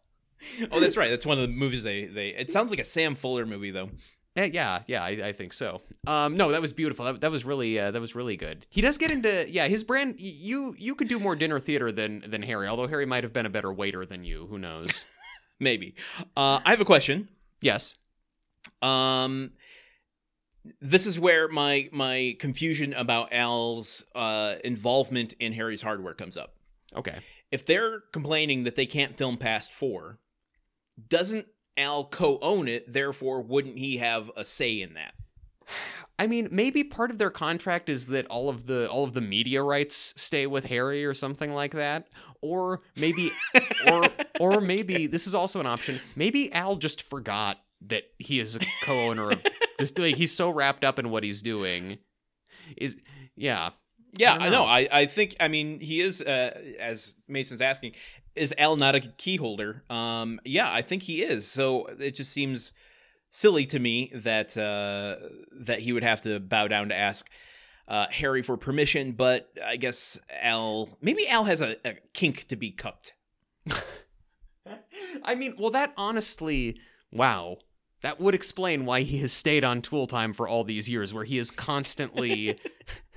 Oh, 0.72 0.80
that's 0.80 0.95
right. 0.95 1.09
That's 1.09 1.26
one 1.26 1.38
of 1.38 1.41
the 1.41 1.53
movies 1.53 1.84
they 1.84 2.05
they 2.05 2.30
It 2.30 2.49
sounds 2.49 2.70
like 2.72 2.80
a 2.80 2.86
Sam 2.86 3.16
Fuller 3.16 3.45
movie 3.45 3.72
though. 3.72 3.89
Eh, 4.38 4.50
yeah, 4.54 4.84
yeah, 4.88 5.04
I, 5.04 5.10
I 5.10 5.34
think 5.34 5.52
so. 5.52 5.82
Um, 6.08 6.38
no, 6.38 6.52
that 6.52 6.62
was 6.62 6.72
beautiful. 6.72 7.04
That, 7.06 7.20
that 7.22 7.32
was 7.32 7.44
really, 7.44 7.78
uh, 7.78 7.92
that 7.92 8.00
was 8.00 8.16
really 8.16 8.38
good. 8.38 8.66
He 8.70 8.80
does 8.80 8.98
get 8.98 9.12
into, 9.12 9.46
yeah, 9.50 9.68
his 9.68 9.84
brand. 9.84 10.16
You, 10.20 10.74
you 10.78 10.96
could 10.96 11.10
do 11.10 11.20
more 11.20 11.36
dinner 11.36 11.60
theater 11.60 11.92
than 11.92 12.24
than 12.26 12.42
Harry. 12.44 12.68
Although 12.68 12.88
Harry 12.88 13.06
might 13.06 13.24
have 13.24 13.34
been 13.34 13.46
a 13.46 13.50
better 13.50 13.74
waiter 13.74 14.06
than 14.06 14.24
you. 14.24 14.48
Who 14.50 14.58
knows? 14.58 15.06
Maybe. 15.60 15.96
Uh 16.38 16.60
I 16.66 16.70
have 16.72 16.82
a 16.82 16.86
question. 16.86 17.28
yes. 17.62 17.96
Um, 18.82 19.52
this 20.80 21.06
is 21.06 21.20
where 21.20 21.48
my 21.48 21.90
my 21.92 22.36
confusion 22.40 22.94
about 22.94 23.34
Al's 23.34 24.06
uh, 24.16 24.56
involvement 24.64 25.34
in 25.40 25.54
Harry's 25.54 25.82
hardware 25.82 26.14
comes 26.14 26.38
up. 26.38 26.54
Okay. 26.96 27.20
If 27.52 27.66
they're 27.66 28.02
complaining 28.12 28.64
that 28.64 28.76
they 28.76 28.86
can't 28.86 29.18
film 29.18 29.38
past 29.38 29.74
four, 29.74 30.20
doesn't 31.10 31.48
Al 31.78 32.05
co-own 32.05 32.67
it? 32.67 32.91
Therefore, 32.91 33.41
wouldn't 33.41 33.78
he 33.78 33.97
have 33.97 34.32
a 34.36 34.45
say 34.45 34.82
in 34.82 34.93
that? 34.95 35.13
I 36.19 36.28
mean, 36.28 36.49
maybe 36.51 36.84
part 36.84 37.09
of 37.09 37.17
their 37.17 37.30
contract 37.30 37.89
is 37.89 38.07
that 38.07 38.28
all 38.28 38.49
of 38.49 38.67
the 38.67 38.89
all 38.89 39.03
of 39.03 39.13
the 39.13 39.22
media 39.22 39.63
rights 39.63 40.13
stay 40.17 40.45
with 40.45 40.65
Harry 40.65 41.05
or 41.05 41.13
something 41.13 41.53
like 41.53 41.72
that. 41.74 42.09
Or 42.41 42.82
maybe 42.95 43.32
or 43.88 44.09
or 44.39 44.61
maybe 44.61 45.07
this 45.07 45.26
is 45.26 45.34
also 45.34 45.59
an 45.59 45.65
option. 45.65 45.99
Maybe 46.15 46.51
Al 46.53 46.76
just 46.76 47.01
forgot 47.01 47.57
that 47.88 48.03
he 48.19 48.39
is 48.39 48.55
a 48.55 48.59
co-owner 48.84 49.32
of 49.32 49.41
this 49.80 49.97
like, 49.97 50.15
he's 50.15 50.36
so 50.36 50.49
wrapped 50.49 50.86
up 50.86 50.99
in 50.99 51.09
what 51.09 51.24
he's 51.24 51.41
doing. 51.41 51.97
Is 52.78 52.97
yeah. 53.36 53.72
Yeah, 54.17 54.34
I 54.34 54.49
know. 54.49 54.59
know. 54.59 54.63
I, 54.65 54.88
I 54.91 55.05
think. 55.05 55.38
I 55.39 55.47
mean, 55.47 55.80
he 55.80 56.01
is. 56.01 56.22
Uh, 56.22 56.51
as 56.80 57.15
Mason's 57.30 57.61
asking, 57.61 57.93
is 58.36 58.54
Al 58.58 58.76
not 58.76 58.96
a 58.96 59.00
key 59.02 59.38
holder? 59.38 59.84
Um, 59.90 60.40
yeah, 60.46 60.72
I 60.72 60.82
think 60.82 61.04
he 61.04 61.22
is. 61.22 61.48
So 61.48 61.86
it 62.00 62.16
just 62.16 62.32
seems 62.32 62.74
silly 63.30 63.66
to 63.68 63.80
me 63.80 64.12
that 64.14 64.58
uh, 64.58 65.28
that 65.62 65.80
he 65.80 65.94
would 65.94 66.04
have 66.04 66.22
to 66.22 66.40
bow 66.40 66.68
down 66.68 66.90
to 66.90 66.96
ask 66.96 67.30
uh, 67.88 68.08
Harry 68.12 68.42
for 68.42 68.58
permission. 68.58 69.14
But 69.14 69.50
I 69.66 69.78
guess 69.78 70.20
Al, 70.42 70.98
maybe 71.02 71.28
Al 71.28 71.46
has 71.46 71.62
a, 71.62 71.76
a 71.86 71.96
kink 72.14 72.48
to 72.48 72.56
be 72.56 72.72
cupped. 72.72 73.14
I 75.24 75.36
mean, 75.36 75.56
well 75.58 75.72
that 75.72 75.94
honestly, 75.98 76.80
wow. 77.12 77.58
That 78.04 78.20
would 78.20 78.34
explain 78.34 78.86
why 78.86 79.02
he 79.02 79.20
has 79.20 79.32
stayed 79.32 79.64
on 79.64 79.84
Tool 79.84 80.08
Time 80.08 80.34
for 80.34 80.48
all 80.48 80.64
these 80.64 80.90
years, 80.90 81.14
where 81.14 81.24
he 81.24 81.38
is 81.38 81.52
constantly, 81.52 82.58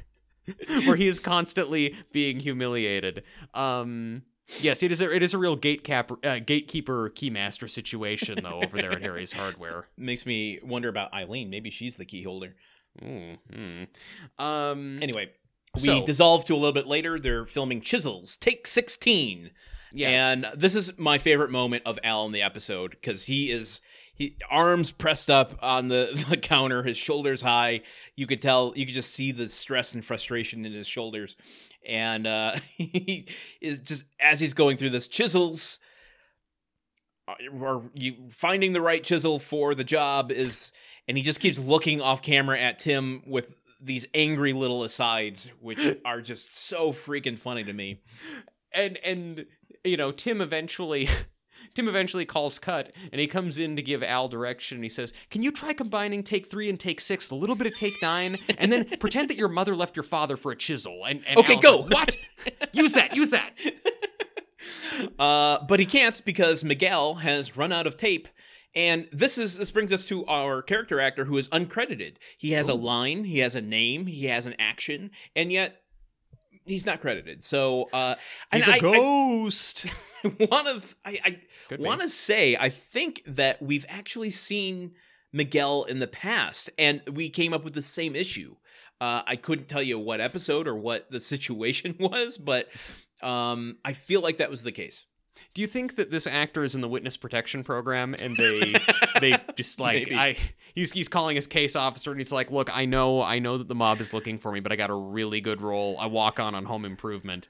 where 0.84 0.96
he 0.96 1.06
is 1.06 1.18
constantly 1.18 1.94
being 2.12 2.38
humiliated. 2.38 3.22
Um, 3.54 4.24
yes, 4.60 4.82
it 4.82 4.92
is. 4.92 5.00
A, 5.00 5.14
it 5.14 5.22
is 5.22 5.34
a 5.34 5.38
real 5.38 5.56
gatekeeper, 5.56 6.16
uh, 6.24 6.38
gatekeeper, 6.38 7.10
keymaster 7.10 7.68
situation 7.70 8.38
though 8.42 8.60
over 8.62 8.76
there 8.78 8.92
at 8.92 9.02
Harry's 9.02 9.32
Hardware. 9.40 9.86
Makes 9.96 10.26
me 10.26 10.60
wonder 10.62 10.88
about 10.88 11.12
Eileen. 11.14 11.50
Maybe 11.50 11.70
she's 11.70 11.96
the 11.96 12.04
key 12.04 12.22
holder. 12.22 12.54
Mm, 13.02 13.38
mm. 13.52 14.42
Um. 14.42 14.98
Anyway, 15.02 15.30
we 15.74 15.80
So- 15.80 16.04
dissolve 16.04 16.44
to 16.46 16.54
a 16.54 16.56
little 16.56 16.72
bit 16.72 16.86
later. 16.86 17.18
They're 17.18 17.46
filming 17.46 17.80
Chisels, 17.80 18.36
take 18.36 18.66
16. 18.66 19.50
Yes. 19.96 20.18
And 20.18 20.46
this 20.56 20.74
is 20.74 20.96
my 20.98 21.18
favorite 21.18 21.50
moment 21.52 21.84
of 21.86 22.00
Al 22.02 22.26
in 22.26 22.32
the 22.32 22.42
episode 22.42 22.90
because 22.90 23.24
he 23.26 23.50
is 23.52 23.80
he 24.12 24.36
arms 24.50 24.92
pressed 24.92 25.28
up 25.30 25.54
on 25.62 25.88
the, 25.88 26.24
the 26.30 26.36
counter, 26.36 26.82
his 26.82 26.96
shoulders 26.96 27.42
high. 27.42 27.82
You 28.16 28.26
could 28.26 28.40
tell, 28.40 28.72
you 28.76 28.86
could 28.86 28.94
just 28.94 29.12
see 29.12 29.32
the 29.32 29.48
stress 29.48 29.94
and 29.94 30.04
frustration 30.04 30.64
in 30.64 30.72
his 30.72 30.86
shoulders. 30.86 31.36
And 31.86 32.26
uh, 32.26 32.56
he 32.76 33.26
is 33.60 33.78
just 33.78 34.04
as 34.20 34.40
he's 34.40 34.54
going 34.54 34.76
through 34.76 34.90
this 34.90 35.08
chisels, 35.08 35.78
uh, 37.28 37.34
or 37.60 37.90
you 37.94 38.14
finding 38.30 38.72
the 38.72 38.80
right 38.80 39.02
chisel 39.02 39.38
for 39.38 39.74
the 39.74 39.84
job 39.84 40.30
is, 40.30 40.72
and 41.08 41.16
he 41.16 41.22
just 41.22 41.40
keeps 41.40 41.58
looking 41.58 42.00
off 42.00 42.22
camera 42.22 42.58
at 42.58 42.78
Tim 42.78 43.22
with 43.26 43.54
these 43.80 44.06
angry 44.14 44.52
little 44.52 44.84
asides, 44.84 45.50
which 45.60 45.98
are 46.04 46.20
just 46.20 46.56
so 46.56 46.92
freaking 46.92 47.38
funny 47.38 47.64
to 47.64 47.72
me. 47.72 48.00
and 48.72 48.98
and 49.04 49.46
you 49.84 49.96
know 49.96 50.12
Tim 50.12 50.40
eventually 50.40 51.08
Tim 51.74 51.88
eventually 51.88 52.24
calls 52.24 52.58
cut 52.58 52.92
and 53.12 53.20
he 53.20 53.26
comes 53.26 53.58
in 53.58 53.76
to 53.76 53.82
give 53.82 54.02
Al 54.02 54.28
direction 54.28 54.76
and 54.76 54.84
he 54.84 54.90
says, 54.90 55.12
"Can 55.30 55.42
you 55.42 55.50
try 55.50 55.72
combining 55.72 56.22
take 56.22 56.50
3 56.50 56.68
and 56.68 56.78
take 56.78 57.00
6 57.00 57.30
a 57.30 57.34
little 57.34 57.56
bit 57.56 57.66
of 57.66 57.74
take 57.74 57.94
9 58.02 58.38
and 58.58 58.70
then 58.72 58.84
pretend 59.00 59.30
that 59.30 59.36
your 59.36 59.48
mother 59.48 59.74
left 59.74 59.96
your 59.96 60.02
father 60.04 60.36
for 60.36 60.52
a 60.52 60.56
chisel?" 60.56 61.04
And, 61.06 61.22
and 61.26 61.38
Okay, 61.38 61.54
Al's 61.54 61.62
go. 61.64 61.76
like, 61.80 61.92
"What? 61.92 62.16
use 62.72 62.92
that. 62.92 63.16
Use 63.16 63.30
that." 63.30 63.52
Uh, 65.18 65.58
but 65.66 65.80
he 65.80 65.86
can't 65.86 66.24
because 66.24 66.64
Miguel 66.64 67.16
has 67.16 67.56
run 67.56 67.72
out 67.72 67.86
of 67.86 67.96
tape. 67.96 68.28
And 68.76 69.08
this 69.12 69.38
is 69.38 69.56
this 69.58 69.70
brings 69.70 69.92
us 69.92 70.04
to 70.06 70.24
our 70.26 70.62
character 70.62 71.00
actor 71.00 71.24
who 71.26 71.36
is 71.36 71.48
uncredited. 71.48 72.16
He 72.38 72.52
has 72.52 72.68
a 72.68 72.74
line, 72.74 73.24
he 73.24 73.38
has 73.40 73.54
a 73.54 73.60
name, 73.60 74.06
he 74.06 74.26
has 74.26 74.46
an 74.46 74.54
action, 74.58 75.10
and 75.36 75.52
yet 75.52 75.82
he's 76.66 76.86
not 76.86 77.00
credited. 77.00 77.44
So 77.44 77.88
uh 77.92 78.14
ghost. 78.52 79.84
a 79.84 79.88
I- 79.88 79.90
I- 79.90 79.92
ghost. 80.30 80.50
one 80.50 80.66
of 80.66 80.94
I, 81.04 81.18
I 81.70 81.76
want 81.76 82.00
to 82.00 82.08
say 82.08 82.56
I 82.56 82.68
think 82.68 83.22
that 83.26 83.62
we've 83.62 83.86
actually 83.88 84.30
seen 84.30 84.92
Miguel 85.32 85.82
in 85.84 85.98
the 85.98 86.06
past, 86.06 86.70
and 86.78 87.02
we 87.12 87.28
came 87.28 87.52
up 87.52 87.64
with 87.64 87.74
the 87.74 87.82
same 87.82 88.14
issue. 88.14 88.56
Uh, 89.00 89.22
I 89.26 89.36
couldn't 89.36 89.68
tell 89.68 89.82
you 89.82 89.98
what 89.98 90.20
episode 90.20 90.68
or 90.68 90.76
what 90.76 91.10
the 91.10 91.20
situation 91.34 91.96
was, 92.00 92.38
but 92.38 92.68
um, 93.22 93.76
I 93.84 93.92
feel 93.92 94.20
like 94.20 94.38
that 94.38 94.50
was 94.50 94.62
the 94.62 94.72
case. 94.72 95.06
Do 95.52 95.60
you 95.60 95.66
think 95.66 95.96
that 95.96 96.10
this 96.10 96.28
actor 96.28 96.62
is 96.62 96.76
in 96.76 96.80
the 96.80 96.88
witness 96.88 97.16
protection 97.16 97.64
program 97.64 98.14
and 98.14 98.36
they 98.38 98.74
they 99.20 99.36
just 99.56 99.80
like 99.80 100.04
Maybe. 100.04 100.16
I 100.16 100.36
he's 100.76 100.92
he's 100.92 101.08
calling 101.08 101.34
his 101.34 101.48
case 101.48 101.74
officer 101.74 102.12
and 102.12 102.20
he's 102.20 102.30
like, 102.32 102.52
"Look, 102.52 102.74
I 102.74 102.84
know 102.84 103.20
I 103.20 103.40
know 103.40 103.58
that 103.58 103.66
the 103.66 103.74
mob 103.74 104.00
is 104.00 104.12
looking 104.12 104.38
for 104.38 104.52
me, 104.52 104.60
but 104.60 104.70
I 104.70 104.76
got 104.76 104.90
a 104.90 104.94
really 104.94 105.40
good 105.40 105.60
role. 105.60 105.96
I 105.98 106.06
walk 106.06 106.38
on 106.38 106.54
on 106.54 106.64
Home 106.66 106.84
Improvement." 106.84 107.48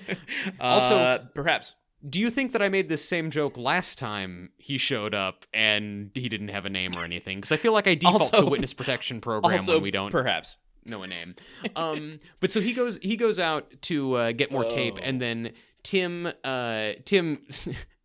Also- 0.60 0.96
Uh, 0.96 1.18
perhaps 1.34 1.74
Do 2.08 2.20
you 2.20 2.30
think 2.30 2.52
that 2.52 2.62
I 2.62 2.68
made 2.68 2.88
this 2.88 3.04
same 3.04 3.30
joke 3.30 3.56
last 3.56 3.98
time 3.98 4.50
he 4.58 4.78
showed 4.78 5.14
up 5.14 5.44
and 5.52 6.10
he 6.14 6.28
didn't 6.28 6.48
have 6.48 6.64
a 6.66 6.70
name 6.70 6.92
or 6.96 7.04
anything? 7.04 7.38
Because 7.38 7.50
I 7.52 7.56
feel 7.56 7.72
like 7.72 7.88
I 7.88 7.94
default 7.94 8.22
Also- 8.22 8.42
to 8.42 8.46
witness 8.46 8.72
protection 8.74 9.20
program 9.20 9.52
also 9.52 9.74
when 9.74 9.82
we 9.82 9.90
don't 9.90 10.10
perhaps 10.12 10.56
know 10.84 11.02
a 11.02 11.06
name. 11.06 11.34
Um, 11.74 12.20
but 12.40 12.52
so 12.52 12.60
he 12.60 12.72
goes 12.74 12.98
he 13.02 13.16
goes 13.16 13.40
out 13.40 13.72
to 13.82 14.14
uh, 14.14 14.32
get 14.32 14.52
more 14.52 14.64
tape, 14.64 14.98
Oh. 14.98 15.02
and 15.04 15.20
then 15.20 15.52
Tim 15.82 16.28
uh, 16.44 16.92
Tim. 17.04 17.38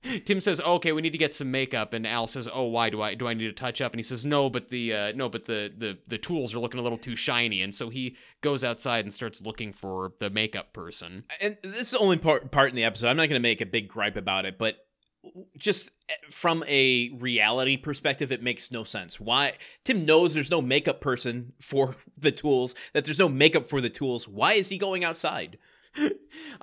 Tim 0.25 0.41
says, 0.41 0.59
oh, 0.63 0.75
"Okay, 0.75 0.91
we 0.91 1.01
need 1.01 1.11
to 1.11 1.17
get 1.17 1.33
some 1.33 1.51
makeup," 1.51 1.93
and 1.93 2.07
Al 2.07 2.27
says, 2.27 2.47
"Oh, 2.51 2.65
why 2.65 2.89
do 2.89 3.01
I 3.01 3.13
do 3.13 3.27
I 3.27 3.33
need 3.33 3.47
to 3.47 3.53
touch 3.53 3.81
up?" 3.81 3.93
And 3.93 3.99
he 3.99 4.03
says, 4.03 4.25
"No, 4.25 4.49
but 4.49 4.69
the 4.69 4.93
uh, 4.93 5.11
no, 5.13 5.29
but 5.29 5.45
the, 5.45 5.71
the 5.75 5.97
the 6.07 6.17
tools 6.17 6.55
are 6.55 6.59
looking 6.59 6.79
a 6.79 6.83
little 6.83 6.97
too 6.97 7.15
shiny." 7.15 7.61
And 7.61 7.73
so 7.73 7.89
he 7.89 8.15
goes 8.41 8.63
outside 8.63 9.05
and 9.05 9.13
starts 9.13 9.41
looking 9.41 9.73
for 9.73 10.13
the 10.19 10.29
makeup 10.29 10.73
person. 10.73 11.25
and 11.39 11.57
this 11.63 11.81
is 11.81 11.91
the 11.91 11.99
only 11.99 12.17
part 12.17 12.51
part 12.51 12.69
in 12.69 12.75
the 12.75 12.83
episode. 12.83 13.07
I'm 13.07 13.17
not 13.17 13.29
going 13.29 13.41
to 13.41 13.47
make 13.47 13.61
a 13.61 13.65
big 13.65 13.87
gripe 13.87 14.17
about 14.17 14.45
it, 14.45 14.57
but 14.57 14.77
just 15.57 15.91
eh, 16.09 16.13
from 16.29 16.63
a 16.67 17.09
reality 17.09 17.77
perspective, 17.77 18.31
it 18.31 18.41
makes 18.41 18.71
no 18.71 18.83
sense. 18.83 19.19
Why 19.19 19.53
Tim 19.83 20.05
knows 20.05 20.33
there's 20.33 20.51
no 20.51 20.61
makeup 20.61 21.01
person 21.01 21.53
for 21.61 21.95
the 22.17 22.31
tools, 22.31 22.73
that 22.93 23.05
there's 23.05 23.19
no 23.19 23.29
makeup 23.29 23.67
for 23.67 23.81
the 23.81 23.89
tools. 23.89 24.27
Why 24.27 24.53
is 24.53 24.69
he 24.69 24.77
going 24.77 25.03
outside? 25.03 25.57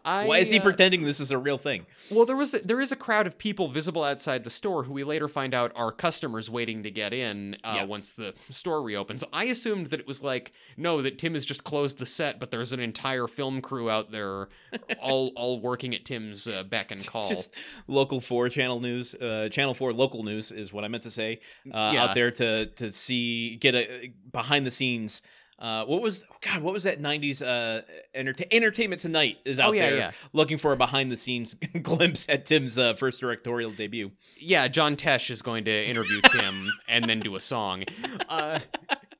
I, 0.05 0.24
Why 0.26 0.39
is 0.39 0.49
he 0.49 0.59
uh, 0.59 0.62
pretending 0.62 1.03
this 1.03 1.20
is 1.20 1.31
a 1.31 1.37
real 1.39 1.59
thing? 1.59 1.85
Well, 2.11 2.24
there 2.24 2.37
was 2.37 2.53
there 2.64 2.81
is 2.81 2.93
a 2.93 2.97
crowd 2.97 3.26
of 3.26 3.37
people 3.37 3.68
visible 3.68 4.03
outside 4.03 4.43
the 4.45 4.51
store 4.51 4.85
who 4.85 4.93
we 4.93 5.05
later 5.05 5.29
find 5.29 5.53
out 5.55 5.70
are 5.76 5.93
customers 5.93 6.49
waiting 6.49 6.83
to 6.85 6.91
get 6.91 7.12
in 7.12 7.57
uh, 7.62 7.74
Yeah. 7.76 7.85
once 7.85 8.14
the 8.14 8.35
store 8.49 8.83
reopens. 8.83 9.22
I 9.33 9.45
assumed 9.45 9.89
that 9.89 10.01
it 10.01 10.07
was 10.07 10.22
like 10.22 10.53
no, 10.76 11.03
that 11.03 11.18
Tim 11.18 11.35
has 11.35 11.45
just 11.45 11.64
closed 11.64 11.99
the 11.99 12.07
set, 12.07 12.41
but 12.41 12.51
there's 12.51 12.72
an 12.72 12.81
entire 12.81 13.26
film 13.26 13.61
crew 13.61 13.91
out 13.91 14.11
there, 14.11 14.49
all 15.01 15.29
all 15.37 15.61
working 15.61 15.95
at 15.95 16.05
Tim's 16.07 16.49
uh, 16.49 16.62
beck 16.62 16.91
and 16.91 17.07
call. 17.07 17.29
Just 17.29 17.55
local 17.87 18.20
four 18.20 18.49
channel 18.49 18.81
news, 18.81 19.14
uh, 19.14 19.49
channel 19.51 19.74
four 19.74 19.93
local 19.93 20.22
news 20.22 20.53
is 20.53 20.72
what 20.72 20.85
I 20.85 20.89
meant 20.89 21.03
to 21.03 21.11
say. 21.11 21.41
Uh, 21.66 21.91
Yeah. 21.93 22.05
Out 22.05 22.14
there 22.14 22.31
to 22.31 22.66
to 22.66 22.93
see 22.93 23.57
get 23.57 23.74
a 23.74 24.12
behind 24.33 24.64
the 24.66 24.70
scenes. 24.70 25.20
Uh, 25.59 25.84
what 25.86 26.00
was 26.00 26.24
God? 26.40 26.62
What 26.62 26.72
was 26.72 26.84
that 26.84 27.00
'90s 27.00 27.42
uh, 27.42 27.82
enterta- 28.16 28.46
Entertainment 28.52 29.00
Tonight 29.00 29.38
is 29.44 29.59
out 29.59 29.70
Oh, 29.70 29.72
yeah, 29.72 29.90
there 29.90 29.98
yeah. 29.98 30.11
looking 30.32 30.56
for 30.56 30.72
a 30.72 30.76
behind 30.76 31.11
the 31.11 31.16
scenes 31.16 31.54
glimpse 31.82 32.26
at 32.28 32.44
Tim's 32.44 32.78
uh, 32.78 32.94
first 32.94 33.20
directorial 33.20 33.72
debut. 33.72 34.12
yeah, 34.38 34.68
John 34.68 34.94
Tesh 34.96 35.30
is 35.30 35.42
going 35.42 35.64
to 35.64 35.84
interview 35.86 36.20
Tim 36.30 36.68
and 36.88 37.04
then 37.06 37.18
do 37.20 37.34
a 37.34 37.40
song. 37.40 37.84
Uh, 38.28 38.61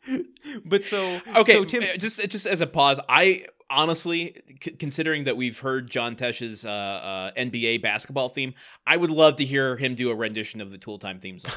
but 0.65 0.85
so 0.85 1.21
Okay, 1.35 1.53
so 1.55 1.65
Tim 1.65 1.83
uh, 1.83 1.97
just 1.97 2.21
just 2.31 2.47
as 2.47 2.61
a 2.61 2.67
pause, 2.69 3.01
I 3.09 3.47
honestly, 3.69 4.41
c- 4.63 4.71
considering 4.73 5.25
that 5.25 5.37
we've 5.37 5.59
heard 5.59 5.91
John 5.91 6.15
Tesh's 6.15 6.65
uh, 6.65 6.71
uh, 6.71 7.31
NBA 7.37 7.83
basketball 7.83 8.29
theme, 8.29 8.55
I 8.87 8.97
would 8.97 9.11
love 9.11 9.37
to 9.37 9.45
hear 9.45 9.77
him 9.77 9.95
do 9.97 10.09
a 10.11 10.15
rendition 10.15 10.61
of 10.61 10.71
the 10.71 10.79
Tool 10.79 10.99
Time 11.01 11.19
theme 11.19 11.39
song. 11.41 11.53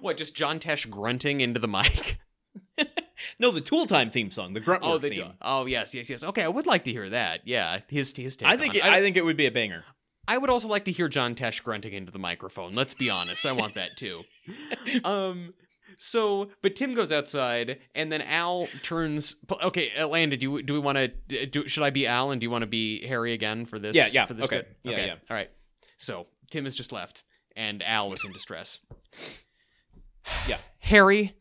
what 0.00 0.16
just 0.16 0.34
John 0.34 0.58
Tesh 0.58 0.90
grunting 0.90 1.40
into 1.40 1.60
the 1.60 1.68
mic. 1.68 2.18
No, 3.38 3.50
the 3.50 3.60
Tool 3.60 3.86
Time 3.86 4.10
theme 4.10 4.30
song, 4.30 4.52
the 4.52 4.60
grunt 4.60 4.82
Oh, 4.84 4.98
theme. 4.98 5.12
do. 5.14 5.26
Oh, 5.42 5.66
yes, 5.66 5.94
yes, 5.94 6.10
yes. 6.10 6.22
Okay, 6.22 6.42
I 6.42 6.48
would 6.48 6.66
like 6.66 6.84
to 6.84 6.92
hear 6.92 7.08
that. 7.10 7.42
Yeah, 7.44 7.80
his 7.88 8.14
his 8.16 8.36
take. 8.36 8.48
I 8.48 8.56
think 8.56 8.74
it, 8.74 8.82
I 8.84 9.00
think 9.00 9.16
it 9.16 9.24
would 9.24 9.36
be 9.36 9.46
a 9.46 9.50
banger. 9.50 9.84
I 10.26 10.36
would 10.36 10.50
also 10.50 10.68
like 10.68 10.84
to 10.84 10.92
hear 10.92 11.08
John 11.08 11.34
Tesh 11.34 11.62
grunting 11.62 11.94
into 11.94 12.12
the 12.12 12.18
microphone. 12.18 12.74
Let's 12.74 12.92
be 12.94 13.08
honest. 13.08 13.46
I 13.46 13.52
want 13.52 13.74
that 13.76 13.96
too. 13.96 14.22
Um 15.04 15.54
so 16.00 16.50
but 16.62 16.76
Tim 16.76 16.94
goes 16.94 17.10
outside 17.10 17.78
and 17.94 18.12
then 18.12 18.22
Al 18.22 18.68
turns 18.82 19.36
okay, 19.62 19.90
uh, 19.98 20.06
Landon, 20.06 20.38
do 20.38 20.62
do 20.62 20.72
we 20.74 20.78
want 20.78 20.96
to 20.98 21.46
do 21.46 21.66
should 21.66 21.82
I 21.82 21.90
be 21.90 22.06
Al 22.06 22.30
and 22.30 22.40
do 22.40 22.44
you 22.44 22.50
want 22.50 22.62
to 22.62 22.66
be 22.66 23.06
Harry 23.06 23.32
again 23.32 23.64
for 23.66 23.78
this 23.78 23.96
Yeah, 23.96 24.06
yeah, 24.12 24.26
for 24.26 24.34
this 24.34 24.44
okay. 24.44 24.58
bit? 24.58 24.76
Yeah, 24.84 24.92
okay. 24.92 25.06
yeah. 25.06 25.14
All 25.30 25.36
right. 25.36 25.50
So, 25.96 26.26
Tim 26.50 26.64
has 26.64 26.76
just 26.76 26.92
left 26.92 27.24
and 27.56 27.82
Al 27.82 28.12
is 28.12 28.22
in 28.24 28.32
distress. 28.32 28.78
Yeah. 30.46 30.58
Harry, 30.78 31.34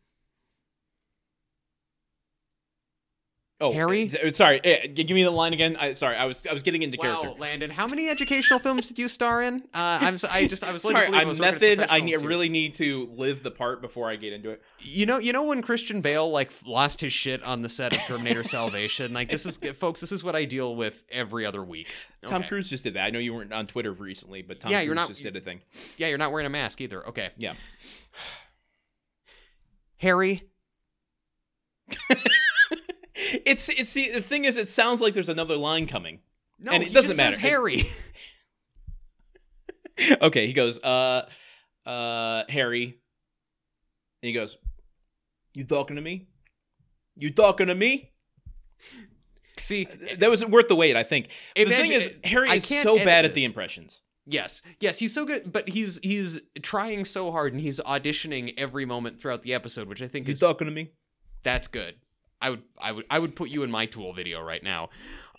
Oh, 3.59 3.73
Harry? 3.73 4.07
uh, 4.23 4.29
sorry, 4.29 4.61
eh, 4.63 4.85
give 4.85 5.09
me 5.09 5.23
the 5.23 5.31
line 5.31 5.51
again. 5.51 5.77
I, 5.77 5.93
sorry, 5.93 6.15
I 6.15 6.25
was 6.25 6.45
I 6.45 6.53
was 6.53 6.61
getting 6.61 6.83
into 6.83 6.95
wow, 7.01 7.21
character. 7.21 7.41
Landon, 7.41 7.71
how 7.71 7.87
many 7.87 8.07
educational 8.07 8.59
films 8.59 8.85
did 8.87 8.99
you 8.99 9.07
star 9.07 9.41
in? 9.41 9.55
Uh, 9.73 9.97
I'm 9.99 10.17
I 10.29 10.45
just 10.45 10.63
I 10.63 10.71
was 10.71 10.81
Sorry, 10.83 11.07
I'm 11.07 11.27
was 11.27 11.39
method. 11.39 11.83
I 11.89 11.99
need, 11.99 12.21
really 12.21 12.49
need 12.49 12.75
to 12.75 13.09
live 13.15 13.41
the 13.41 13.49
part 13.49 13.81
before 13.81 14.11
I 14.11 14.15
get 14.15 14.31
into 14.31 14.51
it. 14.51 14.61
You 14.79 15.07
know, 15.07 15.17
you 15.17 15.33
know 15.33 15.41
when 15.41 15.63
Christian 15.63 16.01
Bale 16.01 16.29
like 16.29 16.51
lost 16.67 17.01
his 17.01 17.13
shit 17.13 17.41
on 17.41 17.63
the 17.63 17.69
set 17.69 17.95
of 17.95 18.01
Terminator 18.03 18.43
Salvation. 18.43 19.11
Like 19.13 19.31
this 19.31 19.47
is, 19.47 19.57
folks, 19.73 20.01
this 20.01 20.11
is 20.11 20.23
what 20.23 20.35
I 20.35 20.45
deal 20.45 20.75
with 20.75 21.01
every 21.11 21.43
other 21.43 21.63
week. 21.63 21.87
Tom 22.27 22.43
Cruise 22.43 22.69
just 22.69 22.83
did 22.83 22.93
that. 22.93 23.05
I 23.05 23.09
know 23.09 23.17
you 23.19 23.33
weren't 23.33 23.53
on 23.53 23.65
Twitter 23.65 23.91
recently, 23.91 24.43
but 24.43 24.59
Tom 24.59 24.71
Yeah, 24.71 24.77
Cruise 24.79 24.85
you're 24.85 24.95
not- 24.95 25.07
just 25.07 25.23
did 25.23 25.35
a 25.35 25.41
thing. 25.41 25.61
Yeah, 25.97 26.09
you're 26.09 26.17
not 26.19 26.31
wearing 26.31 26.45
a 26.45 26.49
mask 26.51 26.79
either. 26.79 27.07
Okay, 27.07 27.31
Yeah. 27.37 27.53
Harry. 29.97 30.43
It's 33.45 33.69
it's 33.69 33.93
the, 33.93 34.11
the 34.11 34.21
thing 34.21 34.45
is, 34.45 34.57
it 34.57 34.67
sounds 34.67 35.01
like 35.01 35.13
there's 35.13 35.29
another 35.29 35.57
line 35.57 35.87
coming. 35.87 36.19
No, 36.59 36.71
And 36.71 36.83
it 36.83 36.93
doesn't 36.93 37.17
matter. 37.17 37.39
Harry. 37.39 37.87
okay, 40.21 40.47
he 40.47 40.53
goes, 40.53 40.81
uh, 40.83 41.27
uh, 41.85 42.43
Harry. 42.49 42.85
And 44.21 44.27
he 44.27 44.33
goes, 44.33 44.57
"You 45.55 45.65
talking 45.65 45.95
to 45.95 46.01
me? 46.01 46.27
You 47.15 47.31
talking 47.31 47.67
to 47.67 47.75
me?" 47.75 48.11
See, 49.61 49.87
That 50.19 50.29
was 50.29 50.45
worth 50.45 50.67
the 50.67 50.75
wait, 50.75 50.95
I 50.95 51.03
think. 51.03 51.29
The 51.55 51.65
thing 51.65 51.91
is, 51.91 52.09
Harry 52.23 52.49
is 52.51 52.65
so 52.65 52.95
bad 53.03 53.25
at 53.25 53.33
the 53.33 53.43
impressions. 53.43 54.01
Yes, 54.29 54.61
yes, 54.79 54.99
he's 54.99 55.13
so 55.13 55.25
good, 55.25 55.51
but 55.51 55.69
he's 55.69 55.99
he's 56.03 56.41
trying 56.61 57.05
so 57.05 57.31
hard, 57.31 57.53
and 57.53 57.61
he's 57.61 57.79
auditioning 57.79 58.53
every 58.57 58.85
moment 58.85 59.21
throughout 59.21 59.41
the 59.43 59.53
episode, 59.53 59.87
which 59.87 60.01
I 60.01 60.07
think 60.07 60.27
You 60.27 60.33
is 60.33 60.39
talking 60.39 60.65
to 60.65 60.71
me? 60.73 60.91
that's 61.43 61.67
good. 61.69 61.95
I 62.41 62.49
would 62.51 62.61
I 62.79 62.91
would 62.91 63.05
I 63.09 63.19
would 63.19 63.35
put 63.35 63.49
you 63.49 63.63
in 63.63 63.71
my 63.71 63.85
tool 63.85 64.13
video 64.13 64.41
right 64.41 64.63
now. 64.63 64.89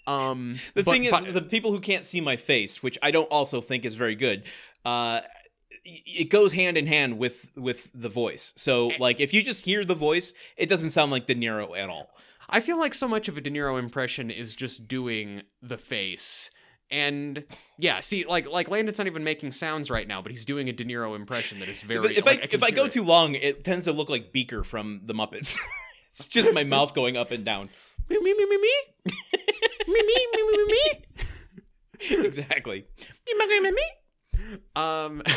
Um, 0.06 0.56
The 0.74 0.84
but- 0.84 0.92
thing 0.92 1.04
is, 1.04 1.10
but- 1.10 1.32
the 1.32 1.42
people 1.42 1.70
who 1.72 1.80
can't 1.80 2.04
see 2.04 2.20
my 2.20 2.36
face, 2.36 2.82
which 2.82 2.98
I 3.02 3.10
don't 3.10 3.26
also 3.30 3.60
think 3.60 3.84
is 3.84 3.94
very 3.94 4.14
good, 4.14 4.44
uh, 4.84 5.20
it 5.84 6.28
goes 6.30 6.52
hand 6.52 6.76
in 6.76 6.86
hand 6.86 7.18
with 7.18 7.50
with 7.56 7.90
the 7.94 8.08
voice. 8.08 8.52
So, 8.56 8.90
like, 8.98 9.20
if 9.20 9.32
you 9.32 9.42
just 9.42 9.64
hear 9.64 9.84
the 9.84 9.94
voice, 9.94 10.32
it 10.56 10.68
doesn't 10.68 10.90
sound 10.90 11.10
like 11.12 11.26
De 11.26 11.34
Niro 11.34 11.76
at 11.78 11.88
all. 11.88 12.10
I 12.50 12.60
feel 12.60 12.78
like 12.78 12.94
so 12.94 13.06
much 13.06 13.28
of 13.28 13.36
a 13.36 13.40
De 13.42 13.50
Niro 13.50 13.78
impression 13.78 14.30
is 14.30 14.56
just 14.56 14.88
doing 14.88 15.42
the 15.62 15.76
face. 15.78 16.50
And 16.90 17.44
yeah, 17.78 18.00
see, 18.00 18.24
like 18.24 18.48
like 18.48 18.68
Landon's 18.68 18.96
not 18.96 19.06
even 19.06 19.22
making 19.24 19.52
sounds 19.52 19.90
right 19.90 20.08
now, 20.08 20.22
but 20.22 20.32
he's 20.32 20.46
doing 20.46 20.68
a 20.70 20.72
De 20.72 20.84
Niro 20.84 21.14
impression 21.14 21.58
that 21.60 21.68
is 21.68 21.82
very. 21.82 22.16
if 22.16 22.24
like, 22.24 22.38
I 22.42 22.46
can 22.46 22.54
if 22.54 22.62
I 22.62 22.70
go 22.70 22.86
it. 22.86 22.92
too 22.92 23.04
long, 23.04 23.34
it 23.34 23.62
tends 23.64 23.84
to 23.84 23.92
look 23.92 24.08
like 24.08 24.32
Beaker 24.32 24.64
from 24.64 25.02
the 25.04 25.12
Muppets. 25.14 25.58
it's 26.18 26.28
just 26.28 26.52
my 26.52 26.64
mouth 26.64 26.94
going 26.94 27.16
up 27.16 27.30
and 27.30 27.44
down. 27.44 27.70
me 28.08 28.18
me 28.18 28.34
me 28.34 28.44
me 28.46 28.56
me 28.56 28.74
me 29.86 30.02
me 30.02 30.26
me 30.34 30.56
me 30.56 30.64
me 30.66 31.04
exactly. 32.26 32.86
me 33.26 33.60
me 33.60 33.70
me. 33.70 33.82
Um. 34.76 35.22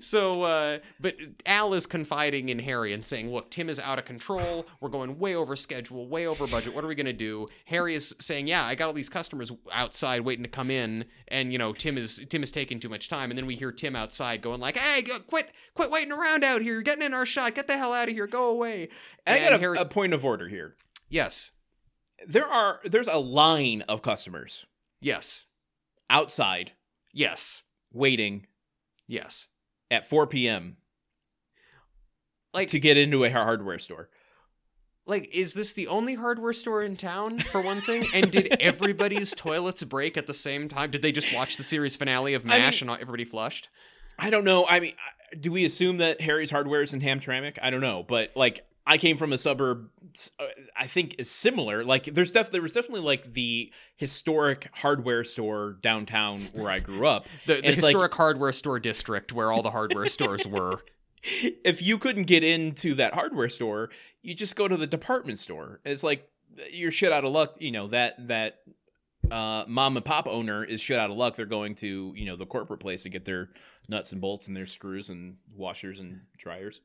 So, 0.00 0.42
uh, 0.42 0.78
but 1.00 1.16
Al 1.46 1.72
is 1.74 1.86
confiding 1.86 2.48
in 2.48 2.58
Harry 2.58 2.92
and 2.92 3.04
saying, 3.04 3.32
"Look, 3.32 3.50
Tim 3.50 3.68
is 3.68 3.78
out 3.80 3.98
of 3.98 4.04
control. 4.04 4.66
We're 4.80 4.88
going 4.88 5.18
way 5.18 5.34
over 5.34 5.56
schedule, 5.56 6.08
way 6.08 6.26
over 6.26 6.46
budget. 6.46 6.74
What 6.74 6.84
are 6.84 6.88
we 6.88 6.94
gonna 6.94 7.12
do?" 7.12 7.48
Harry 7.66 7.94
is 7.94 8.14
saying, 8.20 8.46
"Yeah, 8.46 8.64
I 8.66 8.74
got 8.74 8.86
all 8.88 8.92
these 8.92 9.08
customers 9.08 9.52
outside 9.72 10.22
waiting 10.22 10.42
to 10.42 10.48
come 10.48 10.70
in, 10.70 11.04
and 11.28 11.52
you 11.52 11.58
know, 11.58 11.72
Tim 11.72 11.96
is 11.96 12.24
Tim 12.28 12.42
is 12.42 12.50
taking 12.50 12.80
too 12.80 12.88
much 12.88 13.08
time." 13.08 13.30
And 13.30 13.38
then 13.38 13.46
we 13.46 13.56
hear 13.56 13.72
Tim 13.72 13.94
outside 13.96 14.42
going 14.42 14.60
like, 14.60 14.76
"Hey, 14.76 15.02
quit, 15.26 15.50
quit 15.74 15.90
waiting 15.90 16.12
around 16.12 16.44
out 16.44 16.60
here. 16.62 16.74
You're 16.74 16.82
getting 16.82 17.04
in 17.04 17.14
our 17.14 17.26
shot. 17.26 17.54
Get 17.54 17.66
the 17.66 17.76
hell 17.76 17.92
out 17.92 18.08
of 18.08 18.14
here. 18.14 18.26
Go 18.26 18.48
away." 18.48 18.88
And 19.26 19.40
I 19.40 19.44
got 19.44 19.54
a, 19.54 19.58
Harry, 19.58 19.78
a 19.78 19.84
point 19.84 20.12
of 20.12 20.24
order 20.24 20.48
here. 20.48 20.76
yes, 21.08 21.52
There 22.26 22.46
are 22.46 22.80
there's 22.84 23.08
a 23.08 23.18
line 23.18 23.82
of 23.82 24.02
customers 24.02 24.66
yes, 25.00 25.46
outside 26.10 26.72
yes, 27.12 27.62
waiting 27.92 28.46
yes. 29.06 29.48
At 29.94 30.04
4 30.08 30.26
p.m. 30.26 30.76
Like, 32.52 32.68
to 32.68 32.78
get 32.78 32.96
into 32.96 33.24
a 33.24 33.30
hardware 33.30 33.78
store. 33.78 34.08
like 35.06 35.28
is 35.34 35.54
this 35.54 35.72
the 35.74 35.88
only 35.88 36.14
hardware 36.14 36.52
store 36.52 36.82
in 36.82 36.96
town 36.96 37.38
for 37.40 37.60
one 37.60 37.80
thing 37.80 38.06
and 38.14 38.30
did 38.30 38.56
everybody's 38.60 39.32
toilets 39.34 39.82
break 39.84 40.16
at 40.16 40.26
the 40.26 40.32
same 40.34 40.68
time 40.68 40.90
did 40.90 41.02
they 41.02 41.12
just 41.12 41.34
watch 41.34 41.56
the 41.56 41.62
series 41.64 41.96
finale 41.96 42.32
of 42.34 42.44
I 42.46 42.58
mash 42.58 42.80
mean- 42.80 42.90
and 42.90 43.00
everybody 43.00 43.24
flushed 43.24 43.68
I 44.16 44.30
don't 44.30 44.44
know. 44.44 44.64
I 44.64 44.78
mean, 44.78 44.92
do 45.40 45.50
we 45.50 45.64
assume 45.64 45.96
that 45.96 46.20
Harry's 46.20 46.48
Hardware 46.50 46.82
is 46.82 46.94
in 46.94 47.00
Hamtramck? 47.00 47.58
I 47.60 47.70
don't 47.70 47.80
know, 47.80 48.04
but 48.06 48.30
like 48.36 48.64
I 48.86 48.98
came 48.98 49.16
from 49.16 49.32
a 49.32 49.38
suburb. 49.38 49.88
uh, 50.38 50.44
I 50.76 50.86
think 50.86 51.14
is 51.18 51.30
similar. 51.30 51.84
Like 51.84 52.04
there's 52.04 52.30
def- 52.30 52.50
there 52.50 52.60
was 52.62 52.74
definitely 52.74 53.00
like 53.00 53.32
the 53.32 53.72
historic 53.96 54.68
hardware 54.74 55.24
store 55.24 55.78
downtown 55.80 56.48
where 56.52 56.70
I 56.70 56.80
grew 56.80 57.06
up. 57.06 57.26
the, 57.46 57.54
the 57.54 57.68
it's 57.70 57.82
like- 57.82 57.92
historic 57.92 58.14
hardware 58.14 58.52
store 58.52 58.78
district 58.80 59.32
where 59.32 59.50
all 59.50 59.62
the 59.62 59.70
hardware 59.70 60.08
stores 60.08 60.46
were 60.46 60.80
if 61.22 61.80
you 61.80 61.96
couldn't 61.98 62.24
get 62.24 62.44
into 62.44 62.94
that 62.96 63.14
hardware 63.14 63.48
store, 63.48 63.88
you 64.22 64.34
just 64.34 64.56
go 64.56 64.68
to 64.68 64.76
the 64.76 64.86
department 64.86 65.38
store. 65.38 65.80
It's 65.84 66.02
like 66.02 66.28
you're 66.70 66.90
shit 66.92 67.12
out 67.12 67.24
of 67.24 67.32
luck. 67.32 67.54
You 67.58 67.70
know 67.70 67.88
that 67.88 68.28
that 68.28 68.60
uh, 69.30 69.64
mom 69.66 69.96
and 69.96 70.04
pop 70.04 70.28
owner 70.28 70.62
is 70.62 70.80
shit 70.82 70.98
out 70.98 71.10
of 71.10 71.16
luck. 71.16 71.36
They're 71.36 71.46
going 71.46 71.76
to 71.76 72.12
you 72.14 72.26
know 72.26 72.36
the 72.36 72.44
corporate 72.46 72.80
place 72.80 73.04
to 73.04 73.08
get 73.08 73.24
their 73.24 73.48
nuts 73.88 74.12
and 74.12 74.20
bolts 74.20 74.48
and 74.48 74.56
their 74.56 74.66
screws 74.66 75.08
and 75.08 75.36
washers 75.56 76.00
and 76.00 76.20
dryers. 76.36 76.80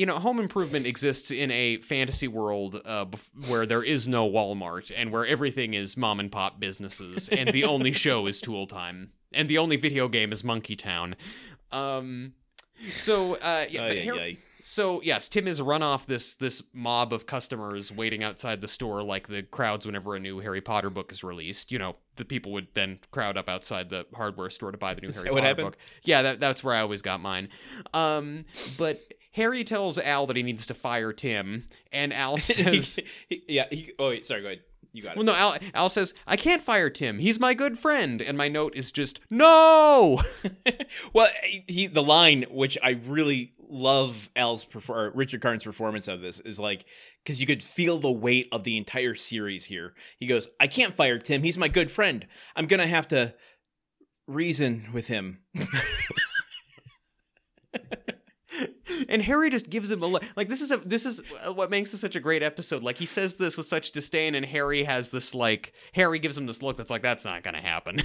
You 0.00 0.06
know 0.06 0.18
home 0.18 0.40
improvement 0.40 0.86
exists 0.86 1.30
in 1.30 1.50
a 1.50 1.76
fantasy 1.82 2.26
world 2.26 2.80
uh, 2.86 3.04
where 3.48 3.66
there 3.66 3.82
is 3.82 4.08
no 4.08 4.28
walmart 4.28 4.90
and 4.96 5.12
where 5.12 5.26
everything 5.26 5.74
is 5.74 5.94
mom 5.94 6.18
and 6.18 6.32
pop 6.32 6.58
businesses 6.58 7.28
and 7.28 7.52
the 7.52 7.64
only 7.64 7.92
show 8.04 8.26
is 8.26 8.40
tool 8.40 8.66
time 8.66 9.12
and 9.32 9.46
the 9.48 9.58
only 9.58 9.76
video 9.76 10.08
game 10.08 10.32
is 10.32 10.42
monkey 10.42 10.74
town 10.74 11.14
um 11.70 12.32
so 12.94 13.34
uh 13.34 13.66
yeah, 13.68 13.80
but 13.82 13.92
Ay, 13.92 14.00
ay, 14.00 14.04
Har- 14.06 14.18
ay. 14.18 14.38
So 14.62 15.00
yes, 15.02 15.28
Tim 15.28 15.46
has 15.46 15.60
run 15.60 15.82
off 15.82 16.06
this 16.06 16.34
this 16.34 16.62
mob 16.72 17.12
of 17.12 17.26
customers 17.26 17.90
waiting 17.90 18.22
outside 18.22 18.60
the 18.60 18.68
store, 18.68 19.02
like 19.02 19.26
the 19.26 19.42
crowds 19.42 19.86
whenever 19.86 20.14
a 20.14 20.20
new 20.20 20.40
Harry 20.40 20.60
Potter 20.60 20.90
book 20.90 21.12
is 21.12 21.24
released. 21.24 21.72
You 21.72 21.78
know, 21.78 21.96
the 22.16 22.24
people 22.24 22.52
would 22.52 22.68
then 22.74 22.98
crowd 23.10 23.36
up 23.36 23.48
outside 23.48 23.88
the 23.88 24.04
hardware 24.14 24.50
store 24.50 24.70
to 24.70 24.78
buy 24.78 24.94
the 24.94 25.00
new 25.02 25.08
Is 25.08 25.16
Harry 25.16 25.30
Potter 25.30 25.54
book. 25.54 25.78
Yeah, 26.02 26.22
that, 26.22 26.40
that's 26.40 26.62
where 26.62 26.74
I 26.74 26.80
always 26.80 27.02
got 27.02 27.20
mine. 27.20 27.48
Um, 27.94 28.44
but 28.76 29.00
Harry 29.32 29.64
tells 29.64 29.98
Al 29.98 30.26
that 30.26 30.36
he 30.36 30.42
needs 30.42 30.66
to 30.66 30.74
fire 30.74 31.12
Tim, 31.12 31.66
and 31.92 32.12
Al 32.12 32.38
says, 32.38 32.98
yeah. 33.28 33.66
He, 33.70 33.92
oh 33.98 34.08
wait, 34.08 34.26
sorry. 34.26 34.42
Go 34.42 34.48
ahead. 34.48 34.60
You 34.92 35.02
got 35.02 35.12
it. 35.12 35.16
"Well, 35.16 35.24
no." 35.24 35.34
Al, 35.34 35.56
Al 35.74 35.88
says, 35.88 36.14
"I 36.26 36.36
can't 36.36 36.62
fire 36.62 36.90
Tim. 36.90 37.18
He's 37.18 37.38
my 37.38 37.54
good 37.54 37.78
friend." 37.78 38.20
And 38.20 38.36
my 38.36 38.48
note 38.48 38.74
is 38.74 38.90
just, 38.90 39.20
"No." 39.30 40.22
well, 41.12 41.28
he 41.68 41.86
the 41.86 42.02
line 42.02 42.44
which 42.50 42.76
I 42.82 42.90
really 42.90 43.52
love 43.68 44.30
Al's 44.34 44.64
perfor- 44.64 44.96
or 44.96 45.10
Richard 45.10 45.40
Karn's 45.42 45.62
performance 45.62 46.08
of 46.08 46.20
this 46.20 46.40
is 46.40 46.58
like 46.58 46.84
because 47.22 47.40
you 47.40 47.46
could 47.46 47.62
feel 47.62 47.98
the 47.98 48.10
weight 48.10 48.48
of 48.50 48.64
the 48.64 48.76
entire 48.76 49.14
series 49.14 49.64
here. 49.64 49.94
He 50.18 50.26
goes, 50.26 50.48
"I 50.58 50.66
can't 50.66 50.94
fire 50.94 51.18
Tim. 51.18 51.44
He's 51.44 51.58
my 51.58 51.68
good 51.68 51.90
friend. 51.90 52.26
I'm 52.56 52.66
gonna 52.66 52.88
have 52.88 53.06
to 53.08 53.34
reason 54.26 54.88
with 54.92 55.06
him." 55.06 55.38
and 59.10 59.22
Harry 59.22 59.50
just 59.50 59.68
gives 59.68 59.90
him 59.90 60.02
a. 60.02 60.06
Like 60.06 60.48
this 60.48 60.60
is 60.60 60.70
a 60.70 60.78
this 60.78 61.04
is 61.04 61.20
what 61.52 61.70
makes 61.70 61.92
this 61.92 62.00
such 62.00 62.16
a 62.16 62.20
great 62.20 62.42
episode. 62.42 62.82
Like 62.82 62.96
he 62.96 63.06
says 63.06 63.36
this 63.36 63.56
with 63.56 63.66
such 63.66 63.92
disdain, 63.92 64.34
and 64.34 64.46
Harry 64.46 64.84
has 64.84 65.10
this 65.10 65.34
like 65.34 65.72
Harry 65.92 66.18
gives 66.18 66.38
him 66.38 66.46
this 66.46 66.62
look 66.62 66.76
that's 66.76 66.90
like 66.90 67.02
that's 67.02 67.24
not 67.24 67.42
gonna 67.42 67.60
happen. 67.60 68.00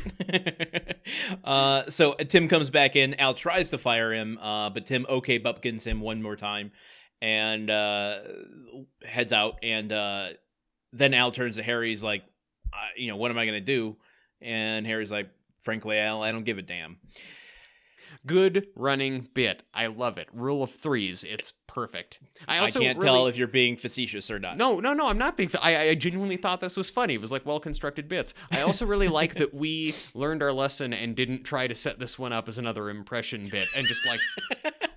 uh, 1.43 1.89
so 1.89 2.13
Tim 2.15 2.47
comes 2.47 2.69
back 2.69 2.95
in. 2.95 3.13
Al 3.15 3.33
tries 3.33 3.69
to 3.69 3.77
fire 3.77 4.11
him, 4.11 4.37
uh, 4.41 4.69
but 4.69 4.85
Tim 4.85 5.05
okay 5.07 5.37
bupkins 5.37 5.85
him 5.85 6.01
one 6.01 6.21
more 6.21 6.35
time 6.35 6.71
and 7.21 7.69
uh, 7.69 8.19
heads 9.03 9.33
out. 9.33 9.59
And 9.63 9.91
uh, 9.91 10.29
then 10.93 11.13
Al 11.13 11.31
turns 11.31 11.55
to 11.55 11.63
Harry. 11.63 11.89
He's 11.89 12.03
like, 12.03 12.23
uh, 12.73 12.77
you 12.97 13.07
know, 13.09 13.15
what 13.15 13.31
am 13.31 13.37
I 13.37 13.45
to 13.45 13.61
do? 13.61 13.97
And 14.41 14.85
Harry's 14.85 15.11
like, 15.11 15.29
frankly, 15.61 15.97
Al, 15.97 16.23
I 16.23 16.31
don't 16.31 16.43
give 16.43 16.57
a 16.57 16.61
damn. 16.61 16.97
Good 18.25 18.67
running 18.75 19.27
bit. 19.33 19.63
I 19.73 19.87
love 19.87 20.17
it. 20.17 20.27
Rule 20.33 20.63
of 20.63 20.71
threes. 20.71 21.23
It's 21.23 21.53
perfect. 21.67 22.19
I 22.47 22.63
I, 22.63 22.71
can't 22.71 22.97
really- 22.97 23.05
tell 23.07 23.27
if 23.27 23.37
you're 23.37 23.47
being 23.47 23.75
facetious 23.77 24.31
or 24.31 24.39
not. 24.39 24.57
No, 24.57 24.79
no, 24.79 24.93
no. 24.93 25.07
I'm 25.07 25.17
not 25.17 25.37
being. 25.37 25.51
I, 25.61 25.89
I 25.89 25.95
genuinely 25.95 26.37
thought 26.37 26.59
this 26.61 26.75
was 26.77 26.89
funny. 26.89 27.13
It 27.15 27.21
was 27.21 27.31
like 27.31 27.45
well 27.45 27.59
constructed 27.59 28.07
bits. 28.07 28.33
I 28.51 28.61
also 28.61 28.85
really 28.85 29.07
like 29.07 29.35
that 29.35 29.53
we 29.53 29.93
learned 30.13 30.41
our 30.41 30.51
lesson 30.53 30.93
and 30.93 31.15
didn't 31.15 31.43
try 31.43 31.67
to 31.67 31.75
set 31.75 31.99
this 31.99 32.17
one 32.17 32.33
up 32.33 32.47
as 32.47 32.57
another 32.57 32.89
impression 32.89 33.45
bit 33.51 33.67
and 33.75 33.85
just 33.87 34.05
like 34.05 34.19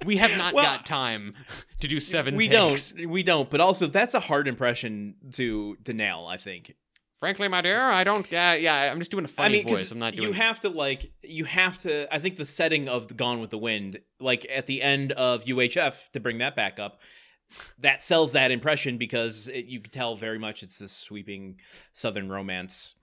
we 0.04 0.16
have 0.16 0.36
not 0.38 0.54
Well, 0.58 0.64
got 0.64 0.86
time 0.86 1.34
to 1.80 1.88
do 1.88 2.00
seven. 2.00 2.34
we 2.36 2.48
takes. 2.48 2.90
don't. 2.92 3.10
We 3.10 3.22
don't. 3.22 3.50
But 3.50 3.60
also, 3.60 3.86
that's 3.86 4.14
a 4.14 4.20
hard 4.20 4.48
impression 4.48 5.16
to 5.32 5.76
to 5.84 5.92
nail. 5.92 6.26
I 6.28 6.36
think. 6.38 6.74
Frankly, 7.20 7.48
my 7.48 7.60
dear, 7.60 7.82
I 7.82 8.04
don't. 8.04 8.24
Uh, 8.26 8.56
yeah, 8.58 8.92
I'm 8.92 8.98
just 9.00 9.10
doing 9.10 9.24
a 9.24 9.28
funny 9.28 9.60
I 9.60 9.64
mean, 9.64 9.74
voice. 9.74 9.90
I'm 9.90 9.98
not 9.98 10.14
doing. 10.14 10.28
You 10.28 10.34
have 10.34 10.60
to 10.60 10.68
like. 10.68 11.10
You 11.22 11.44
have 11.44 11.78
to. 11.82 12.12
I 12.14 12.20
think 12.20 12.36
the 12.36 12.46
setting 12.46 12.88
of 12.88 13.08
the 13.08 13.14
Gone 13.14 13.40
with 13.40 13.50
the 13.50 13.58
Wind, 13.58 13.98
like 14.20 14.46
at 14.48 14.66
the 14.66 14.82
end 14.82 15.12
of 15.12 15.44
UHF, 15.44 16.10
to 16.12 16.20
bring 16.20 16.38
that 16.38 16.54
back 16.54 16.78
up, 16.78 17.00
that 17.80 18.02
sells 18.02 18.32
that 18.32 18.52
impression 18.52 18.98
because 18.98 19.48
it, 19.48 19.64
you 19.64 19.80
can 19.80 19.90
tell 19.90 20.14
very 20.14 20.38
much 20.38 20.62
it's 20.62 20.78
this 20.78 20.92
sweeping 20.92 21.56
Southern 21.92 22.30
romance. 22.30 22.94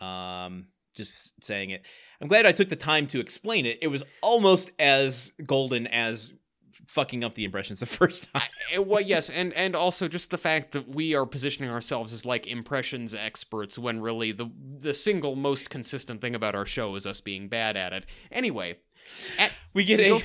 Um, 0.00 0.66
just 0.96 1.44
saying 1.44 1.70
it. 1.70 1.86
I'm 2.20 2.26
glad 2.26 2.46
I 2.46 2.52
took 2.52 2.68
the 2.68 2.76
time 2.76 3.06
to 3.08 3.20
explain 3.20 3.66
it. 3.66 3.78
It 3.82 3.88
was 3.88 4.02
almost 4.22 4.72
as 4.80 5.32
golden 5.46 5.86
as 5.86 6.32
fucking 6.90 7.22
up 7.22 7.34
the 7.34 7.44
impressions 7.44 7.80
the 7.80 7.86
first 8.00 8.28
time. 8.32 8.48
Well, 8.86 9.00
yes, 9.00 9.30
and 9.30 9.52
and 9.54 9.74
also 9.76 10.08
just 10.08 10.30
the 10.30 10.38
fact 10.38 10.72
that 10.72 10.88
we 10.88 11.14
are 11.14 11.24
positioning 11.26 11.70
ourselves 11.70 12.12
as 12.12 12.26
like 12.26 12.46
impressions 12.46 13.14
experts 13.14 13.78
when 13.78 14.00
really 14.00 14.32
the 14.32 14.50
the 14.78 14.92
single 14.94 15.36
most 15.36 15.70
consistent 15.70 16.20
thing 16.20 16.34
about 16.34 16.54
our 16.54 16.66
show 16.66 16.94
is 16.96 17.06
us 17.06 17.20
being 17.20 17.48
bad 17.48 17.76
at 17.76 17.92
it. 17.92 18.06
Anyway, 18.32 18.78
at, 19.38 19.52
We 19.72 19.84
get 19.84 20.00
a 20.00 20.20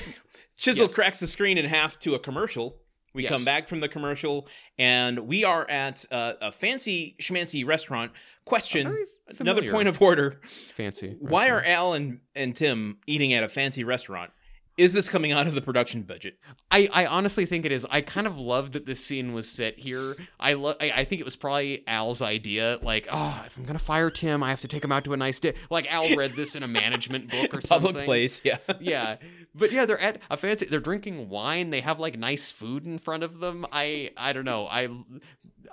chisel 0.56 0.86
Yes. 0.86 0.94
cracks 0.94 1.20
the 1.20 1.26
screen 1.26 1.56
in 1.58 1.66
half 1.66 1.98
to 2.00 2.14
a 2.14 2.18
commercial. 2.18 2.78
We 3.14 3.22
Yes. 3.22 3.32
come 3.32 3.44
back 3.44 3.68
from 3.68 3.80
the 3.80 3.88
commercial 3.88 4.46
and 4.78 5.20
we 5.20 5.42
are 5.44 5.68
at 5.70 6.04
uh, 6.10 6.34
a 6.40 6.52
fancy 6.52 7.16
schmancy 7.20 7.64
restaurant. 7.66 8.12
Question: 8.44 9.06
Another 9.38 9.70
point 9.72 9.88
of 9.88 10.00
order: 10.02 10.40
fancy. 10.74 11.16
Why 11.20 11.48
are 11.48 11.54
restaurant. 11.56 11.74
Al 11.78 11.92
and, 11.94 12.20
and 12.34 12.54
Tim 12.54 12.98
eating 13.06 13.32
at 13.32 13.42
a 13.42 13.48
fancy 13.48 13.84
restaurant? 13.84 14.30
Is 14.76 14.92
this 14.92 15.08
coming 15.08 15.32
out 15.32 15.46
of 15.46 15.54
the 15.54 15.62
production 15.62 16.02
budget? 16.02 16.38
I, 16.70 16.88
I 16.92 17.06
honestly 17.06 17.46
think 17.46 17.64
it 17.64 17.72
is. 17.72 17.86
I 17.90 18.02
kind 18.02 18.26
of 18.26 18.36
love 18.36 18.72
that 18.72 18.84
this 18.84 19.02
scene 19.02 19.32
was 19.32 19.48
set 19.48 19.78
here. 19.78 20.16
I, 20.38 20.52
lo- 20.52 20.74
I 20.80 20.90
I 20.90 21.04
think 21.04 21.20
it 21.20 21.24
was 21.24 21.36
probably 21.36 21.82
Al's 21.86 22.20
idea. 22.20 22.78
Like, 22.82 23.08
oh, 23.10 23.42
if 23.46 23.56
I'm 23.56 23.64
gonna 23.64 23.78
fire 23.78 24.10
Tim, 24.10 24.42
I 24.42 24.50
have 24.50 24.60
to 24.60 24.68
take 24.68 24.84
him 24.84 24.92
out 24.92 25.04
to 25.04 25.14
a 25.14 25.16
nice 25.16 25.40
day. 25.40 25.54
Like 25.70 25.90
Al 25.92 26.14
read 26.14 26.34
this 26.34 26.54
in 26.56 26.62
a 26.62 26.68
management 26.68 27.30
book 27.30 27.54
or 27.54 27.60
something. 27.62 27.88
Public 27.88 28.04
place, 28.04 28.42
yeah. 28.44 28.58
yeah 28.80 29.16
but 29.56 29.72
yeah 29.72 29.86
they're 29.86 30.00
at 30.00 30.20
a 30.30 30.36
fancy 30.36 30.66
they're 30.66 30.80
drinking 30.80 31.28
wine 31.28 31.70
they 31.70 31.80
have 31.80 31.98
like 31.98 32.18
nice 32.18 32.50
food 32.50 32.84
in 32.84 32.98
front 32.98 33.22
of 33.22 33.40
them 33.40 33.64
i 33.72 34.10
i 34.16 34.32
don't 34.32 34.44
know 34.44 34.66
i 34.66 34.88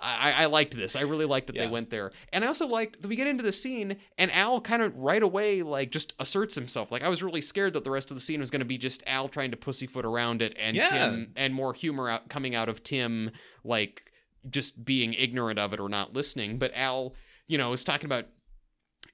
i, 0.03 0.31
I 0.31 0.45
liked 0.45 0.75
this 0.75 0.95
i 0.95 1.01
really 1.01 1.25
liked 1.25 1.47
that 1.47 1.55
Yeah. 1.55 1.65
they 1.65 1.71
went 1.71 1.89
there 1.89 2.11
and 2.31 2.43
i 2.43 2.47
also 2.47 2.67
liked 2.67 3.01
that 3.01 3.07
we 3.07 3.15
get 3.15 3.27
into 3.27 3.43
the 3.43 3.51
scene 3.51 3.97
and 4.17 4.31
al 4.31 4.59
kind 4.61 4.81
of 4.81 4.95
right 4.97 5.23
away 5.23 5.63
like 5.63 5.91
just 5.91 6.13
asserts 6.19 6.55
himself 6.55 6.91
like 6.91 7.03
i 7.03 7.09
was 7.09 7.23
really 7.23 7.41
scared 7.41 7.73
that 7.73 7.83
the 7.83 7.91
rest 7.91 8.11
of 8.11 8.15
the 8.15 8.21
scene 8.21 8.39
was 8.39 8.51
going 8.51 8.59
to 8.59 8.65
be 8.65 8.77
just 8.77 9.01
al 9.07 9.27
trying 9.29 9.51
to 9.51 9.57
pussyfoot 9.57 10.05
around 10.05 10.41
it 10.41 10.55
and 10.59 10.75
Yeah. 10.75 10.89
tim 10.89 11.31
and 11.35 11.53
more 11.53 11.73
humor 11.73 12.09
out, 12.09 12.29
coming 12.29 12.53
out 12.55 12.69
of 12.69 12.83
tim 12.83 13.31
like 13.63 14.11
just 14.49 14.83
being 14.83 15.13
ignorant 15.13 15.57
of 15.59 15.73
it 15.73 15.79
or 15.79 15.87
not 15.89 16.13
listening 16.13 16.57
but 16.57 16.71
al 16.75 17.13
you 17.47 17.57
know 17.57 17.69
was 17.69 17.83
talking 17.83 18.05
about 18.05 18.25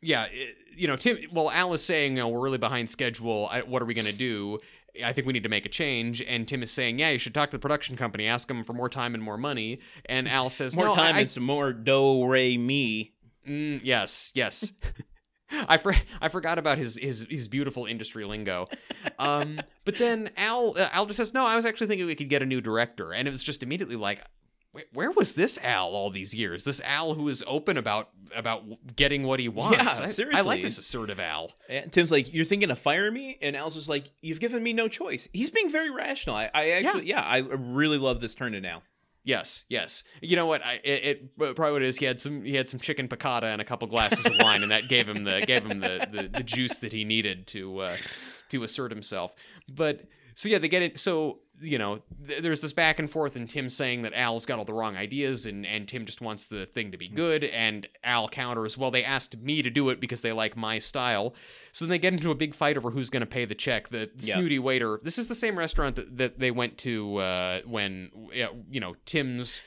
yeah, 0.01 0.27
you 0.77 0.87
know, 0.87 0.95
Tim. 0.95 1.17
Well, 1.33 1.51
Al 1.51 1.73
is 1.73 1.83
saying, 1.83 2.15
you 2.15 2.19
know, 2.23 2.29
we're 2.29 2.39
really 2.39 2.57
behind 2.57 2.89
schedule. 2.89 3.49
I, 3.51 3.63
what 3.63 3.81
are 3.81 3.85
we 3.85 3.93
going 3.93 4.05
to 4.05 4.13
do? 4.13 4.59
I 5.03 5.13
think 5.13 5.27
we 5.27 5.33
need 5.33 5.43
to 5.43 5.49
make 5.49 5.65
a 5.65 5.69
change. 5.69 6.21
And 6.21 6.47
Tim 6.47 6.63
is 6.63 6.71
saying, 6.71 6.99
yeah, 6.99 7.09
you 7.09 7.17
should 7.17 7.33
talk 7.33 7.51
to 7.51 7.57
the 7.57 7.61
production 7.61 7.95
company, 7.95 8.27
ask 8.27 8.47
them 8.47 8.63
for 8.63 8.73
more 8.73 8.89
time 8.89 9.13
and 9.13 9.23
more 9.23 9.37
money. 9.37 9.79
And 10.05 10.27
Al 10.27 10.49
says, 10.49 10.75
More 10.75 10.85
no, 10.85 10.95
time 10.95 11.15
I, 11.15 11.19
and 11.19 11.29
some 11.29 11.43
more 11.43 11.73
do 11.73 12.25
re 12.25 12.57
mi. 12.57 13.13
Mm, 13.47 13.81
yes, 13.83 14.31
yes. 14.35 14.71
I 15.51 15.77
for, 15.77 15.95
I 16.21 16.29
forgot 16.29 16.59
about 16.59 16.77
his 16.77 16.95
his 16.95 17.25
his 17.29 17.47
beautiful 17.47 17.85
industry 17.85 18.23
lingo. 18.23 18.67
Um, 19.17 19.59
but 19.83 19.97
then 19.97 20.29
Al 20.37 20.75
uh, 20.77 20.89
Al 20.91 21.07
just 21.07 21.17
says, 21.17 21.33
"No, 21.33 21.43
I 21.43 21.55
was 21.55 21.65
actually 21.65 21.87
thinking 21.87 22.05
we 22.05 22.13
could 22.15 22.29
get 22.29 22.43
a 22.43 22.45
new 22.45 22.61
director," 22.61 23.13
and 23.13 23.27
it 23.27 23.31
was 23.31 23.43
just 23.43 23.63
immediately 23.63 23.95
like. 23.95 24.21
"Wait, 24.79 24.87
Where 24.93 25.11
was 25.11 25.33
this 25.33 25.57
Al 25.63 25.89
all 25.89 26.09
these 26.09 26.33
years? 26.33 26.63
This 26.63 26.81
Al 26.81 27.13
who 27.13 27.27
is 27.29 27.43
open 27.47 27.77
about 27.77 28.09
about 28.35 28.63
getting 28.95 29.23
what 29.23 29.39
he 29.39 29.47
wants. 29.49 29.77
Yeah, 29.77 29.83
I- 29.89 29.93
I, 29.93 29.99
like 29.99 30.11
seriously. 30.11 30.61
this 30.63 30.77
assertive 30.77 31.19
Al. 31.19 31.51
And 31.67 31.91
Tim's 31.91 32.11
like, 32.11 32.33
"You're 32.33 32.45
thinking 32.45 32.69
of 32.71 32.79
fire 32.79 33.11
me?" 33.11 33.37
And 33.41 33.55
Al's 33.55 33.75
just 33.75 33.89
like, 33.89 34.05
"You've 34.21 34.39
given 34.39 34.61
me 34.63 34.73
no 34.73 34.87
choice." 34.87 35.27
He's 35.33 35.49
being 35.49 35.69
very 35.71 35.89
rational. 35.89 36.35
I, 36.35 36.49
I 36.53 36.69
actually, 36.71 37.07
yeah. 37.07 37.21
I 37.21 37.39
really 37.39 37.97
love 37.97 38.19
this 38.19 38.35
turn 38.35 38.51
to 38.53 38.61
now. 38.61 38.83
Yes, 39.23 39.65
yes. 39.69 40.03
You 40.21 40.35
know 40.37 40.45
what? 40.45 40.65
I, 40.65 40.79
it, 40.83 41.03
it 41.37 41.37
probably 41.37 41.71
what 41.73 41.81
it 41.83 41.87
is. 41.89 41.97
He 41.97 42.05
had 42.05 42.19
some 42.19 42.43
he 42.43 42.55
had 42.55 42.69
some 42.69 42.79
chicken 42.79 43.07
piccata 43.07 43.43
and 43.43 43.61
a 43.61 43.65
couple 43.65 43.87
glasses 43.87 44.25
of 44.25 44.33
wine, 44.39 44.63
and 44.63 44.71
that 44.71 44.87
gave 44.87 45.07
him 45.09 45.23
the 45.23 45.43
gave 45.45 45.65
him 45.65 45.79
the, 45.81 46.07
the, 46.11 46.27
the 46.29 46.43
juice 46.43 46.79
that 46.79 46.93
he 46.93 47.03
needed 47.03 47.45
to 47.47 47.79
uh, 47.79 47.97
to 48.49 48.63
assert 48.63 48.91
himself. 48.91 49.35
But 49.67 50.05
so 50.35 50.47
yeah, 50.49 50.57
they 50.57 50.69
get 50.69 50.81
it. 50.81 50.97
So 50.97 51.39
you 51.61 51.77
know, 51.77 52.01
th- 52.27 52.41
there's 52.41 52.61
this 52.61 52.73
back 52.73 52.99
and 52.99 53.09
forth, 53.09 53.35
and 53.35 53.49
Tim 53.49 53.69
saying 53.69 54.03
that 54.03 54.13
Al's 54.13 54.45
got 54.45 54.59
all 54.59 54.65
the 54.65 54.73
wrong 54.73 54.95
ideas, 54.95 55.45
and 55.45 55.65
and 55.65 55.87
Tim 55.87 56.05
just 56.05 56.21
wants 56.21 56.45
the 56.47 56.65
thing 56.65 56.91
to 56.91 56.97
be 56.97 57.07
good, 57.07 57.43
and 57.43 57.87
Al 58.03 58.27
counters, 58.29 58.77
well, 58.77 58.91
they 58.91 59.03
asked 59.03 59.37
me 59.37 59.61
to 59.61 59.69
do 59.69 59.89
it 59.89 59.99
because 59.99 60.21
they 60.21 60.31
like 60.31 60.55
my 60.55 60.79
style. 60.79 61.33
So 61.71 61.85
then 61.85 61.89
they 61.91 61.99
get 61.99 62.13
into 62.13 62.31
a 62.31 62.35
big 62.35 62.53
fight 62.55 62.77
over 62.77 62.89
who's 62.91 63.09
going 63.09 63.21
to 63.21 63.27
pay 63.27 63.45
the 63.45 63.55
check. 63.55 63.89
The 63.89 64.09
Yeah. 64.19 64.35
snooty 64.35 64.57
waiter. 64.59 64.99
This 65.03 65.17
is 65.19 65.27
the 65.27 65.35
same 65.35 65.57
restaurant 65.57 65.95
that, 65.97 66.17
that 66.17 66.39
they 66.39 66.51
went 66.51 66.77
to 66.79 67.17
uh, 67.17 67.61
when 67.65 68.09
you 68.69 68.79
know 68.79 68.95
Tim's 69.05 69.61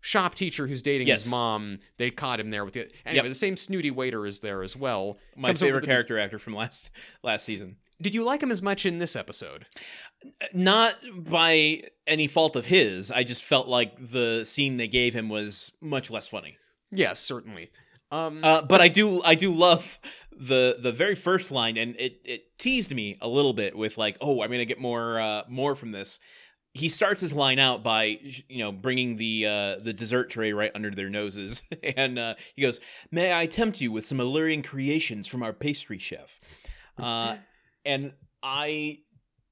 shop 0.00 0.36
teacher 0.36 0.66
who's 0.68 0.80
dating 0.82 1.08
Yes. 1.08 1.24
his 1.24 1.30
mom. 1.32 1.80
They 1.96 2.10
caught 2.10 2.38
him 2.38 2.50
there 2.50 2.64
with 2.64 2.74
the 2.74 2.82
anyway. 3.04 3.24
Yep. 3.24 3.32
The 3.32 3.34
same 3.34 3.56
snooty 3.56 3.90
waiter 3.90 4.24
is 4.26 4.38
there 4.40 4.62
as 4.62 4.76
well. 4.76 5.18
My 5.36 5.48
Comes 5.48 5.60
favorite 5.60 5.84
character 5.84 6.18
actor 6.18 6.38
from 6.38 6.54
last 6.54 6.90
last 7.24 7.44
season. 7.44 7.76
Did 8.00 8.14
you 8.14 8.22
like 8.22 8.42
him 8.42 8.50
as 8.50 8.62
much 8.62 8.86
in 8.86 8.98
this 8.98 9.16
episode? 9.16 9.66
Not 10.52 10.96
by 11.16 11.82
any 12.06 12.26
fault 12.28 12.56
of 12.56 12.66
his. 12.66 13.10
I 13.10 13.24
just 13.24 13.42
felt 13.42 13.68
like 13.68 13.96
the 13.98 14.44
scene 14.44 14.76
they 14.76 14.88
gave 14.88 15.14
him 15.14 15.28
was 15.28 15.72
much 15.80 16.10
less 16.10 16.28
funny. 16.28 16.56
Yes, 16.90 17.18
certainly. 17.20 17.70
Um, 18.10 18.40
Uh, 18.42 18.62
but 18.62 18.80
I 18.80 18.88
do 18.88 19.22
I 19.22 19.34
do 19.34 19.52
love 19.52 19.98
the 20.32 20.78
the 20.80 20.92
very 20.92 21.14
first 21.14 21.50
line, 21.50 21.76
and 21.76 21.94
it 21.98 22.20
it 22.24 22.58
teased 22.58 22.94
me 22.94 23.16
a 23.20 23.28
little 23.28 23.52
bit 23.52 23.76
with 23.76 23.98
like, 23.98 24.16
oh, 24.20 24.42
I'm 24.42 24.50
gonna 24.50 24.64
get 24.64 24.80
more 24.80 25.20
uh, 25.20 25.42
more 25.48 25.74
from 25.74 25.92
this. 25.92 26.18
He 26.74 26.88
starts 26.88 27.20
his 27.20 27.32
line 27.32 27.58
out 27.58 27.82
by 27.82 28.18
you 28.48 28.58
know 28.58 28.72
bringing 28.72 29.16
the 29.16 29.46
uh, 29.46 29.76
the 29.82 29.92
dessert 29.92 30.30
tray 30.30 30.52
right 30.52 30.70
under 30.74 30.90
their 30.90 31.10
noses, 31.10 31.62
and 31.82 32.18
uh, 32.18 32.34
he 32.54 32.62
goes, 32.62 32.80
"May 33.10 33.36
I 33.38 33.46
tempt 33.46 33.80
you 33.80 33.92
with 33.92 34.06
some 34.06 34.20
alluring 34.20 34.62
creations 34.62 35.26
from 35.26 35.42
our 35.42 35.52
pastry 35.52 35.98
chef?" 35.98 36.40
And 37.88 38.12
I. 38.42 38.98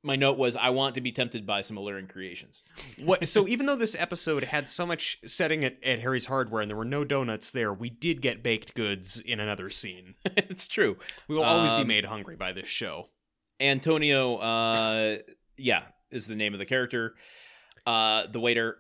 My 0.03 0.15
note 0.15 0.39
was, 0.39 0.55
I 0.55 0.71
want 0.71 0.95
to 0.95 1.01
be 1.01 1.11
tempted 1.11 1.45
by 1.47 1.63
some 1.63 1.77
alluring 1.77 2.07
creations. 2.07 2.63
what, 3.03 3.27
so 3.27 3.49
even 3.49 3.67
though 3.67 3.75
this 3.75 3.97
episode 3.99 4.45
had 4.45 4.69
so 4.69 4.87
much 4.87 5.19
setting 5.27 5.65
at, 5.65 5.83
at 5.83 5.99
Harry's 6.01 6.27
Hardware 6.27 6.61
and 6.63 6.71
there 6.71 6.77
were 6.77 6.85
no 6.85 7.03
donuts 7.03 7.51
there, 7.51 7.73
we 7.73 7.91
did 7.91 8.23
get 8.23 8.41
baked 8.41 8.75
goods 8.75 9.19
in 9.19 9.41
another 9.41 9.69
scene. 9.69 10.15
it's 10.25 10.69
true. 10.69 10.97
We 11.27 11.35
will 11.35 11.43
always 11.43 11.73
be 11.73 11.79
Um, 11.81 11.89
made 11.89 12.05
hungry 12.05 12.37
by 12.37 12.53
this 12.53 12.69
show. 12.69 13.09
Antonio, 13.59 14.37
uh, 14.37 15.17
yeah, 15.57 15.83
is 16.13 16.29
the 16.29 16.37
name 16.37 16.53
of 16.53 16.61
the 16.61 16.67
character. 16.67 17.17
Uh, 17.85 18.29
the 18.29 18.39
waiter, 18.39 18.77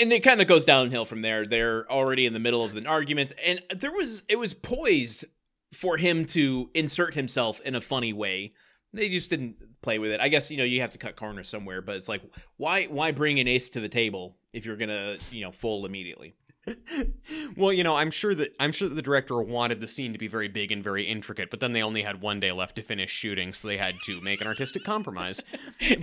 and 0.00 0.10
it 0.10 0.20
kind 0.20 0.40
of 0.40 0.46
goes 0.46 0.64
downhill 0.64 1.04
from 1.04 1.20
there. 1.20 1.46
They're 1.46 1.90
already 1.92 2.24
in 2.24 2.32
the 2.32 2.40
middle 2.40 2.64
of 2.64 2.76
an 2.76 2.86
argument, 2.86 3.32
and 3.44 3.60
there 3.76 3.92
was 3.92 4.22
it 4.28 4.36
was 4.38 4.54
poised 4.54 5.26
for 5.72 5.96
him 5.96 6.24
to 6.26 6.70
insert 6.74 7.14
himself 7.14 7.60
in 7.60 7.74
a 7.74 7.80
funny 7.80 8.12
way. 8.12 8.52
They 8.92 9.08
just 9.08 9.30
didn't 9.30 9.56
play 9.82 9.98
with 9.98 10.10
it. 10.10 10.20
I 10.20 10.28
guess 10.28 10.50
you 10.50 10.56
know 10.56 10.64
you 10.64 10.80
have 10.80 10.90
to 10.90 10.98
cut 10.98 11.16
corners 11.16 11.48
somewhere, 11.48 11.80
but 11.80 11.96
it's 11.96 12.08
like 12.08 12.22
why 12.56 12.86
why 12.86 13.12
bring 13.12 13.38
an 13.38 13.46
ace 13.48 13.68
to 13.70 13.80
the 13.80 13.88
table 13.88 14.36
if 14.52 14.66
you're 14.66 14.76
gonna 14.76 15.16
you 15.30 15.42
know 15.42 15.52
fold 15.52 15.86
immediately? 15.86 16.34
well, 17.56 17.72
you 17.72 17.84
know, 17.84 17.96
I'm 17.96 18.10
sure 18.10 18.34
that 18.34 18.54
I'm 18.60 18.72
sure 18.72 18.88
that 18.88 18.94
the 18.94 19.02
director 19.02 19.40
wanted 19.40 19.80
the 19.80 19.88
scene 19.88 20.12
to 20.12 20.18
be 20.18 20.28
very 20.28 20.48
big 20.48 20.72
and 20.72 20.82
very 20.82 21.04
intricate, 21.04 21.50
but 21.50 21.60
then 21.60 21.72
they 21.72 21.82
only 21.82 22.02
had 22.02 22.20
one 22.20 22.40
day 22.40 22.52
left 22.52 22.76
to 22.76 22.82
finish 22.82 23.10
shooting, 23.10 23.52
so 23.52 23.68
they 23.68 23.78
had 23.78 23.94
to 24.04 24.20
make 24.20 24.40
an 24.40 24.46
artistic 24.46 24.84
compromise. 24.84 25.42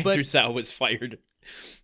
But 0.03 0.17
Andrew 0.17 0.53
was 0.53 0.71
fired. 0.71 1.19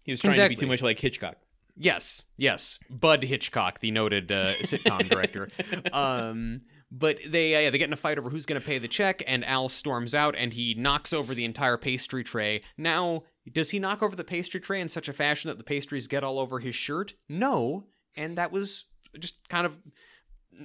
He 0.03 0.11
was 0.11 0.22
trying 0.22 0.35
to 0.35 0.49
be 0.49 0.55
too 0.55 0.68
much 0.68 0.81
like 0.81 0.99
Hitchcock. 0.99 1.38
Yes, 1.76 2.26
yes, 2.38 2.80
Bud 2.89 3.23
Hitchcock, 3.23 3.80
the 3.80 3.91
noted 3.91 4.31
uh, 4.31 4.55
sitcom 4.57 5.10
director. 5.10 5.49
Um, 5.93 6.60
but 6.95 7.17
they 7.27 7.55
uh, 7.55 7.59
yeah, 7.59 7.69
they 7.71 7.79
get 7.79 7.89
in 7.89 7.93
a 7.93 7.97
fight 7.97 8.19
over 8.19 8.29
who's 8.29 8.45
going 8.45 8.61
to 8.61 8.65
pay 8.65 8.77
the 8.77 8.87
check, 8.87 9.23
and 9.25 9.43
Al 9.45 9.67
storms 9.67 10.13
out 10.13 10.35
and 10.37 10.53
he 10.53 10.75
knocks 10.75 11.11
over 11.11 11.33
the 11.33 11.43
entire 11.43 11.75
pastry 11.75 12.23
tray. 12.23 12.61
Now, 12.77 13.23
does 13.51 13.71
he 13.71 13.79
knock 13.79 14.03
over 14.03 14.15
the 14.15 14.23
pastry 14.23 14.59
tray 14.59 14.79
in 14.79 14.87
such 14.87 15.09
a 15.09 15.13
fashion 15.13 15.49
that 15.49 15.57
the 15.57 15.63
pastries 15.63 16.07
get 16.07 16.23
all 16.23 16.39
over 16.39 16.59
his 16.59 16.75
shirt? 16.75 17.15
No, 17.27 17.85
and 18.15 18.37
that 18.37 18.51
was 18.51 18.85
just 19.19 19.47
kind 19.49 19.65
of. 19.65 19.75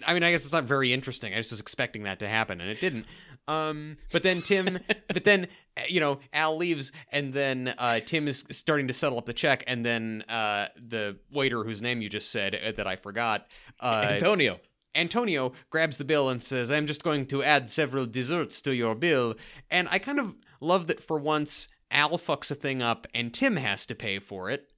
I 0.07 0.13
mean, 0.13 0.23
I 0.23 0.31
guess 0.31 0.45
it's 0.45 0.53
not 0.53 0.65
very 0.65 0.93
interesting. 0.93 1.33
I 1.33 1.39
just 1.39 1.51
was 1.51 1.61
expecting 1.61 2.03
that 2.03 2.19
to 2.19 2.29
happen, 2.29 2.61
and 2.61 2.71
it 2.71 2.79
didn't. 2.79 3.07
Um, 3.49 3.97
but 4.13 4.23
then 4.23 4.43
Tim, 4.43 4.79
but 5.09 5.25
then 5.25 5.49
uh, 5.79 5.83
you 5.89 5.99
know 5.99 6.21
Al 6.35 6.59
leaves, 6.59 6.93
and 7.11 7.33
then 7.33 7.75
uh, 7.79 8.01
Tim 8.01 8.29
is 8.29 8.45
starting 8.51 8.89
to 8.89 8.93
settle 8.93 9.17
up 9.17 9.25
the 9.25 9.33
check, 9.33 9.65
and 9.67 9.83
then 9.85 10.25
uh, 10.29 10.69
the 10.77 11.17
waiter 11.33 11.65
whose 11.65 11.81
name 11.81 12.03
you 12.03 12.11
just 12.11 12.31
said 12.31 12.55
uh, 12.55 12.73
that 12.73 12.87
I 12.87 12.97
forgot, 12.97 13.47
uh, 13.81 14.09
Antonio. 14.11 14.61
Antonio 14.99 15.53
grabs 15.71 15.99
the 15.99 16.05
bill 16.05 16.29
and 16.29 16.43
says, 16.43 16.71
"I'm 16.71 16.87
just 16.87 17.03
going 17.03 17.27
to 17.27 17.43
add 17.43 17.71
several 17.71 18.07
desserts 18.07 18.61
to 18.63 18.75
your 18.75 18.95
bill." 18.95 19.35
And 19.71 19.89
I 19.91 19.99
kind 19.99 20.19
of 20.19 20.35
love 20.61 20.87
that 20.89 21.03
for 21.03 21.19
once 21.19 21.69
Al 21.91 22.19
fucks 22.19 22.51
a 22.51 22.55
thing 22.55 22.83
up, 22.83 23.07
and 23.15 23.33
Tim 23.33 23.57
has 23.57 23.87
to 23.87 23.95
pay 23.95 24.19
for 24.19 24.51
it. 24.51 24.69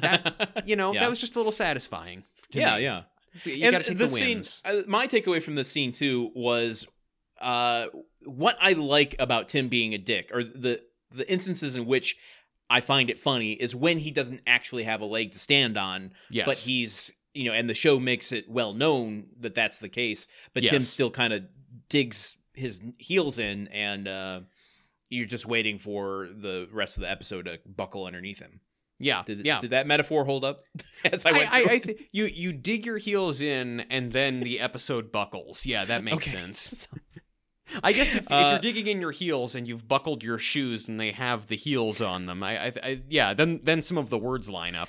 That 0.00 0.62
you 0.66 0.76
know 0.76 0.92
Yeah. 0.94 1.00
that 1.00 1.10
was 1.10 1.18
just 1.18 1.34
a 1.34 1.38
little 1.38 1.52
satisfying. 1.52 2.24
To 2.52 2.58
yeah, 2.60 2.76
me. 2.76 2.82
yeah. 2.84 3.02
You 3.44 3.64
and 3.66 3.72
got 3.72 3.78
to 3.78 3.84
take 3.84 3.98
the 3.98 4.04
the 4.04 4.08
scene, 4.08 4.36
wins. 4.38 4.62
uh, 4.64 4.82
my 4.86 5.06
takeaway 5.06 5.40
from 5.42 5.54
this 5.54 5.70
scene 5.70 5.92
too 5.92 6.30
was 6.34 6.86
uh, 7.40 7.86
what 8.24 8.56
I 8.60 8.72
like 8.72 9.16
about 9.18 9.48
Tim 9.48 9.68
being 9.68 9.94
a 9.94 9.98
dick, 9.98 10.30
or 10.34 10.42
the 10.44 10.80
the 11.12 11.30
instances 11.30 11.74
in 11.74 11.86
which 11.86 12.16
I 12.68 12.80
find 12.80 13.08
it 13.10 13.18
funny 13.18 13.52
is 13.52 13.74
when 13.74 13.98
he 13.98 14.10
doesn't 14.12 14.42
actually 14.46 14.84
have 14.84 15.00
a 15.00 15.04
leg 15.04 15.32
to 15.32 15.38
stand 15.38 15.76
on, 15.76 16.12
Yes. 16.30 16.46
but 16.46 16.56
he's 16.56 17.12
you 17.34 17.44
know, 17.44 17.52
and 17.52 17.68
the 17.68 17.74
show 17.74 17.98
makes 18.00 18.32
it 18.32 18.48
well 18.48 18.72
known 18.74 19.26
that 19.40 19.54
that's 19.54 19.78
the 19.78 19.88
case. 19.88 20.26
But 20.54 20.64
Tim 20.64 20.80
still 20.80 21.10
kind 21.10 21.32
of 21.32 21.44
digs 21.88 22.36
his 22.54 22.80
heels 22.98 23.38
in, 23.38 23.68
and 23.68 24.08
uh, 24.08 24.40
you're 25.08 25.26
just 25.26 25.46
waiting 25.46 25.78
for 25.78 26.28
the 26.34 26.68
rest 26.72 26.96
of 26.96 27.02
the 27.02 27.10
episode 27.10 27.46
to 27.46 27.58
buckle 27.66 28.04
underneath 28.04 28.38
him. 28.40 28.60
Yeah, 29.02 29.22
Did, 29.24 29.46
yeah. 29.46 29.60
did 29.60 29.70
that 29.70 29.86
metaphor 29.86 30.26
hold 30.26 30.44
up? 30.44 30.60
As 31.04 31.24
I 31.24 31.30
I, 31.30 31.32
went 31.32 31.52
I, 31.52 31.60
through 31.62 31.70
I 31.72 31.78
th- 31.78 31.98
you 32.12 32.24
you 32.26 32.52
dig 32.52 32.84
your 32.84 32.98
heels 32.98 33.40
in, 33.40 33.80
and 33.88 34.12
then 34.12 34.40
the 34.40 34.60
episode 34.60 35.10
buckles. 35.10 35.64
Yeah, 35.64 35.86
that 35.86 36.04
makes 36.04 36.28
Okay. 36.28 36.36
sense. 36.38 36.86
I 37.84 37.92
guess 37.92 38.14
if, 38.16 38.22
if 38.24 38.32
Uh, 38.32 38.48
you're 38.50 38.58
digging 38.72 38.88
in 38.88 39.00
your 39.00 39.12
heels 39.12 39.54
and 39.54 39.66
you've 39.66 39.86
buckled 39.86 40.22
your 40.24 40.38
shoes 40.38 40.88
and 40.88 40.98
they 40.98 41.12
have 41.12 41.46
the 41.46 41.56
heels 41.56 42.00
on 42.00 42.26
them, 42.26 42.42
I, 42.42 42.66
I, 42.66 42.72
I 42.82 43.00
yeah, 43.08 43.32
then 43.32 43.60
then 43.62 43.80
some 43.80 43.96
of 43.96 44.10
the 44.10 44.18
words 44.18 44.50
line 44.50 44.74
up. 44.74 44.88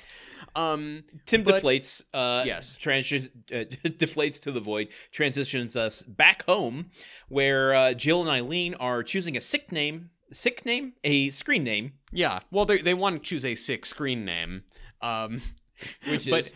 Um, 0.54 1.04
Tim 1.24 1.42
But- 1.44 1.62
deflates. 1.62 2.02
Uh, 2.12 2.44
Yes. 2.46 2.76
transi- 2.80 3.30
uh, 3.50 3.64
deflates 3.88 4.40
to 4.42 4.52
the 4.52 4.60
void. 4.60 4.88
Transitions 5.10 5.76
us 5.76 6.02
back 6.02 6.44
home, 6.44 6.90
where 7.28 7.74
uh, 7.74 7.94
Jill 7.94 8.20
and 8.20 8.30
Eileen 8.30 8.74
are 8.74 9.02
choosing 9.02 9.36
a 9.36 9.40
sick 9.40 9.72
name 9.72 10.10
sick 10.32 10.64
name, 10.64 10.94
a 11.04 11.28
screen 11.28 11.62
name, 11.62 11.92
Yeah. 12.10 12.40
Well, 12.50 12.64
they 12.64 12.78
they 12.80 12.94
want 12.94 13.22
to 13.22 13.28
choose 13.28 13.44
a 13.44 13.54
sick 13.54 13.84
screen 13.84 14.24
name. 14.24 14.62
Um, 15.02 15.42
which 16.10 16.28
But- 16.30 16.40
is 16.46 16.52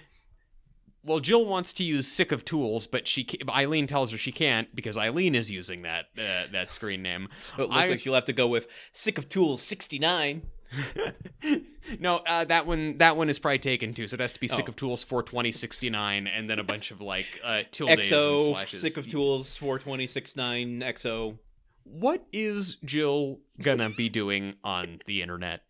well, 1.02 1.20
Jill 1.20 1.44
wants 1.46 1.72
to 1.74 1.84
use 1.84 2.08
sick 2.08 2.32
of 2.32 2.44
tools, 2.44 2.86
but 2.88 3.06
she 3.06 3.24
Eileen 3.48 3.86
tells 3.86 4.10
her 4.12 4.18
she 4.18 4.32
can't 4.32 4.74
because 4.74 4.98
Eileen 4.98 5.34
is 5.36 5.50
using 5.50 5.82
that 5.82 6.06
uh, 6.18 6.46
that 6.52 6.72
screen 6.72 7.02
name. 7.02 7.28
so 7.36 7.56
it 7.64 7.70
looks 7.70 7.74
I- 7.74 7.86
like 7.86 8.00
she'll 8.00 8.14
have 8.14 8.24
to 8.24 8.32
go 8.32 8.46
with 8.48 8.66
sick 8.92 9.16
of 9.18 9.28
tools 9.28 9.62
sixty 9.62 9.98
nine. 9.98 10.42
no, 12.00 12.16
uh, 12.18 12.44
that 12.44 12.66
one 12.66 12.98
that 12.98 13.16
one 13.16 13.28
is 13.28 13.38
probably 13.38 13.58
taken 13.58 13.94
too. 13.94 14.06
So 14.06 14.14
it 14.14 14.20
has 14.20 14.32
to 14.32 14.40
be 14.40 14.48
sick 14.48 14.66
Oh. 14.66 14.70
of 14.70 14.76
tools 14.76 15.04
for 15.04 15.22
twenty 15.22 15.52
sixty 15.52 15.90
nine, 15.90 16.26
and 16.26 16.48
then 16.48 16.58
a 16.58 16.64
bunch 16.64 16.90
of 16.90 17.00
like 17.00 17.26
uh, 17.44 17.62
tildes 17.70 17.92
and 17.92 18.00
XO 18.00 18.48
slashes. 18.48 18.80
sick 18.80 18.96
of 18.96 19.06
tools 19.06 19.56
four 19.56 19.78
twenty 19.78 20.06
six 20.06 20.36
nine 20.36 20.80
XO. 20.80 21.38
What 21.84 22.26
is 22.32 22.76
Jill 22.84 23.38
gonna 23.62 23.90
be 23.90 24.08
doing 24.08 24.54
on 24.64 25.00
the 25.06 25.22
internet? 25.22 25.62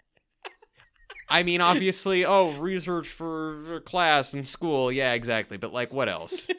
I 1.29 1.43
mean, 1.43 1.61
obviously, 1.61 2.25
oh, 2.25 2.53
research 2.53 3.09
for 3.09 3.63
for 3.67 3.81
class 3.81 4.33
and 4.33 4.47
school. 4.47 4.91
Yeah, 4.93 5.13
exactly. 5.13 5.57
But 5.57 5.73
like, 5.73 5.93
what 5.93 6.09
else? 6.09 6.47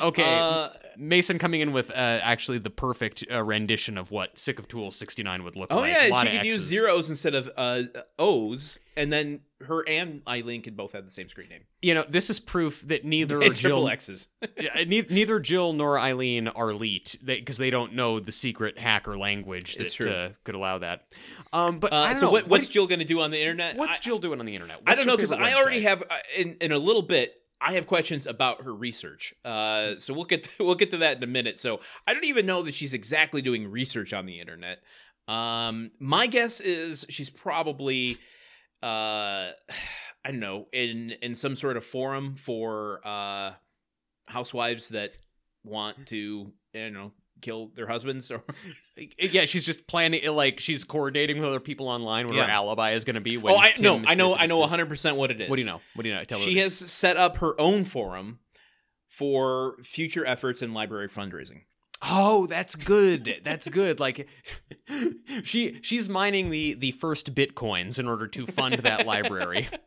Okay, 0.00 0.24
Uh, 0.24 0.70
Mason 0.96 1.38
coming 1.38 1.60
in 1.60 1.72
with 1.72 1.90
uh, 1.90 1.94
actually 1.94 2.58
the 2.58 2.70
perfect 2.70 3.24
uh, 3.30 3.42
rendition 3.42 3.96
of 3.98 4.10
what 4.10 4.38
Sick 4.38 4.58
of 4.58 4.68
Tools 4.68 4.96
69 4.96 5.44
would 5.44 5.56
look 5.56 5.68
oh 5.70 5.76
like. 5.78 5.92
yeah, 5.92 6.06
A 6.06 6.10
lot 6.10 6.26
she 6.26 6.36
could 6.36 6.46
use 6.46 6.62
zeros 6.62 7.10
instead 7.10 7.34
of 7.34 7.50
uh, 7.56 7.82
O's, 8.18 8.78
and 8.96 9.12
then 9.12 9.40
her 9.62 9.86
and 9.86 10.22
Eileen 10.26 10.62
could 10.62 10.76
both 10.76 10.92
have 10.92 11.04
the 11.04 11.10
same 11.10 11.28
screen 11.28 11.48
name. 11.50 11.62
You 11.82 11.94
know, 11.94 12.04
this 12.08 12.30
is 12.30 12.40
proof 12.40 12.80
that 12.88 13.04
neither 13.04 13.40
And 13.42 13.54
Jill, 13.54 13.88
X's. 13.88 14.26
Yeah, 14.60 14.84
ne- 14.86 15.06
neither 15.10 15.38
Jill 15.40 15.72
nor 15.72 15.98
Eileen 15.98 16.48
are 16.48 16.72
leet 16.72 17.16
because 17.24 17.58
they, 17.58 17.70
don't 17.70 17.94
know 17.94 18.20
the 18.20 18.32
secret 18.32 18.78
hacker 18.78 19.16
language 19.18 19.76
that 19.76 20.00
uh, 20.00 20.30
could 20.44 20.54
allow 20.54 20.78
that. 20.78 21.06
Um, 21.52 21.78
but 21.78 21.92
I 21.92 21.96
Uh, 21.96 22.06
don't 22.06 22.14
so 22.16 22.26
know. 22.26 22.32
what, 22.32 22.48
what's 22.48 22.66
do 22.68 22.72
Jill 22.74 22.86
going 22.86 22.98
to 23.00 23.04
do 23.04 23.20
on 23.20 23.30
the 23.30 23.40
internet? 23.40 23.76
what's 23.76 23.96
I, 23.96 24.00
Jill 24.00 24.18
doing 24.18 24.40
on 24.40 24.46
the 24.46 24.54
internet? 24.54 24.80
I 24.86 24.94
don't 24.94 25.06
know 25.06 25.16
because 25.16 25.32
I 25.32 25.52
already 25.54 25.82
have 25.82 26.02
uh, 26.02 26.16
in 26.36 26.54
in 26.60 26.72
a 26.72 26.78
little 26.78 27.02
bit. 27.02 27.34
I 27.60 27.74
have 27.74 27.86
questions 27.86 28.26
about 28.26 28.64
her 28.64 28.74
research. 28.74 29.34
Uh, 29.44 29.98
so 29.98 30.14
we'll 30.14 30.24
get 30.24 30.44
to, 30.44 30.50
we'll 30.64 30.74
get 30.74 30.90
to 30.90 30.98
that 30.98 31.18
in 31.18 31.22
a 31.22 31.26
minute. 31.26 31.58
So 31.58 31.80
I 32.06 32.14
don't 32.14 32.24
even 32.24 32.46
know 32.46 32.62
that 32.62 32.74
she's 32.74 32.94
exactly 32.94 33.42
doing 33.42 33.70
research 33.70 34.12
on 34.12 34.26
the 34.26 34.40
internet. 34.40 34.78
Um, 35.28 35.90
my 35.98 36.26
guess 36.26 36.60
is 36.60 37.06
she's 37.08 37.30
probably, 37.30 38.18
uh, 38.82 39.50
I 40.22 40.32
don't 40.32 40.40
know, 40.40 40.66
in 40.70 41.12
in 41.22 41.34
some 41.34 41.56
sort 41.56 41.78
of 41.78 41.84
forum 41.84 42.36
for 42.36 43.00
uh, 43.06 43.52
housewives 44.26 44.90
that 44.90 45.12
want 45.64 46.08
to, 46.08 46.52
you 46.74 46.90
know, 46.90 47.12
kill 47.40 47.70
their 47.74 47.86
husbands 47.86 48.30
or 48.30 48.42
Yeah, 49.18 49.44
she's 49.44 49.64
just 49.64 49.86
planning. 49.86 50.20
It 50.22 50.30
like 50.30 50.60
she's 50.60 50.84
coordinating 50.84 51.38
with 51.38 51.48
other 51.48 51.60
people 51.60 51.88
online 51.88 52.26
what 52.26 52.36
her 52.36 52.42
alibi 52.42 52.92
is 52.92 53.04
going 53.04 53.14
to 53.14 53.20
be. 53.20 53.36
Oh, 53.36 53.40
when 53.40 53.54
oh, 53.54 53.58
I 53.58 53.72
Tim 53.72 53.84
no, 53.84 54.08
I 54.08 54.14
know, 54.14 54.34
I 54.34 54.46
know, 54.46 54.56
disappears. 54.56 54.60
100 54.60 54.88
percent 54.88 55.16
what 55.16 55.30
it 55.30 55.40
is. 55.40 55.50
What 55.50 55.56
do 55.56 55.62
you 55.62 55.66
know? 55.66 55.80
What 55.94 56.02
do 56.02 56.08
you 56.08 56.14
know? 56.14 56.24
Tell 56.24 56.38
she 56.38 56.58
has 56.58 56.76
set 56.76 57.16
up 57.16 57.38
her 57.38 57.58
own 57.60 57.84
forum 57.84 58.40
for 59.06 59.76
future 59.82 60.24
efforts 60.24 60.62
in 60.62 60.72
library 60.72 61.08
fundraising. 61.08 61.62
Oh, 62.02 62.46
that's 62.46 62.74
good. 62.74 63.40
That's 63.44 63.68
good. 63.68 64.00
Like 64.00 64.26
she 65.42 65.80
she's 65.82 66.08
mining 66.08 66.50
the 66.50 66.74
the 66.74 66.92
first 66.92 67.34
bitcoins 67.34 67.98
in 67.98 68.08
order 68.08 68.26
to 68.28 68.46
fund 68.46 68.74
that 68.76 69.06
library. 69.06 69.68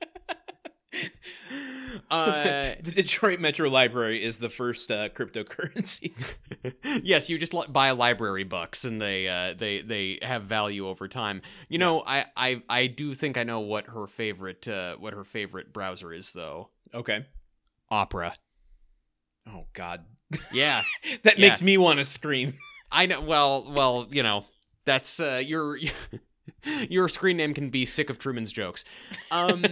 Uh, 2.10 2.76
the 2.84 2.92
Detroit 2.96 3.40
Metro 3.40 3.70
Library 3.70 4.24
is 4.24 4.40
the 4.40 4.50
first 4.50 4.90
uh, 4.92 5.10
cryptocurrency. 5.10 6.14
yes, 7.04 7.30
you 7.30 7.38
just 7.38 7.54
buy 7.72 7.92
library 7.92 8.44
books 8.44 8.84
and 8.86 9.00
they 9.02 9.28
uh, 9.28 9.54
they 9.58 9.82
they 9.82 10.20
have 10.22 10.44
value 10.44 10.88
over 10.88 11.08
time. 11.08 11.42
You 11.70 11.78
know, 11.78 12.04
I, 12.06 12.26
I 12.36 12.62
I 12.70 12.88
do 12.88 13.14
think 13.16 13.38
I 13.38 13.44
know 13.44 13.60
what 13.62 13.88
her 13.88 14.08
favorite 14.08 14.68
uh, 14.68 14.96
what 14.98 15.14
her 15.14 15.24
favorite 15.24 15.74
browser 15.74 16.14
is 16.14 16.32
though. 16.32 16.70
okay. 16.94 17.26
Opera. 17.92 18.36
Oh 19.48 19.66
God, 19.74 20.06
Yeah, 20.52 20.84
that 21.24 21.38
Yeah. 21.38 21.50
makes 21.50 21.62
me 21.62 21.78
want 21.78 22.00
to 22.00 22.06
scream. 22.06 22.56
I 22.92 23.06
know. 23.08 23.22
Well, 23.22 23.72
well, 23.72 24.08
you 24.10 24.24
know, 24.24 24.46
that's 24.86 25.20
uh, 25.20 25.42
your 25.46 25.78
your 26.90 27.10
screen 27.10 27.38
name 27.38 27.54
can 27.54 27.70
be 27.70 27.86
sick 27.86 28.10
of 28.10 28.20
Truman's 28.20 28.52
jokes. 28.52 28.86
Um, 29.32 29.64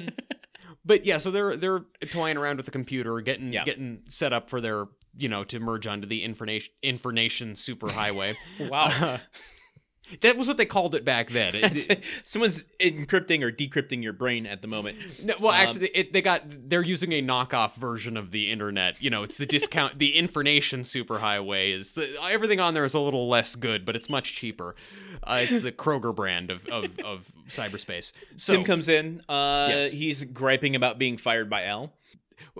but 0.85 1.05
yeah, 1.05 1.17
so 1.17 1.31
they're 1.31 1.55
they're 1.57 1.85
toying 2.11 2.37
around 2.37 2.57
with 2.57 2.65
the 2.65 2.71
computer, 2.71 3.19
getting 3.21 3.51
Yeah. 3.53 3.63
getting 3.63 4.01
set 4.09 4.33
up 4.33 4.49
for 4.49 4.61
their 4.61 4.85
you 5.17 5.27
know 5.29 5.43
to 5.45 5.59
merge 5.59 5.87
onto 5.87 6.07
the 6.07 6.23
information 6.23 6.73
information 6.81 7.53
superhighway. 7.53 8.35
Wow. 8.59 8.85
Uh, 8.85 9.17
that 10.21 10.37
was 10.37 10.47
what 10.47 10.57
they 10.57 10.65
called 10.65 10.93
it 10.95 11.05
back 11.05 11.29
then. 11.29 11.53
It- 11.55 12.03
Someone's 12.25 12.65
encrypting 12.79 13.41
or 13.43 13.51
decrypting 13.51 14.03
your 14.03 14.13
brain 14.13 14.45
at 14.45 14.61
the 14.61 14.67
moment. 14.67 14.97
No, 15.23 15.35
well, 15.39 15.51
Um, 15.53 15.59
actually, 15.59 15.87
it, 15.89 16.13
they 16.13 16.21
got 16.21 16.43
they're 16.69 16.81
using 16.83 17.13
a 17.13 17.21
knockoff 17.21 17.75
version 17.75 18.17
of 18.17 18.31
the 18.31 18.51
internet. 18.51 19.01
You 19.01 19.09
know, 19.09 19.23
it's 19.23 19.37
the 19.37 19.45
discount, 19.45 19.99
the 19.99 20.15
information 20.17 20.81
superhighway 20.81 21.73
is 21.75 21.93
the, 21.93 22.15
everything 22.23 22.59
on 22.59 22.73
there 22.73 22.85
is 22.85 22.93
a 22.93 22.99
little 22.99 23.27
less 23.29 23.55
good, 23.55 23.85
but 23.85 23.95
it's 23.95 24.09
much 24.09 24.33
cheaper. 24.35 24.75
Uh, 25.23 25.39
it's 25.47 25.61
the 25.61 25.71
Kroger 25.71 26.15
brand 26.15 26.51
of 26.51 26.65
of, 26.67 26.99
of 26.99 27.31
cyberspace. 27.47 28.11
So 28.35 28.53
Tim 28.55 28.63
comes 28.63 28.87
in. 28.87 29.21
Uh, 29.29 29.67
Yes. 29.69 29.91
He's 29.91 30.23
griping 30.25 30.75
about 30.75 30.97
being 30.97 31.17
fired 31.17 31.49
by 31.49 31.63
Al. 31.65 31.93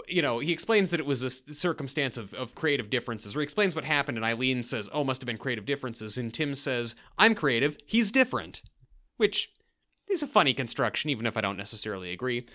You 0.07 0.21
know, 0.21 0.39
he 0.39 0.51
explains 0.51 0.91
that 0.91 0.99
it 0.99 1.05
was 1.05 1.23
a 1.23 1.29
circumstance 1.29 2.17
of, 2.17 2.33
of 2.33 2.55
creative 2.55 2.89
differences, 2.89 3.35
or 3.35 3.39
he 3.39 3.43
explains 3.43 3.75
what 3.75 3.83
happened, 3.83 4.17
and 4.17 4.25
Eileen 4.25 4.63
says, 4.63 4.89
"Oh, 4.91 5.03
must 5.03 5.21
have 5.21 5.27
been 5.27 5.37
creative 5.37 5.65
differences," 5.65 6.17
and 6.17 6.33
Tim 6.33 6.55
says, 6.55 6.95
"I'm 7.17 7.35
creative, 7.35 7.77
he's 7.85 8.11
different," 8.11 8.61
which 9.17 9.51
is 10.09 10.23
a 10.23 10.27
funny 10.27 10.53
construction, 10.53 11.09
even 11.09 11.25
if 11.25 11.37
I 11.37 11.41
don't 11.41 11.57
necessarily 11.57 12.11
agree. 12.11 12.45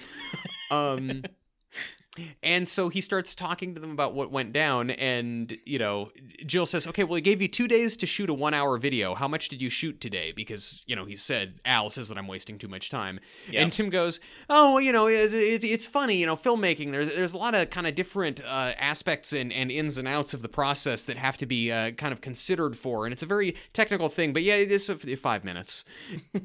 Um, 0.70 1.22
and 2.42 2.68
so 2.68 2.88
he 2.88 3.00
starts 3.00 3.34
talking 3.34 3.74
to 3.74 3.80
them 3.80 3.90
about 3.90 4.14
what 4.14 4.30
went 4.30 4.52
down, 4.52 4.90
and 4.90 5.56
you 5.64 5.78
know, 5.78 6.10
Jill 6.44 6.66
says, 6.66 6.86
"Okay, 6.86 7.04
well, 7.04 7.16
he 7.16 7.20
gave 7.20 7.40
you 7.42 7.48
two 7.48 7.68
days 7.68 7.96
to 7.98 8.06
shoot 8.06 8.30
a 8.30 8.34
one-hour 8.34 8.78
video. 8.78 9.14
How 9.14 9.28
much 9.28 9.48
did 9.48 9.60
you 9.62 9.68
shoot 9.70 10.00
today?" 10.00 10.32
Because 10.32 10.82
you 10.86 10.96
know, 10.96 11.04
he 11.04 11.16
said 11.16 11.60
Al 11.64 11.90
says 11.90 12.08
that 12.08 12.18
I'm 12.18 12.28
wasting 12.28 12.58
too 12.58 12.68
much 12.68 12.90
time, 12.90 13.20
Yeah. 13.50 13.62
and 13.62 13.72
Tim 13.72 13.90
goes, 13.90 14.20
"Oh, 14.48 14.72
well, 14.74 14.80
you 14.80 14.92
know, 14.92 15.06
it, 15.08 15.32
it, 15.34 15.64
it's 15.64 15.86
funny, 15.86 16.16
you 16.16 16.26
know, 16.26 16.36
filmmaking. 16.36 16.92
There's 16.92 17.14
there's 17.14 17.32
a 17.34 17.38
lot 17.38 17.54
of 17.54 17.70
kind 17.70 17.86
of 17.86 17.94
different 17.94 18.40
uh, 18.44 18.72
aspects 18.78 19.32
and, 19.32 19.52
and 19.52 19.70
ins 19.70 19.98
and 19.98 20.08
outs 20.08 20.34
of 20.34 20.42
the 20.42 20.48
process 20.48 21.04
that 21.06 21.16
have 21.16 21.36
to 21.38 21.46
be 21.46 21.70
uh, 21.72 21.90
kind 21.92 22.12
of 22.12 22.20
considered 22.20 22.76
for, 22.76 23.06
and 23.06 23.12
it's 23.12 23.22
a 23.22 23.26
very 23.26 23.54
technical 23.72 24.08
thing. 24.08 24.32
But 24.32 24.42
yeah, 24.42 24.54
it 24.54 24.70
is 24.70 24.88
a, 24.88 24.96
five 25.16 25.44
minutes, 25.44 25.84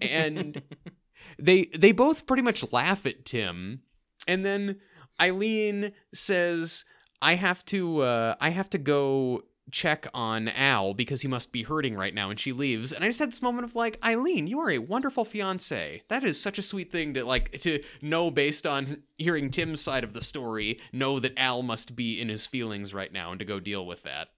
and 0.02 0.62
they 1.40 1.66
they 1.78 1.92
both 1.92 2.26
pretty 2.26 2.44
much 2.44 2.72
laugh 2.72 3.06
at 3.06 3.26
Tim, 3.26 3.82
and 4.28 4.46
then 4.46 4.80
Eileen 5.20 5.92
says, 6.14 6.86
"I 7.22 7.36
have 7.36 7.66
to 7.66 8.02
uh, 8.02 8.36
I 8.40 8.50
have 8.50 8.70
to 8.72 8.78
go." 8.78 9.44
check 9.70 10.06
on 10.14 10.50
Al 10.50 10.94
because 10.94 11.22
he 11.22 11.30
must 11.30 11.54
be 11.54 11.64
hurting 11.64 11.96
right 11.96 12.14
now 12.14 12.30
and 12.30 12.38
she 12.38 12.52
leaves 12.52 12.92
and 12.92 13.06
I 13.06 13.08
just 13.08 13.20
had 13.20 13.30
this 13.32 13.42
moment 13.42 13.64
of 13.64 13.74
like 13.74 13.98
Eileen 14.04 14.46
you 14.46 14.60
are 14.60 14.70
a 14.70 14.80
wonderful 14.80 15.24
fiance 15.24 16.02
that 16.10 16.26
is 16.26 16.38
such 16.42 16.58
a 16.58 16.62
sweet 16.62 16.92
thing 16.92 17.14
to 17.14 17.24
like 17.24 17.62
to 17.62 17.82
know 18.02 18.30
based 18.32 18.66
on 18.68 19.04
hearing 19.18 19.50
Tim's 19.50 19.80
side 19.80 20.04
of 20.04 20.12
the 20.12 20.22
story 20.24 20.82
know 20.92 21.22
that 21.22 21.38
Al 21.38 21.62
must 21.62 21.96
be 21.96 22.20
in 22.20 22.28
his 22.28 22.48
feelings 22.48 22.94
right 22.94 23.14
now 23.14 23.32
and 23.32 23.40
to 23.40 23.46
go 23.46 23.62
deal 23.62 23.86
with 23.86 24.04
that 24.04 24.30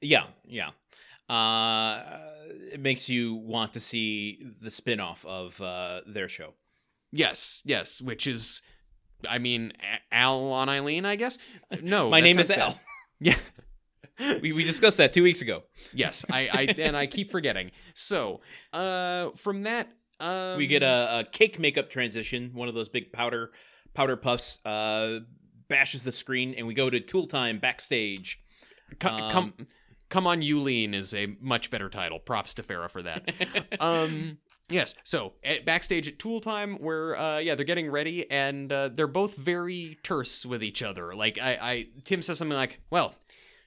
Yeah, 0.00 0.28
yeah. 0.46 0.70
Uh, 1.28 2.02
it 2.72 2.80
makes 2.80 3.10
you 3.10 3.34
want 3.34 3.74
to 3.74 3.80
see 3.80 4.42
the 4.62 4.70
spin-off 4.70 5.26
of 5.26 5.60
uh, 5.60 6.00
their 6.06 6.30
show. 6.30 6.54
yes 7.12 7.62
yes 7.66 8.00
which 8.00 8.26
is 8.26 8.62
I 9.28 9.38
mean 9.38 9.72
Al 10.12 10.52
on 10.52 10.68
Eileen 10.68 11.04
I 11.04 11.16
guess 11.16 11.38
no 11.82 12.08
My 12.16 12.20
name 12.20 12.38
is 12.38 12.48
bad. 12.48 12.58
Al. 12.60 12.80
yeah 13.20 13.36
We, 14.42 14.52
we 14.52 14.64
discussed 14.64 14.98
that 14.98 15.12
two 15.12 15.22
weeks 15.22 15.40
ago. 15.42 15.62
yes 15.94 16.24
I, 16.30 16.48
I 16.52 16.74
and 16.78 16.96
I 16.96 17.06
keep 17.06 17.30
forgetting 17.30 17.70
so 17.94 18.40
uh 18.72 19.30
from 19.36 19.62
that 19.62 19.88
um, 20.20 20.58
we 20.58 20.66
get 20.66 20.82
a, 20.82 21.20
a 21.20 21.24
cake 21.30 21.58
makeup 21.58 21.88
transition. 21.88 22.50
One 22.52 22.68
of 22.68 22.74
those 22.74 22.90
big 22.90 23.10
powder 23.10 23.52
powder 23.94 24.16
puffs 24.16 24.58
uh, 24.66 25.20
bashes 25.68 26.02
the 26.02 26.12
screen, 26.12 26.52
and 26.58 26.66
we 26.66 26.74
go 26.74 26.90
to 26.90 27.00
Tool 27.00 27.26
Time 27.26 27.58
backstage. 27.58 28.38
Co- 28.98 29.08
Um, 29.08 29.30
come, 29.30 29.54
come 30.10 30.26
on, 30.26 30.42
Yulene 30.42 30.94
is 30.94 31.14
a 31.14 31.34
much 31.40 31.70
better 31.70 31.88
title. 31.88 32.18
Props 32.18 32.52
to 32.54 32.62
Farah 32.62 32.90
for 32.90 33.00
that. 33.00 33.32
um, 33.80 34.36
yes. 34.70 34.94
So 35.04 35.32
at, 35.44 35.64
backstage 35.64 36.08
at 36.08 36.18
Tool 36.18 36.40
Time, 36.40 36.76
where 36.76 37.18
uh, 37.18 37.38
yeah, 37.38 37.54
they're 37.54 37.64
getting 37.64 37.90
ready, 37.90 38.30
and 38.30 38.72
uh, 38.72 38.88
they're 38.92 39.06
both 39.06 39.36
very 39.36 39.98
terse 40.02 40.46
with 40.46 40.62
each 40.62 40.82
other. 40.82 41.14
Like 41.14 41.38
I, 41.38 41.58
I, 41.60 41.86
Tim 42.04 42.22
says 42.22 42.38
something 42.38 42.56
like, 42.56 42.80
"Well." 42.90 43.14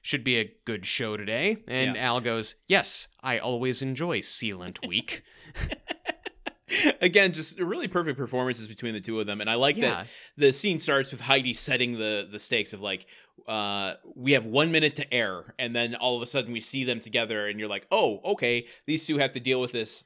Should 0.06 0.22
be 0.22 0.36
a 0.38 0.52
good 0.66 0.84
show 0.84 1.16
today. 1.16 1.64
And 1.66 1.96
Yeah. 1.96 2.08
Al 2.08 2.20
goes, 2.20 2.56
Yes, 2.66 3.08
I 3.22 3.38
always 3.38 3.80
enjoy 3.80 4.18
Sealant 4.20 4.86
Week. 4.86 5.22
Again, 7.00 7.32
just 7.32 7.58
really 7.58 7.88
perfect 7.88 8.18
performances 8.18 8.66
between 8.68 8.94
the 8.94 9.00
two 9.00 9.18
of 9.20 9.26
them, 9.26 9.40
and 9.40 9.48
I 9.48 9.54
like 9.54 9.76
Yeah. 9.78 9.90
that 9.90 10.06
the 10.36 10.52
scene 10.52 10.78
starts 10.78 11.10
with 11.10 11.20
Heidi 11.22 11.54
setting 11.54 11.92
the 11.92 12.28
the 12.30 12.38
stakes 12.38 12.72
of 12.72 12.80
like, 12.80 13.06
uh, 13.46 13.94
we 14.14 14.32
have 14.32 14.44
one 14.44 14.72
minute 14.72 14.96
to 14.96 15.14
air, 15.14 15.54
and 15.58 15.74
then 15.74 15.94
all 15.94 16.16
of 16.16 16.22
a 16.22 16.26
sudden 16.26 16.52
we 16.52 16.60
see 16.60 16.84
them 16.84 17.00
together, 17.00 17.46
and 17.46 17.58
you're 17.60 17.68
like, 17.68 17.86
oh, 17.90 18.20
okay, 18.24 18.66
these 18.86 19.06
two 19.06 19.18
have 19.18 19.32
to 19.32 19.40
deal 19.40 19.60
with 19.60 19.72
this 19.72 20.04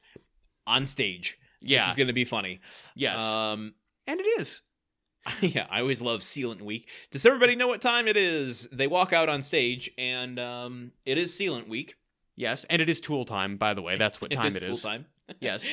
on 0.69 0.85
stage. 0.85 1.37
This 1.61 1.71
Yeah. 1.71 1.89
is 1.89 1.95
going 1.95 2.07
to 2.07 2.13
be 2.13 2.25
funny. 2.25 2.61
yes. 2.95 3.21
Um, 3.35 3.73
and 4.07 4.19
it 4.19 4.27
is. 4.39 4.61
yeah, 5.41 5.67
I 5.69 5.81
always 5.81 6.01
love 6.01 6.21
Sealant 6.21 6.61
Week. 6.61 6.87
Does 7.11 7.25
everybody 7.25 7.55
know 7.55 7.67
what 7.67 7.81
time 7.81 8.07
it 8.07 8.15
is? 8.17 8.67
They 8.71 8.87
walk 8.87 9.11
out 9.13 9.27
on 9.29 9.41
stage, 9.41 9.91
and 9.97 10.39
um, 10.39 10.91
it 11.05 11.17
is 11.17 11.33
Sealant 11.33 11.67
Week. 11.67 11.95
Yes, 12.35 12.63
and 12.69 12.81
it 12.81 12.89
is 12.89 13.01
tool 13.01 13.25
time, 13.25 13.57
by 13.57 13.73
the 13.73 13.81
way. 13.81 13.97
That's 13.97 14.21
what 14.21 14.31
time 14.39 14.55
it 14.55 14.63
tool 14.63 14.75
time. 14.75 15.05
Yes. 15.39 15.67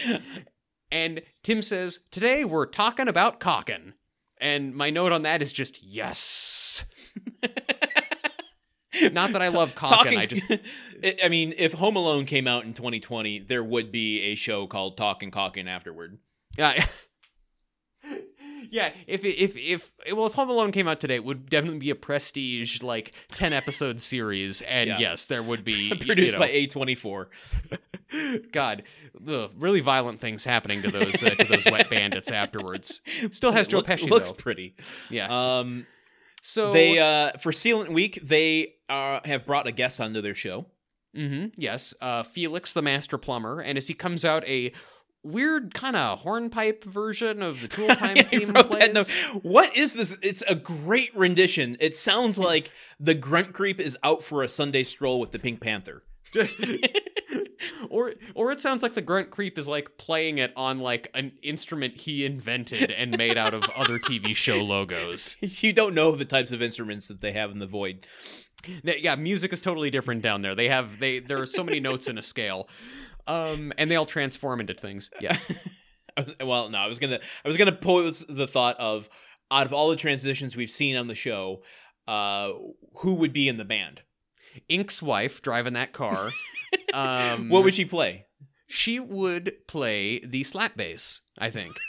And 0.91 1.23
Tim 1.43 1.63
says, 1.63 2.01
Today 2.11 2.45
we're 2.45 2.67
talking 2.67 3.09
about 3.09 3.41
cocking. 3.41 3.95
And 4.39 4.75
my 4.75 4.91
note 4.91 5.13
on 5.13 5.23
that 5.23 5.41
is 5.41 5.53
just 5.53 5.83
yes. 5.83 6.85
Not 9.13 9.33
that 9.33 9.43
I 9.43 9.49
love 9.61 9.75
cocking. 9.75 10.19
I 10.19 10.27
just 10.27 10.45
I- 11.25 11.29
mean, 11.29 11.55
if 11.57 11.73
Home 11.75 11.97
Alone 11.97 12.25
came 12.27 12.47
out 12.47 12.65
in 12.65 12.75
2020, 12.75 13.41
there 13.41 13.63
would 13.65 13.91
be 13.93 14.21
a 14.23 14.35
show 14.35 14.67
called 14.67 14.97
Talking 14.97 15.31
Cocking 15.31 15.69
afterward. 15.69 16.19
Yeah. 16.59 16.87
Yeah, 18.69 18.91
if 19.07 19.25
if 19.25 19.57
if 19.57 19.93
well, 20.13 20.27
if 20.27 20.33
Home 20.35 20.51
Alone 20.51 20.73
came 20.73 20.89
out 20.89 20.99
today, 20.99 21.15
it 21.15 21.25
would 21.25 21.49
definitely 21.49 21.79
be 21.79 21.91
a 21.91 21.95
prestige 21.95 22.83
like 22.83 23.13
ten 23.31 23.53
episode 23.53 24.01
series, 24.01 24.61
and 24.63 24.89
Yeah. 24.91 24.99
yes, 24.99 25.27
there 25.27 25.41
would 25.43 25.63
be 25.63 25.91
Produced 25.91 26.33
you 26.35 26.39
know, 26.41 26.45
by 26.45 26.49
A24. 26.49 27.27
God, 28.51 28.83
ugh, 29.29 29.53
really 29.57 29.79
violent 29.81 30.21
things 30.21 30.43
happening 30.45 30.83
to 30.83 30.91
those 30.91 31.23
uh, 31.23 31.31
to 31.31 31.45
those 31.45 31.65
wet 31.67 31.89
bandits 31.89 32.33
afterwards. 32.33 33.03
Still 33.31 33.53
has 33.53 33.69
Joe 33.69 33.79
looks, 33.79 33.89
Pesci 33.95 34.11
looks 34.11 34.31
though. 34.31 34.35
pretty. 34.37 34.75
Yeah, 35.11 35.59
Um, 35.61 35.87
so 36.47 36.73
they 36.73 36.99
uh, 36.99 37.33
for 37.39 37.51
Sealant 37.51 37.89
Week, 37.91 38.21
they 38.23 38.75
uh, 38.89 39.21
have 39.25 39.45
brought 39.45 39.67
a 39.67 39.73
guest 39.73 40.01
onto 40.01 40.21
their 40.21 40.35
show. 40.35 40.67
hmm 41.15 41.47
Yes, 41.57 41.93
uh, 42.01 42.23
Felix 42.23 42.73
the 42.73 42.83
Master 42.83 43.19
Plumber, 43.19 43.61
and 43.61 43.77
as 43.77 43.89
he 43.89 43.95
comes 43.95 44.25
out, 44.25 44.47
a 44.47 44.73
weird 45.25 45.75
kind 45.75 45.97
of 45.97 46.21
hornpipe 46.21 46.85
version 46.85 47.43
of 47.43 47.61
the 47.61 47.69
Tool 47.69 47.89
Time 47.97 48.17
I 48.19 48.23
theme 48.23 48.53
plays. 48.55 49.11
What 49.43 49.77
is 49.77 49.95
this? 49.95 50.17
It's 50.23 50.43
a 50.47 50.55
great 50.55 51.15
rendition. 51.17 51.77
It 51.81 51.95
sounds 51.97 52.39
like 52.51 52.71
the 53.01 53.15
Grunt 53.15 53.53
Creep 53.53 53.81
is 53.81 53.99
out 54.05 54.23
for 54.23 54.43
a 54.43 54.49
Sunday 54.49 54.85
stroll 54.85 55.19
with 55.19 55.33
the 55.33 55.39
Pink 55.39 55.61
Panther. 55.61 56.01
Just, 56.33 56.59
or 57.91 58.13
or 58.35 58.53
it 58.53 58.61
sounds 58.61 58.83
like 58.83 58.95
the 58.95 59.03
Grunt 59.03 59.31
Creep 59.31 59.59
is 59.59 59.69
like 59.69 59.99
playing 59.99 60.39
it 60.39 60.53
on 60.57 60.81
like 60.81 61.11
an 61.15 61.33
instrument 61.43 62.01
he 62.01 62.25
invented 62.25 62.91
and 62.91 63.17
made 63.17 63.39
out 63.39 63.55
of 63.55 63.65
other 63.77 63.99
TV 63.99 64.35
show 64.35 64.63
logos. 64.63 65.37
you 65.41 65.73
don't 65.73 65.95
know 65.95 66.13
the 66.13 66.25
types 66.25 66.53
of 66.53 66.63
instruments 66.63 67.09
that 67.09 67.21
they 67.21 67.33
have 67.33 67.51
in 67.51 67.59
the 67.59 67.67
void. 67.67 68.07
Yeah, 68.83 69.15
music 69.15 69.53
is 69.53 69.61
totally 69.61 69.91
different 69.91 70.23
down 70.23 70.43
there. 70.43 70.55
They 70.55 70.69
have 70.69 70.99
they 70.99 71.19
there 71.19 71.41
are 71.41 71.47
so 71.47 71.63
many 71.63 71.81
notes 71.81 72.09
in 72.09 72.19
a 72.19 72.23
scale. 72.23 72.69
Um, 73.29 73.73
and 73.77 73.91
they 73.91 73.97
all 73.97 74.07
transform 74.07 74.61
into 74.61 74.75
things. 74.75 75.11
Yes. 75.21 75.45
I 76.17 76.21
was, 76.23 76.35
well, 76.43 76.69
no, 76.71 76.79
I 76.79 76.87
was 76.87 76.99
gonna, 76.99 77.21
I 77.45 77.49
was 77.49 77.57
gonna 77.57 77.73
pose 77.73 78.25
the 78.29 78.47
thought 78.47 78.79
of, 78.79 79.09
out 79.51 79.67
of 79.67 79.73
all 79.73 79.91
the 79.91 79.97
transitions 79.97 80.57
we've 80.57 80.71
seen 80.71 80.97
on 80.97 81.09
the 81.09 81.15
show, 81.15 81.63
uh, 82.09 82.51
who 82.99 83.15
would 83.15 83.33
be 83.33 83.49
in 83.49 83.57
the 83.59 83.65
band? 83.65 84.03
Ink's 84.69 85.03
wife 85.03 85.43
driving 85.43 85.75
that 85.75 85.93
car. 85.93 86.31
Um, 86.95 87.51
what 87.51 87.65
would 87.65 87.75
she 87.75 87.85
play? 87.85 88.27
she 88.67 88.99
would 89.01 89.55
play 89.67 90.19
the 90.21 90.45
slap 90.45 90.77
bass, 90.77 91.23
I 91.39 91.51
think. 91.51 91.75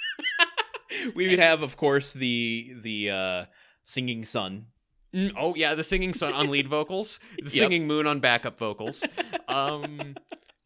We 1.16 1.28
would 1.28 1.40
have, 1.40 1.64
of 1.64 1.76
course, 1.76 2.14
the 2.14 2.74
the 2.82 3.12
uh, 3.12 3.46
singing 3.84 4.24
sun. 4.24 4.68
Mm, 5.14 5.34
oh 5.38 5.54
yeah, 5.54 5.76
the 5.76 5.84
singing 5.84 6.14
sun 6.14 6.34
on 6.34 6.50
lead 6.50 6.70
vocals, 6.70 7.20
the 7.38 7.50
singing 7.62 7.86
moon 7.88 8.08
on 8.08 8.22
backup 8.22 8.58
vocals. 8.58 9.04
Um, 9.50 10.16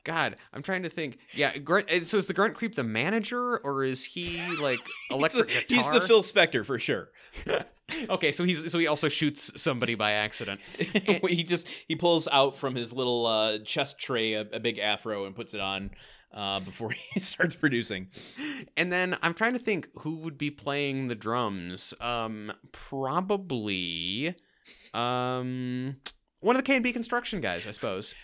God, 0.04 0.38
I'm 0.54 0.64
trying 0.64 0.84
to 0.84 0.90
think. 0.90 1.20
Yeah, 1.34 1.58
grunt, 1.58 1.92
uh, 1.92 2.04
so 2.04 2.18
is 2.18 2.28
the 2.28 2.34
grunt 2.34 2.56
creep 2.56 2.76
the 2.76 2.84
manager 2.84 3.58
or 3.58 3.84
is 3.84 4.04
he 4.04 4.42
like 4.58 4.80
electric 5.12 5.50
he's, 5.50 5.62
the, 5.62 5.68
guitar? 5.68 5.94
he's 5.94 6.02
the 6.02 6.08
Phil 6.08 6.22
Spector 6.24 6.66
for 6.66 6.80
sure. 6.80 7.10
okay, 8.10 8.32
so 8.32 8.44
he's 8.44 8.72
so 8.72 8.80
he 8.80 8.88
also 8.88 9.10
shoots 9.10 9.62
somebody 9.62 9.96
by 9.96 10.14
accident. 10.14 10.60
he 10.78 11.44
just 11.44 11.68
he 11.88 11.96
pulls 11.96 12.28
out 12.30 12.58
from 12.58 12.76
his 12.76 12.92
little 12.92 13.26
uh, 13.28 13.60
chest 13.60 14.00
tray 14.00 14.34
a, 14.34 14.42
a 14.42 14.60
big 14.60 14.80
afro 14.80 15.26
and 15.26 15.36
puts 15.36 15.54
it 15.54 15.60
on 15.60 15.92
uh, 16.34 16.60
before 16.60 16.92
he 17.14 17.20
starts 17.20 17.56
producing. 17.56 18.08
And 18.78 18.92
then 18.92 19.18
I'm 19.22 19.34
trying 19.34 19.54
to 19.54 19.60
think 19.60 19.90
who 20.00 20.16
would 20.18 20.38
be 20.38 20.50
playing 20.50 21.08
the 21.08 21.16
drums. 21.16 21.94
Um, 22.02 22.52
probably, 22.72 24.36
um, 24.94 25.98
one 26.40 26.56
of 26.56 26.62
the 26.62 26.66
K 26.66 26.76
and 26.76 26.84
B 26.84 26.92
construction 26.92 27.42
guys, 27.42 27.68
I 27.68 27.72
suppose. 27.72 28.16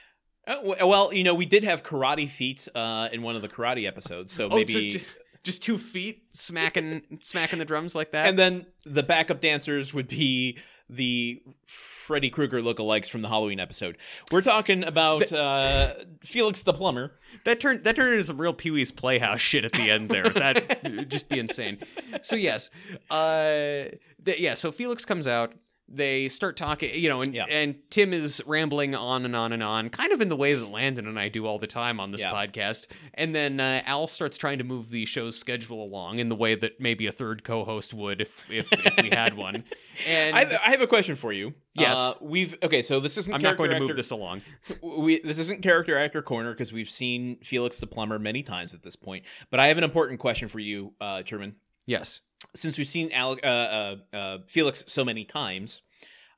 Uh, 0.48 0.88
well, 0.88 1.14
you 1.14 1.24
know, 1.24 1.36
we 1.36 1.45
did 1.45 1.64
have 1.64 1.84
karate 1.84 2.30
feet 2.30 2.68
uh, 2.74 3.10
in 3.11 3.22
one 3.22 3.36
of 3.36 3.41
the 3.41 3.49
karate 3.49 3.86
episodes, 3.86 4.32
so 4.32 4.48
Oh, 4.49 4.56
maybe. 4.56 4.91
so 4.91 4.98
j- 4.99 5.06
just 5.44 5.61
two 5.61 5.78
feet 5.78 6.24
smacking 6.32 7.02
smacking 7.22 7.60
the 7.60 7.65
drums 7.65 7.94
like 7.95 8.11
that. 8.14 8.28
and 8.28 8.40
then 8.40 8.65
the 8.86 9.03
backup 9.03 9.41
dancers 9.41 9.94
would 9.94 10.07
be 10.07 10.57
the 10.90 11.41
Freddy 11.65 12.30
Krueger 12.30 12.61
lookalikes 12.61 13.10
from 13.10 13.22
the 13.22 13.28
Halloween 13.28 13.60
episode. 13.60 13.98
We're 14.32 14.41
talking 14.41 14.86
about 14.86 15.34
uh, 15.34 15.95
Felix 16.22 16.64
the 16.64 16.72
plumber. 16.74 17.19
that 17.44 17.60
turned 17.60 17.84
that 17.84 17.98
turned 17.98 18.14
into 18.14 18.24
some 18.24 18.40
real 18.40 18.53
Pee 18.53 18.72
Wee's 18.72 18.91
Playhouse 18.91 19.41
shit 19.41 19.65
at 19.65 19.74
the 19.74 19.91
end 19.91 20.07
there. 20.10 20.30
That 20.30 21.07
just 21.10 21.28
be 21.28 21.40
insane. 21.40 21.80
So 22.22 22.38
yes, 22.38 22.69
uh, 23.11 23.90
th- 24.24 24.40
yeah. 24.40 24.53
So 24.53 24.72
Felix 24.72 25.03
comes 25.03 25.28
out. 25.28 25.53
They 25.90 26.28
start 26.28 26.58
talking, 26.58 26.94
you 27.00 27.08
know, 27.08 27.22
and 27.22 27.34
Yeah. 27.34 27.46
and 27.50 27.80
Tim 27.90 28.12
is 28.12 28.42
rambling 28.46 28.94
on 28.94 29.24
and 29.24 29.36
on 29.36 29.54
and 29.54 29.64
on, 29.64 29.90
kind 29.90 30.12
of 30.12 30.20
in 30.20 30.28
the 30.28 30.36
way 30.36 30.54
that 30.54 30.66
Landon 30.70 31.08
and 31.08 31.18
I 31.18 31.30
do 31.30 31.46
all 31.48 31.60
the 31.60 31.68
time 31.68 32.00
on 32.02 32.12
this 32.12 32.22
Yeah. 32.22 32.34
podcast. 32.34 32.88
And 33.14 33.34
then 33.34 33.60
uh, 33.62 33.82
Al 33.86 34.08
starts 34.08 34.38
trying 34.38 34.58
to 34.58 34.66
move 34.66 34.90
the 34.90 35.06
show's 35.06 35.40
schedule 35.40 35.82
along 35.82 36.20
in 36.20 36.28
the 36.28 36.36
way 36.36 36.56
that 36.56 36.82
maybe 36.82 37.08
a 37.08 37.12
third 37.14 37.46
co-host 37.46 37.94
would 37.94 38.20
if 38.20 38.52
if, 38.52 38.68
if 38.74 39.02
we 39.02 39.10
had 39.10 39.36
one. 39.38 39.64
And 40.08 40.36
I 40.36 40.40
have, 40.42 40.52
I 40.64 40.70
have 40.70 40.82
a 40.82 40.86
question 40.88 41.16
for 41.16 41.34
you. 41.34 41.56
Yes. 41.74 41.98
Uh, 41.98 42.14
we've 42.22 42.56
okay. 42.62 42.84
So 42.84 43.00
this 43.00 43.18
isn't. 43.18 43.34
I'm 43.34 43.42
not 43.42 43.58
going 43.58 43.72
to 43.72 43.80
move 43.80 43.96
this 43.96 44.12
along. 44.12 44.44
we 44.84 45.20
this 45.22 45.40
isn't 45.40 45.64
character 45.64 45.98
actor 45.98 46.22
corner 46.22 46.52
because 46.52 46.72
we've 46.72 46.90
seen 46.90 47.38
Felix 47.42 47.80
the 47.80 47.88
plumber 47.88 48.20
many 48.20 48.44
times 48.44 48.76
at 48.76 48.84
this 48.84 48.96
point. 48.96 49.26
But 49.50 49.60
I 49.60 49.70
have 49.70 49.78
an 49.80 49.84
important 49.84 50.20
question 50.20 50.50
for 50.50 50.60
you, 50.60 50.94
uh, 51.02 51.24
Truman. 51.24 51.56
Yes. 51.88 52.22
Since 52.56 52.78
we've 52.78 52.88
seen 52.88 53.12
uh, 53.12 53.30
uh, 53.44 53.96
uh, 54.14 54.38
Felix 54.46 54.84
so 54.86 55.04
many 55.04 55.26
times, 55.26 55.82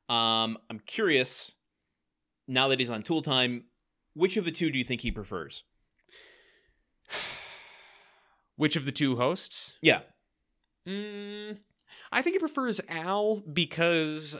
um, 0.07 0.57
I'm 0.69 0.79
curious. 0.85 1.51
Now 2.47 2.69
that 2.69 2.79
he's 2.79 2.89
on 2.89 3.03
Tool 3.03 3.21
Time, 3.21 3.65
which 4.13 4.37
of 4.37 4.45
the 4.45 4.51
two 4.51 4.71
do 4.71 4.77
you 4.77 4.85
think 4.85 5.01
he 5.01 5.11
prefers? 5.11 5.63
Which 8.55 8.75
of 8.75 8.83
the 8.85 8.91
two 8.91 9.15
hosts? 9.15 9.77
Yeah, 9.81 10.01
Mm, 10.89 11.57
I 12.11 12.21
think 12.21 12.35
he 12.35 12.39
prefers 12.39 12.81
Al 12.89 13.41
because 13.41 14.37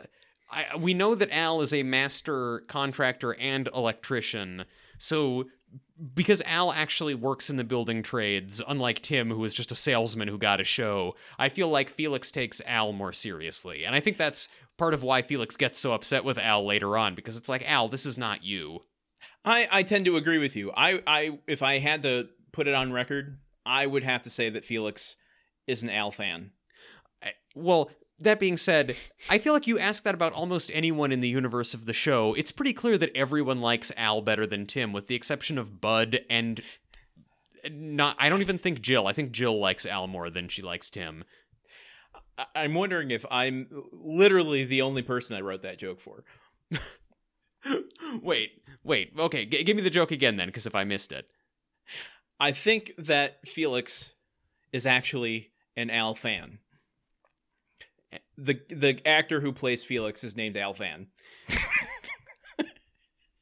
I, 0.50 0.76
we 0.78 0.94
know 0.94 1.14
that 1.16 1.32
Al 1.32 1.62
is 1.62 1.74
a 1.74 1.84
master 1.84 2.64
contractor 2.68 3.36
and 3.36 3.70
electrician. 3.74 4.66
So, 4.98 5.46
because 6.14 6.42
Al 6.46 6.72
actually 6.72 7.14
works 7.16 7.50
in 7.50 7.58
the 7.58 7.64
building 7.64 8.02
trades, 8.04 8.62
unlike 8.68 9.02
Tim, 9.02 9.30
who 9.30 9.44
is 9.44 9.54
just 9.54 9.72
a 9.72 9.76
salesman 9.76 10.28
who 10.28 10.38
got 10.38 10.62
a 10.62 10.64
show, 10.64 11.16
I 11.38 11.50
feel 11.50 11.68
like 11.70 11.90
Felix 11.90 12.32
takes 12.32 12.62
Al 12.66 12.94
more 12.94 13.12
seriously. 13.14 13.84
And 13.84 13.94
I 13.96 14.00
think 14.00 14.18
that's 14.18 14.48
part 14.78 14.94
of 14.94 15.04
why 15.04 15.22
Felix 15.22 15.58
gets 15.58 15.78
so 15.78 15.94
upset 15.94 16.24
with 16.24 16.38
Al 16.38 16.66
later 16.66 16.98
on, 16.98 17.16
because 17.16 17.36
it's 17.36 17.50
like, 17.50 17.70
Al, 17.70 17.90
this 17.90 18.06
is 18.06 18.18
not 18.18 18.44
you. 18.44 18.80
I 19.44 19.68
I 19.72 19.84
tend 19.84 20.06
to 20.06 20.16
agree 20.18 20.38
with 20.38 20.56
you. 20.56 20.72
I 20.76 21.02
I 21.06 21.40
if 21.48 21.62
I 21.62 21.80
had 21.80 22.02
to 22.04 22.28
put 22.52 22.68
it 22.68 22.74
on 22.74 22.92
record, 22.94 23.38
I 23.66 23.86
would 23.86 24.04
have 24.04 24.22
to 24.24 24.30
say 24.30 24.50
that 24.50 24.66
Felix 24.66 25.16
is 25.68 25.84
an 25.84 25.90
Al 25.90 26.12
fan. 26.12 26.52
I- 27.24 27.34
Well, 27.56 27.92
that 28.20 28.40
being 28.40 28.58
said, 28.58 28.96
I 29.30 29.38
feel 29.38 29.54
like 29.54 29.68
you 29.68 29.80
ask 29.80 30.04
that 30.04 30.14
about 30.14 30.34
almost 30.34 30.72
anyone 30.74 31.12
in 31.12 31.20
the 31.20 31.30
universe 31.30 31.74
of 31.74 31.86
the 31.86 31.94
show. 31.94 32.34
It's 32.34 32.52
pretty 32.52 32.74
clear 32.74 32.98
that 32.98 33.16
everyone 33.16 33.62
likes 33.62 33.92
Al 33.98 34.22
better 34.22 34.46
than 34.46 34.66
Tim, 34.66 34.94
with 34.94 35.08
the 35.08 35.16
exception 35.16 35.58
of 35.58 35.82
Bud 35.82 36.20
and 36.30 36.62
not. 37.70 38.16
I 38.20 38.30
don't 38.30 38.42
even 38.42 38.58
think 38.58 38.82
Jill. 38.82 39.08
I 39.08 39.14
think 39.14 39.32
Jill 39.32 39.60
likes 39.60 39.86
Al 39.86 40.08
more 40.08 40.30
than 40.30 40.48
she 40.48 40.62
likes 40.62 40.90
Tim. 40.90 41.24
I'm 42.56 42.74
wondering 42.74 43.12
if 43.12 43.26
I'm 43.30 43.68
literally 43.92 44.64
the 44.64 44.82
only 44.82 45.02
person 45.02 45.36
I 45.36 45.42
wrote 45.42 45.62
that 45.64 45.78
joke 45.78 46.00
for. 46.00 46.24
wait, 48.22 48.52
wait. 48.84 49.12
Okay, 49.18 49.46
g- 49.46 49.64
give 49.64 49.76
me 49.76 49.84
the 49.84 49.90
joke 49.90 50.12
again 50.12 50.38
then, 50.38 50.48
because 50.48 50.66
if 50.66 50.76
I 50.76 50.84
missed 50.84 51.12
it, 51.12 51.26
I 52.40 52.52
think 52.52 52.94
that 52.98 53.46
Felix 53.46 54.14
is 54.72 54.86
actually 54.86 55.52
an 55.76 55.90
Al 55.90 56.16
fan. 56.16 56.60
The 58.38 58.62
the 58.70 59.02
actor 59.06 59.42
who 59.42 59.52
plays 59.52 59.84
Felix 59.84 60.24
is 60.24 60.36
named 60.36 60.58
Al 60.58 60.74
Fan. 60.74 61.08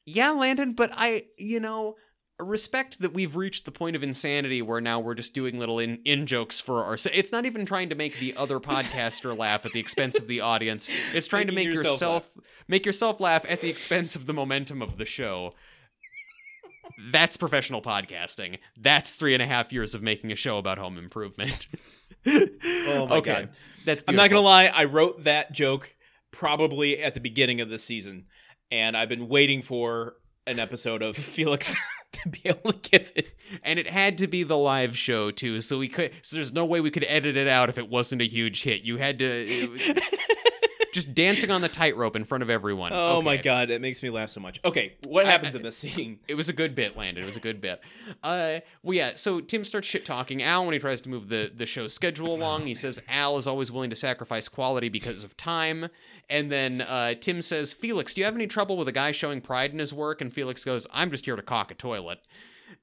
yeah, 0.06 0.32
Landon. 0.32 0.74
But 0.74 0.92
I, 0.96 1.24
you 1.38 1.60
know. 1.60 1.96
Respect 2.40 3.00
that 3.02 3.16
we've 3.16 3.36
reached 3.36 3.66
the 3.66 3.72
point 3.72 3.96
of 3.96 4.04
insanity 4.04 4.62
where 4.62 4.80
now 4.80 5.00
we're 5.00 5.16
just 5.16 5.34
doing 5.34 5.58
little 5.58 5.80
in, 5.80 5.98
in 6.06 6.28
jokes 6.28 6.60
for 6.60 6.84
our. 6.84 6.96
It's 7.12 7.32
not 7.32 7.48
even 7.48 7.66
trying 7.66 7.90
to 7.90 7.96
make 7.96 8.20
the 8.20 8.36
other 8.38 8.60
podcaster 8.60 9.36
laugh 9.40 9.66
at 9.66 9.72
the 9.72 9.80
expense 9.80 10.20
of 10.20 10.28
the 10.28 10.42
audience. 10.42 10.88
It's 11.16 11.26
trying 11.26 11.48
to 11.48 11.52
make 11.52 11.66
Making 11.66 11.80
yourself 11.80 11.94
yourself 11.96 12.30
make 12.68 12.86
yourself 12.86 13.20
laugh 13.20 13.44
at 13.50 13.62
the 13.62 13.72
expense 13.72 14.16
of 14.16 14.28
the 14.28 14.36
momentum 14.36 14.84
of 14.84 14.98
the 14.98 15.06
show. 15.06 15.56
That's 17.12 17.38
professional 17.38 17.82
podcasting. 17.82 18.60
That's 18.80 19.14
three 19.16 19.34
and 19.34 19.42
a 19.42 19.48
half 19.48 19.74
years 19.74 19.96
of 19.96 20.02
making 20.02 20.32
a 20.32 20.36
show 20.36 20.58
about 20.58 20.78
home 20.78 20.98
improvement. 20.98 21.68
Oh 22.26 23.08
my 23.08 23.16
okay. 23.18 23.32
God. 23.32 23.50
That's 23.86 24.04
I'm 24.08 24.16
not 24.16 24.30
gonna 24.30 24.42
lie, 24.42 24.66
I 24.66 24.84
wrote 24.86 25.24
that 25.24 25.52
joke 25.54 25.96
probably 26.32 27.02
at 27.02 27.14
the 27.14 27.20
beginning 27.20 27.62
of 27.62 27.70
the 27.70 27.78
season, 27.78 28.26
and 28.72 28.98
I've 28.98 29.10
been 29.10 29.28
waiting 29.28 29.62
for 29.62 30.16
an 30.46 30.60
episode 30.60 31.02
of 31.02 31.16
Felix 31.16 31.76
to 32.14 32.30
be 32.30 32.42
able 32.46 32.74
to 32.74 32.90
give 32.90 33.12
it. 33.16 33.28
and 33.64 33.78
it 33.80 33.88
had 33.88 34.18
to 34.20 34.28
be 34.28 34.44
the 34.44 34.58
live 34.58 34.98
show 34.98 35.30
too 35.30 35.60
so 35.62 35.78
we 35.78 35.88
could 35.90 36.12
so 36.22 36.36
there's 36.38 36.54
no 36.54 36.66
way 36.66 36.80
we 36.80 36.90
could 36.90 37.06
edit 37.08 37.36
it 37.36 37.48
out 37.48 37.70
if 37.70 37.78
it 37.78 37.90
wasn't 37.90 38.22
a 38.22 38.26
huge 38.26 38.64
hit 38.64 38.82
you 38.82 38.98
had 38.98 39.20
to 39.20 39.26
it 39.26 40.04
just 40.98 41.16
dancing 41.16 41.50
on 41.52 41.62
the 41.62 41.70
tightrope 41.70 42.16
in 42.16 42.26
front 42.26 42.42
of 42.42 42.50
everyone 42.50 42.92
Oh 42.94 43.22
my 43.22 43.38
god, 43.38 43.70
it 43.70 43.80
makes 43.82 44.04
me 44.04 44.10
laugh 44.10 44.30
so 44.30 44.40
much. 44.42 44.60
Okay, 44.66 44.96
what 45.08 45.26
happens 45.26 45.56
I- 45.56 45.60
in 45.60 45.64
this 45.64 45.78
scene? 45.78 46.20
it 46.28 46.34
was 46.36 46.50
a 46.50 46.54
good 46.54 46.76
bit 46.76 46.98
landon 46.98 47.24
it 47.24 47.28
was 47.28 47.36
a 47.38 47.40
good 47.40 47.62
bit 47.62 47.80
uh 48.24 48.60
well 48.84 48.96
yeah 48.96 49.12
so 49.16 49.40
tim 49.40 49.64
starts 49.64 49.88
shit 49.88 50.06
talking 50.06 50.44
al 50.44 50.66
when 50.66 50.74
he 50.74 50.80
tries 50.80 51.00
to 51.02 51.10
move 51.10 51.30
the 51.30 51.52
the 51.56 51.66
show's 51.66 51.94
schedule 51.94 52.34
along 52.34 52.66
he 52.66 52.76
says 52.76 53.00
al 53.08 53.38
is 53.38 53.48
always 53.48 53.72
willing 53.72 53.90
to 53.90 53.96
sacrifice 53.96 54.50
quality 54.50 54.90
because 54.90 55.24
of 55.24 55.38
time 55.38 55.88
and 56.30 56.52
then 56.52 56.82
uh, 56.82 57.14
Tim 57.14 57.42
says, 57.42 57.72
Felix, 57.72 58.14
do 58.14 58.20
you 58.20 58.26
have 58.26 58.36
any 58.36 58.48
trouble 58.48 58.76
with 58.76 58.90
a 58.90 58.92
guy 58.92 59.12
showing 59.14 59.40
pride 59.40 59.72
in 59.72 59.80
his 59.80 59.94
work? 59.94 60.20
And 60.20 60.34
Felix 60.34 60.66
goes, 60.66 60.86
I'm 60.92 61.10
just 61.10 61.24
here 61.24 61.38
to 61.38 61.42
cock 61.42 61.72
a 61.72 61.74
toilet. 61.74 62.20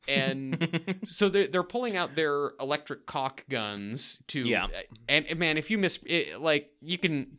And 0.08 0.96
so 1.04 1.28
they're 1.28 1.46
they're 1.46 1.62
pulling 1.62 1.94
out 1.94 2.14
their 2.14 2.52
electric 2.60 3.04
caulk 3.04 3.44
guns 3.50 4.22
to 4.28 4.40
Yeah. 4.40 4.68
and 5.10 5.26
and 5.26 5.38
man 5.38 5.58
if 5.58 5.70
you 5.70 5.76
miss 5.76 5.98
it, 6.06 6.40
like 6.40 6.70
you 6.80 6.96
can 6.96 7.38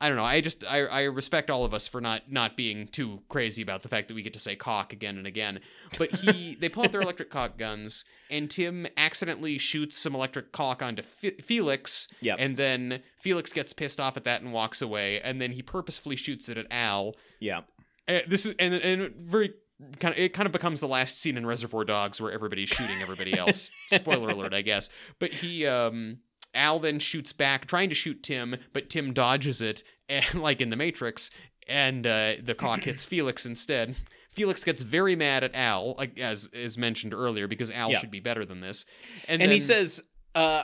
I 0.00 0.08
don't 0.08 0.16
know 0.16 0.24
I 0.24 0.40
just 0.40 0.64
I, 0.64 0.80
I 0.86 1.00
respect 1.02 1.50
all 1.50 1.64
of 1.64 1.74
us 1.74 1.86
for 1.86 2.00
not 2.00 2.30
not 2.32 2.56
being 2.56 2.88
too 2.88 3.20
crazy 3.28 3.60
about 3.62 3.82
the 3.82 3.88
fact 3.88 4.08
that 4.08 4.14
we 4.14 4.22
get 4.22 4.32
to 4.34 4.38
say 4.40 4.56
cock 4.56 4.92
again 4.92 5.18
and 5.18 5.26
again 5.26 5.60
but 5.98 6.10
he 6.10 6.54
they 6.60 6.68
pull 6.68 6.84
out 6.84 6.92
their 6.92 7.02
electric 7.02 7.30
cock 7.30 7.58
guns 7.58 8.04
and 8.30 8.50
Tim 8.50 8.86
accidentally 8.96 9.58
shoots 9.58 9.98
some 9.98 10.14
electric 10.14 10.52
cock 10.52 10.82
onto 10.82 11.02
Fe- 11.02 11.36
Felix 11.42 12.08
Yep. 12.22 12.36
and 12.40 12.56
then 12.56 13.02
Felix 13.18 13.52
gets 13.52 13.72
pissed 13.72 14.00
off 14.00 14.16
at 14.16 14.24
that 14.24 14.40
and 14.40 14.52
walks 14.52 14.80
away 14.80 15.20
and 15.20 15.40
then 15.40 15.52
he 15.52 15.62
purposefully 15.62 16.16
shoots 16.16 16.48
it 16.48 16.56
at 16.56 16.66
Al 16.70 17.14
Yeah. 17.40 17.60
uh, 18.08 18.20
this 18.28 18.46
is 18.46 18.54
and 18.58 18.72
and 18.74 19.14
very 19.16 19.52
kind 19.98 20.14
of 20.14 20.18
it 20.20 20.32
kind 20.34 20.46
of 20.46 20.52
becomes 20.52 20.80
the 20.80 20.88
last 20.88 21.20
scene 21.20 21.36
in 21.36 21.44
Reservoir 21.46 21.84
Dogs 21.84 22.20
where 22.20 22.30
everybody's 22.32 22.68
shooting 22.68 23.00
everybody 23.02 23.36
else. 23.38 23.70
Spoiler 23.88 24.28
alert, 24.28 24.52
I 24.52 24.60
guess. 24.62 24.90
But 25.18 25.32
he 25.32 25.66
um 25.66 26.18
Al 26.54 26.78
then 26.80 26.98
shoots 26.98 27.32
back, 27.32 27.66
trying 27.66 27.88
to 27.88 27.94
shoot 27.94 28.22
Tim, 28.22 28.56
but 28.72 28.90
Tim 28.90 29.12
dodges 29.12 29.62
it, 29.62 29.82
and 30.08 30.34
like 30.34 30.60
in 30.60 30.70
the 30.70 30.76
Matrix, 30.76 31.30
and 31.68 32.06
uh, 32.06 32.34
the 32.42 32.54
cock 32.54 32.82
hits 32.84 33.06
Felix 33.06 33.46
instead. 33.46 33.96
Felix 34.32 34.62
gets 34.62 34.82
very 34.82 35.16
mad 35.16 35.42
at 35.44 35.54
Al, 35.54 35.94
like 35.98 36.18
as 36.18 36.48
is 36.52 36.78
mentioned 36.78 37.12
earlier, 37.14 37.46
because 37.48 37.70
Al 37.70 37.90
Yeah. 37.90 37.98
should 37.98 38.10
be 38.10 38.20
better 38.20 38.44
than 38.44 38.60
this. 38.60 38.84
And, 39.28 39.42
And 39.42 39.50
he 39.50 39.58
says, 39.60 40.02
uh, 40.34 40.62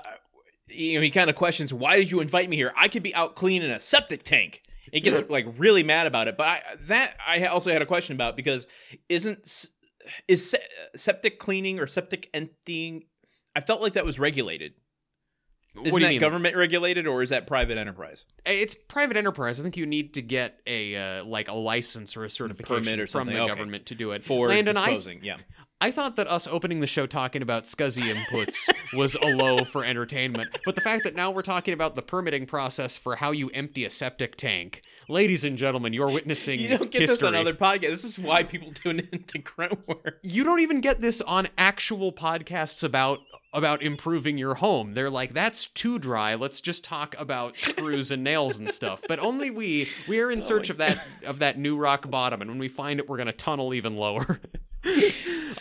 you 0.68 0.94
know, 0.96 1.00
he 1.02 1.10
kind 1.10 1.28
of 1.30 1.36
questions, 1.36 1.72
"Why 1.72 1.96
did 1.96 2.10
you 2.10 2.20
invite 2.20 2.48
me 2.48 2.56
here? 2.56 2.72
I 2.76 2.88
could 2.88 3.02
be 3.02 3.14
out 3.14 3.34
cleaning 3.36 3.70
a 3.70 3.80
septic 3.80 4.22
tank." 4.22 4.62
He 4.92 5.00
gets 5.00 5.20
like 5.28 5.46
really 5.58 5.82
mad 5.82 6.06
about 6.06 6.28
it. 6.28 6.36
But 6.36 6.46
I, 6.46 6.62
that 6.82 7.16
I 7.26 7.46
also 7.46 7.72
had 7.72 7.82
a 7.82 7.86
question 7.86 8.14
about 8.14 8.36
because 8.36 8.66
isn't 9.08 9.66
is 10.28 10.54
septic 10.94 11.38
cleaning 11.40 11.78
or 11.80 11.86
septic 11.88 12.30
emptying? 12.32 13.04
I 13.54 13.60
felt 13.60 13.80
like 13.82 13.94
that 13.94 14.04
was 14.04 14.18
regulated. 14.18 14.74
What 15.76 15.86
Isn't 15.86 15.98
do 15.98 16.02
you 16.02 16.06
that 16.06 16.08
mean? 16.10 16.20
government 16.20 16.56
regulated 16.56 17.06
or 17.06 17.22
is 17.22 17.30
that 17.30 17.46
private 17.46 17.78
enterprise? 17.78 18.24
It's 18.44 18.74
private 18.74 19.16
enterprise. 19.16 19.60
I 19.60 19.62
think 19.62 19.76
you 19.76 19.86
need 19.86 20.14
to 20.14 20.22
get 20.22 20.60
a 20.66 20.96
uh, 20.96 21.24
like 21.24 21.48
a 21.48 21.54
license 21.54 22.16
or 22.16 22.24
a 22.24 22.30
certification 22.30 22.84
Permit 22.84 23.00
or 23.00 23.06
from 23.06 23.20
something. 23.20 23.34
the 23.36 23.42
Okay. 23.42 23.52
government 23.54 23.86
to 23.86 23.94
do 23.94 24.12
it. 24.12 24.22
For 24.22 24.48
Landon, 24.48 24.76
I 24.76 24.86
disposing, 24.86 25.22
yeah. 25.24 25.36
I 25.78 25.90
thought 25.90 26.16
that 26.16 26.26
us 26.26 26.46
opening 26.46 26.80
the 26.80 26.86
show 26.86 27.06
talking 27.06 27.42
about 27.42 27.64
SCSI 27.64 28.14
inputs 28.14 28.70
was 28.96 29.14
a 29.14 29.26
low 29.26 29.62
for 29.62 29.84
entertainment, 29.84 30.48
but 30.64 30.74
the 30.74 30.80
fact 30.80 31.04
that 31.04 31.14
now 31.14 31.30
we're 31.30 31.42
talking 31.42 31.74
about 31.74 31.94
the 31.94 32.02
permitting 32.02 32.46
process 32.46 32.96
for 32.96 33.16
how 33.16 33.30
you 33.30 33.50
empty 33.50 33.84
a 33.84 33.90
septic 33.90 34.36
tank, 34.36 34.80
ladies 35.06 35.44
and 35.44 35.58
gentlemen, 35.58 35.92
you're 35.92 36.10
witnessing 36.10 36.60
You 36.60 36.78
don't 36.78 36.90
get 36.90 37.02
history. 37.02 37.16
this 37.16 37.22
on 37.22 37.34
other 37.34 37.52
podcasts. 37.52 37.90
This 37.90 38.04
is 38.04 38.18
why 38.18 38.42
people 38.42 38.72
tune 38.72 39.06
into 39.12 39.38
Gruntwork. 39.38 40.14
You 40.22 40.44
don't 40.44 40.60
even 40.60 40.80
get 40.80 41.02
this 41.02 41.20
on 41.20 41.48
actual 41.58 42.10
podcasts 42.10 42.82
about 42.82 43.18
about 43.52 43.82
improving 43.82 44.36
your 44.36 44.54
home. 44.54 44.92
They're 44.92 45.08
like, 45.08 45.32
that's 45.32 45.66
too 45.68 45.98
dry. 45.98 46.34
Let's 46.34 46.60
just 46.60 46.84
talk 46.84 47.14
about 47.18 47.58
screws 47.58 48.10
and 48.10 48.22
nails 48.22 48.58
and 48.58 48.70
stuff. 48.70 49.00
But 49.08 49.18
only 49.18 49.50
we 49.50 49.88
we 50.08 50.20
are 50.20 50.30
in 50.30 50.38
oh 50.42 50.42
search 50.42 50.70
of 50.70 50.78
that 50.78 51.06
of 51.26 51.38
that 51.40 51.58
new 51.58 51.76
rock 51.76 52.10
bottom, 52.10 52.40
and 52.40 52.50
when 52.50 52.58
we 52.58 52.68
find 52.68 52.98
it, 52.98 53.10
we're 53.10 53.18
gonna 53.18 53.32
tunnel 53.34 53.74
even 53.74 53.96
lower. 53.96 54.40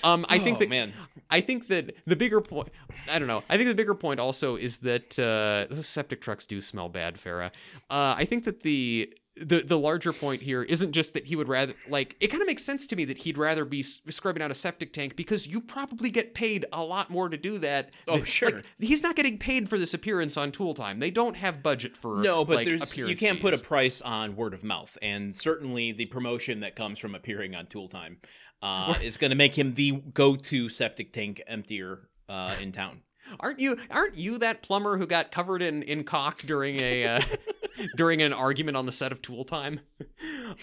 um, 0.03 0.25
I 0.29 0.39
think 0.39 0.57
Oh, 0.57 0.59
that 0.59 0.69
man. 0.69 0.93
I 1.29 1.41
think 1.41 1.67
that 1.67 1.95
the 2.05 2.15
bigger 2.15 2.39
point, 2.41 2.69
I 3.11 3.17
don't 3.19 3.27
know. 3.27 3.43
I 3.49 3.57
think 3.57 3.67
the 3.67 3.75
bigger 3.75 3.95
point 3.95 4.19
also 4.19 4.55
is 4.55 4.79
that 4.79 5.17
uh, 5.17 5.73
those 5.73 5.87
septic 5.87 6.21
trucks 6.21 6.45
do 6.45 6.61
smell 6.61 6.87
bad, 6.89 7.15
Farah. 7.15 7.47
Uh, 7.89 8.15
I 8.17 8.25
think 8.25 8.45
that 8.45 8.61
the 8.63 9.13
the 9.37 9.61
the 9.63 9.77
larger 9.77 10.13
point 10.13 10.41
here 10.41 10.63
isn't 10.63 10.93
just 10.93 11.13
that 11.13 11.25
he 11.25 11.35
would 11.35 11.49
rather 11.49 11.73
like 11.89 12.15
it 12.21 12.27
kind 12.27 12.39
of 12.41 12.47
makes 12.47 12.63
sense 12.63 12.87
to 12.87 12.95
me 12.95 13.03
that 13.03 13.17
he'd 13.17 13.37
rather 13.37 13.65
be 13.65 13.81
scrubbing 13.83 14.41
out 14.41 14.49
a 14.49 14.55
septic 14.55 14.93
tank 14.93 15.17
because 15.17 15.45
you 15.45 15.59
probably 15.59 16.09
get 16.09 16.33
paid 16.33 16.63
a 16.71 16.81
lot 16.81 17.09
more 17.09 17.27
to 17.27 17.35
do 17.35 17.57
that. 17.57 17.89
Oh, 18.07 18.13
Like, 18.13 18.27
sure. 18.27 18.61
he's 18.79 19.03
not 19.03 19.17
getting 19.17 19.37
paid 19.37 19.67
for 19.67 19.77
this 19.77 19.93
appearance 19.93 20.37
on 20.37 20.53
Tool 20.53 20.73
Time. 20.73 20.99
They 20.99 21.11
don't 21.11 21.35
have 21.35 21.61
budget 21.61 21.97
for 21.97 22.21
No, 22.21 22.45
but 22.45 22.55
like, 22.57 22.69
there's 22.69 22.97
you 22.97 23.13
can't 23.17 23.41
put 23.41 23.53
a 23.53 23.57
price 23.57 24.01
on 24.01 24.37
word 24.37 24.53
of 24.53 24.63
mouth, 24.63 24.97
and 25.01 25.35
certainly 25.35 25.91
the 25.91 26.05
promotion 26.05 26.61
that 26.61 26.77
comes 26.77 26.97
from 26.97 27.13
appearing 27.13 27.55
on 27.55 27.65
Tool 27.65 27.89
Time 27.89 28.19
uh, 28.65 28.95
is 29.01 29.17
going 29.17 29.29
to 29.29 29.35
make 29.35 29.57
him 29.57 29.75
the 29.75 29.91
go-to 30.13 30.69
septic 30.69 31.13
tank 31.13 31.41
emptier 31.45 32.09
uh, 32.27 32.55
in 32.59 32.71
town. 32.71 33.01
Aren't 33.39 33.59
you 33.59 33.77
aren't 33.89 34.17
you 34.17 34.37
that 34.39 34.61
plumber 34.61 34.97
who 34.97 35.07
got 35.07 35.31
covered 35.31 35.61
in 35.61 35.83
in 35.83 36.03
cock 36.03 36.41
during 36.41 36.81
a 36.81 37.05
uh, 37.05 37.21
during 37.97 38.21
an 38.21 38.33
argument 38.33 38.77
on 38.77 38.85
the 38.85 38.91
set 38.91 39.11
of 39.11 39.21
Tool 39.21 39.43
Time? 39.43 39.79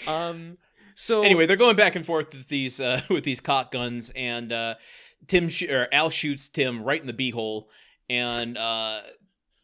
Um 0.07 0.59
so 0.95 1.23
Anyway, 1.23 1.47
they're 1.47 1.57
going 1.57 1.77
back 1.77 1.97
and 1.97 2.05
forth 2.05 2.35
with 2.35 2.49
these 2.49 2.81
uh, 2.81 3.01
with 3.11 3.25
these 3.25 3.41
cock 3.41 3.73
guns, 3.73 4.11
and 4.15 4.53
uh, 4.53 4.75
Tim 5.27 5.49
sh- 5.49 5.63
or 5.63 5.89
Al 5.93 6.11
shoots 6.11 6.49
Tim 6.49 6.83
right 6.83 7.01
in 7.01 7.07
the 7.07 7.13
beehole, 7.13 7.67
and 8.11 8.59
uh, 8.59 9.01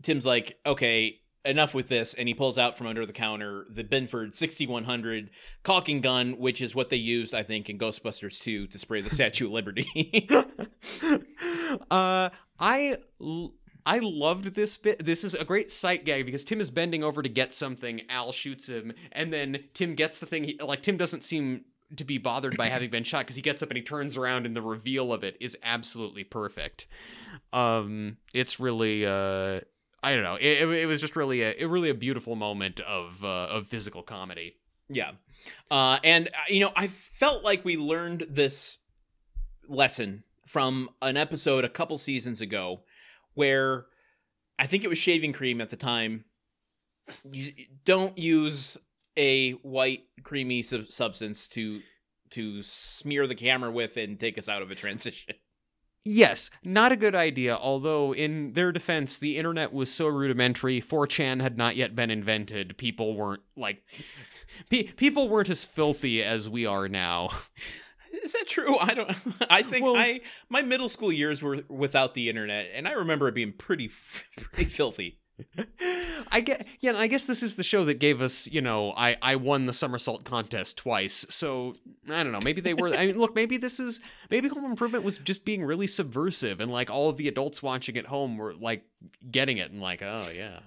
Tim's 0.03 0.25
like, 0.25 0.59
"Okay, 0.65 1.21
enough 1.49 1.75
with 1.75 1.89
this," 1.89 2.15
and 2.15 2.29
he 2.29 2.35
pulls 2.35 2.59
out 2.59 2.77
from 2.77 2.87
under 2.87 3.05
the 3.05 3.13
counter 3.13 3.67
the 3.71 3.85
Binford 3.85 4.35
6100 4.35 5.31
caulking 5.63 6.01
gun, 6.01 6.39
which 6.39 6.61
is 6.61 6.75
what 6.75 6.91
they 6.91 6.97
used, 6.97 7.35
I 7.35 7.43
think, 7.43 7.69
in 7.69 7.79
Ghostbusters 7.79 8.41
2 8.41 8.67
to 8.69 8.79
spray 8.79 9.01
the 9.01 9.11
Statue 9.11 9.47
of 9.47 9.53
Liberty. 9.53 10.29
uh 11.91 12.31
I 12.61 12.97
l- 13.21 13.55
I 13.87 14.01
loved 14.01 14.55
this 14.55 14.77
bit. 14.77 15.05
This 15.05 15.25
is 15.25 15.35
a 15.35 15.45
great 15.45 15.71
sight 15.71 16.05
gag 16.05 16.27
because 16.27 16.45
Tim 16.45 16.61
is 16.61 16.71
bending 16.71 17.03
over 17.03 17.23
to 17.23 17.29
get 17.29 17.55
something. 17.55 18.03
Al 18.11 18.33
shoots 18.33 18.69
him, 18.69 18.93
and 19.13 19.33
then 19.33 19.65
Tim 19.73 19.95
gets 19.95 20.21
the 20.21 20.27
thing. 20.27 20.45
He, 20.45 20.59
like 20.63 20.83
Tim 20.83 20.99
doesn't 20.99 21.25
seem 21.25 21.65
to 21.97 22.05
be 22.05 22.19
bothered 22.19 22.57
by 22.57 22.69
having 22.69 22.91
been 22.91 23.05
shot 23.05 23.21
because 23.21 23.37
he 23.37 23.41
gets 23.41 23.63
up 23.63 23.71
and 23.71 23.79
he 23.79 23.83
turns 23.83 24.19
around, 24.19 24.45
and 24.45 24.55
the 24.55 24.61
reveal 24.61 25.13
of 25.13 25.25
it 25.25 25.39
is 25.41 25.57
absolutely 25.63 26.23
perfect. 26.23 26.87
Um, 27.53 28.19
it's 28.35 28.61
really 28.61 29.07
uh, 29.07 29.61
I 30.03 30.15
don't 30.15 30.23
know. 30.23 30.37
It, 30.37 30.63
it, 30.63 30.69
it 30.69 30.87
was 30.87 31.01
just 31.01 31.17
really 31.17 31.43
a 31.43 31.67
really 31.67 31.91
a 31.91 31.95
beautiful 31.95 32.37
moment 32.37 32.81
of 32.81 33.25
uh, 33.25 33.49
of 33.49 33.67
physical 33.67 34.03
comedy. 34.03 34.57
Yeah. 34.89 35.13
Uh, 35.71 35.99
and, 36.03 36.29
uh, 36.29 36.31
you 36.49 36.61
know, 36.61 36.73
I 36.75 36.87
felt 36.87 37.45
like 37.45 37.65
we 37.65 37.77
learned 37.77 38.27
this 38.31 38.79
lesson 39.69 40.25
from 40.47 40.89
an 41.03 41.17
episode 41.17 41.65
a 41.65 41.69
couple 41.69 41.99
seasons 41.99 42.41
ago 42.41 42.81
where 43.35 43.87
I 44.59 44.67
think 44.67 44.85
it 44.85 44.89
was 44.89 44.99
shaving 44.99 45.33
cream 45.33 45.61
at 45.61 45.71
the 45.71 45.77
time. 45.77 46.25
You 47.31 47.53
don't 47.85 48.17
use 48.17 48.79
a 49.17 49.53
white 49.53 50.05
creamy 50.23 50.63
sub- 50.63 50.91
substance 50.91 51.49
to 51.49 51.81
to 52.31 52.61
smear 52.61 53.27
the 53.27 53.35
camera 53.35 53.71
with 53.71 53.97
and 53.97 54.19
take 54.19 54.39
us 54.39 54.49
out 54.49 54.63
of 54.63 54.71
a 54.71 54.75
transition. 54.75 55.35
Yes, 56.11 56.49
not 56.65 56.91
a 56.91 56.97
good 56.97 57.15
idea, 57.15 57.55
although, 57.55 58.15
in 58.15 58.55
their 58.55 58.73
defense, 58.73 59.19
the 59.19 59.37
internet 59.37 59.75
was 59.75 59.93
so 59.93 60.07
rudimentary, 60.07 60.81
4chan 60.81 61.43
had 61.43 61.59
not 61.59 61.77
yet 61.77 61.95
been 61.95 62.11
invented. 62.11 62.79
People 62.79 63.15
weren't, 63.15 63.43
like. 63.57 63.83
Pe- 64.71 64.85
people 64.85 65.29
weren't 65.29 65.51
as 65.51 65.67
filthy 65.67 66.23
as 66.23 66.49
we 66.49 66.65
are 66.65 66.89
now. 66.89 67.29
Is 68.25 68.33
that 68.33 68.47
true? 68.49 68.79
I 68.79 68.95
don't. 68.95 69.15
I 69.51 69.63
think 69.63 69.85
Well- 69.85 69.97
I 69.97 70.21
my 70.49 70.63
middle 70.63 70.89
school 70.89 71.13
years 71.13 71.43
were 71.43 71.59
without 71.69 72.15
the 72.15 72.31
internet, 72.31 72.69
and 72.73 72.89
I 72.89 72.93
remember 72.93 73.29
it 73.29 73.35
being 73.35 73.53
pretty 73.53 73.91
pretty 74.35 74.65
filthy. 74.71 75.21
I 76.31 76.41
get, 76.41 76.67
yeah, 76.81 76.97
I 76.97 77.07
guess 77.07 77.27
this 77.27 77.43
is 77.43 77.57
the 77.57 77.63
show 77.63 77.85
that 77.85 77.95
gave 77.95 78.21
us, 78.21 78.47
you 78.49 78.61
know, 78.61 78.93
I 78.97 79.17
I 79.23 79.37
won 79.37 79.67
the 79.67 79.73
somersault 79.73 80.25
contest 80.25 80.77
twice. 80.77 81.27
So 81.31 81.77
I 82.11 82.23
don't 82.23 82.33
know. 82.33 82.41
Maybe 82.45 82.61
they 82.61 82.75
were. 82.75 82.95
I 82.95 83.07
mean, 83.07 83.19
look, 83.19 83.35
maybe 83.35 83.57
this 83.57 83.81
is 83.81 84.01
maybe 84.31 84.49
Home 84.49 84.65
Improvement 84.65 85.05
was 85.05 85.19
just 85.19 85.45
being 85.45 85.65
really 85.65 85.87
subversive, 85.87 86.61
and 86.61 86.71
like 86.71 86.91
all 86.91 87.09
of 87.09 87.17
the 87.17 87.29
adults 87.29 87.63
watching 87.63 87.97
at 87.97 88.07
home 88.07 88.37
were 88.37 88.55
like 88.55 88.85
getting 89.31 89.59
it 89.59 89.71
and 89.71 89.81
like, 89.81 90.03
oh 90.03 90.29
yeah, 90.35 90.61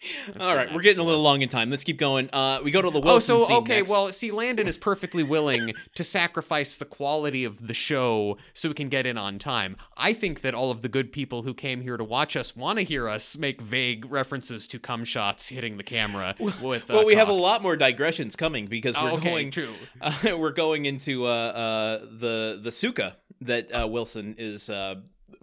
All 0.40 0.54
right, 0.54 0.72
we're 0.72 0.82
getting 0.82 1.00
a 1.00 1.04
little 1.04 1.22
long 1.22 1.42
in 1.42 1.48
time. 1.48 1.70
Let's 1.70 1.82
keep 1.84 1.98
going. 1.98 2.30
Uh, 2.32 2.60
we 2.62 2.70
go 2.70 2.80
to 2.80 2.90
the 2.90 3.00
Wilson 3.00 3.36
Oh, 3.36 3.44
so 3.44 3.56
okay. 3.58 3.78
next. 3.78 3.90
Well, 3.90 4.12
see, 4.12 4.30
Landon 4.30 4.68
is 4.68 4.76
perfectly 4.78 5.22
willing 5.24 5.74
to 5.96 6.04
sacrifice 6.04 6.76
the 6.76 6.84
quality 6.84 7.44
of 7.44 7.66
the 7.66 7.74
show 7.74 8.36
so 8.54 8.68
we 8.68 8.74
can 8.74 8.88
get 8.88 9.06
in 9.06 9.18
on 9.18 9.38
time. 9.38 9.76
I 9.96 10.12
think 10.12 10.42
that 10.42 10.54
all 10.54 10.70
of 10.70 10.82
the 10.82 10.88
good 10.88 11.10
people 11.10 11.42
who 11.42 11.52
came 11.52 11.80
here 11.80 11.96
to 11.96 12.04
watch 12.04 12.36
us 12.36 12.54
want 12.54 12.78
to 12.78 12.84
hear 12.84 13.08
us 13.08 13.36
make 13.36 13.60
vague 13.60 14.10
references 14.10 14.68
to 14.68 14.78
cum 14.78 15.04
shots 15.04 15.48
hitting 15.48 15.76
the 15.78 15.82
camera 15.84 16.34
with. 16.62 16.88
Uh, 16.90 16.94
well, 16.94 17.04
we 17.04 17.16
have 17.16 17.28
a 17.28 17.32
lot 17.32 17.62
more 17.62 17.76
digressions 17.76 18.36
coming 18.36 18.66
because 18.66 18.94
Oh, 18.96 19.04
we're 19.04 19.10
okay, 19.14 19.30
going. 19.30 19.50
true. 19.50 19.72
Uh, 20.00 20.12
we're 20.38 20.52
going 20.52 20.86
into 20.86 21.26
uh, 21.26 21.28
uh, 21.28 21.98
the 22.18 22.60
the 22.62 22.70
sukkah 22.70 23.14
that 23.40 23.70
uh, 23.76 23.86
Wilson 23.86 24.34
is 24.38 24.70
uh, 24.70 24.96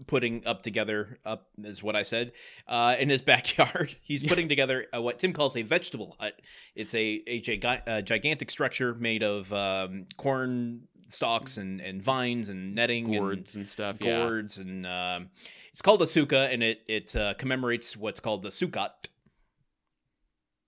putting 0.08 0.46
up 0.46 0.64
together. 0.64 1.20
Up 1.26 1.48
is 1.64 1.82
what 1.84 1.96
I 1.96 2.04
said 2.04 2.32
uh, 2.68 2.96
in 3.00 3.10
his 3.10 3.22
backyard. 3.34 3.96
He's 4.02 4.24
putting 4.24 4.50
together 4.50 4.86
uh, 4.96 5.02
what 5.02 5.20
Tim 5.20 5.34
calls 5.34 5.56
a 5.56 5.62
vegetable 5.62 6.16
hut. 6.20 6.40
It's 6.76 6.94
a 6.96 7.22
a 7.28 7.42
giga- 7.42 7.82
uh, 7.88 8.02
gigantic 8.02 8.52
structure 8.52 8.94
made 8.94 9.24
of 9.24 9.52
um, 9.54 10.06
corn 10.18 10.88
stalks 11.08 11.58
and, 11.58 11.80
and 11.82 12.02
vines 12.02 12.50
and 12.50 12.74
netting 12.74 13.06
and 13.14 13.20
gourds 13.20 13.56
and 13.56 13.70
stuff. 13.70 13.98
Yeah. 14.02 14.26
gourds 14.26 14.58
and 14.58 14.88
um, 14.88 15.30
it's 15.72 15.82
called 15.82 16.02
a 16.02 16.06
sukkah 16.06 16.52
and 16.54 16.64
it 16.64 16.82
it 16.88 17.16
uh, 17.16 17.34
commemorates 17.36 17.96
what's 17.96 18.20
called 18.20 18.42
the 18.42 18.50
Sukkot. 18.50 18.90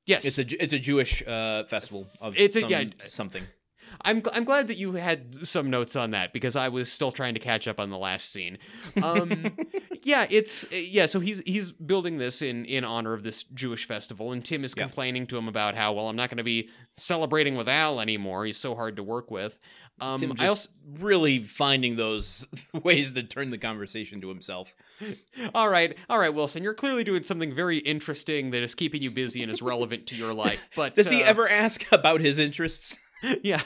Yes. 0.05 0.25
It's 0.25 0.37
a 0.39 0.63
it's 0.63 0.73
a 0.73 0.79
Jewish 0.79 1.21
uh, 1.27 1.63
festival 1.65 2.07
of 2.21 2.37
It's 2.37 2.55
a- 2.55 2.61
some- 2.61 2.69
yeah. 2.69 2.83
something. 2.99 3.43
I'm 4.01 4.21
I'm 4.33 4.43
glad 4.43 4.67
that 4.67 4.77
you 4.77 4.93
had 4.93 5.45
some 5.47 5.69
notes 5.69 5.95
on 5.95 6.11
that 6.11 6.33
because 6.33 6.55
I 6.55 6.69
was 6.69 6.91
still 6.91 7.11
trying 7.11 7.33
to 7.33 7.39
catch 7.39 7.67
up 7.67 7.79
on 7.79 7.89
the 7.89 7.97
last 7.97 8.31
scene. 8.31 8.57
Um, 9.01 9.51
yeah, 10.03 10.27
it's 10.29 10.65
yeah. 10.71 11.05
So 11.07 11.19
he's 11.19 11.39
he's 11.45 11.71
building 11.71 12.17
this 12.17 12.41
in 12.41 12.65
in 12.65 12.83
honor 12.83 13.13
of 13.13 13.23
this 13.23 13.43
Jewish 13.43 13.85
festival, 13.87 14.31
and 14.31 14.43
Tim 14.45 14.63
is 14.63 14.73
Yeah. 14.77 14.83
complaining 14.83 15.27
to 15.27 15.37
him 15.37 15.47
about 15.47 15.75
how 15.75 15.93
well 15.93 16.09
I'm 16.09 16.15
not 16.15 16.29
going 16.29 16.37
to 16.37 16.43
be 16.43 16.69
celebrating 16.95 17.55
with 17.55 17.67
Al 17.67 17.99
anymore. 17.99 18.45
He's 18.45 18.57
so 18.57 18.75
hard 18.75 18.95
to 18.97 19.03
work 19.03 19.31
with. 19.31 19.57
Um, 19.99 20.19
Tim 20.19 20.33
I 20.37 20.45
also 20.47 20.69
really 20.99 21.39
finding 21.41 21.95
those 21.95 22.45
ways 22.83 23.13
to 23.13 23.23
turn 23.23 23.49
the 23.49 23.57
conversation 23.57 24.21
to 24.21 24.29
himself. 24.29 24.75
all 25.55 25.69
right, 25.69 25.97
all 26.07 26.19
right, 26.19 26.31
Wilson. 26.31 26.61
You're 26.61 26.75
clearly 26.75 27.03
doing 27.03 27.23
something 27.23 27.51
very 27.51 27.79
interesting 27.79 28.51
that 28.51 28.61
is 28.61 28.75
keeping 28.75 29.01
you 29.01 29.09
busy 29.09 29.41
and 29.41 29.51
is 29.51 29.59
relevant 29.63 30.05
to 30.07 30.15
your 30.15 30.33
life. 30.35 30.69
But 30.75 30.93
Does 30.93 31.09
he 31.09 31.23
uh, 31.23 31.27
ever 31.27 31.49
ask 31.49 31.83
about 31.91 32.21
his 32.21 32.37
interests? 32.37 32.99
yeah. 33.43 33.61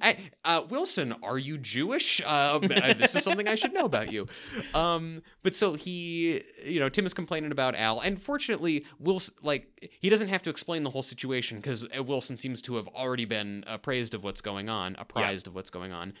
I, 0.00 0.30
uh, 0.44 0.62
Wilson, 0.68 1.14
are 1.22 1.38
you 1.38 1.58
Jewish? 1.58 2.20
Um, 2.22 2.64
uh, 2.64 2.94
this 2.94 3.14
is 3.14 3.22
something 3.22 3.46
I 3.46 3.54
should 3.54 3.72
know 3.72 3.84
about 3.84 4.10
you. 4.12 4.26
Um, 4.74 5.22
but 5.42 5.54
so 5.54 5.74
he, 5.74 6.42
you 6.64 6.80
know, 6.80 6.88
Tim 6.88 7.06
is 7.06 7.14
complaining 7.14 7.52
about 7.52 7.74
Al, 7.76 8.00
and 8.00 8.20
fortunately, 8.20 8.84
Wilson, 8.98 9.34
like, 9.42 9.90
he 10.00 10.08
doesn't 10.08 10.28
have 10.28 10.42
to 10.42 10.50
explain 10.50 10.82
the 10.82 10.90
whole 10.90 11.02
situation 11.02 11.58
because 11.58 11.86
Wilson 12.04 12.36
seems 12.36 12.60
to 12.62 12.76
have 12.76 12.88
already 12.88 13.24
been 13.24 13.64
appraised 13.66 14.14
of 14.14 14.24
what's 14.24 14.40
going 14.40 14.68
on, 14.68 14.96
apprised 14.98 15.46
of 15.46 15.54
what's 15.54 15.70
going 15.70 15.92
on, 15.92 16.12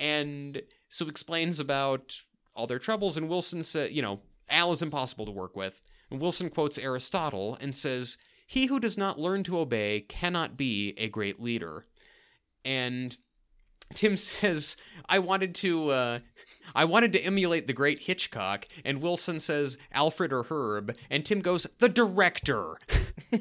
and 0.00 0.62
so 0.88 1.08
explains 1.08 1.60
about 1.60 2.20
all 2.54 2.66
their 2.66 2.78
troubles. 2.78 3.16
And 3.16 3.28
Wilson 3.28 3.62
said, 3.62 3.92
you 3.92 4.02
know, 4.02 4.20
Al 4.48 4.72
is 4.72 4.82
impossible 4.82 5.26
to 5.26 5.32
work 5.32 5.54
with. 5.56 5.80
And 6.10 6.20
Wilson 6.20 6.50
quotes 6.50 6.78
Aristotle 6.78 7.56
and 7.60 7.74
says, 7.74 8.16
"He 8.46 8.66
who 8.66 8.80
does 8.80 8.96
not 8.96 9.18
learn 9.18 9.42
to 9.44 9.58
obey 9.58 10.02
cannot 10.08 10.56
be 10.56 10.94
a 10.96 11.08
great 11.08 11.40
leader." 11.40 11.86
And 12.66 13.16
Tim 13.94 14.16
says, 14.18 14.76
"I 15.08 15.20
wanted 15.20 15.54
to, 15.56 15.90
uh, 15.90 16.18
I 16.74 16.84
wanted 16.84 17.12
to 17.12 17.20
emulate 17.20 17.66
the 17.66 17.72
great 17.72 18.00
Hitchcock." 18.00 18.66
And 18.84 19.00
Wilson 19.00 19.40
says, 19.40 19.78
"Alfred 19.92 20.32
or 20.32 20.42
Herb?" 20.42 20.94
And 21.08 21.24
Tim 21.24 21.40
goes, 21.40 21.66
"The 21.78 21.88
director." 21.88 22.78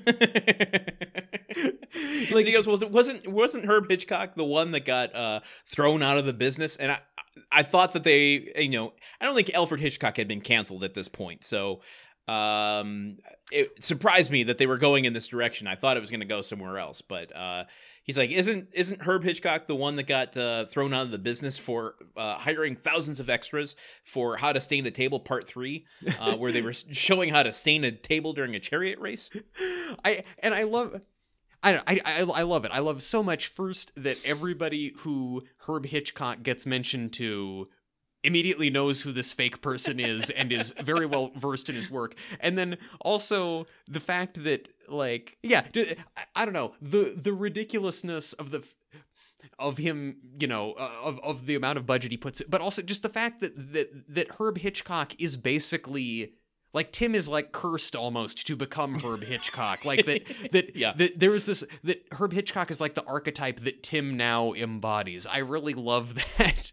like 2.31 2.45
he 2.45 2.51
goes, 2.51 2.67
well, 2.67 2.77
wasn't 2.89 3.27
wasn't 3.27 3.65
Herb 3.65 3.89
Hitchcock 3.89 4.35
the 4.35 4.45
one 4.45 4.71
that 4.71 4.85
got 4.85 5.13
uh, 5.15 5.41
thrown 5.65 6.01
out 6.03 6.17
of 6.17 6.25
the 6.25 6.33
business? 6.33 6.77
And 6.77 6.91
I 6.91 6.99
I 7.51 7.63
thought 7.63 7.93
that 7.93 8.03
they, 8.03 8.51
you 8.55 8.69
know, 8.69 8.93
I 9.19 9.25
don't 9.25 9.35
think 9.35 9.51
Alfred 9.53 9.81
Hitchcock 9.81 10.17
had 10.17 10.27
been 10.27 10.41
canceled 10.41 10.83
at 10.83 10.93
this 10.93 11.07
point, 11.07 11.43
so 11.43 11.81
um 12.27 13.17
it 13.51 13.83
surprised 13.83 14.31
me 14.31 14.43
that 14.43 14.57
they 14.57 14.65
were 14.65 14.79
going 14.79 15.05
in 15.05 15.13
this 15.13 15.27
direction 15.27 15.67
i 15.67 15.75
thought 15.75 15.95
it 15.95 15.99
was 15.99 16.09
going 16.09 16.21
to 16.21 16.25
go 16.25 16.41
somewhere 16.41 16.79
else 16.79 16.99
but 16.99 17.35
uh 17.35 17.63
he's 18.05 18.17
like 18.17 18.29
isn't 18.31 18.69
isn't 18.71 19.01
herb 19.05 19.23
hitchcock 19.23 19.67
the 19.67 19.75
one 19.75 19.97
that 19.97 20.07
got 20.07 20.37
uh, 20.37 20.65
thrown 20.65 20.93
out 20.93 21.01
of 21.05 21.11
the 21.11 21.17
business 21.17 21.57
for 21.57 21.95
uh, 22.15 22.35
hiring 22.37 22.75
thousands 22.77 23.19
of 23.19 23.29
extras 23.29 23.75
for 24.05 24.37
how 24.37 24.53
to 24.53 24.61
stain 24.61 24.85
a 24.85 24.91
table 24.91 25.19
part 25.19 25.45
three 25.45 25.85
uh, 26.19 26.35
where 26.37 26.51
they 26.53 26.61
were 26.61 26.73
showing 26.91 27.29
how 27.29 27.43
to 27.43 27.51
stain 27.51 27.83
a 27.83 27.91
table 27.91 28.31
during 28.31 28.55
a 28.55 28.59
chariot 28.59 28.97
race 28.99 29.29
I 30.05 30.23
and 30.39 30.53
I 30.55 30.63
love. 30.63 31.01
I, 31.63 31.71
don't- 31.71 31.83
I 31.87 31.99
I 32.05 32.21
I 32.21 32.41
love 32.43 32.63
it. 32.65 32.71
I 32.71 32.79
love 32.79 33.01
so 33.01 33.23
much 33.23 33.47
first 33.47 33.91
that 33.95 34.17
everybody 34.23 34.93
who 34.99 35.41
Herb 35.67 35.87
Hitchcock 35.87 36.43
gets 36.43 36.65
mentioned 36.65 37.11
to 37.13 37.67
immediately 38.23 38.69
knows 38.69 39.01
who 39.01 39.11
this 39.11 39.33
fake 39.33 39.61
person 39.61 39.99
is 39.99 40.29
and 40.31 40.51
is 40.51 40.73
very 40.83 41.05
well 41.05 41.31
versed 41.35 41.69
in 41.69 41.75
his 41.75 41.89
work. 41.89 42.13
And 42.39 42.57
then 42.57 42.77
also 43.01 43.65
the 43.87 43.99
fact 43.99 44.43
that 44.43 44.67
like 44.89 45.37
yeah, 45.43 45.65
I, 46.35 46.45
don't 46.45 46.53
know, 46.53 46.73
the 46.81 47.13
the 47.15 47.33
ridiculousness 47.33 48.33
of 48.33 48.51
the 48.51 48.63
of 49.59 49.77
him, 49.77 50.17
you 50.39 50.47
know, 50.47 50.73
uh, 50.73 50.91
of 51.03 51.19
of 51.19 51.45
the 51.45 51.55
amount 51.55 51.77
of 51.77 51.85
budget 51.85 52.11
he 52.11 52.17
puts 52.17 52.41
it 52.41 52.49
but 52.49 52.61
also 52.61 52.81
just 52.81 53.03
the 53.03 53.09
fact 53.09 53.41
that 53.41 53.73
that 53.73 53.89
that 54.13 54.27
Herb 54.39 54.57
Hitchcock 54.57 55.13
is 55.19 55.37
basically 55.37 56.33
like 56.73 56.91
Tim 56.91 57.15
is 57.15 57.29
like 57.29 57.53
cursed 57.53 57.95
almost 57.95 58.45
to 58.47 58.55
become 58.57 58.99
Herb 58.99 59.23
Hitchcock. 59.23 59.85
Like 59.85 60.05
that 60.07 60.23
that 60.51 60.75
Yeah. 60.75 60.91
that 60.97 61.19
there 61.19 61.33
is 61.33 61.45
this 61.45 61.63
that 61.83 62.05
Herb 62.11 62.33
Hitchcock 62.33 62.69
is 62.69 62.81
like 62.81 62.95
the 62.95 63.05
archetype 63.05 63.61
that 63.61 63.81
Tim 63.81 64.17
now 64.17 64.51
embodies. 64.53 65.25
I 65.25 65.37
really 65.37 65.73
love 65.73 66.15
that. 66.37 66.71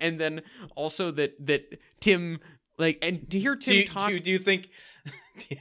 and 0.00 0.20
then 0.20 0.42
also 0.76 1.10
that 1.12 1.44
that 1.46 1.80
Tim 2.00 2.38
like 2.78 2.98
and 3.02 3.28
to 3.30 3.38
hear 3.40 3.56
Tim 3.56 3.74
do 3.74 3.84
talk 3.86 4.08
do, 4.08 4.14
you, 4.14 4.20
do 4.20 4.30
you 4.30 4.38
think 4.38 4.68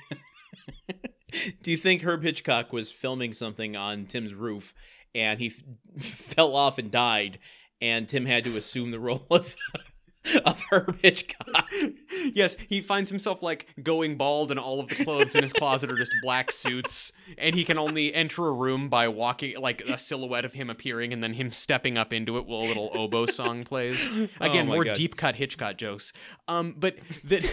do 1.62 1.72
you 1.72 1.78
think 1.78 2.04
herb 2.04 2.24
hitchcock 2.24 2.72
was 2.74 2.92
filming 2.92 3.34
something 3.34 3.76
on 3.76 4.06
tim's 4.06 4.34
roof 4.34 4.74
and 5.16 5.40
he 5.40 5.48
f- 5.48 6.04
fell 6.04 6.56
off 6.56 6.78
and 6.78 6.92
died 6.92 7.40
and 7.82 8.08
tim 8.08 8.26
had 8.26 8.44
to 8.44 8.58
assume 8.58 8.92
the 8.92 9.00
role 9.00 9.26
of 9.30 9.56
of 10.46 10.62
herb 10.72 11.00
hitchcock 11.02 11.68
yes, 12.34 12.56
he 12.70 12.80
finds 12.80 13.10
himself 13.10 13.42
like 13.42 13.66
going 13.82 14.18
bald 14.18 14.52
and 14.52 14.60
all 14.60 14.80
of 14.80 14.88
the 14.88 15.04
clothes 15.04 15.34
in 15.36 15.42
his 15.42 15.52
closet 15.52 15.92
are 15.92 15.98
just 15.98 16.12
black 16.22 16.52
suits 16.52 17.12
and 17.40 17.56
he 17.56 17.64
can 17.64 17.78
only 17.80 18.14
enter 18.14 18.48
a 18.48 18.52
room 18.52 18.88
by 18.88 19.08
walking 19.08 19.58
like 19.60 19.82
a 19.82 19.98
silhouette 19.98 20.46
of 20.46 20.54
him 20.54 20.70
appearing 20.70 21.12
and 21.12 21.24
then 21.24 21.34
him 21.34 21.52
stepping 21.52 21.98
up 21.98 22.14
into 22.14 22.38
it 22.38 22.46
while 22.46 22.62
a 22.62 22.68
little 22.68 22.92
oboe 22.94 23.26
song 23.26 23.64
plays. 23.64 24.08
Again, 24.40 24.68
Oh 24.68 24.74
more 24.74 24.84
God. 24.86 24.94
deep 24.96 25.16
cut 25.18 25.36
Hitchcock 25.38 25.78
jokes. 25.78 26.14
Um 26.48 26.76
but 26.78 26.98
that 27.24 27.44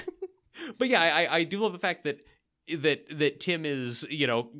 but 0.76 0.88
yeah, 0.88 1.00
I 1.00 1.36
I 1.36 1.44
do 1.44 1.60
love 1.60 1.72
the 1.72 1.78
fact 1.78 2.04
that 2.04 2.20
that 2.76 3.18
that 3.18 3.40
Tim 3.40 3.64
is, 3.64 4.06
you 4.10 4.26
know, 4.26 4.50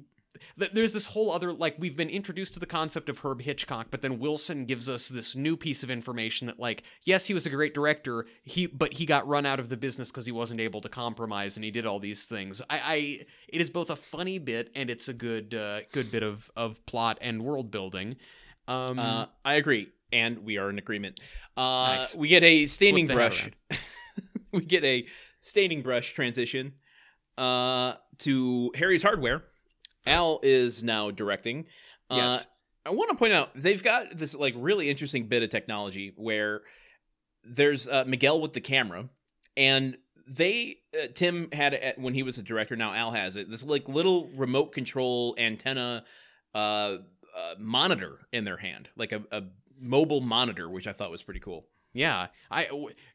there's 0.56 0.93
this 0.93 1.06
whole 1.06 1.32
other 1.32 1.52
like 1.52 1.76
we've 1.78 1.97
been 1.97 2.10
introduced 2.10 2.55
to 2.55 2.60
the 2.60 2.66
concept 2.66 3.09
of 3.09 3.18
Herb 3.18 3.43
Hitchcock, 3.43 3.89
but 3.90 4.02
then 4.02 4.18
Wilson 4.18 4.64
gives 4.64 4.89
us 4.89 5.09
this 5.09 5.35
new 5.35 5.56
piece 5.56 5.82
of 5.82 5.90
information 5.90 6.47
that 6.47 6.59
like 6.59 6.82
yes, 7.05 7.26
he 7.26 7.35
was 7.35 7.47
a 7.47 7.51
great 7.51 7.74
director, 7.74 8.26
he 8.43 8.66
but 8.66 8.94
he 8.94 9.06
got 9.06 9.26
run 9.26 9.47
out 9.47 9.60
of 9.60 9.68
the 9.68 9.76
business 9.76 10.10
because 10.10 10.26
he 10.26 10.32
wasn't 10.32 10.60
able 10.60 10.80
to 10.80 10.89
compromise 10.89 11.56
and 11.56 11.64
he 11.64 11.70
did 11.70 11.86
all 11.86 11.98
these 11.98 12.24
things. 12.24 12.60
I, 12.68 12.78
I 12.78 12.94
it 13.48 13.60
is 13.60 13.70
both 13.70 13.90
a 13.90 13.97
funny 13.97 14.39
bit 14.39 14.70
and 14.74 14.90
it's 14.90 15.09
a 15.09 15.14
good 15.14 15.55
uh, 15.55 15.80
good 15.93 16.10
bit 16.10 16.22
of 16.22 16.51
of 16.56 16.85
plot 16.86 17.18
and 17.20 17.43
world 17.43 17.70
building. 17.70 18.16
Um, 18.66 18.98
uh, 18.98 19.26
i 19.47 19.55
agree 19.55 19.89
and 20.12 20.40
we 20.40 20.59
are 20.59 20.68
in 20.68 20.78
agreement 20.78 21.20
uh, 21.56 21.97
Nice. 21.97 22.14
we 22.14 22.28
get 22.28 22.43
a 22.43 22.66
staining 22.66 23.06
Flip 23.06 23.16
the 23.16 23.22
hat 23.22 23.55
brush 23.70 23.80
we 24.52 24.60
get 24.60 24.85
a 24.85 25.06
staining 25.40 25.80
brush 25.80 26.12
transition 26.12 26.74
uh, 27.39 27.94
to 28.19 28.70
harry's 28.74 29.02
hardware 29.02 29.44
al 30.06 30.40
is 30.43 30.82
now 30.82 31.10
directing 31.10 31.66
uh, 32.10 32.16
Yes. 32.16 32.47
I 32.86 32.90
want 32.90 33.10
to 33.10 33.16
point 33.16 33.35
out 33.35 33.51
they've 33.55 33.82
got 33.82 34.16
this 34.16 34.35
like 34.35 34.55
really 34.56 34.89
interesting 34.89 35.27
bit 35.27 35.43
of 35.43 35.51
technology 35.51 36.15
where 36.16 36.62
there's 37.44 37.86
uh, 37.86 38.05
Miguel 38.06 38.40
with 38.40 38.55
the 38.55 38.62
camera, 38.62 39.09
and 39.59 39.98
they 40.27 40.78
uh, 40.94 41.09
Tim 41.15 41.48
had 41.52 41.74
it 41.74 41.98
when 41.98 42.15
he 42.15 42.23
was 42.23 42.39
a 42.39 42.43
director. 42.43 42.77
Now 42.77 42.94
Al 42.94 43.10
has 43.10 43.36
it. 43.36 43.51
This 43.51 43.62
like 43.62 43.89
little 43.89 44.28
remote 44.35 44.73
control 44.73 45.35
antenna 45.39 46.05
uh, 46.55 46.59
uh, 46.59 46.98
monitor 47.59 48.19
in 48.32 48.44
their 48.44 48.56
hand, 48.56 48.89
like 48.97 49.12
a, 49.12 49.23
a 49.31 49.43
mobile 49.78 50.23
monitor, 50.23 50.69
which 50.69 50.86
I 50.86 50.94
thought 50.94 51.10
was 51.10 51.23
pretty 51.23 51.40
cool. 51.40 51.66
Yeah, 51.94 52.28
I 52.51 52.69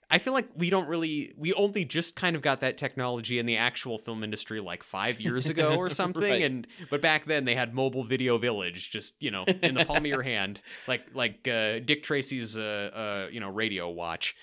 I 0.09 0.17
feel 0.17 0.33
like 0.33 0.49
we 0.55 0.69
don't 0.69 0.87
really 0.87 1.33
we 1.37 1.53
only 1.53 1.85
just 1.85 2.15
kind 2.15 2.35
of 2.35 2.41
got 2.41 2.59
that 2.61 2.77
technology 2.77 3.39
in 3.39 3.45
the 3.45 3.57
actual 3.57 3.97
film 3.97 4.23
industry 4.23 4.59
like 4.59 4.83
5 4.83 5.21
years 5.21 5.45
ago 5.47 5.75
or 5.75 5.89
something 6.01 6.21
Right. 6.23 6.41
and 6.41 6.67
but 6.89 7.01
back 7.01 7.25
then 7.25 7.45
they 7.45 7.55
had 7.55 7.73
mobile 7.73 8.03
video 8.03 8.37
village 8.37 8.91
just, 8.91 9.15
you 9.21 9.31
know, 9.31 9.45
in 9.61 9.75
the 9.75 9.85
palm 9.85 9.97
of 9.97 10.05
your 10.05 10.21
hand 10.33 10.61
like 10.87 11.05
like 11.13 11.47
uh, 11.47 11.79
Dick 11.79 12.03
Tracy's 12.03 12.57
uh, 12.57 12.91
uh 12.93 13.27
you 13.31 13.39
know 13.39 13.49
radio 13.49 13.89
watch. 13.89 14.35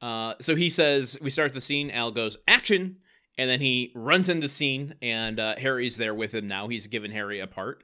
Uh, 0.00 0.34
so 0.40 0.54
he 0.54 0.70
says, 0.70 1.18
we 1.20 1.28
start 1.28 1.52
the 1.52 1.60
scene. 1.60 1.90
Al 1.90 2.12
goes, 2.12 2.36
action. 2.46 2.98
and 3.36 3.50
then 3.50 3.60
he 3.60 3.90
runs 3.96 4.28
into 4.28 4.48
scene, 4.48 4.94
and 5.02 5.40
uh, 5.40 5.56
Harry's 5.58 5.96
there 5.96 6.14
with 6.14 6.32
him 6.32 6.46
now. 6.46 6.68
He's 6.68 6.86
given 6.86 7.10
Harry 7.10 7.40
a 7.40 7.48
part. 7.48 7.82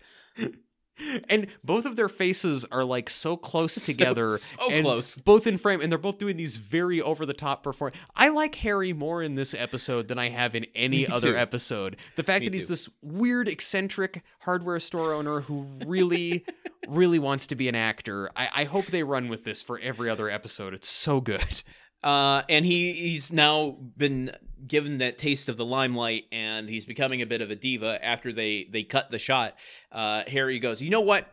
And 1.28 1.46
both 1.64 1.84
of 1.86 1.96
their 1.96 2.08
faces 2.08 2.64
are 2.70 2.84
like 2.84 3.10
so 3.10 3.36
close 3.36 3.74
together 3.86 4.38
so 4.38 4.56
and 4.70 4.84
close. 4.84 5.16
both 5.16 5.46
in 5.46 5.58
frame 5.58 5.80
and 5.80 5.90
they're 5.90 5.98
both 5.98 6.18
doing 6.18 6.36
these 6.36 6.56
very 6.56 7.00
over 7.02 7.26
the 7.26 7.32
top 7.34 7.62
perform 7.64 7.92
i 8.14 8.28
like 8.28 8.54
harry 8.56 8.92
more 8.92 9.22
in 9.22 9.34
this 9.34 9.54
episode 9.54 10.06
than 10.08 10.18
i 10.18 10.28
have 10.28 10.54
in 10.54 10.64
any 10.74 10.98
Me 10.98 11.06
other 11.08 11.32
too. 11.32 11.38
episode 11.38 11.96
the 12.16 12.22
fact 12.22 12.40
Me 12.42 12.48
that 12.48 12.54
he's 12.54 12.66
too. 12.68 12.72
this 12.72 12.88
weird 13.02 13.48
eccentric 13.48 14.22
hardware 14.40 14.78
store 14.80 15.12
owner 15.12 15.40
who 15.40 15.66
really 15.86 16.44
really 16.88 17.18
wants 17.18 17.46
to 17.48 17.54
be 17.56 17.68
an 17.68 17.74
actor 17.74 18.30
I, 18.36 18.48
I 18.54 18.64
hope 18.64 18.86
they 18.86 19.02
run 19.02 19.28
with 19.28 19.44
this 19.44 19.62
for 19.62 19.78
every 19.80 20.08
other 20.08 20.30
episode 20.30 20.74
it's 20.74 20.88
so 20.88 21.20
good 21.20 21.62
Uh, 22.04 22.42
and 22.50 22.66
he 22.66 22.92
he's 22.92 23.32
now 23.32 23.78
been 23.96 24.30
given 24.66 24.98
that 24.98 25.18
taste 25.18 25.48
of 25.48 25.56
the 25.56 25.64
limelight, 25.64 26.24
and 26.32 26.68
he's 26.68 26.86
becoming 26.86 27.22
a 27.22 27.26
bit 27.26 27.40
of 27.40 27.50
a 27.50 27.56
diva 27.56 28.04
after 28.04 28.32
they 28.32 28.68
they 28.70 28.82
cut 28.82 29.10
the 29.10 29.18
shot. 29.18 29.54
Uh, 29.92 30.22
Harry 30.26 30.58
goes, 30.58 30.80
you 30.82 30.90
know 30.90 31.00
what? 31.00 31.28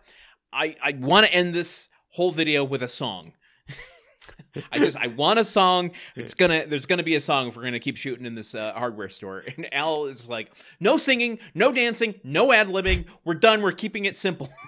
I 0.54 0.76
I 0.84 0.94
want 0.94 1.26
to 1.26 1.34
end 1.34 1.54
this 1.54 1.90
whole 2.10 2.32
video 2.32 2.64
with 2.64 2.82
a 2.82 2.88
song. 2.88 3.34
I 4.72 4.80
just 4.80 4.98
I 4.98 5.08
want 5.08 5.40
a 5.40 5.44
song. 5.44 5.92
It's 6.16 6.34
gonna 6.34 6.66
there's 6.68 6.86
gonna 6.86 7.04
be 7.04 7.16
a 7.16 7.22
song 7.22 7.48
if 7.48 7.56
we're 7.56 7.64
gonna 7.64 7.80
keep 7.80 7.98
shooting 7.98 8.26
in 8.26 8.36
this 8.36 8.54
uh, 8.54 8.74
hardware 8.74 9.10
store. 9.10 9.44
And 9.58 9.74
Al 9.74 10.06
is 10.06 10.30
like, 10.30 10.52
no 10.80 10.98
singing, 10.98 11.40
no 11.54 11.72
dancing, 11.72 12.16
no 12.24 12.52
ad 12.52 12.68
libbing. 12.68 13.06
We're 13.24 13.36
done. 13.36 13.62
We're 13.62 13.72
keeping 13.72 14.06
it 14.06 14.18
simple. 14.18 14.50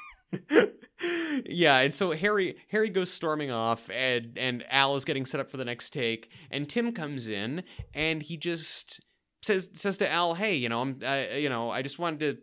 yeah, 1.45 1.79
and 1.79 1.93
so 1.93 2.11
Harry 2.11 2.55
Harry 2.69 2.89
goes 2.89 3.11
storming 3.11 3.51
off, 3.51 3.89
and 3.89 4.37
and 4.37 4.63
Al 4.69 4.95
is 4.95 5.05
getting 5.05 5.25
set 5.25 5.39
up 5.39 5.49
for 5.49 5.57
the 5.57 5.65
next 5.65 5.91
take, 5.91 6.29
and 6.51 6.69
Tim 6.69 6.93
comes 6.93 7.27
in, 7.27 7.63
and 7.93 8.21
he 8.21 8.37
just 8.37 9.01
says 9.41 9.69
says 9.73 9.97
to 9.97 10.11
Al, 10.11 10.33
"Hey, 10.35 10.55
you 10.55 10.69
know, 10.69 10.81
I'm, 10.81 10.99
uh, 11.03 11.35
you 11.35 11.49
know, 11.49 11.69
I 11.69 11.81
just 11.81 11.99
wanted 11.99 12.37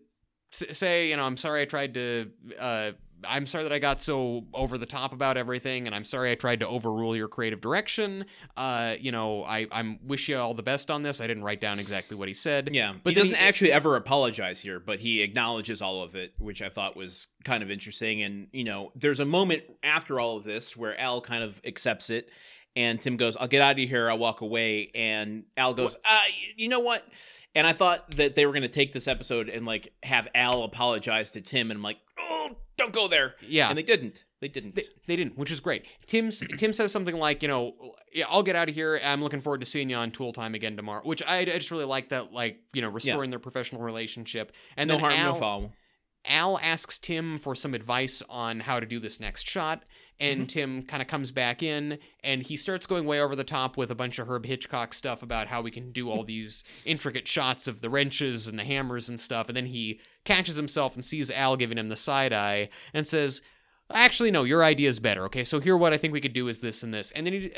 to 0.52 0.74
say, 0.74 1.10
you 1.10 1.16
know, 1.16 1.24
I'm 1.24 1.36
sorry 1.36 1.62
I 1.62 1.64
tried 1.64 1.94
to." 1.94 2.30
Uh, 2.58 2.92
I'm 3.26 3.46
sorry 3.46 3.64
that 3.64 3.72
I 3.72 3.78
got 3.78 4.00
so 4.00 4.44
over 4.54 4.78
the 4.78 4.86
top 4.86 5.12
about 5.12 5.36
everything, 5.36 5.86
and 5.86 5.94
I'm 5.94 6.04
sorry 6.04 6.30
I 6.30 6.34
tried 6.34 6.60
to 6.60 6.68
overrule 6.68 7.16
your 7.16 7.28
creative 7.28 7.60
direction. 7.60 8.24
Uh, 8.56 8.94
you 8.98 9.12
know, 9.12 9.44
I 9.44 9.66
I'm 9.72 9.98
wish 10.06 10.28
you 10.28 10.36
all 10.36 10.54
the 10.54 10.62
best 10.62 10.90
on 10.90 11.02
this. 11.02 11.20
I 11.20 11.26
didn't 11.26 11.44
write 11.44 11.60
down 11.60 11.78
exactly 11.78 12.16
what 12.16 12.28
he 12.28 12.34
said. 12.34 12.70
Yeah, 12.72 12.94
but 13.02 13.14
he 13.14 13.18
doesn't 13.18 13.36
actually 13.36 13.72
ever 13.72 13.96
apologize 13.96 14.60
here, 14.60 14.80
but 14.80 15.00
he 15.00 15.22
acknowledges 15.22 15.82
all 15.82 16.02
of 16.02 16.14
it, 16.14 16.34
which 16.38 16.62
I 16.62 16.68
thought 16.68 16.96
was 16.96 17.28
kind 17.44 17.62
of 17.62 17.70
interesting. 17.70 18.22
And 18.22 18.48
you 18.52 18.64
know, 18.64 18.92
there's 18.94 19.20
a 19.20 19.24
moment 19.24 19.62
after 19.82 20.20
all 20.20 20.36
of 20.36 20.44
this 20.44 20.76
where 20.76 20.98
Al 20.98 21.20
kind 21.20 21.42
of 21.42 21.60
accepts 21.64 22.10
it, 22.10 22.30
and 22.76 23.00
Tim 23.00 23.16
goes, 23.16 23.36
"I'll 23.36 23.48
get 23.48 23.62
out 23.62 23.78
of 23.78 23.88
here. 23.88 24.10
I'll 24.10 24.18
walk 24.18 24.40
away." 24.40 24.90
And 24.94 25.44
Al 25.56 25.74
goes, 25.74 25.96
"Uh, 26.04 26.20
you 26.56 26.68
know 26.68 26.80
what?" 26.80 27.06
And 27.54 27.66
I 27.66 27.72
thought 27.72 28.16
that 28.16 28.36
they 28.36 28.46
were 28.46 28.52
going 28.52 28.62
to 28.62 28.68
take 28.68 28.92
this 28.92 29.08
episode 29.08 29.48
and 29.48 29.66
like 29.66 29.92
have 30.02 30.28
Al 30.34 30.62
apologize 30.62 31.32
to 31.32 31.40
Tim, 31.40 31.70
and 31.70 31.78
I'm 31.78 31.82
like, 31.82 31.98
"Oh, 32.18 32.50
don't 32.76 32.92
go 32.92 33.08
there." 33.08 33.34
Yeah. 33.46 33.68
and 33.68 33.76
they 33.76 33.82
didn't. 33.82 34.24
They 34.40 34.48
didn't. 34.48 34.74
They, 34.74 34.84
they 35.06 35.16
didn't, 35.16 35.36
which 35.36 35.50
is 35.50 35.60
great. 35.60 35.84
Tim's 36.06 36.42
Tim 36.56 36.72
says 36.72 36.92
something 36.92 37.16
like, 37.16 37.42
you 37.42 37.48
know, 37.48 37.74
yeah, 38.12 38.24
I'll 38.28 38.42
get 38.42 38.56
out 38.56 38.68
of 38.68 38.74
here. 38.74 39.00
I'm 39.04 39.22
looking 39.22 39.40
forward 39.40 39.60
to 39.60 39.66
seeing 39.66 39.90
you 39.90 39.96
on 39.96 40.10
Tool 40.12 40.32
Time 40.32 40.54
again 40.54 40.76
tomorrow. 40.76 41.02
Which 41.04 41.22
I, 41.26 41.38
I 41.38 41.44
just 41.44 41.70
really 41.70 41.84
like 41.84 42.08
that, 42.08 42.32
like 42.32 42.58
you 42.72 42.82
know, 42.82 42.88
restoring 42.88 43.30
their 43.30 43.38
professional 43.38 43.82
relationship. 43.82 44.52
And 44.76 44.88
no 44.88 44.94
then 44.94 45.00
harm, 45.00 45.12
Al, 45.12 45.34
no 45.34 45.38
foul. 45.38 45.72
Al 46.24 46.58
asks 46.60 46.98
Tim 46.98 47.38
for 47.38 47.54
some 47.54 47.74
advice 47.74 48.22
on 48.30 48.60
how 48.60 48.80
to 48.80 48.86
do 48.86 48.98
this 49.00 49.20
next 49.20 49.46
shot, 49.48 49.84
and 50.20 50.40
mm-hmm. 50.40 50.46
Tim 50.46 50.82
kind 50.82 51.00
of 51.00 51.08
comes 51.08 51.30
back 51.30 51.62
in 51.62 51.98
and 52.22 52.42
he 52.42 52.56
starts 52.56 52.86
going 52.86 53.06
way 53.06 53.20
over 53.20 53.34
the 53.34 53.44
top 53.44 53.76
with 53.76 53.90
a 53.90 53.94
bunch 53.94 54.18
of 54.18 54.28
Herb 54.28 54.44
Hitchcock 54.44 54.92
stuff 54.92 55.22
about 55.22 55.46
how 55.46 55.62
we 55.62 55.70
can 55.70 55.92
do 55.92 56.10
all 56.10 56.24
these 56.26 56.62
intricate 56.84 57.26
shots 57.26 57.66
of 57.66 57.80
the 57.80 57.90
wrenches 57.90 58.46
and 58.46 58.58
the 58.58 58.64
hammers 58.64 59.08
and 59.08 59.18
stuff. 59.18 59.48
And 59.48 59.56
then 59.56 59.66
he 59.66 60.00
catches 60.24 60.56
himself 60.56 60.94
and 60.94 61.04
sees 61.04 61.30
Al 61.30 61.56
giving 61.56 61.78
him 61.78 61.88
the 61.88 61.96
side 61.96 62.32
eye 62.32 62.68
and 62.92 63.08
says, 63.08 63.40
"Actually, 63.90 64.30
no, 64.30 64.44
your 64.44 64.62
idea 64.62 64.88
is 64.88 65.00
better. 65.00 65.24
Okay, 65.24 65.44
so 65.44 65.58
here, 65.58 65.76
what 65.76 65.92
I 65.92 65.98
think 65.98 66.12
we 66.12 66.20
could 66.20 66.34
do 66.34 66.48
is 66.48 66.60
this 66.60 66.82
and 66.82 66.92
this." 66.92 67.10
And 67.12 67.26
then 67.26 67.32
he, 67.32 67.52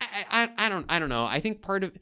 I, 0.00 0.24
I, 0.30 0.66
I 0.66 0.68
don't, 0.68 0.86
I 0.88 0.98
don't 0.98 1.08
know. 1.08 1.24
I 1.24 1.40
think 1.40 1.62
part 1.62 1.82
of 1.82 1.92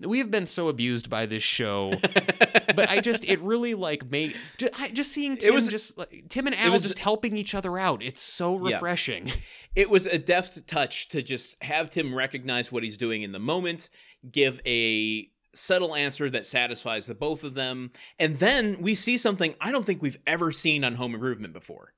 we 0.00 0.18
have 0.18 0.30
been 0.30 0.46
so 0.46 0.68
abused 0.68 1.10
by 1.10 1.26
this 1.26 1.42
show 1.42 1.92
but 2.76 2.88
I 2.88 3.00
just 3.00 3.24
it 3.24 3.40
really 3.40 3.74
like 3.74 4.08
made 4.10 4.36
ju- 4.56 4.68
I- 4.78 4.88
just 4.88 5.12
seeing 5.12 5.36
Tim 5.36 5.54
was- 5.54 5.68
just 5.68 5.98
like, 5.98 6.24
Tim 6.28 6.46
and 6.46 6.56
Al 6.56 6.72
was- 6.72 6.82
just 6.84 6.98
helping 6.98 7.36
each 7.36 7.54
other 7.54 7.78
out. 7.78 8.02
It's 8.02 8.20
so 8.20 8.68
Yeah. 8.68 8.76
refreshing. 8.76 9.32
it 9.74 9.90
was 9.90 10.06
a 10.06 10.18
deft 10.18 10.66
touch 10.66 11.08
to 11.08 11.22
just 11.22 11.60
have 11.62 11.90
Tim 11.90 12.14
recognize 12.14 12.70
what 12.70 12.82
he's 12.82 12.96
doing 12.96 13.22
in 13.22 13.32
the 13.32 13.38
moment, 13.38 13.88
give 14.30 14.60
a 14.66 15.30
subtle 15.54 15.94
answer 15.94 16.30
that 16.30 16.46
satisfies 16.46 17.06
the 17.06 17.14
both 17.14 17.42
of 17.42 17.54
them, 17.54 17.90
and 18.18 18.38
then 18.38 18.80
we 18.80 18.94
see 18.94 19.16
something 19.16 19.54
I 19.60 19.72
don't 19.72 19.84
think 19.86 20.00
we've 20.02 20.18
ever 20.26 20.52
seen 20.52 20.84
on 20.84 20.94
Home 20.94 21.14
Improvement 21.14 21.52
before. 21.52 21.94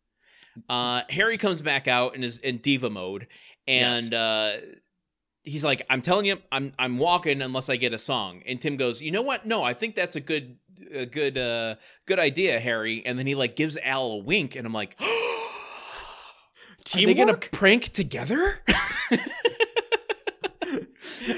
Uh, 0.69 1.03
Harry 1.11 1.37
comes 1.37 1.61
back 1.61 1.87
out 1.87 2.15
and 2.15 2.25
is 2.25 2.39
in 2.39 2.59
diva 2.59 2.89
mode, 2.91 3.27
and 3.67 4.13
uh, 4.15 4.57
he's 5.43 5.65
like, 5.65 5.87
"I'm 5.91 6.03
telling 6.03 6.27
you, 6.27 6.39
I'm 6.53 6.73
I'm 6.79 6.99
walking 6.99 7.43
unless 7.43 7.69
I 7.69 7.77
get 7.77 7.93
a 7.93 7.99
song." 7.99 8.43
And 8.47 8.61
Tim 8.61 8.77
goes, 8.77 9.01
"You 9.01 9.11
know 9.11 9.23
what? 9.23 9.47
No, 9.47 9.62
I 9.62 9.75
think 9.75 9.95
that's 9.95 10.17
a 10.17 10.21
good." 10.21 10.57
A 10.95 11.05
good 11.05 11.37
uh 11.37 11.75
good 12.07 12.19
idea 12.19 12.59
harry 12.59 13.03
and 13.05 13.19
then 13.19 13.27
he 13.27 13.35
like 13.35 13.55
gives 13.55 13.77
al 13.85 14.12
a 14.12 14.17
wink 14.17 14.57
and 14.57 14.67
i'm 14.67 14.73
like 14.73 14.97
Are 16.95 17.01
they 17.01 17.15
gonna 17.15 17.37
prank 17.37 17.91
together? 17.91 18.61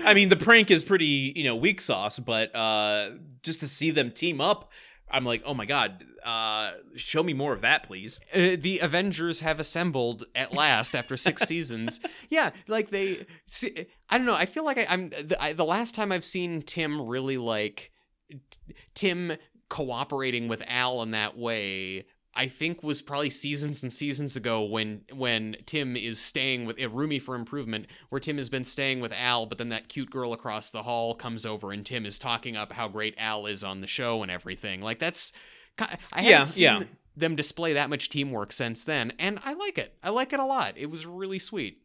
I 0.04 0.14
mean, 0.14 0.28
the 0.28 0.36
prank 0.36 0.70
is 0.70 0.82
pretty, 0.82 1.32
you 1.34 1.44
know, 1.44 1.56
weak 1.56 1.80
sauce, 1.80 2.18
but 2.18 2.54
uh 2.54 3.10
just 3.42 3.60
to 3.60 3.68
see 3.68 3.90
them 3.90 4.10
team 4.10 4.40
up, 4.40 4.70
I'm 5.12 5.24
like, 5.24 5.42
oh 5.44 5.54
my 5.54 5.66
god, 5.66 6.04
uh 6.24 6.72
show 6.96 7.22
me 7.22 7.32
more 7.32 7.52
of 7.52 7.60
that, 7.60 7.82
please. 7.82 8.20
Uh, 8.32 8.56
the 8.58 8.78
Avengers 8.80 9.40
have 9.40 9.60
assembled 9.60 10.24
at 10.34 10.52
last 10.52 10.94
after 10.94 11.16
six 11.16 11.42
seasons. 11.48 12.00
Yeah, 12.30 12.50
like 12.68 12.90
they. 12.90 13.26
See, 13.46 13.86
I 14.08 14.18
don't 14.18 14.26
know. 14.26 14.34
I 14.34 14.46
feel 14.46 14.64
like 14.64 14.78
I, 14.78 14.86
I'm 14.88 15.10
the, 15.10 15.36
I, 15.40 15.52
the 15.52 15.64
last 15.64 15.94
time 15.94 16.12
I've 16.12 16.24
seen 16.24 16.62
Tim 16.62 17.06
really 17.06 17.36
like 17.36 17.90
t- 18.30 18.74
Tim 18.94 19.32
cooperating 19.68 20.48
with 20.48 20.62
Al 20.66 21.02
in 21.02 21.12
that 21.12 21.36
way. 21.36 22.04
I 22.34 22.48
think 22.48 22.82
was 22.82 23.02
probably 23.02 23.28
seasons 23.30 23.82
and 23.82 23.92
seasons 23.92 24.36
ago 24.36 24.62
when 24.62 25.02
when 25.12 25.56
Tim 25.66 25.96
is 25.96 26.18
staying 26.20 26.64
with 26.64 26.78
a 26.78 26.82
roomie 26.88 27.20
for 27.20 27.34
improvement, 27.34 27.86
where 28.08 28.20
Tim 28.20 28.38
has 28.38 28.48
been 28.48 28.64
staying 28.64 29.00
with 29.00 29.12
Al, 29.12 29.46
but 29.46 29.58
then 29.58 29.68
that 29.68 29.88
cute 29.88 30.10
girl 30.10 30.32
across 30.32 30.70
the 30.70 30.82
hall 30.82 31.14
comes 31.14 31.44
over 31.44 31.72
and 31.72 31.84
Tim 31.84 32.06
is 32.06 32.18
talking 32.18 32.56
up 32.56 32.72
how 32.72 32.88
great 32.88 33.14
Al 33.18 33.46
is 33.46 33.62
on 33.62 33.80
the 33.82 33.86
show 33.86 34.22
and 34.22 34.30
everything. 34.30 34.80
Like 34.80 34.98
that's, 34.98 35.32
I 35.78 35.98
haven't 36.12 36.30
Yeah, 36.30 36.44
seen 36.44 36.62
yeah. 36.62 36.80
them 37.16 37.36
display 37.36 37.74
that 37.74 37.90
much 37.90 38.08
teamwork 38.08 38.52
since 38.52 38.84
then, 38.84 39.12
and 39.18 39.38
I 39.44 39.52
like 39.52 39.76
it. 39.76 39.94
I 40.02 40.08
like 40.08 40.32
it 40.32 40.40
a 40.40 40.44
lot. 40.46 40.78
It 40.78 40.86
was 40.90 41.04
really 41.04 41.38
sweet. 41.38 41.82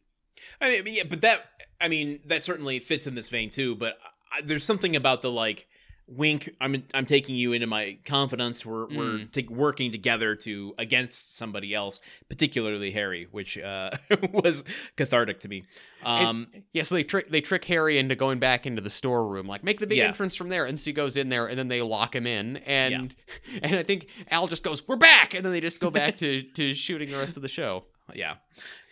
I 0.60 0.70
mean, 0.70 0.94
yeah, 0.94 1.02
but 1.08 1.20
that, 1.22 1.42
I 1.80 1.88
mean, 1.88 2.20
that 2.26 2.42
certainly 2.42 2.78
fits 2.80 3.06
in 3.06 3.14
this 3.14 3.28
vein 3.28 3.50
too. 3.50 3.74
But 3.74 3.98
I, 4.32 4.40
there's 4.40 4.64
something 4.64 4.96
about 4.96 5.20
the 5.20 5.30
like 5.30 5.66
wink. 6.08 6.50
I'm 6.60 6.82
I'm 6.94 7.06
taking 7.06 7.34
you 7.36 7.52
into 7.52 7.66
my 7.66 7.98
confidence. 8.04 8.64
We're 8.66 8.86
we're 8.86 9.18
Mm. 9.18 9.32
t- 9.32 9.46
working 9.48 9.92
together 9.92 10.34
to 10.36 10.74
against 10.78 11.36
somebody 11.36 11.74
else, 11.74 12.00
particularly 12.28 12.90
Harry, 12.92 13.28
which 13.30 13.56
uh, 13.58 13.90
was 14.32 14.64
cathartic 14.96 15.40
to 15.40 15.48
me. 15.48 15.64
Um, 16.02 16.46
Yeah, 16.72 16.82
so 16.82 16.94
they 16.94 17.02
trick 17.02 17.30
they 17.30 17.40
trick 17.40 17.64
Harry 17.66 17.98
into 17.98 18.14
going 18.14 18.38
back 18.38 18.66
into 18.66 18.80
the 18.82 18.90
storeroom, 18.90 19.46
like 19.46 19.62
make 19.64 19.80
the 19.80 19.86
big 19.86 19.98
Yeah. 19.98 20.06
entrance 20.08 20.34
from 20.36 20.48
there, 20.48 20.64
and 20.64 20.78
so 20.80 20.84
he 20.86 20.92
goes 20.92 21.16
in 21.16 21.28
there, 21.28 21.46
and 21.46 21.58
then 21.58 21.68
they 21.68 21.82
lock 21.82 22.14
him 22.14 22.26
in, 22.26 22.56
and 22.58 23.14
and 23.62 23.76
I 23.76 23.82
think 23.82 24.08
Al 24.30 24.46
just 24.48 24.62
goes, 24.62 24.86
"We're 24.88 24.96
back," 24.96 25.34
and 25.34 25.44
then 25.44 25.52
they 25.52 25.60
just 25.60 25.80
go 25.80 25.90
back 25.90 26.16
to 26.18 26.42
to 26.42 26.72
shooting 26.74 27.10
the 27.10 27.18
rest 27.18 27.36
of 27.36 27.42
the 27.42 27.48
show. 27.48 27.84
Yeah. 28.14 28.36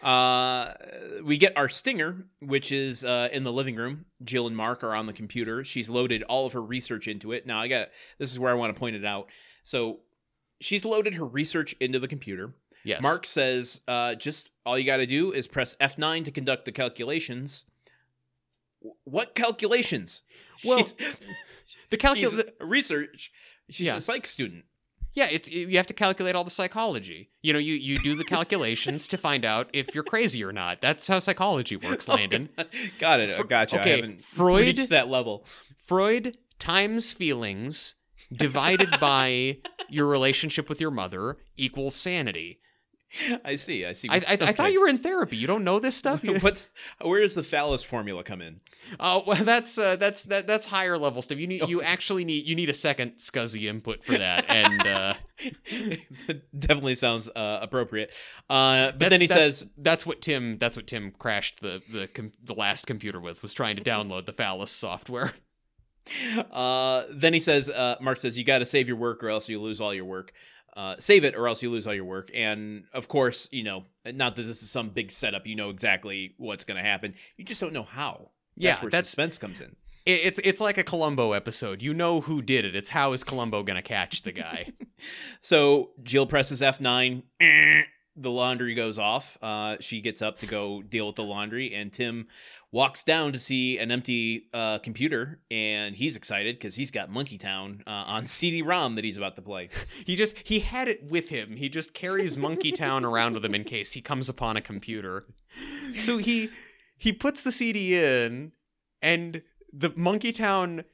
Uh, 0.06 0.72
we 1.24 1.36
get 1.36 1.56
our 1.56 1.68
stinger, 1.68 2.26
which 2.40 2.70
is 2.70 3.04
uh, 3.04 3.28
in 3.32 3.42
the 3.44 3.52
living 3.52 3.74
room. 3.74 4.04
Jill 4.22 4.46
and 4.46 4.56
Mark 4.56 4.84
are 4.84 4.94
on 4.94 5.06
the 5.06 5.12
computer. 5.12 5.64
She's 5.64 5.90
loaded 5.90 6.22
all 6.24 6.46
of 6.46 6.52
her 6.52 6.62
research 6.62 7.08
into 7.08 7.32
it. 7.32 7.44
Now, 7.46 7.60
I 7.60 7.66
got 7.68 7.88
this 8.18 8.30
is 8.30 8.38
where 8.38 8.50
I 8.52 8.54
want 8.54 8.72
to 8.74 8.78
point 8.78 8.94
it 8.94 9.04
out. 9.04 9.26
So, 9.64 10.00
she's 10.60 10.84
loaded 10.84 11.14
her 11.14 11.24
research 11.24 11.74
into 11.80 11.98
the 11.98 12.06
computer. 12.08 12.54
Yes, 12.84 13.02
Mark 13.02 13.26
says, 13.26 13.80
uh, 13.88 14.14
just 14.14 14.52
all 14.64 14.78
you 14.78 14.84
got 14.86 14.98
to 14.98 15.06
do 15.06 15.32
is 15.32 15.48
press 15.48 15.74
F9 15.80 16.24
to 16.24 16.30
conduct 16.30 16.66
the 16.66 16.72
calculations. 16.72 17.64
W- 18.80 18.94
What 19.02 19.34
calculations? 19.34 20.22
Well, 20.64 20.84
the 20.84 20.94
she's 21.66 21.98
calcul. 21.98 22.48
research. 22.60 23.32
She's 23.70 23.88
Yeah. 23.88 23.96
a 23.96 24.00
psych 24.00 24.24
student. 24.24 24.66
Yeah, 25.16 25.28
it's 25.30 25.50
you 25.50 25.78
have 25.78 25.86
to 25.86 25.94
calculate 25.94 26.36
all 26.36 26.44
the 26.44 26.50
psychology. 26.50 27.30
You 27.40 27.54
know, 27.54 27.58
you 27.58 27.72
you 27.74 27.96
do 27.96 28.14
the 28.14 28.22
calculations 28.22 29.08
to 29.08 29.16
find 29.16 29.46
out 29.46 29.70
if 29.72 29.94
you're 29.94 30.04
crazy 30.04 30.44
or 30.44 30.52
not. 30.52 30.82
That's 30.82 31.08
how 31.08 31.18
psychology 31.20 31.76
works, 31.76 32.06
oh, 32.08 32.14
Landon. 32.14 32.50
Got 32.98 33.20
it. 33.20 33.48
Gotcha. 33.48 33.80
okay, 33.80 33.94
I 33.94 33.96
haven't 33.96 34.22
Freud- 34.22 34.66
reached 34.66 34.90
that 34.90 35.08
level. 35.08 35.46
Freud 35.86 36.36
times 36.58 37.14
feelings 37.14 37.94
divided 38.30 38.90
by 39.00 39.56
your 39.88 40.06
relationship 40.06 40.68
with 40.68 40.82
your 40.82 40.90
mother 40.90 41.38
equals 41.56 41.94
sanity. 41.94 42.60
I 43.44 43.56
see. 43.56 43.84
I 43.86 43.92
see. 43.92 44.08
I, 44.10 44.16
I, 44.16 44.22
I 44.40 44.52
thought 44.52 44.72
you 44.72 44.80
were 44.80 44.88
in 44.88 44.98
therapy. 44.98 45.36
You 45.36 45.46
don't 45.46 45.64
know 45.64 45.78
this 45.78 45.96
stuff. 45.96 46.22
What's 46.42 46.70
where 47.00 47.20
does 47.20 47.34
the 47.34 47.42
phallus 47.42 47.82
formula 47.82 48.22
come 48.22 48.42
in? 48.42 48.60
Oh 49.00 49.22
well, 49.26 49.42
that's 49.44 49.78
uh, 49.78 49.96
that's 49.96 50.24
that 50.24 50.46
that's 50.46 50.66
higher 50.66 50.98
level 50.98 51.22
stuff. 51.22 51.38
You 51.38 51.46
need 51.46 51.62
Oh. 51.62 51.66
you 51.68 51.82
actually 51.82 52.24
need 52.24 52.46
you 52.46 52.54
need 52.54 52.68
a 52.70 52.74
second 52.74 53.12
scuzzy 53.18 53.68
input 53.68 54.04
for 54.04 54.18
that, 54.18 54.44
and 54.48 54.86
uh, 54.86 55.14
Definitely 56.58 56.94
sounds 56.94 57.28
uh, 57.28 57.58
appropriate. 57.62 58.10
Uh, 58.48 58.92
but 58.92 59.10
then 59.10 59.20
he 59.20 59.26
that's- 59.26 59.58
says, 59.58 59.66
that's 59.78 60.04
what 60.06 60.20
Tim 60.22 60.58
that's 60.58 60.76
what 60.76 60.86
Tim 60.86 61.12
crashed 61.18 61.60
the 61.60 61.82
the 61.92 62.08
com- 62.08 62.32
the 62.42 62.54
last 62.54 62.86
computer 62.86 63.20
with 63.20 63.42
was 63.42 63.54
trying 63.54 63.76
to 63.76 63.82
download 63.82 64.26
the 64.26 64.32
phallus 64.32 64.70
software. 64.70 65.32
uh, 66.52 67.02
then 67.10 67.32
he 67.34 67.40
says, 67.40 67.68
uh, 67.68 67.96
Mark 68.00 68.18
says, 68.18 68.38
you 68.38 68.44
got 68.44 68.58
to 68.58 68.64
save 68.64 68.86
your 68.88 68.96
work 68.96 69.24
or 69.24 69.28
else 69.28 69.48
you 69.48 69.60
lose 69.60 69.80
all 69.80 69.92
your 69.92 70.04
work. 70.04 70.32
Uh, 70.76 70.94
save 70.98 71.24
it 71.24 71.34
or 71.34 71.48
else 71.48 71.62
you 71.62 71.70
lose 71.70 71.86
all 71.86 71.94
your 71.94 72.04
work. 72.04 72.30
And 72.34 72.84
of 72.92 73.08
course, 73.08 73.48
you 73.50 73.62
know, 73.62 73.84
not 74.04 74.36
that 74.36 74.42
this 74.42 74.62
is 74.62 74.70
some 74.70 74.90
big 74.90 75.10
setup. 75.10 75.46
You 75.46 75.56
know 75.56 75.70
exactly 75.70 76.34
what's 76.36 76.64
going 76.64 76.76
to 76.76 76.82
happen. 76.86 77.14
You 77.38 77.44
just 77.46 77.60
don't 77.62 77.72
know 77.72 77.82
how. 77.82 78.30
Yeah, 78.56 78.72
that's 78.72 78.82
where 78.82 78.90
that's- 78.90 79.08
suspense 79.08 79.38
comes 79.38 79.60
in. 79.62 79.74
It's 80.08 80.38
it's 80.44 80.60
like 80.60 80.78
a 80.78 80.84
Columbo 80.84 81.32
episode. 81.32 81.82
You 81.82 81.92
know 81.92 82.20
who 82.20 82.40
did 82.40 82.64
it. 82.64 82.76
It's 82.76 82.90
how 82.90 83.12
is 83.12 83.24
Columbo 83.24 83.64
gonna 83.64 83.82
catch 83.82 84.22
the 84.22 84.30
guy? 84.30 84.66
So 85.42 85.90
Jill 86.02 86.26
presses 86.26 86.60
F9. 86.60 87.22
The 88.18 88.30
laundry 88.30 88.74
goes 88.74 88.98
off. 88.98 89.36
Uh, 89.42 89.76
she 89.80 90.00
gets 90.00 90.22
up 90.22 90.38
to 90.38 90.46
go 90.46 90.80
deal 90.82 91.06
with 91.08 91.16
the 91.16 91.24
laundry, 91.24 91.74
and 91.74 91.92
Tim 91.92 92.28
walks 92.76 93.02
down 93.02 93.32
to 93.32 93.38
see 93.38 93.78
an 93.78 93.90
empty 93.90 94.50
uh, 94.52 94.78
computer, 94.80 95.40
and 95.50 95.96
he's 95.96 96.14
excited 96.14 96.56
because 96.56 96.74
he's 96.74 96.90
got 96.90 97.08
Monkey 97.08 97.38
Town 97.38 97.82
uh, 97.86 97.90
on 97.90 98.26
CD-ROM 98.26 98.96
that 98.96 99.04
he's 99.04 99.16
about 99.16 99.34
to 99.36 99.42
play. 99.42 99.70
he 100.04 100.14
just 100.14 100.36
he 100.44 100.60
had 100.60 100.86
it 100.86 101.02
with 101.02 101.30
him. 101.30 101.56
He 101.56 101.70
just 101.70 101.94
carries 101.94 102.36
Monkey 102.36 102.70
Town 102.70 103.02
around 103.02 103.32
with 103.32 103.46
him 103.46 103.54
in 103.54 103.64
case 103.64 103.94
he 103.94 104.02
comes 104.02 104.28
upon 104.28 104.58
a 104.58 104.60
computer. 104.60 105.24
So 105.98 106.18
he 106.18 106.50
he 106.98 107.14
puts 107.14 107.42
the 107.42 107.50
CD 107.50 107.96
in, 107.96 108.52
and 109.00 109.40
the 109.72 109.90
Monkey 109.96 110.32
Town. 110.32 110.84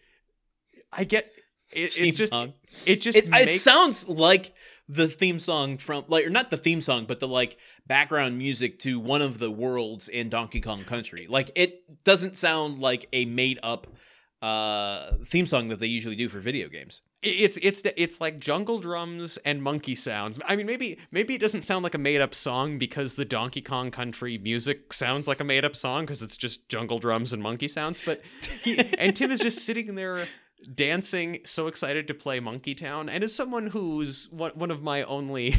I 0.92 1.02
get 1.02 1.32
it. 1.72 1.98
It 1.98 2.12
just 2.12 2.32
song. 2.32 2.52
it 2.86 3.00
just 3.00 3.18
It, 3.18 3.28
it 3.32 3.60
sounds 3.60 4.06
like 4.08 4.54
the 4.92 5.08
theme 5.08 5.38
song 5.38 5.78
from 5.78 6.04
like 6.08 6.26
or 6.26 6.30
not 6.30 6.50
the 6.50 6.56
theme 6.56 6.82
song 6.82 7.06
but 7.06 7.18
the 7.18 7.28
like 7.28 7.56
background 7.86 8.36
music 8.36 8.78
to 8.78 9.00
one 9.00 9.22
of 9.22 9.38
the 9.38 9.50
worlds 9.50 10.08
in 10.08 10.28
Donkey 10.28 10.60
Kong 10.60 10.84
Country. 10.84 11.26
Like 11.28 11.50
it 11.54 12.04
doesn't 12.04 12.36
sound 12.36 12.78
like 12.78 13.08
a 13.12 13.24
made 13.24 13.58
up 13.62 13.86
uh 14.42 15.12
theme 15.24 15.46
song 15.46 15.68
that 15.68 15.78
they 15.78 15.86
usually 15.86 16.16
do 16.16 16.28
for 16.28 16.40
video 16.40 16.68
games. 16.68 17.00
it's 17.22 17.56
it's 17.62 17.82
it's 17.96 18.20
like 18.20 18.40
jungle 18.40 18.80
drums 18.80 19.38
and 19.44 19.62
monkey 19.62 19.94
sounds. 19.94 20.38
I 20.46 20.56
mean, 20.56 20.66
maybe 20.66 20.98
maybe 21.10 21.34
it 21.34 21.40
doesn't 21.40 21.62
sound 21.62 21.84
like 21.84 21.94
a 21.94 21.98
made 21.98 22.20
up 22.20 22.34
song 22.34 22.76
because 22.78 23.14
the 23.14 23.24
Donkey 23.24 23.62
Kong 23.62 23.90
Country 23.90 24.38
music 24.38 24.92
sounds 24.92 25.28
like 25.28 25.40
a 25.40 25.44
made 25.44 25.64
up 25.64 25.76
song 25.76 26.04
because 26.04 26.20
it's 26.20 26.36
just 26.36 26.68
jungle 26.68 26.98
drums 26.98 27.32
and 27.32 27.42
monkey 27.42 27.68
sounds. 27.68 28.02
But 28.04 28.20
he 28.62 28.78
and 28.98 29.14
Tim 29.14 29.30
is 29.30 29.40
just 29.40 29.64
sitting 29.64 29.94
there 29.94 30.26
dancing, 30.74 31.40
so 31.44 31.66
excited 31.66 32.08
to 32.08 32.14
play 32.14 32.40
Monkey 32.40 32.74
Town. 32.74 33.08
And 33.08 33.22
as 33.24 33.34
someone 33.34 33.68
who's 33.68 34.28
one 34.30 34.52
one 34.52 34.70
of 34.70 34.82
my 34.82 35.02
only 35.04 35.56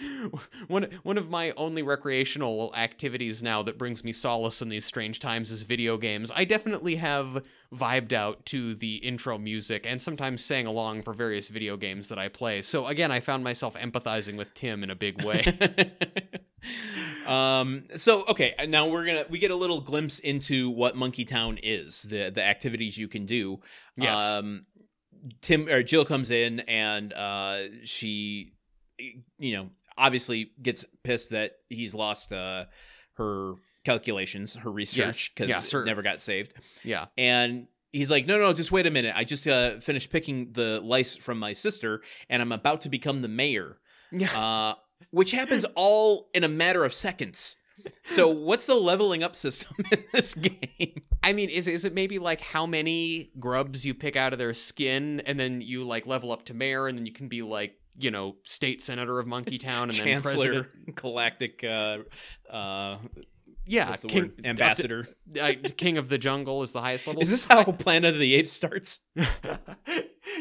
one 0.68 0.88
one 1.02 1.18
of 1.18 1.30
my 1.30 1.52
only 1.56 1.82
recreational 1.82 2.72
activities 2.76 3.42
now 3.42 3.62
that 3.62 3.78
brings 3.78 4.04
me 4.04 4.12
solace 4.12 4.62
in 4.62 4.68
these 4.68 4.84
strange 4.84 5.20
times 5.20 5.50
is 5.50 5.62
video 5.62 5.96
games. 5.96 6.30
I 6.34 6.44
definitely 6.44 6.96
have 6.96 7.44
vibed 7.72 8.12
out 8.12 8.44
to 8.46 8.74
the 8.74 8.96
intro 8.96 9.38
music 9.38 9.86
and 9.86 10.00
sometimes 10.02 10.44
sang 10.44 10.66
along 10.66 11.02
for 11.02 11.14
various 11.14 11.48
video 11.48 11.76
games 11.76 12.08
that 12.08 12.18
I 12.18 12.28
play. 12.28 12.60
So 12.62 12.86
again, 12.86 13.10
I 13.10 13.20
found 13.20 13.42
myself 13.44 13.74
empathizing 13.74 14.36
with 14.36 14.52
Tim 14.52 14.82
in 14.84 14.90
a 14.90 14.94
big 14.94 15.24
way. 15.24 15.42
um 17.26 17.84
so 17.96 18.24
okay 18.26 18.54
now 18.68 18.86
we're 18.88 19.04
gonna 19.04 19.24
we 19.30 19.38
get 19.38 19.50
a 19.50 19.56
little 19.56 19.80
glimpse 19.80 20.18
into 20.20 20.70
what 20.70 20.96
monkey 20.96 21.24
town 21.24 21.58
is 21.62 22.02
the 22.02 22.30
the 22.30 22.42
activities 22.42 22.96
you 22.96 23.08
can 23.08 23.26
do 23.26 23.60
Yes. 23.96 24.20
um 24.20 24.66
tim 25.40 25.68
or 25.68 25.82
jill 25.82 26.04
comes 26.04 26.30
in 26.30 26.60
and 26.60 27.12
uh 27.12 27.62
she 27.84 28.52
you 29.38 29.56
know 29.56 29.70
obviously 29.96 30.52
gets 30.60 30.84
pissed 31.04 31.30
that 31.30 31.52
he's 31.68 31.94
lost 31.94 32.32
uh 32.32 32.64
her 33.14 33.54
calculations 33.84 34.54
her 34.56 34.70
research 34.70 35.32
because 35.34 35.48
Yes, 35.48 35.70
her- 35.70 35.82
it 35.82 35.86
never 35.86 36.02
got 36.02 36.20
saved 36.20 36.54
yeah. 36.84 37.06
and 37.18 37.66
he's 37.92 38.10
like 38.10 38.26
no 38.26 38.38
no 38.38 38.52
just 38.52 38.70
wait 38.72 38.86
a 38.86 38.90
minute 38.90 39.12
i 39.16 39.24
just 39.24 39.46
uh 39.46 39.78
finished 39.80 40.10
picking 40.10 40.52
the 40.52 40.80
lice 40.80 41.16
from 41.16 41.38
my 41.38 41.52
sister 41.52 42.00
and 42.30 42.40
i'm 42.40 42.52
about 42.52 42.80
to 42.82 42.88
become 42.88 43.20
the 43.22 43.28
mayor 43.28 43.78
Yeah. 44.12 44.38
uh, 44.38 44.74
which 45.10 45.32
happens 45.32 45.64
all 45.74 46.28
in 46.32 46.44
a 46.44 46.48
matter 46.48 46.84
of 46.84 46.94
seconds. 46.94 47.56
So, 48.04 48.28
what's 48.48 48.66
the 48.66 48.74
leveling 48.76 49.24
up 49.24 49.34
system 49.34 49.74
in 49.90 50.04
this 50.12 50.34
game? 50.34 51.02
I 51.24 51.32
mean, 51.32 51.48
is 51.48 51.66
is 51.66 51.84
it 51.84 51.92
maybe 51.92 52.20
like 52.20 52.40
how 52.40 52.66
many 52.66 53.32
grubs 53.40 53.84
you 53.84 53.94
pick 53.94 54.14
out 54.14 54.32
of 54.32 54.38
their 54.38 54.54
skin, 54.54 55.20
and 55.26 55.40
then 55.40 55.60
you 55.60 55.82
like 55.82 56.06
level 56.06 56.30
up 56.30 56.44
to 56.44 56.54
mayor, 56.54 56.86
and 56.86 56.96
then 56.96 57.04
you 57.06 57.12
can 57.12 57.26
be 57.28 57.42
like, 57.42 57.74
you 57.98 58.12
know, 58.12 58.36
state 58.44 58.80
senator 58.80 59.18
of 59.18 59.26
Monkey 59.26 59.58
Town, 59.58 59.88
and 59.88 59.98
then 59.98 60.04
Chancellor, 60.06 60.34
president. 60.62 60.94
Galactic, 60.94 61.64
uh, 61.64 61.98
uh, 62.48 62.98
Yeah, 63.64 63.94
king, 63.96 64.22
word? 64.22 64.40
Ambassador. 64.44 65.08
uh, 65.40 65.52
king 65.76 65.96
of 65.96 66.08
the 66.08 66.18
jungle 66.18 66.62
is 66.62 66.72
the 66.72 66.80
highest 66.80 67.06
level. 67.06 67.22
Is 67.22 67.30
this 67.30 67.44
how 67.44 67.62
Planet 67.62 68.14
of 68.14 68.20
the 68.20 68.34
Apes 68.34 68.52
starts? 68.52 69.00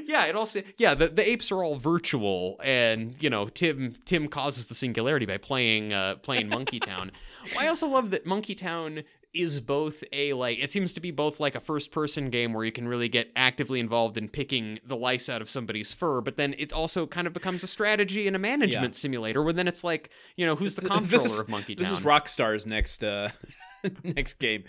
yeah, 0.06 0.26
it 0.26 0.36
also 0.36 0.62
yeah 0.78 0.94
the, 0.96 1.08
the 1.08 1.28
apes 1.28 1.52
are 1.52 1.64
all 1.64 1.76
virtual, 1.76 2.60
and 2.64 3.16
you 3.20 3.30
know 3.30 3.48
Tim 3.50 3.94
Tim 4.06 4.28
causes 4.28 4.68
the 4.68 4.76
singularity 4.76 5.26
by 5.26 5.38
playing 5.38 5.94
uh, 5.94 6.16
playing 6.16 6.50
Monkey 6.50 6.80
Town. 6.80 7.12
I 7.60 7.68
also 7.68 7.88
love 7.88 8.10
that 8.12 8.26
Monkey 8.26 8.56
Town 8.56 9.04
is 9.34 9.60
both 9.62 10.04
a 10.12 10.34
like 10.34 10.60
it 10.60 10.70
seems 10.70 10.94
to 10.94 11.00
be 11.00 11.10
both 11.12 11.40
like 11.40 11.56
a 11.56 11.60
first 11.60 11.92
person 11.92 12.30
game 12.30 12.54
where 12.54 12.66
you 12.66 12.72
can 12.72 12.88
really 12.88 13.08
get 13.08 13.32
actively 13.36 13.80
involved 13.80 14.18
in 14.18 14.28
picking 14.28 14.80
the 14.86 14.96
lice 14.96 15.30
out 15.30 15.42
of 15.42 15.50
somebody's 15.50 15.94
fur 15.94 16.20
but 16.20 16.36
then 16.36 16.54
it 16.58 16.74
also 16.74 17.08
kind 17.08 17.28
of 17.28 17.34
becomes 17.34 17.64
a 17.64 17.68
strategy 17.68 18.28
and 18.28 18.36
a 18.36 18.40
management 18.40 18.96
simulator 18.96 19.42
where 19.42 19.54
then 19.54 19.68
it's 19.68 19.84
like 19.84 20.10
you 20.36 20.46
know 20.46 20.56
who's 20.56 20.76
the 20.76 20.88
comptroller 20.88 21.26
is, 21.26 21.40
of 21.40 21.48
monkey 21.48 21.76
This 21.76 21.92
is 21.92 22.00
Rockstar's 22.00 22.66
next 22.68 23.04
uh, 23.04 23.30
next 24.04 24.34
game. 24.34 24.66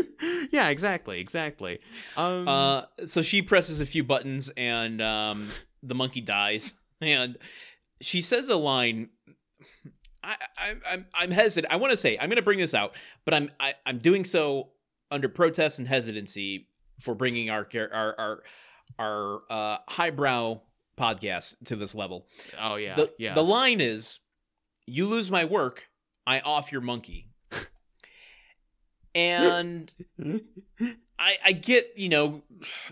yeah 0.50 0.68
exactly 0.68 1.18
exactly 1.20 1.78
um 2.16 2.46
Uh, 2.46 2.82
so 3.06 3.22
she 3.22 3.40
presses 3.40 3.80
a 3.80 3.86
few 3.86 4.04
buttons 4.04 4.50
and 4.56 5.00
um, 5.00 5.48
the 5.82 5.94
monkey 5.94 6.20
dies. 6.20 6.74
And 7.00 7.36
she 8.00 8.20
says 8.22 8.48
a 8.48 8.54
line. 8.54 9.08
I, 10.22 10.36
I, 10.58 10.74
I'm 10.90 11.06
I'm 11.14 11.30
hesitant. 11.30 11.72
I 11.72 11.76
want 11.76 11.92
to 11.92 11.96
say 11.96 12.16
I'm 12.18 12.28
going 12.28 12.36
to 12.36 12.42
bring 12.42 12.58
this 12.58 12.74
out, 12.74 12.94
but 13.24 13.34
I'm 13.34 13.50
I, 13.58 13.74
I'm 13.84 13.98
doing 13.98 14.24
so 14.24 14.70
under 15.10 15.28
protest 15.28 15.78
and 15.78 15.88
hesitancy 15.88 16.68
for 17.00 17.14
bringing 17.14 17.50
our 17.50 17.66
our 17.74 18.14
our 18.18 18.42
our 18.98 19.40
uh, 19.50 19.78
highbrow 19.88 20.60
podcast 20.96 21.56
to 21.66 21.76
this 21.76 21.94
level. 21.94 22.26
oh 22.60 22.76
yeah 22.76 22.94
the 22.94 23.12
yeah 23.18 23.34
the 23.34 23.44
line 23.44 23.80
is, 23.80 24.18
"You 24.86 25.06
lose 25.06 25.30
my 25.30 25.44
work, 25.44 25.88
I 26.26 26.40
off 26.40 26.72
your 26.72 26.80
monkey." 26.80 27.28
and 29.14 29.92
I, 31.18 31.36
I 31.44 31.52
get, 31.52 31.92
you 31.96 32.08
know, 32.08 32.42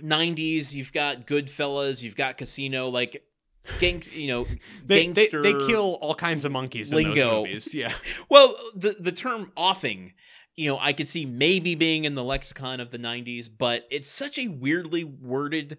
90s, 0.00 0.72
you've 0.72 0.92
got 0.92 1.26
Goodfellas, 1.26 2.00
you've 2.00 2.14
got 2.14 2.38
Casino, 2.38 2.88
like, 2.88 3.24
gang, 3.78 4.02
you 4.12 4.28
know, 4.28 4.44
they, 4.84 5.06
they, 5.06 5.12
gangster. 5.12 5.42
they 5.42 5.52
kill 5.52 5.98
all 6.00 6.14
kinds 6.14 6.44
of 6.44 6.52
monkeys 6.52 6.92
in 6.92 6.96
lingo. 6.96 7.14
those 7.14 7.46
movies 7.46 7.74
yeah 7.74 7.92
Well, 8.28 8.56
the, 8.74 8.96
the 8.98 9.12
term 9.12 9.52
offing, 9.56 10.14
you 10.56 10.70
know, 10.70 10.78
I 10.78 10.92
could 10.92 11.08
see 11.08 11.26
maybe 11.26 11.74
being 11.74 12.04
in 12.04 12.14
the 12.14 12.24
lexicon 12.24 12.80
of 12.80 12.90
the 12.90 12.98
90s, 12.98 13.48
but 13.56 13.86
it's 13.90 14.08
such 14.08 14.38
a 14.38 14.48
weirdly 14.48 15.04
worded 15.04 15.78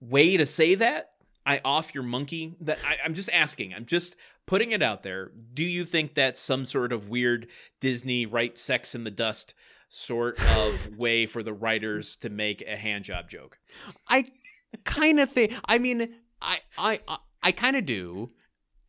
way 0.00 0.36
to 0.36 0.46
say 0.46 0.74
that. 0.76 1.10
I 1.44 1.60
off 1.64 1.94
your 1.94 2.04
monkey. 2.04 2.56
That 2.60 2.78
I, 2.86 2.98
I'm 3.02 3.14
just 3.14 3.30
asking. 3.32 3.72
I'm 3.72 3.86
just 3.86 4.16
putting 4.46 4.72
it 4.72 4.82
out 4.82 5.02
there. 5.02 5.32
Do 5.54 5.64
you 5.64 5.84
think 5.84 6.14
that's 6.14 6.38
some 6.40 6.66
sort 6.66 6.92
of 6.92 7.08
weird 7.08 7.48
Disney 7.80 8.26
right 8.26 8.56
sex 8.58 8.94
in 8.94 9.04
the 9.04 9.10
dust 9.10 9.54
sort 9.88 10.38
of 10.56 10.96
way 10.98 11.26
for 11.26 11.42
the 11.42 11.54
writers 11.54 12.16
to 12.16 12.28
make 12.28 12.62
a 12.62 12.76
hand 12.76 13.04
job 13.04 13.30
joke? 13.30 13.58
I 14.08 14.26
kind 14.84 15.18
of 15.20 15.32
think. 15.32 15.54
I 15.66 15.78
mean, 15.78 16.14
I 16.40 16.60
I 16.76 17.00
I, 17.08 17.18
I 17.42 17.52
kind 17.52 17.76
of 17.76 17.86
do, 17.86 18.30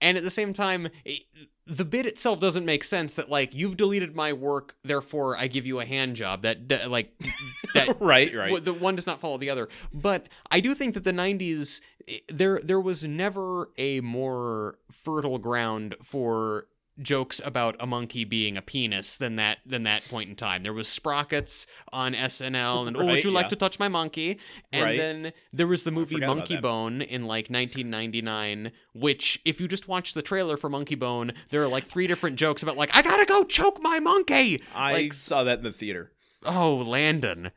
and 0.01 0.17
at 0.17 0.23
the 0.23 0.29
same 0.29 0.53
time, 0.53 0.89
it, 1.05 1.23
the 1.65 1.85
bit 1.85 2.05
itself 2.05 2.39
doesn't 2.39 2.65
make 2.65 2.83
sense. 2.83 3.15
That 3.15 3.29
like 3.29 3.53
you've 3.53 3.77
deleted 3.77 4.15
my 4.15 4.33
work, 4.33 4.75
therefore 4.83 5.37
I 5.37 5.47
give 5.47 5.65
you 5.65 5.79
a 5.79 5.85
hand 5.85 6.15
job. 6.15 6.41
That, 6.41 6.67
that 6.69 6.89
like 6.89 7.13
that 7.73 8.01
right, 8.01 8.33
right. 8.33 8.63
the 8.63 8.73
one 8.73 8.95
does 8.95 9.07
not 9.07 9.19
follow 9.19 9.37
the 9.37 9.49
other. 9.49 9.69
But 9.93 10.27
I 10.51 10.59
do 10.59 10.73
think 10.73 10.95
that 10.95 11.03
the 11.03 11.13
'90s 11.13 11.81
there 12.27 12.59
there 12.63 12.79
was 12.79 13.03
never 13.03 13.69
a 13.77 14.01
more 14.01 14.79
fertile 14.91 15.37
ground 15.37 15.95
for 16.03 16.67
jokes 17.01 17.39
about 17.43 17.75
a 17.79 17.85
monkey 17.87 18.23
being 18.25 18.57
a 18.57 18.61
penis 18.61 19.17
than 19.17 19.35
that 19.37 19.59
than 19.65 19.83
that 19.83 20.07
point 20.09 20.29
in 20.29 20.35
time. 20.35 20.63
There 20.63 20.73
was 20.73 20.87
Sprockets 20.87 21.65
on 21.93 22.13
SNL 22.13 22.87
and 22.87 22.95
oh, 22.97 23.05
would 23.05 23.07
Right, 23.13 23.23
you 23.23 23.31
like 23.31 23.49
to 23.49 23.55
touch 23.55 23.79
my 23.79 23.87
monkey? 23.87 24.39
And 24.71 24.83
Right. 24.83 24.97
then 24.97 25.33
there 25.53 25.67
was 25.67 25.83
the 25.83 25.91
oh, 25.91 25.93
movie 25.93 26.19
Monkey. 26.19 26.57
Bone 26.57 27.01
in 27.01 27.23
like 27.23 27.49
1999, 27.49 28.71
which 28.93 29.39
if 29.45 29.59
you 29.61 29.67
just 29.67 29.87
watch 29.87 30.13
the 30.13 30.21
trailer 30.21 30.57
for 30.57 30.69
Monkeybone, 30.69 31.33
there 31.49 31.61
are 31.63 31.67
like 31.67 31.85
three 31.87 32.07
different 32.07 32.35
jokes 32.37 32.63
about 32.63 32.77
like 32.77 32.89
I 32.95 33.01
gotta 33.01 33.25
go 33.25 33.43
choke 33.43 33.81
my 33.81 33.99
monkey. 33.99 34.61
I 34.75 34.93
like 34.93 35.13
saw 35.13 35.43
that 35.43 35.59
in 35.59 35.63
the 35.63 35.71
theater. 35.71 36.11
oh 36.45 36.77
Landon. 36.77 37.51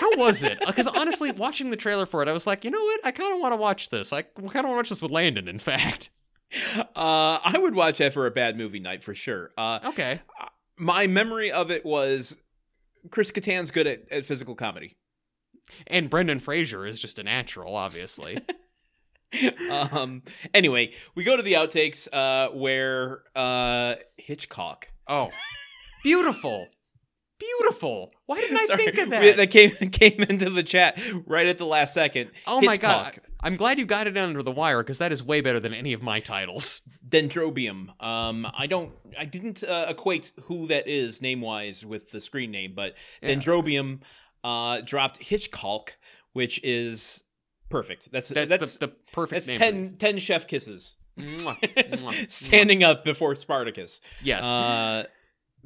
How 0.00 0.16
was 0.18 0.42
it? 0.42 0.58
Uh, 0.62 0.66
because 0.66 0.86
honestly, 0.88 1.30
watching 1.32 1.70
the 1.70 1.76
trailer 1.76 2.04
for 2.04 2.22
it, 2.22 2.28
I 2.28 2.32
was 2.32 2.46
like, 2.46 2.64
you 2.64 2.70
know 2.70 2.82
what? 2.82 3.00
I 3.04 3.10
kind 3.12 3.32
of 3.32 3.40
want 3.40 3.52
to 3.52 3.56
watch 3.56 3.88
this. 3.88 4.12
I 4.12 4.22
kind 4.22 4.38
of 4.46 4.52
want 4.52 4.64
to 4.64 4.68
watch 4.72 4.88
this 4.90 5.00
with 5.00 5.10
Landon. 5.10 5.48
In 5.48 5.58
fact, 5.58 6.10
Uh, 6.94 7.38
I 7.42 7.58
would 7.58 7.74
watch 7.74 7.98
that 7.98 8.14
for 8.14 8.26
a 8.26 8.30
bad 8.30 8.56
movie 8.56 8.78
night 8.78 9.02
for 9.02 9.14
sure. 9.14 9.50
Uh, 9.58 9.80
okay. 9.84 10.22
my 10.78 11.06
memory 11.06 11.50
of 11.52 11.70
it 11.70 11.84
was 11.84 12.36
Chris 13.10 13.30
Kattan's 13.30 13.70
good 13.70 13.86
at, 13.86 14.10
at 14.10 14.24
physical 14.24 14.54
comedy. 14.54 14.96
And 15.86 16.08
Brendan 16.08 16.38
Fraser 16.38 16.86
is 16.86 16.98
just 16.98 17.18
a 17.18 17.22
natural, 17.22 17.74
obviously. 17.74 18.38
um, 19.70 20.22
anyway, 20.54 20.92
we 21.14 21.24
go 21.24 21.36
to 21.36 21.42
the 21.42 21.54
outtakes 21.54 22.08
uh, 22.12 22.50
where 22.52 23.22
uh, 23.34 23.96
Hitchcock. 24.16 24.88
Oh, 25.08 25.30
beautiful, 26.02 26.68
beautiful. 27.38 28.12
Why 28.26 28.40
didn't 28.40 28.58
I 28.58 28.64
Sorry, 28.66 28.84
think 28.84 28.98
of 28.98 29.10
that? 29.10 29.36
that 29.36 29.50
came 29.50 29.70
came 29.90 30.20
into 30.28 30.50
the 30.50 30.62
chat 30.62 30.98
right 31.26 31.46
at 31.46 31.58
the 31.58 31.66
last 31.66 31.94
second. 31.94 32.30
oh 32.46 32.60
my 32.60 32.76
god, 32.76 33.06
Hitchcock. 33.14 33.24
I'm 33.40 33.56
glad 33.56 33.78
you 33.78 33.84
got 33.86 34.06
it 34.06 34.16
under 34.16 34.42
the 34.42 34.50
wire 34.52 34.82
because 34.82 34.98
that 34.98 35.12
is 35.12 35.22
way 35.22 35.40
better 35.40 35.60
than 35.60 35.72
any 35.74 35.92
of 35.92 36.02
my 36.02 36.20
titles. 36.20 36.82
Dendrobium. 37.08 38.02
Um, 38.02 38.46
I 38.56 38.66
don't, 38.66 38.92
I 39.18 39.24
didn't 39.24 39.62
uh, 39.62 39.86
equate 39.88 40.32
who 40.44 40.66
that 40.66 40.88
is 40.88 41.22
name 41.22 41.40
wise 41.40 41.84
with 41.84 42.10
the 42.10 42.20
screen 42.20 42.50
name, 42.50 42.72
but 42.74 42.94
Yeah. 43.22 43.30
Dendrobium 43.30 44.00
uh, 44.42 44.80
dropped 44.80 45.18
Hitchcock, 45.22 45.96
which 46.32 46.60
is 46.64 47.22
perfect. 47.68 48.10
That's 48.10 48.28
That's, 48.28 48.48
that's 48.50 48.76
the, 48.78 48.88
the 48.88 48.92
perfect 49.12 49.46
that's 49.46 49.60
name. 49.60 49.90
10, 49.90 49.96
10 49.98 50.18
chef 50.18 50.46
kisses. 50.48 50.94
Mwah, 51.18 51.58
mwah. 51.60 52.30
Standing 52.30 52.82
up 52.82 53.04
before 53.04 53.34
Spartacus. 53.36 54.00
Yes. 54.22 54.44
Uh, 54.44 55.04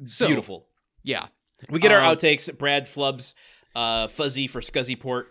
So- 0.05 0.27
beautiful. 0.27 0.67
yeah. 1.03 1.27
We 1.69 1.79
get 1.79 1.91
our 1.91 2.01
um, 2.01 2.15
outtakes. 2.15 2.55
Brad 2.57 2.85
flubs 2.85 3.33
uh, 3.75 4.07
Fuzzy 4.07 4.47
for 4.47 4.61
Scuzzy 4.61 4.99
Port, 4.99 5.27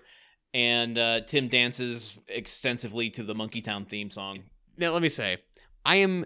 and 0.55 0.97
uh, 0.97 1.21
Tim 1.23 1.49
dances 1.49 2.19
extensively 2.29 3.11
to 3.11 3.23
the 3.23 3.35
Monkey 3.35 3.61
Town 3.61 3.85
theme 3.85 4.11
song. 4.11 4.45
Now 4.77 4.93
let 4.93 5.03
me 5.03 5.09
say, 5.09 5.39
I 5.85 5.97
am 5.97 6.25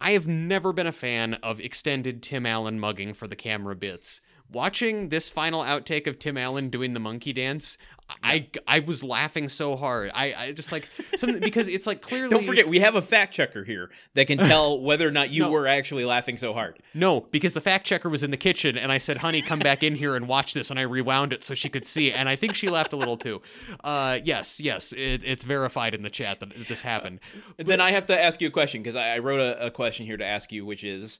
I 0.00 0.12
have 0.12 0.26
never 0.26 0.72
been 0.72 0.86
a 0.86 0.92
fan 0.92 1.34
of 1.34 1.60
extended 1.60 2.22
Tim 2.22 2.44
Allen 2.44 2.80
mugging 2.80 3.14
for 3.14 3.28
the 3.28 3.36
camera 3.36 3.76
bits. 3.76 4.20
Watching 4.52 5.08
this 5.08 5.28
final 5.28 5.62
outtake 5.62 6.06
of 6.06 6.18
Tim 6.18 6.36
Allen 6.36 6.68
doing 6.68 6.92
the 6.92 7.00
monkey 7.00 7.32
dance, 7.32 7.78
I 8.22 8.48
I 8.66 8.80
was 8.80 9.02
laughing 9.02 9.48
so 9.48 9.76
hard. 9.76 10.10
I, 10.14 10.34
I 10.34 10.52
just 10.52 10.70
like 10.72 10.86
something 11.16 11.40
because 11.40 11.68
it's 11.68 11.86
like 11.86 12.02
clearly 12.08 12.28
Don't 12.28 12.44
forget, 12.44 12.68
we 12.68 12.80
have 12.80 12.94
a 12.94 13.00
fact 13.00 13.32
checker 13.32 13.64
here 13.64 13.90
that 14.14 14.26
can 14.26 14.36
tell 14.36 14.78
whether 14.82 15.08
or 15.08 15.10
not 15.10 15.30
you 15.30 15.44
No. 15.44 15.50
were 15.50 15.66
actually 15.66 16.04
laughing 16.04 16.36
so 16.36 16.52
hard. 16.52 16.78
No, 16.92 17.20
because 17.30 17.54
the 17.54 17.60
fact 17.62 17.86
checker 17.86 18.10
was 18.10 18.22
in 18.22 18.30
the 18.30 18.36
kitchen 18.36 18.76
and 18.76 18.92
I 18.92 18.98
said, 18.98 19.18
"Honey, 19.18 19.40
come 19.40 19.60
back 19.60 19.82
in 19.82 19.94
here 19.94 20.14
and 20.16 20.28
watch 20.28 20.52
this." 20.52 20.70
And 20.70 20.78
I 20.78 20.82
rewound 20.82 21.32
it 21.32 21.42
so 21.42 21.54
she 21.54 21.70
could 21.70 21.86
see, 21.86 22.12
and 22.12 22.28
I 22.28 22.36
think 22.36 22.54
she 22.54 22.68
laughed 22.68 22.92
a 22.92 22.96
little 22.96 23.16
too. 23.16 23.40
Uh, 23.82 24.18
yes, 24.22 24.60
yes, 24.60 24.92
it, 24.92 25.22
it's 25.24 25.44
verified 25.44 25.94
in 25.94 26.02
the 26.02 26.10
chat 26.10 26.40
that 26.40 26.50
this 26.68 26.82
happened. 26.82 27.20
then 27.56 27.80
I 27.80 27.92
have 27.92 28.04
to 28.06 28.20
ask 28.20 28.40
you 28.42 28.48
a 28.48 28.50
question 28.52 28.82
because 28.82 28.96
I, 28.96 29.14
I 29.14 29.18
wrote 29.20 29.40
a, 29.40 29.66
a 29.66 29.70
question 29.70 30.04
here 30.04 30.18
to 30.18 30.26
ask 30.26 30.52
you, 30.52 30.66
which 30.66 30.84
is, 30.84 31.18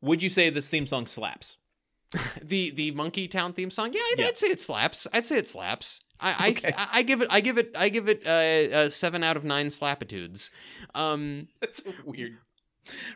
would 0.00 0.22
you 0.22 0.28
say 0.28 0.50
this 0.50 0.70
theme 0.70 0.86
song 0.86 1.06
slaps? 1.06 1.56
The 2.42 2.70
the 2.70 2.90
Monkey 2.92 3.28
Town 3.28 3.52
theme 3.52 3.70
song, 3.70 3.92
yeah, 3.92 4.00
I'd, 4.12 4.18
Yeah. 4.18 4.26
I'd 4.28 4.38
say 4.38 4.48
it 4.48 4.60
slaps. 4.60 5.06
I'd 5.12 5.26
say 5.26 5.36
it 5.38 5.46
slaps. 5.48 6.00
I 6.20 6.48
Okay. 6.50 6.72
I, 6.76 6.88
I 6.94 7.02
give 7.02 7.20
it 7.22 7.28
I 7.30 7.40
give 7.40 7.58
it 7.58 7.70
I 7.76 7.88
give 7.90 8.08
it 8.08 8.22
uh, 8.26 8.76
uh, 8.76 8.90
seven 8.90 9.22
out 9.22 9.36
of 9.36 9.44
nine 9.44 9.66
slapitudes. 9.70 10.50
Um, 10.94 11.48
That's 11.60 11.80
a 11.80 11.92
weird 12.04 12.38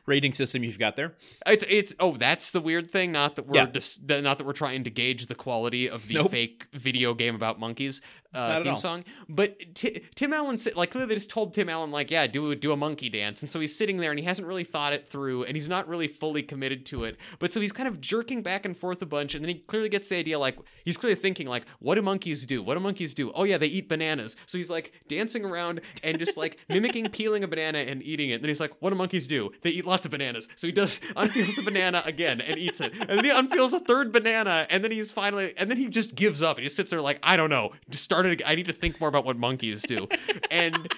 rating 0.04 0.34
system 0.34 0.62
you've 0.62 0.78
got 0.78 0.96
there. 0.96 1.14
it's 1.46 1.64
it's 1.68 1.94
oh 1.98 2.14
that's 2.16 2.50
the 2.52 2.60
weird 2.60 2.90
thing. 2.90 3.10
Not 3.12 3.36
that 3.36 3.46
we're 3.46 3.56
Yeah. 3.56 3.66
just 3.70 4.06
not 4.08 4.36
that 4.38 4.46
we're 4.46 4.52
trying 4.52 4.84
to 4.84 4.90
gauge 4.90 5.26
the 5.26 5.34
quality 5.34 5.88
of 5.88 6.06
the 6.08 6.14
Nope. 6.16 6.30
fake 6.30 6.66
video 6.74 7.14
game 7.14 7.34
about 7.34 7.58
monkeys 7.58 8.02
Not 8.02 8.21
uh, 8.34 8.62
theme 8.62 8.76
song. 8.76 9.04
But 9.28 9.74
Ti 9.74 10.02
Tim 10.14 10.32
Allen 10.32 10.58
like 10.74 10.90
clearly 10.90 11.08
they 11.08 11.14
just 11.14 11.30
told 11.30 11.54
Tim 11.54 11.68
Allen 11.68 11.90
like 11.90 12.10
yeah 12.10 12.26
do 12.26 12.50
a, 12.50 12.56
do 12.56 12.72
a 12.72 12.76
monkey 12.76 13.08
dance, 13.08 13.42
and 13.42 13.50
so 13.50 13.60
he's 13.60 13.74
sitting 13.74 13.98
there 13.98 14.10
and 14.10 14.18
he 14.18 14.24
hasn't 14.24 14.46
really 14.46 14.64
thought 14.64 14.92
it 14.92 15.08
through, 15.08 15.44
and 15.44 15.56
he's 15.56 15.68
not 15.68 15.88
really 15.88 16.08
fully 16.08 16.42
committed 16.42 16.86
to 16.86 17.04
it. 17.04 17.16
But 17.38 17.52
so 17.52 17.60
he's 17.60 17.72
kind 17.72 17.88
of 17.88 18.00
jerking 18.00 18.42
back 18.42 18.64
and 18.64 18.76
forth 18.76 19.02
a 19.02 19.06
bunch, 19.06 19.34
and 19.34 19.44
then 19.44 19.48
he 19.48 19.60
clearly 19.60 19.88
gets 19.88 20.08
the 20.08 20.16
idea 20.16 20.38
like 20.38 20.58
he's 20.84 20.96
clearly 20.96 21.16
thinking 21.16 21.46
like 21.46 21.66
what 21.78 21.96
do 21.96 22.02
monkeys 22.02 22.46
do? 22.46 22.62
What 22.62 22.74
do 22.74 22.80
monkeys 22.80 23.14
do? 23.14 23.32
Oh 23.32 23.44
yeah, 23.44 23.58
they 23.58 23.66
eat 23.66 23.88
bananas. 23.88 24.36
So 24.46 24.58
he's 24.58 24.70
like 24.70 24.92
dancing 25.08 25.44
around 25.44 25.80
and 26.02 26.18
just 26.18 26.36
like 26.36 26.58
mimicking 26.68 27.08
peeling 27.10 27.44
a 27.44 27.48
banana 27.48 27.78
and 27.78 28.02
eating 28.02 28.30
it. 28.30 28.34
And 28.34 28.44
then 28.44 28.48
he's 28.48 28.60
like, 28.60 28.72
what 28.80 28.90
do 28.90 28.96
monkeys 28.96 29.26
do? 29.26 29.50
They 29.62 29.70
eat 29.70 29.86
lots 29.86 30.04
of 30.06 30.12
bananas. 30.12 30.48
So 30.56 30.66
he 30.66 30.72
does 30.72 30.98
unpeels 31.16 31.56
the 31.56 31.62
banana 31.62 32.02
again 32.06 32.40
and 32.40 32.58
eats 32.58 32.80
it. 32.80 32.92
And 32.92 33.18
then 33.18 33.24
he 33.24 33.30
unpeels 33.30 33.72
a 33.72 33.80
third 33.80 34.12
banana, 34.12 34.66
and 34.70 34.82
then 34.82 34.90
he's 34.90 35.10
finally 35.10 35.54
and 35.56 35.70
then 35.70 35.78
he 35.78 35.88
just 35.88 36.14
gives 36.14 36.42
up. 36.42 36.56
And 36.56 36.62
he 36.62 36.68
sits 36.68 36.90
there 36.90 37.00
like, 37.00 37.18
I 37.22 37.36
don't 37.36 37.50
know. 37.50 37.72
Just 37.90 38.04
started. 38.22 38.42
I 38.46 38.54
need 38.54 38.66
to 38.66 38.72
think 38.72 39.00
more 39.00 39.08
about 39.08 39.24
what 39.24 39.36
monkeys 39.36 39.82
do. 39.82 40.08
And 40.50 40.92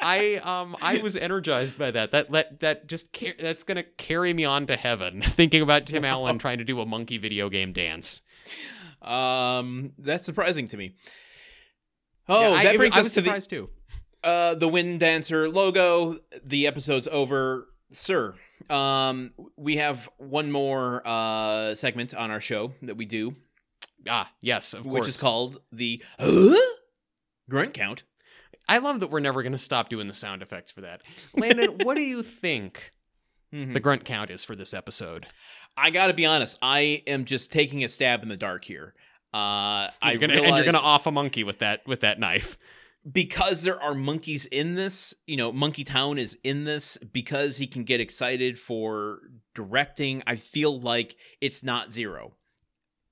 I 0.00 0.36
um 0.36 0.76
I 0.80 0.98
was 0.98 1.16
energized 1.16 1.78
by 1.78 1.90
that. 1.90 2.10
That 2.12 2.30
that 2.32 2.60
that 2.60 2.86
just 2.88 3.12
car- 3.12 3.34
that's 3.38 3.62
gonna 3.62 3.82
carry 3.82 4.32
me 4.32 4.44
on 4.44 4.66
to 4.68 4.76
heaven. 4.76 5.22
Thinking 5.24 5.62
about 5.62 5.86
Tim 5.86 6.04
Allen 6.04 6.38
trying 6.38 6.58
to 6.58 6.64
do 6.64 6.80
a 6.80 6.86
monkey 6.86 7.18
video 7.18 7.48
game 7.48 7.72
dance. 7.72 8.22
Um, 9.02 9.92
that's 9.98 10.24
surprising 10.26 10.68
to 10.68 10.76
me. 10.76 10.94
Oh, 12.28 12.52
Yeah, 12.54 12.62
that 12.64 12.72
I, 12.74 12.76
brings 12.76 12.96
I 12.96 13.00
us 13.00 13.04
was 13.04 13.14
to 13.14 13.20
the 13.22 13.40
too. 13.40 13.70
uh 14.22 14.54
the 14.54 14.68
Wind 14.68 15.00
Dancer 15.00 15.48
logo. 15.48 16.18
The 16.44 16.66
episode's 16.66 17.08
over, 17.08 17.68
sir. 17.92 18.34
Um, 18.68 19.32
we 19.56 19.76
have 19.78 20.08
one 20.18 20.52
more 20.52 21.02
uh 21.06 21.74
segment 21.74 22.14
on 22.14 22.30
our 22.30 22.40
show 22.40 22.74
that 22.82 22.96
we 22.96 23.04
do, 23.06 23.36
Ah, 24.08 24.30
yes, 24.40 24.72
of 24.74 24.84
which 24.86 25.02
course. 25.02 25.08
is 25.14 25.20
called 25.20 25.60
the 25.72 26.02
uh, 26.18 26.54
grunt 27.48 27.74
count. 27.74 28.02
I 28.68 28.78
love 28.78 29.00
that 29.00 29.08
we're 29.10 29.20
never 29.20 29.42
going 29.42 29.52
to 29.52 29.58
stop 29.58 29.88
doing 29.88 30.06
the 30.08 30.14
sound 30.14 30.42
effects 30.42 30.70
for 30.70 30.82
that. 30.82 31.02
Landon, 31.34 31.78
what 31.82 31.96
do 31.96 32.02
you 32.02 32.22
think 32.22 32.92
Mhm. 33.52 33.74
the 33.74 33.80
grunt 33.80 34.04
count 34.04 34.30
is 34.30 34.44
for 34.44 34.54
this 34.54 34.72
episode? 34.72 35.26
I 35.76 35.90
got 35.90 36.06
to 36.06 36.14
be 36.14 36.24
honest. 36.26 36.56
I 36.62 37.02
am 37.06 37.24
just 37.24 37.50
taking 37.52 37.82
a 37.84 37.88
stab 37.88 38.22
in 38.22 38.28
the 38.28 38.36
dark 38.36 38.64
here. 38.64 38.94
Uh, 39.34 39.90
I 40.00 40.12
You're 40.12 40.18
gonna, 40.18 40.34
realize 40.34 40.48
and 40.48 40.56
you're 40.56 40.72
going 40.72 40.82
to 40.82 40.88
off 40.88 41.06
a 41.06 41.10
monkey 41.12 41.44
with 41.44 41.58
that 41.60 41.86
with 41.86 42.00
that 42.00 42.18
knife. 42.20 42.56
because 43.10 43.62
there 43.62 43.80
are 43.80 43.94
monkeys 43.94 44.46
in 44.46 44.74
this. 44.74 45.14
You 45.26 45.36
know, 45.36 45.52
Monkey 45.52 45.84
Town 45.84 46.18
is 46.18 46.36
in 46.44 46.64
this 46.64 46.96
because 46.98 47.56
he 47.56 47.66
can 47.66 47.84
get 47.84 48.00
excited 48.00 48.58
for 48.58 49.20
directing. 49.54 50.22
I 50.26 50.36
feel 50.36 50.78
like 50.80 51.16
it's 51.40 51.62
not 51.64 51.92
zero. 51.92 52.34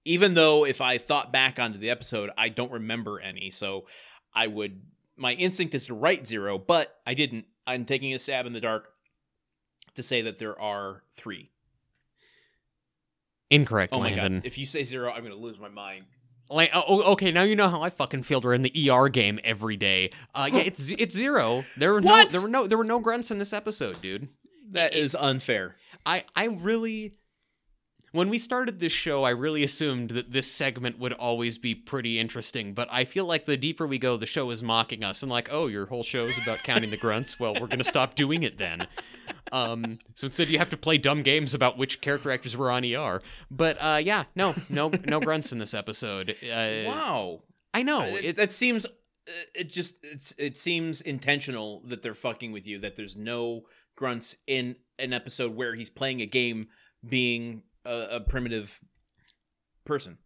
Even 0.08 0.34
though 0.34 0.64
if 0.64 0.80
I 0.80 0.98
thought 0.98 1.32
back 1.32 1.58
onto 1.58 1.78
the 1.78 1.90
episode, 1.90 2.30
I 2.36 2.48
don't 2.48 2.72
remember 2.72 3.20
any. 3.20 3.50
So 3.50 3.86
I 4.34 4.46
would. 4.46 4.80
My 5.16 5.32
instinct 5.32 5.74
is 5.74 5.86
to 5.86 5.94
write 5.94 6.26
zero, 6.26 6.58
but 6.58 6.96
I 7.06 7.14
didn't. 7.14 7.44
I'm 7.66 7.84
taking 7.84 8.14
a 8.14 8.18
stab 8.18 8.46
in 8.46 8.52
the 8.52 8.60
dark 8.60 8.88
to 9.94 10.02
say 10.02 10.22
that 10.22 10.38
there 10.38 10.58
are 10.60 11.02
three. 11.12 11.50
Incorrect, 13.50 13.94
Oh 13.94 13.98
my 14.00 14.10
Landon. 14.10 14.34
god! 14.36 14.46
If 14.46 14.58
you 14.58 14.66
say 14.66 14.84
zero, 14.84 15.10
I'm 15.10 15.22
gonna 15.22 15.34
lose 15.34 15.58
my 15.58 15.68
mind. 15.68 16.04
Like, 16.50 16.70
oh, 16.74 17.02
okay, 17.12 17.30
now 17.30 17.42
you 17.42 17.56
know 17.56 17.68
how 17.68 17.82
I 17.82 17.90
fucking 17.90 18.22
feel 18.22 18.40
during 18.40 18.62
the 18.62 18.90
ER 18.90 19.08
game 19.10 19.38
every 19.44 19.76
day. 19.76 20.10
Uh, 20.34 20.48
yeah, 20.52 20.60
it's 20.60 20.90
it's 20.98 21.14
zero. 21.14 21.64
There 21.76 21.92
were 21.94 22.00
What? 22.00 22.28
no 22.28 22.30
there 22.32 22.40
were 22.40 22.48
no 22.48 22.66
there 22.66 22.78
were 22.78 22.84
no 22.84 22.98
grunts 22.98 23.30
in 23.30 23.38
this 23.38 23.52
episode, 23.52 24.00
dude. 24.02 24.28
That 24.70 24.94
is 24.94 25.14
unfair. 25.14 25.76
I 26.06 26.24
I 26.36 26.44
really 26.46 27.14
when 28.18 28.30
we 28.30 28.36
started 28.36 28.80
this 28.80 28.90
show, 28.90 29.22
I 29.22 29.30
really 29.30 29.62
assumed 29.62 30.10
that 30.10 30.32
this 30.32 30.50
segment 30.50 30.98
would 30.98 31.12
always 31.12 31.56
be 31.56 31.72
pretty 31.72 32.18
interesting, 32.18 32.74
but 32.74 32.88
I 32.90 33.04
feel 33.04 33.24
like 33.26 33.44
the 33.44 33.56
deeper 33.56 33.86
we 33.86 33.96
go, 33.96 34.16
the 34.16 34.26
show 34.26 34.50
is 34.50 34.60
mocking 34.60 35.04
us 35.04 35.22
and 35.22 35.30
like, 35.30 35.48
oh, 35.52 35.68
your 35.68 35.86
whole 35.86 36.02
show 36.02 36.26
is 36.26 36.36
about 36.36 36.64
counting 36.64 36.90
the 36.90 36.96
grunts. 36.96 37.38
Well, 37.38 37.54
we're 37.60 37.68
gonna 37.68 37.84
stop 37.84 38.16
doing 38.16 38.42
it 38.42 38.58
then. 38.58 38.88
Um, 39.52 40.00
so 40.16 40.26
instead, 40.26 40.48
you 40.48 40.58
have 40.58 40.68
to 40.70 40.76
play 40.76 40.98
dumb 40.98 41.22
games 41.22 41.54
about 41.54 41.78
which 41.78 42.00
character 42.00 42.32
actors 42.32 42.56
were 42.56 42.72
on 42.72 42.84
ER. 42.84 43.22
But 43.52 43.76
uh, 43.80 44.00
yeah, 44.02 44.24
no, 44.34 44.56
no, 44.68 44.90
no 45.06 45.20
grunts 45.20 45.52
in 45.52 45.58
this 45.58 45.72
episode. 45.72 46.34
Uh, 46.42 46.84
wow. 46.86 47.42
I 47.72 47.82
know 47.84 48.00
Uh, 48.00 48.18
it, 48.22 48.36
that 48.36 48.50
seems 48.50 48.84
uh, 48.84 48.88
it 49.54 49.68
just 49.70 49.94
it's, 50.02 50.34
it 50.38 50.56
seems 50.56 51.00
intentional 51.02 51.82
that 51.86 52.02
they're 52.02 52.14
fucking 52.14 52.50
with 52.50 52.66
you 52.66 52.80
that 52.80 52.96
there's 52.96 53.14
no 53.16 53.62
grunts 53.96 54.34
in 54.48 54.74
an 54.98 55.12
episode 55.12 55.54
where 55.54 55.76
he's 55.76 55.90
playing 55.90 56.20
a 56.20 56.26
game 56.26 56.66
being 57.08 57.62
a, 57.88 58.16
a 58.16 58.20
primitive 58.20 58.78
person 59.84 60.18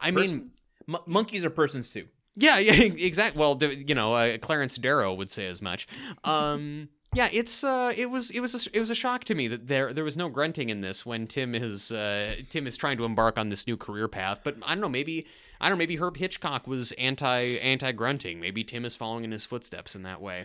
I 0.00 0.10
mean, 0.10 0.24
person. 0.24 0.50
Mon- 0.86 1.02
monkeys 1.06 1.44
are 1.44 1.50
persons 1.50 1.90
too 1.90 2.06
Yeah, 2.36 2.58
yeah, 2.60 2.74
exactly. 2.74 3.38
Well, 3.38 3.58
you 3.62 3.94
know, 3.94 4.12
uh, 4.14 4.38
Clarence 4.38 4.76
Darrow 4.76 5.14
would 5.14 5.30
say 5.30 5.46
as 5.46 5.62
much. 5.62 5.86
Um, 6.24 6.88
Yeah, 7.16 7.30
it's 7.32 7.64
uh, 7.64 7.94
it 7.96 8.10
was 8.10 8.30
it 8.30 8.40
was 8.40 8.66
a, 8.66 8.76
it 8.76 8.78
was 8.78 8.90
a 8.90 8.94
shock 8.94 9.24
to 9.24 9.34
me 9.34 9.48
that 9.48 9.68
there 9.68 9.94
there 9.94 10.04
was 10.04 10.18
no 10.18 10.28
grunting 10.28 10.68
in 10.68 10.82
this 10.82 11.06
when 11.06 11.26
Tim 11.26 11.54
is 11.54 11.90
uh, 11.90 12.34
Tim 12.50 12.66
is 12.66 12.76
trying 12.76 12.98
to 12.98 13.06
embark 13.06 13.38
on 13.38 13.48
this 13.48 13.66
new 13.66 13.78
career 13.78 14.06
path. 14.06 14.40
But 14.44 14.56
I 14.62 14.74
don't 14.74 14.82
know, 14.82 14.88
maybe 14.90 15.26
I 15.58 15.68
don't 15.68 15.78
know, 15.78 15.78
maybe 15.78 15.96
Herb 15.96 16.18
Hitchcock 16.18 16.66
was 16.66 16.92
anti 16.92 17.56
anti 17.58 17.92
grunting. 17.92 18.38
Maybe 18.38 18.64
Tim 18.64 18.84
is 18.84 18.96
following 18.96 19.24
in 19.24 19.32
his 19.32 19.46
footsteps 19.46 19.96
in 19.96 20.02
that 20.02 20.20
way. 20.20 20.44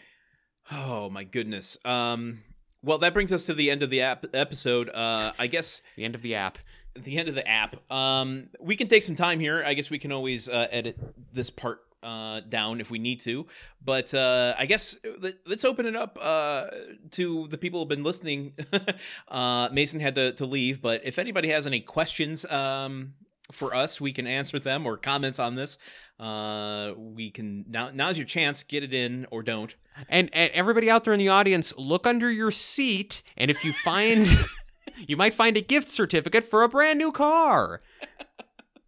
Oh 0.71 1.09
my 1.09 1.25
goodness. 1.25 1.77
Um. 1.83 2.43
Well, 2.83 2.97
that 2.99 3.13
brings 3.13 3.31
us 3.31 3.43
to 3.45 3.53
the 3.53 3.69
end 3.69 3.83
of 3.83 3.89
the 3.89 4.01
ap- 4.01 4.25
episode. 4.33 4.89
Uh, 4.89 5.33
I 5.37 5.47
guess 5.47 5.81
The 5.95 6.03
end 6.05 6.15
of 6.15 6.21
the 6.21 6.35
app. 6.35 6.57
the 6.95 7.17
end 7.17 7.29
of 7.29 7.35
the 7.35 7.47
app. 7.47 7.75
Um, 7.91 8.49
we 8.59 8.75
can 8.75 8.87
take 8.87 9.03
some 9.03 9.15
time 9.15 9.39
here. 9.39 9.63
I 9.65 9.73
guess 9.75 9.89
we 9.89 9.99
can 9.99 10.11
always 10.11 10.49
uh, 10.49 10.67
edit 10.71 10.97
this 11.33 11.49
part 11.49 11.81
uh, 12.03 12.39
down 12.41 12.81
if 12.81 12.89
we 12.89 12.97
need 12.97 13.19
to. 13.21 13.45
But 13.85 14.13
uh, 14.15 14.55
I 14.57 14.65
guess 14.65 14.97
let, 15.19 15.35
let's 15.45 15.63
open 15.63 15.85
it 15.85 15.95
up 15.95 16.17
uh, 16.19 16.67
to 17.11 17.47
the 17.49 17.57
people 17.59 17.79
who've 17.79 17.87
been 17.89 18.03
listening. 18.03 18.53
uh, 19.27 19.69
Mason 19.71 19.99
had 19.99 20.15
to, 20.15 20.31
to 20.33 20.45
leave, 20.47 20.81
but 20.81 21.01
if 21.05 21.19
anybody 21.19 21.49
has 21.49 21.67
any 21.67 21.79
questions 21.81 22.43
um, 22.45 23.13
for 23.51 23.75
us, 23.75 23.99
we 24.01 24.13
can 24.13 24.27
answer 24.27 24.59
them 24.59 24.85
or 24.85 24.97
comments 24.97 25.39
on 25.39 25.55
this. 25.55 25.77
Uh, 26.19 26.93
we 26.97 27.31
can 27.31 27.65
now. 27.67 27.89
Now's 27.93 28.17
your 28.17 28.27
chance. 28.27 28.63
Get 28.63 28.83
it 28.83 28.93
in 28.93 29.27
or 29.31 29.43
don't. 29.43 29.75
And, 30.09 30.29
and 30.33 30.51
everybody 30.53 30.89
out 30.89 31.03
there 31.03 31.13
in 31.13 31.19
the 31.19 31.29
audience, 31.29 31.73
look 31.77 32.07
under 32.07 32.31
your 32.31 32.51
seat, 32.51 33.23
and 33.37 33.51
if 33.51 33.63
you 33.65 33.73
find, 33.73 34.27
you 35.07 35.17
might 35.17 35.33
find 35.33 35.57
a 35.57 35.61
gift 35.61 35.89
certificate 35.89 36.45
for 36.45 36.63
a 36.63 36.69
brand 36.69 36.97
new 36.97 37.11
car. 37.11 37.81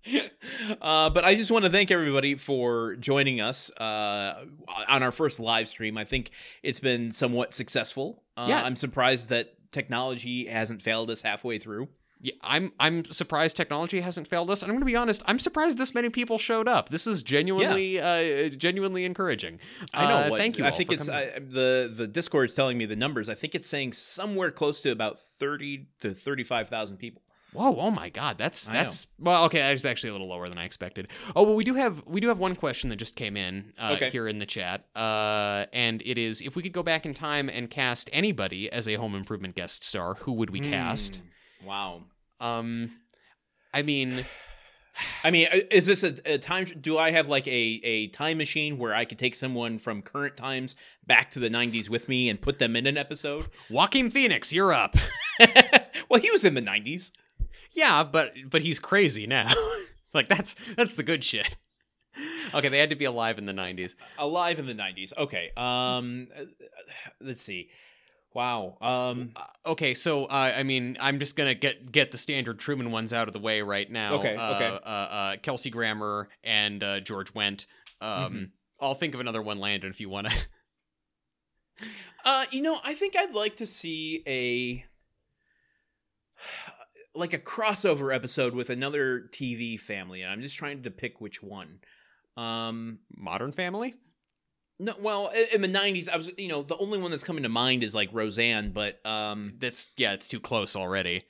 uh, 0.82 1.10
but 1.10 1.24
I 1.24 1.36
just 1.36 1.52
want 1.52 1.66
to 1.66 1.72
thank 1.72 1.92
everybody 1.92 2.36
for 2.36 2.96
joining 2.96 3.42
us 3.42 3.70
uh, 3.72 4.46
on 4.88 5.04
our 5.04 5.12
first 5.12 5.40
live 5.40 5.68
stream. 5.68 5.98
I 5.98 6.06
think 6.06 6.32
it's 6.62 6.80
been 6.80 7.12
somewhat 7.12 7.54
successful. 7.54 8.24
Uh, 8.36 8.48
Yeah. 8.50 8.62
I'm 8.64 8.76
surprised 8.76 9.30
that 9.30 9.54
technology 9.72 10.48
hasn't 10.48 10.82
failed 10.82 11.10
us 11.10 11.22
halfway 11.22 11.58
through. 11.58 11.90
Yeah, 12.26 12.32
I'm 12.42 12.72
I'm 12.80 13.04
surprised 13.12 13.58
technology 13.58 14.00
hasn't 14.00 14.30
failed 14.30 14.50
us, 14.50 14.62
and 14.64 14.70
I'm 14.72 14.76
going 14.78 14.82
to 14.88 14.92
be 14.92 14.96
honest. 14.96 15.22
I'm 15.26 15.40
surprised 15.40 15.78
this 15.78 15.94
many 15.94 16.10
people 16.10 16.38
showed 16.38 16.70
up. 16.70 16.88
This 16.88 17.06
is 17.06 17.22
genuinely, 17.22 18.00
uh, 18.00 18.48
genuinely 18.48 19.04
encouraging. 19.04 19.60
I 19.94 20.08
know. 20.08 20.18
Uh, 20.18 20.30
what- 20.30 20.40
thank 20.40 20.58
you. 20.58 20.64
I 20.66 20.72
think 20.72 20.94
it's. 20.94 21.10
I, 21.10 21.32
the 21.40 21.92
the 21.94 22.08
Discord 22.08 22.50
is 22.50 22.56
telling 22.56 22.78
me 22.78 22.86
the 22.86 22.96
numbers. 22.96 23.28
I 23.28 23.36
think 23.36 23.56
it's 23.56 23.68
saying 23.68 23.92
somewhere 23.92 24.52
close 24.52 24.80
to 24.82 24.90
about 24.92 25.20
thirty 25.20 25.88
to 26.00 26.14
thirty 26.14 26.46
five 26.46 26.70
thousand 26.70 26.96
people. 26.96 27.22
Whoa! 27.52 27.76
Oh 27.78 27.92
my 27.92 28.08
God, 28.08 28.38
that's 28.38 28.70
that's 28.70 29.08
well. 29.20 29.44
Okay, 29.44 29.60
that's 29.60 29.84
actually 29.84 30.12
a 30.12 30.14
little 30.14 30.30
lower 30.30 30.48
than 30.48 30.58
I 30.58 30.64
expected. 30.64 31.10
Oh 31.36 31.44
well, 31.44 31.56
we 31.56 31.66
do 31.66 31.74
have 31.74 32.04
we 32.06 32.22
do 32.22 32.30
have 32.30 32.40
one 32.40 32.56
question 32.56 32.90
that 32.92 32.96
just 32.96 33.18
came 33.18 33.36
in 33.36 33.74
uh, 33.78 33.96
Okay. 33.98 34.10
here 34.12 34.30
in 34.30 34.40
the 34.40 34.46
chat, 34.46 34.86
uh, 34.96 35.66
and 35.74 36.02
it 36.06 36.18
is 36.18 36.40
if 36.42 36.56
we 36.56 36.64
could 36.64 36.72
go 36.72 36.84
back 36.84 37.06
in 37.06 37.14
time 37.14 37.50
and 37.50 37.70
cast 37.70 38.10
anybody 38.14 38.72
as 38.72 38.88
a 38.88 38.94
Home 38.96 39.14
Improvement 39.14 39.56
guest 39.56 39.84
star, 39.84 40.14
who 40.22 40.32
would 40.32 40.52
we 40.52 40.62
cast? 40.62 41.18
Hmm. 41.18 41.68
Wow. 41.68 42.02
Um, 42.44 42.92
I 43.74 43.82
mean, 43.82 44.26
I 45.24 45.32
mean, 45.32 45.48
is 45.72 45.86
this 45.86 46.04
a, 46.04 46.16
a 46.26 46.38
time? 46.38 46.66
Do 46.66 46.98
I 46.98 47.12
have 47.12 47.28
like 47.28 47.48
a, 47.48 47.82
a 47.84 48.08
time 48.10 48.38
machine 48.38 48.78
where 48.78 48.94
I 48.94 49.06
could 49.06 49.18
take 49.18 49.34
someone 49.34 49.80
from 49.80 50.02
current 50.02 50.38
times 50.38 50.76
back 51.08 51.32
to 51.32 51.40
the 51.40 51.50
'90s 51.50 51.90
with 51.90 52.08
me 52.08 52.30
and 52.30 52.40
put 52.40 52.60
them 52.60 52.76
in 52.76 52.86
an 52.86 52.98
episode? 52.98 53.48
Joaquin 53.70 54.12
Phoenix, 54.12 54.54
you're 54.54 54.74
up. 54.74 54.96
well, 56.10 56.22
he 56.22 56.30
was 56.30 56.46
in 56.46 56.54
the 56.54 56.62
'90s. 56.62 57.12
yeah, 57.72 58.04
but 58.04 58.34
but 58.50 58.62
he's 58.62 58.78
crazy 58.78 59.26
now. 59.26 59.52
like 60.14 60.30
that's 60.30 60.56
that's 60.78 60.96
the 60.96 61.04
good 61.04 61.24
shit. 61.24 61.58
Okay, 62.54 62.70
they 62.70 62.78
had 62.78 62.92
to 62.92 62.96
be 62.96 63.06
alive 63.06 63.40
in 63.40 63.46
the 63.46 63.54
'90s. 63.54 63.96
alive 64.20 64.60
in 64.60 64.68
the 64.68 64.76
90s 64.76 65.18
okay 65.18 65.50
um 65.58 66.28
uh, 66.38 66.44
let's 67.20 67.42
see 67.42 67.70
wow 68.34 68.78
um 68.82 69.32
Uh, 69.36 69.70
okay, 69.72 69.94
so 69.94 70.26
uh, 70.26 70.54
I 70.56 70.64
mean, 70.64 70.98
I'm 71.00 71.20
just 71.20 71.36
gonna 71.36 71.54
get 71.56 71.92
get 71.92 72.12
the 72.12 72.18
standard 72.18 72.60
Truman 72.60 72.92
ones 72.92 73.14
out 73.14 73.28
of 73.28 73.34
the 73.34 73.40
way 73.40 73.62
right 73.62 73.90
now. 73.90 74.16
Okay, 74.16 74.36
uh, 74.36 74.56
okay. 74.56 74.68
Uh, 74.68 74.90
uh, 74.90 75.38
Kelsey 75.38 75.70
Grammer 75.70 76.30
and 76.44 76.84
uh, 76.84 77.00
George 77.00 77.34
Wendt. 77.34 77.66
Um, 78.02 78.10
Mm-hmm. 78.10 78.44
I'll 78.80 78.96
think 78.96 79.14
of 79.14 79.20
another 79.22 79.42
one, 79.42 79.60
Landon, 79.60 79.90
if 79.92 80.00
you 80.02 80.10
want 80.10 80.28
to. 80.28 80.34
uh 82.26 82.46
you 82.52 82.62
know 82.62 82.80
i 82.84 82.94
think 82.94 83.16
i'd 83.16 83.34
like 83.34 83.56
to 83.56 83.66
see 83.66 84.22
a 84.28 84.86
like 87.16 87.34
a 87.34 87.40
crossover 87.40 88.14
episode 88.16 88.54
with 88.54 88.70
another 88.70 89.28
tv 89.32 89.80
family 89.80 90.22
and 90.22 90.32
i'm 90.32 90.42
just 90.42 90.56
trying 90.56 90.84
to 90.84 90.92
pick 90.92 91.20
which 91.20 91.42
one 91.42 91.80
um 92.38 93.00
Modern 93.16 93.52
Family. 93.52 93.94
No 94.80 94.96
well 95.00 95.32
in 95.54 95.62
the 95.62 95.68
90s 95.68 96.10
i 96.10 96.18
was 96.18 96.32
you 96.38 96.48
know 96.48 96.64
the 96.64 96.78
only 96.78 96.98
one 97.00 97.12
that's 97.12 97.24
coming 97.24 97.44
to 97.44 97.50
mind 97.50 97.84
is 97.84 97.94
like 97.94 98.10
roseanne 98.12 98.72
but 98.72 99.06
um 99.06 99.54
That's 99.60 99.92
yeah, 99.98 100.14
it's 100.14 100.28
too 100.28 100.40
close 100.40 100.76
already. 100.76 101.26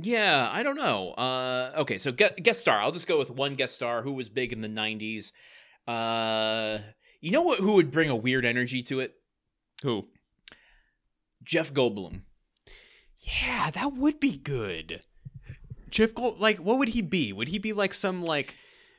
Yeah, 0.00 0.48
I 0.52 0.62
don't 0.62 0.76
know. 0.76 1.10
Uh, 1.12 1.72
okay, 1.78 1.98
so 1.98 2.12
guest, 2.12 2.34
guest 2.42 2.60
star. 2.60 2.80
I'll 2.80 2.92
just 2.92 3.08
go 3.08 3.18
with 3.18 3.30
one 3.30 3.56
guest 3.56 3.74
star 3.74 4.02
who 4.02 4.12
was 4.12 4.28
big 4.28 4.52
in 4.52 4.60
the 4.60 4.68
'90s. 4.68 5.32
Uh, 5.88 6.78
you 7.20 7.32
know 7.32 7.42
what? 7.42 7.58
Who 7.58 7.72
would 7.74 7.90
bring 7.90 8.08
a 8.08 8.14
weird 8.14 8.44
energy 8.44 8.82
to 8.84 9.00
it? 9.00 9.14
Who? 9.82 10.06
Jeff 11.42 11.72
Goldblum. 11.72 12.22
Yeah, 13.18 13.70
that 13.72 13.94
would 13.94 14.20
be 14.20 14.36
good. 14.36 15.02
Jeff 15.90 16.14
Gold, 16.14 16.38
like, 16.38 16.58
what 16.58 16.78
would 16.78 16.90
he 16.90 17.02
be? 17.02 17.32
Would 17.32 17.48
he 17.48 17.58
be 17.58 17.72
like 17.72 17.92
some 17.92 18.22
like 18.24 18.54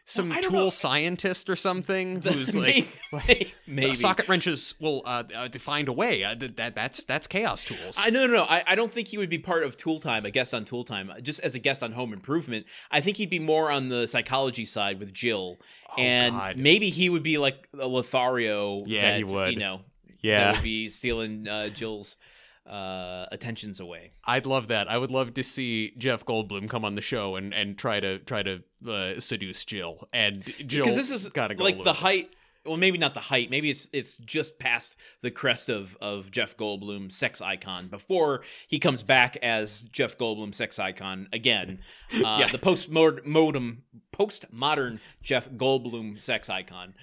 some 0.10 0.30
don't 0.30 0.42
tool 0.44 0.52
know. 0.52 0.70
scientist 0.70 1.50
or 1.50 1.56
something 1.56 2.22
who's 2.22 2.56
like, 2.56 2.88
maybe, 3.12 3.54
maybe. 3.68 3.96
socket 3.96 4.28
wrenches 4.28 4.74
will 4.80 5.04
uh, 5.06 5.24
uh, 5.36 5.50
find 5.60 5.88
a 5.88 5.94
way? 5.94 6.24
Uh, 6.24 6.36
th- 6.36 6.56
that 6.56 6.76
that's 6.76 7.04
that's 7.04 7.28
chaos 7.28 7.64
tools. 7.64 7.98
I 8.00 8.10
no 8.10 8.26
no 8.26 8.34
no. 8.34 8.44
I, 8.44 8.64
I 8.66 8.76
don't 8.76 8.92
think 8.92 9.08
he 9.08 9.18
would 9.18 9.30
be 9.30 9.38
part 9.38 9.64
of 9.64 9.78
Tool 9.78 10.00
Time, 10.00 10.26
a 10.26 10.32
guest 10.32 10.54
on 10.54 10.66
Tool 10.66 10.84
Time, 10.84 11.12
just 11.22 11.40
as 11.42 11.54
a 11.56 11.60
guest 11.60 11.84
on 11.84 11.92
Home 11.92 12.12
Improvement. 12.12 12.66
I 12.90 13.02
think 13.02 13.18
he'd 13.18 13.30
be 13.30 13.40
more 13.40 13.72
on 13.72 13.90
the 13.90 14.08
psychology 14.08 14.66
side 14.66 15.00
with 15.00 15.14
Jill, 15.14 15.58
and 15.98 16.36
God. 16.36 16.58
maybe 16.58 16.90
he 16.90 17.10
would 17.10 17.24
be 17.24 17.38
like 17.38 17.68
a 17.80 17.88
Lothario. 17.88 18.84
Yeah, 18.86 19.18
he 19.18 19.24
would. 19.24 19.54
You 19.54 19.60
know, 19.60 19.82
that 20.08 20.16
yeah, 20.22 20.52
would 20.54 20.64
be 20.64 20.90
stealing 20.90 21.48
uh, 21.48 21.70
Jill's 21.70 22.18
uh, 22.66 23.26
attentions 23.32 23.80
away. 23.80 24.12
I'd 24.26 24.46
love 24.46 24.68
that. 24.70 24.88
I 24.90 24.98
would 24.98 25.12
love 25.12 25.34
to 25.36 25.44
see 25.44 25.94
Jeff 25.98 26.26
Goldblum 26.26 26.70
come 26.70 26.86
on 26.86 26.96
the 26.96 27.02
show 27.02 27.36
and 27.36 27.54
and 27.54 27.78
try 27.78 28.00
to 28.00 28.20
try 28.20 28.44
to 28.44 28.64
uh, 28.88 29.20
seduce 29.20 29.66
Jill. 29.66 30.08
And 30.14 30.44
Jill 30.68 30.84
because 30.86 30.96
this 30.96 31.12
is 31.12 31.28
gotta 31.30 31.56
go 31.56 31.64
like 31.64 31.84
the 31.84 31.94
height 31.94 32.30
well 32.66 32.76
maybe 32.76 32.98
not 32.98 33.14
the 33.14 33.22
height 33.22 33.50
maybe 33.50 33.70
it's 33.70 33.90
it's 33.94 34.18
just 34.18 34.60
past 34.60 34.98
the 35.22 35.32
crest 35.32 35.70
of 35.70 35.98
of 36.02 36.30
jeff 36.30 36.58
goldblum 36.58 37.10
sex 37.10 37.40
icon 37.42 37.88
before 37.88 38.42
he 38.68 38.78
comes 38.80 39.02
back 39.02 39.38
as 39.38 39.84
jeff 39.94 40.18
goldblum 40.18 40.54
sex 40.54 40.78
icon 40.78 41.30
again 41.32 41.80
uh, 42.16 42.38
Yeah. 42.42 42.48
the 42.50 42.58
post 42.58 42.90
modem 42.92 43.84
post 44.12 44.46
modern 44.52 45.00
jeff 45.24 45.50
goldblum 45.50 46.20
sex 46.20 46.50
icon 46.50 46.94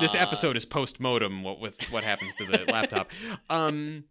this 0.00 0.16
Uh, 0.16 0.18
episode 0.18 0.56
is 0.56 0.64
post 0.64 0.98
modem 0.98 1.44
what 1.44 1.60
with 1.60 1.76
what 1.92 2.02
happens 2.02 2.34
to 2.34 2.44
the 2.44 2.64
laptop 2.70 3.08
um 3.48 4.04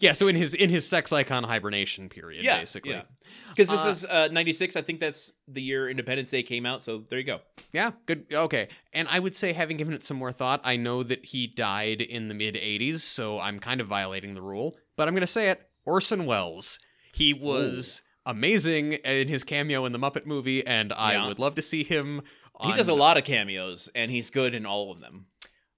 yeah 0.00 0.12
so 0.12 0.28
in 0.28 0.36
his 0.36 0.54
in 0.54 0.70
his 0.70 0.88
sex 0.88 1.12
icon 1.12 1.44
hibernation 1.44 2.08
period 2.08 2.44
yeah 2.44 2.58
basically. 2.58 2.92
yeah. 2.92 3.02
Because 3.50 3.68
this 3.70 3.84
Uh, 3.86 3.88
is 3.90 4.04
uh 4.04 4.28
96 4.32 4.76
i 4.76 4.82
think 4.82 5.00
that's 5.00 5.32
the 5.48 5.60
year 5.62 5.88
independence 5.90 6.30
day 6.30 6.42
came 6.42 6.64
out 6.66 6.82
so 6.82 7.04
there 7.08 7.18
you 7.18 7.24
go. 7.24 7.40
Yeah 7.72 7.90
good 8.06 8.26
okay. 8.32 8.68
And 8.92 9.08
i 9.08 9.18
would 9.18 9.34
say 9.34 9.52
having 9.52 9.76
given 9.76 9.94
it 9.94 10.04
some 10.04 10.16
more 10.16 10.32
thought 10.32 10.60
i 10.64 10.76
know 10.76 11.02
that 11.02 11.24
he 11.24 11.46
died 11.46 12.00
in 12.00 12.28
the 12.28 12.34
mid 12.34 12.54
80s 12.54 13.00
so 13.00 13.38
i'm 13.40 13.58
kind 13.58 13.80
of 13.80 13.86
violating 13.88 14.34
the 14.34 14.42
rule 14.42 14.76
but 14.96 15.08
i'm 15.08 15.14
gonna 15.14 15.26
say 15.26 15.48
it 15.50 15.68
orson 15.84 16.26
welles. 16.26 16.78
He 17.12 17.34
was 17.34 18.02
amazing 18.24 18.92
in 18.94 19.28
his 19.28 19.42
cameo 19.44 19.84
in 19.84 19.92
the 19.92 19.98
muppet 19.98 20.26
movie 20.26 20.64
and 20.66 20.92
i 20.92 21.14
Yeah. 21.14 21.26
would 21.26 21.38
love 21.38 21.54
to 21.56 21.62
see 21.62 21.82
him 21.84 22.22
he 22.62 22.72
does 22.74 22.86
a 22.88 22.94
lot 22.94 23.16
of 23.18 23.24
cameos 23.24 23.88
and 23.94 24.10
he's 24.12 24.30
good 24.30 24.54
in 24.54 24.64
all 24.64 24.92
of 24.92 25.00
them. 25.00 25.26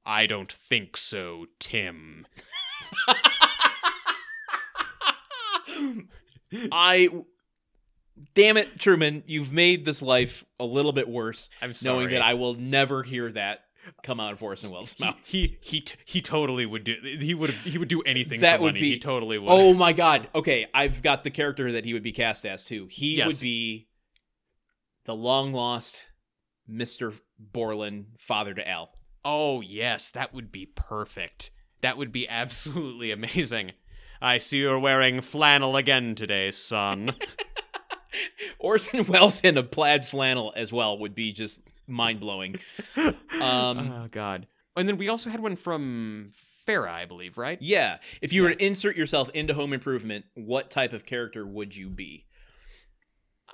I 0.04 0.26
don't 0.26 0.52
think 0.52 0.98
so 0.98 1.46
tim 1.58 2.26
I 6.72 7.08
damn 8.34 8.56
it, 8.56 8.78
Truman, 8.78 9.22
you've 9.26 9.52
made 9.52 9.84
this 9.84 10.02
life 10.02 10.44
a 10.60 10.64
little 10.64 10.92
bit 10.92 11.08
worse, 11.08 11.48
i'm 11.60 11.74
sorry 11.74 11.96
knowing 11.96 12.10
that 12.10 12.22
I 12.22 12.34
will 12.34 12.54
never 12.54 13.02
hear 13.02 13.30
that 13.32 13.60
come 14.02 14.18
out 14.18 14.32
of 14.32 14.42
Orson 14.42 14.70
Welles' 14.70 14.98
mouth. 14.98 15.16
He 15.26 15.58
he 15.60 15.84
he 16.06 16.20
totally 16.22 16.64
would 16.64 16.84
do. 16.84 16.94
He 17.02 17.34
would 17.34 17.50
he 17.50 17.76
would 17.76 17.88
do 17.88 18.00
anything 18.02 18.40
That 18.40 18.56
for 18.58 18.62
would 18.64 18.74
money. 18.74 18.80
be- 18.80 18.90
he 18.92 18.98
totally 18.98 19.38
would. 19.38 19.48
Oh 19.50 19.74
my 19.74 19.92
god. 19.92 20.28
Okay, 20.34 20.66
I've 20.72 21.02
got 21.02 21.22
the 21.22 21.30
character 21.30 21.72
that 21.72 21.84
he 21.84 21.92
would 21.92 22.02
be 22.02 22.12
cast 22.12 22.46
as 22.46 22.64
too. 22.64 22.86
He 22.90 23.16
Yes. 23.16 23.26
would 23.26 23.40
be 23.42 23.88
the 25.04 25.14
long 25.14 25.52
lost 25.52 26.04
Mr. 26.70 27.18
Borland, 27.38 28.06
father 28.16 28.54
to 28.54 28.66
Al. 28.66 28.90
Oh 29.22 29.60
yes, 29.60 30.10
that 30.12 30.32
would 30.32 30.50
be 30.50 30.64
perfect. 30.64 31.50
That 31.82 31.98
would 31.98 32.10
be 32.12 32.26
absolutely 32.28 33.10
amazing. 33.10 33.72
I 34.24 34.38
see 34.38 34.58
you're 34.58 34.78
wearing 34.78 35.20
flannel 35.20 35.76
again 35.76 36.14
today, 36.14 36.50
son. 36.50 37.14
Orson 38.58 39.06
Welles 39.06 39.40
in 39.42 39.58
a 39.58 39.62
plaid 39.62 40.06
flannel 40.06 40.52
as 40.56 40.72
well 40.72 40.98
would 40.98 41.14
be 41.14 41.30
just 41.32 41.60
mind 41.86 42.20
blowing. 42.20 42.56
Um, 43.40 43.92
oh 43.92 44.08
God. 44.10 44.46
And 44.76 44.88
then 44.88 44.96
we 44.96 45.08
also 45.08 45.28
had 45.28 45.40
one 45.40 45.56
from 45.56 46.30
Farah, 46.66 46.88
I 46.88 47.04
believe, 47.04 47.36
right? 47.36 47.58
Yeah. 47.60 47.98
If 48.22 48.32
you 48.32 48.42
were 48.44 48.54
to 48.54 48.64
insert 48.64 48.96
yourself 48.96 49.28
into 49.34 49.52
Home 49.54 49.72
Improvement, 49.72 50.24
what 50.34 50.70
type 50.70 50.92
of 50.92 51.04
character 51.04 51.44
would 51.44 51.76
you 51.76 51.90
be? 51.90 52.24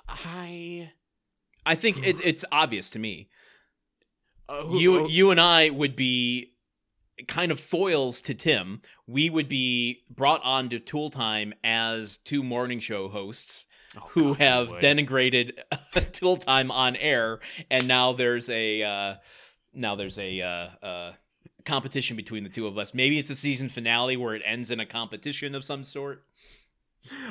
I 0.07 0.91
I 1.65 1.75
think 1.75 1.97
it, 2.07 2.21
it's 2.23 2.45
obvious 2.51 2.89
to 2.91 2.99
me. 2.99 3.29
uh, 4.47 4.63
who- 4.67 4.79
you 4.79 4.99
oh, 5.01 5.07
you 5.07 5.31
and 5.31 5.41
I 5.41 5.71
would 5.71 5.95
be 5.95 6.50
kind 7.27 7.51
of 7.51 7.59
foils 7.59 8.21
to 8.21 8.33
Tim. 8.33 8.81
We 9.07 9.29
would 9.29 9.49
be 9.49 10.03
brought 10.09 10.43
on 10.43 10.69
to 10.69 10.79
Tool 10.79 11.09
Time 11.09 11.53
as 11.63 12.17
two 12.17 12.43
morning 12.43 12.79
show 12.79 13.09
hosts 13.09 13.65
oh, 13.97 14.09
who 14.11 14.21
God, 14.29 14.37
have 14.37 14.69
would. 14.71 14.81
denigrated 14.81 15.53
Tool 16.11 16.37
Time 16.37 16.71
on 16.71 16.95
air, 16.95 17.39
and 17.69 17.87
now 17.87 18.13
there's 18.13 18.49
a 18.49 18.83
uh, 18.83 19.15
now 19.73 19.95
there's 19.95 20.19
a 20.19 20.41
uh, 20.41 20.85
uh, 20.85 21.13
competition 21.65 22.15
between 22.15 22.43
the 22.43 22.49
two 22.49 22.67
of 22.67 22.77
us. 22.77 22.93
Maybe 22.93 23.19
it's 23.19 23.29
a 23.29 23.35
season 23.35 23.69
finale 23.69 24.17
where 24.17 24.35
it 24.35 24.41
ends 24.45 24.71
in 24.71 24.79
a 24.79 24.85
competition 24.85 25.55
of 25.55 25.63
some 25.63 25.83
sort. 25.83 26.23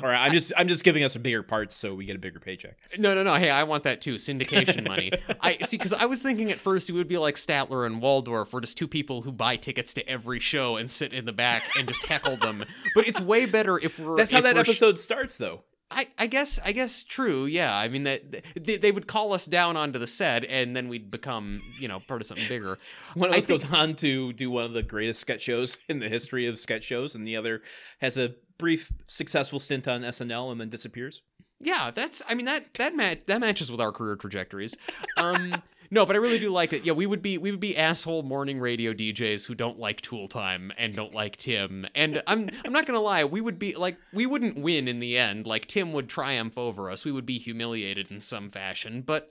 Or 0.03 0.13
I'm 0.13 0.33
just 0.33 0.53
I'm 0.57 0.69
just 0.69 0.85
giving 0.85 1.05
us 1.05 1.15
bigger 1.17 1.43
parts 1.43 1.75
so 1.75 1.95
we 1.95 2.05
get 2.05 2.17
a 2.17 2.19
bigger 2.19 2.41
paycheck. 2.41 2.77
No, 2.99 3.15
no, 3.15 3.23
no. 3.23 3.35
Hey, 3.35 3.51
I 3.51 3.63
want 3.65 3.85
that 3.85 4.01
too. 4.01 4.17
Syndication 4.17 4.87
money. 4.87 5.13
I 5.41 5.59
see 5.59 5.77
because 5.77 5.93
I 5.93 6.07
was 6.07 6.23
thinking 6.23 6.51
at 6.51 6.59
first 6.59 6.91
it 6.91 6.93
would 6.93 7.09
be 7.09 7.19
like 7.19 7.37
Statler 7.37 7.87
and 7.87 8.03
Waldorf, 8.03 8.53
where 8.53 8.61
just 8.61 8.77
two 8.77 8.89
people 8.89 9.23
who 9.23 9.33
buy 9.33 9.57
tickets 9.57 9.95
to 9.95 10.09
every 10.09 10.41
show 10.41 10.77
and 10.77 10.91
sit 10.91 11.13
in 11.13 11.25
the 11.25 11.33
back 11.33 11.63
and 11.79 11.87
just 11.87 12.05
heckle 12.05 12.37
them. 12.37 12.65
But 12.95 13.07
it's 13.07 13.21
way 13.21 13.47
better 13.47 13.79
if 13.79 13.99
we're. 13.99 14.17
That's 14.17 14.33
how 14.33 14.41
that 14.41 14.57
we're 14.57 14.65
sh- 14.65 14.69
episode 14.71 14.99
starts, 14.99 15.39
though. 15.39 15.63
I, 15.93 16.07
I 16.19 16.27
guess 16.29 16.61
I 16.65 16.71
guess 16.73 17.03
true. 17.03 17.47
Yeah, 17.47 17.75
I 17.75 17.89
mean 17.89 18.05
that 18.05 18.45
they, 18.55 18.77
they 18.77 18.93
would 18.93 19.09
call 19.09 19.33
us 19.33 19.47
down 19.47 19.77
onto 19.77 19.99
the 19.99 20.07
set, 20.07 20.45
and 20.45 20.77
then 20.77 20.89
we'd 20.89 21.11
become 21.11 21.63
you 21.81 21.89
know 21.89 21.99
part 22.01 22.21
of 22.21 22.29
something 22.29 22.47
bigger. 22.49 22.79
One 23.15 23.31
of 23.31 23.35
us 23.37 23.47
think- 23.47 23.63
goes 23.63 23.73
on 23.73 23.97
to 23.97 24.33
do 24.33 24.51
one 24.51 24.65
of 24.65 24.73
the 24.73 24.83
greatest 24.85 25.21
sketch 25.21 25.43
shows 25.43 25.79
in 25.89 25.99
the 25.99 26.09
history 26.09 26.47
of 26.47 26.59
sketch 26.61 26.85
shows, 26.85 27.17
and 27.17 27.27
the 27.27 27.37
other 27.37 27.63
has 28.01 28.19
a 28.19 28.35
brief 28.61 28.93
successful 29.07 29.59
stint 29.59 29.89
on 29.89 30.03
SNL 30.03 30.53
and 30.53 30.61
then 30.61 30.69
disappears. 30.69 31.23
Yeah, 31.61 31.91
that's. 31.91 32.23
I 32.29 32.35
mean 32.35 32.47
that 32.47 32.73
that 32.75 32.97
match 32.97 33.21
that 33.27 33.41
matches 33.41 33.71
with 33.71 33.81
our 33.81 33.93
career 33.93 34.17
trajectories. 34.17 34.77
Um, 35.19 35.63
no, 35.91 36.07
but 36.07 36.17
I 36.17 36.19
really 36.19 36.39
do 36.39 36.51
like 36.51 36.73
it. 36.73 36.87
Yeah, 36.87 36.93
we 36.93 37.05
would 37.05 37.21
be 37.21 37.37
we 37.37 37.51
would 37.51 37.61
be 37.61 37.77
asshole 37.77 38.23
morning 38.23 38.59
radio 38.61 38.95
DJs 38.95 39.47
who 39.47 39.55
don't 39.55 39.79
like 39.79 40.01
Tool 40.01 40.27
Time 40.27 40.73
and 40.79 40.95
don't 40.95 41.13
like 41.13 41.37
Tim. 41.37 41.87
And 41.95 42.23
I'm 42.27 42.49
I'm 42.65 42.73
not 42.73 42.87
gonna 42.87 43.01
lie, 43.01 43.25
we 43.25 43.43
would 43.43 43.59
be 43.59 43.75
like 43.75 43.99
we 44.13 44.25
wouldn't 44.25 44.57
win 44.57 44.89
in 44.89 45.01
the 45.01 45.19
end. 45.19 45.47
Like 45.47 45.67
Tim 45.67 45.93
would 45.93 46.09
triumph 46.09 46.57
over 46.57 46.91
us. 46.91 47.05
We 47.05 47.13
would 47.13 47.27
be 47.27 47.39
humiliated 47.39 48.11
in 48.11 48.23
some 48.23 48.49
fashion, 48.49 49.03
but 49.03 49.31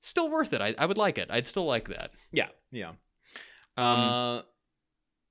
still 0.00 0.30
worth 0.30 0.52
it. 0.52 0.60
I, 0.60 0.76
I 0.78 0.86
would 0.86 0.98
like 0.98 1.18
it. 1.18 1.28
I'd 1.30 1.46
still 1.46 1.66
like 1.66 1.88
that. 1.88 2.12
Yeah, 2.30 2.48
yeah. 2.70 2.92
Um, 3.76 3.86
uh, 3.86 4.42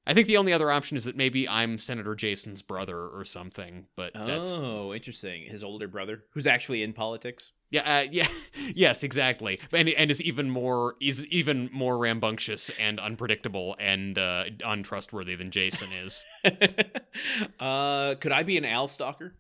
I 0.06 0.14
think 0.14 0.28
the 0.28 0.38
only 0.38 0.54
other 0.54 0.70
option 0.70 0.98
is 0.98 1.06
that 1.06 1.16
maybe 1.16 1.48
I'm 1.48 1.78
Senator 1.78 2.16
Jason's 2.16 2.62
brother 2.62 3.08
or 3.08 3.24
something. 3.24 3.86
But 3.96 4.14
that's 4.14 4.54
oh, 4.54 4.94
interesting. 4.94 5.44
His 5.44 5.64
older 5.64 5.88
brother, 5.88 6.24
who's 6.32 6.48
actually 6.48 6.84
in 6.84 6.94
politics. 6.94 7.52
Yeah, 7.74 8.00
uh, 8.00 8.06
yeah, 8.12 8.28
yes, 8.76 9.04
exactly, 9.04 9.60
and 9.72 9.90
and 9.90 10.12
is 10.12 10.22
even 10.22 10.50
more 10.50 10.96
is 11.02 11.26
even 11.28 11.70
more 11.74 11.98
rambunctious 11.98 12.70
and 12.80 13.00
unpredictable 13.00 13.76
and 13.80 14.18
uh, 14.18 14.44
untrustworthy 14.64 15.36
than 15.36 15.52
Jason 15.52 15.90
is. 15.92 16.24
uh, 17.60 18.16
could 18.16 18.32
I 18.32 18.44
be 18.44 18.58
an 18.58 18.66
Al 18.66 18.88
stalker? 18.88 19.36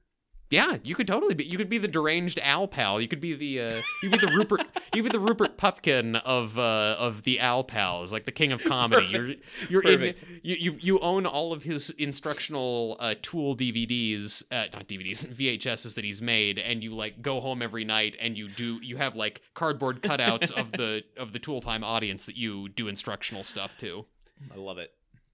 Yeah, 0.50 0.78
you 0.84 0.94
could 0.94 1.08
totally 1.08 1.34
be. 1.34 1.46
You 1.46 1.58
could 1.58 1.70
be 1.70 1.80
the 1.80 1.88
deranged 1.88 2.40
owl 2.44 2.68
pal. 2.68 3.02
You 3.02 3.08
could 3.08 3.20
be 3.20 3.34
the 3.34 3.62
uh, 3.62 3.82
you 4.04 4.10
could 4.10 4.22
be 4.22 4.28
the 4.28 4.34
Rupert. 4.34 4.62
You 4.94 5.02
could 5.02 5.12
be 5.12 5.18
the 5.18 5.24
Rupert 5.24 5.58
Pupkin 5.58 6.16
of 6.18 6.60
uh, 6.60 6.96
of 7.00 7.24
the 7.24 7.40
owl 7.40 7.64
pals, 7.64 8.14
like 8.14 8.26
the 8.26 8.32
king 8.32 8.52
of 8.52 8.64
comedy. 8.64 9.12
Perfect. 9.12 9.44
You're 9.70 9.84
you're 9.84 9.98
Perfect. 9.98 10.22
in 10.22 10.42
you, 10.44 10.56
you 10.60 10.78
you 10.80 11.00
own 11.00 11.26
all 11.26 11.54
of 11.54 11.64
his 11.64 11.90
instructional 11.92 12.98
uh, 13.00 13.16
tool 13.22 13.56
DVDs, 13.58 14.44
uh, 14.52 14.66
not 14.74 14.88
DVDs, 14.88 15.26
VHSs 15.60 15.96
that 15.96 16.04
he's 16.04 16.22
made, 16.22 16.60
and 16.60 16.84
you 16.84 16.94
like 16.94 17.22
go 17.22 17.42
home 17.42 17.62
every 17.64 17.84
night 17.84 18.16
and 18.20 18.38
you 18.38 18.48
do 18.48 18.80
you 18.84 18.98
have 18.98 19.16
like 19.16 19.42
cardboard 19.56 20.04
cutouts 20.04 20.52
of 20.52 20.72
the 20.72 21.04
of 21.18 21.34
the 21.34 21.40
tool 21.40 21.62
time 21.62 21.84
audience 21.84 22.28
that 22.28 22.38
you 22.38 22.70
do 22.70 22.88
instructional 22.88 23.44
stuff 23.44 23.76
to. 23.80 24.06
I 24.54 24.58
love 24.58 24.78
it. 24.78 24.92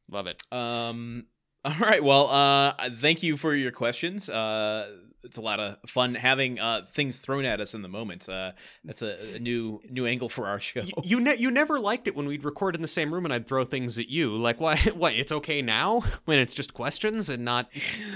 Love 0.10 0.28
it. 0.28 0.42
Um. 0.52 1.26
All 1.66 1.76
right. 1.80 2.04
Well, 2.04 2.30
uh, 2.30 2.90
thank 2.96 3.22
you 3.24 3.36
for 3.38 3.54
your 3.54 3.72
questions. 3.72 4.30
Uh, 4.30 4.92
it's 5.24 5.38
a 5.38 5.42
lot 5.42 5.60
of 5.60 5.76
fun 5.86 6.16
having 6.16 6.60
uh 6.60 6.86
things 6.94 7.18
thrown 7.18 7.44
at 7.44 7.60
us 7.60 7.74
in 7.74 7.82
the 7.82 7.90
moment. 7.90 8.30
Uh, 8.30 8.54
that's 8.86 9.02
a, 9.02 9.36
a 9.36 9.40
new 9.40 9.82
new 9.90 10.06
angle 10.06 10.30
for 10.30 10.48
our 10.48 10.62
show. 10.62 10.82
Y- 10.82 10.92
You 11.04 11.20
ne- 11.20 11.36
you 11.36 11.52
never 11.52 11.78
liked 11.80 12.08
it 12.08 12.16
when 12.16 12.26
we'd 12.26 12.46
record 12.46 12.76
in 12.76 12.82
the 12.82 12.88
same 12.88 13.14
room 13.14 13.26
and 13.26 13.34
I'd 13.34 13.46
throw 13.46 13.66
things 13.66 14.00
at 14.00 14.08
you. 14.08 14.38
Like 14.38 14.62
why 14.62 14.78
what? 14.96 15.14
It's 15.16 15.34
okay 15.34 15.62
now 15.62 16.04
when 16.26 16.40
it's 16.40 16.54
just 16.54 16.74
questions 16.74 17.30
and 17.30 17.44
not 17.44 17.70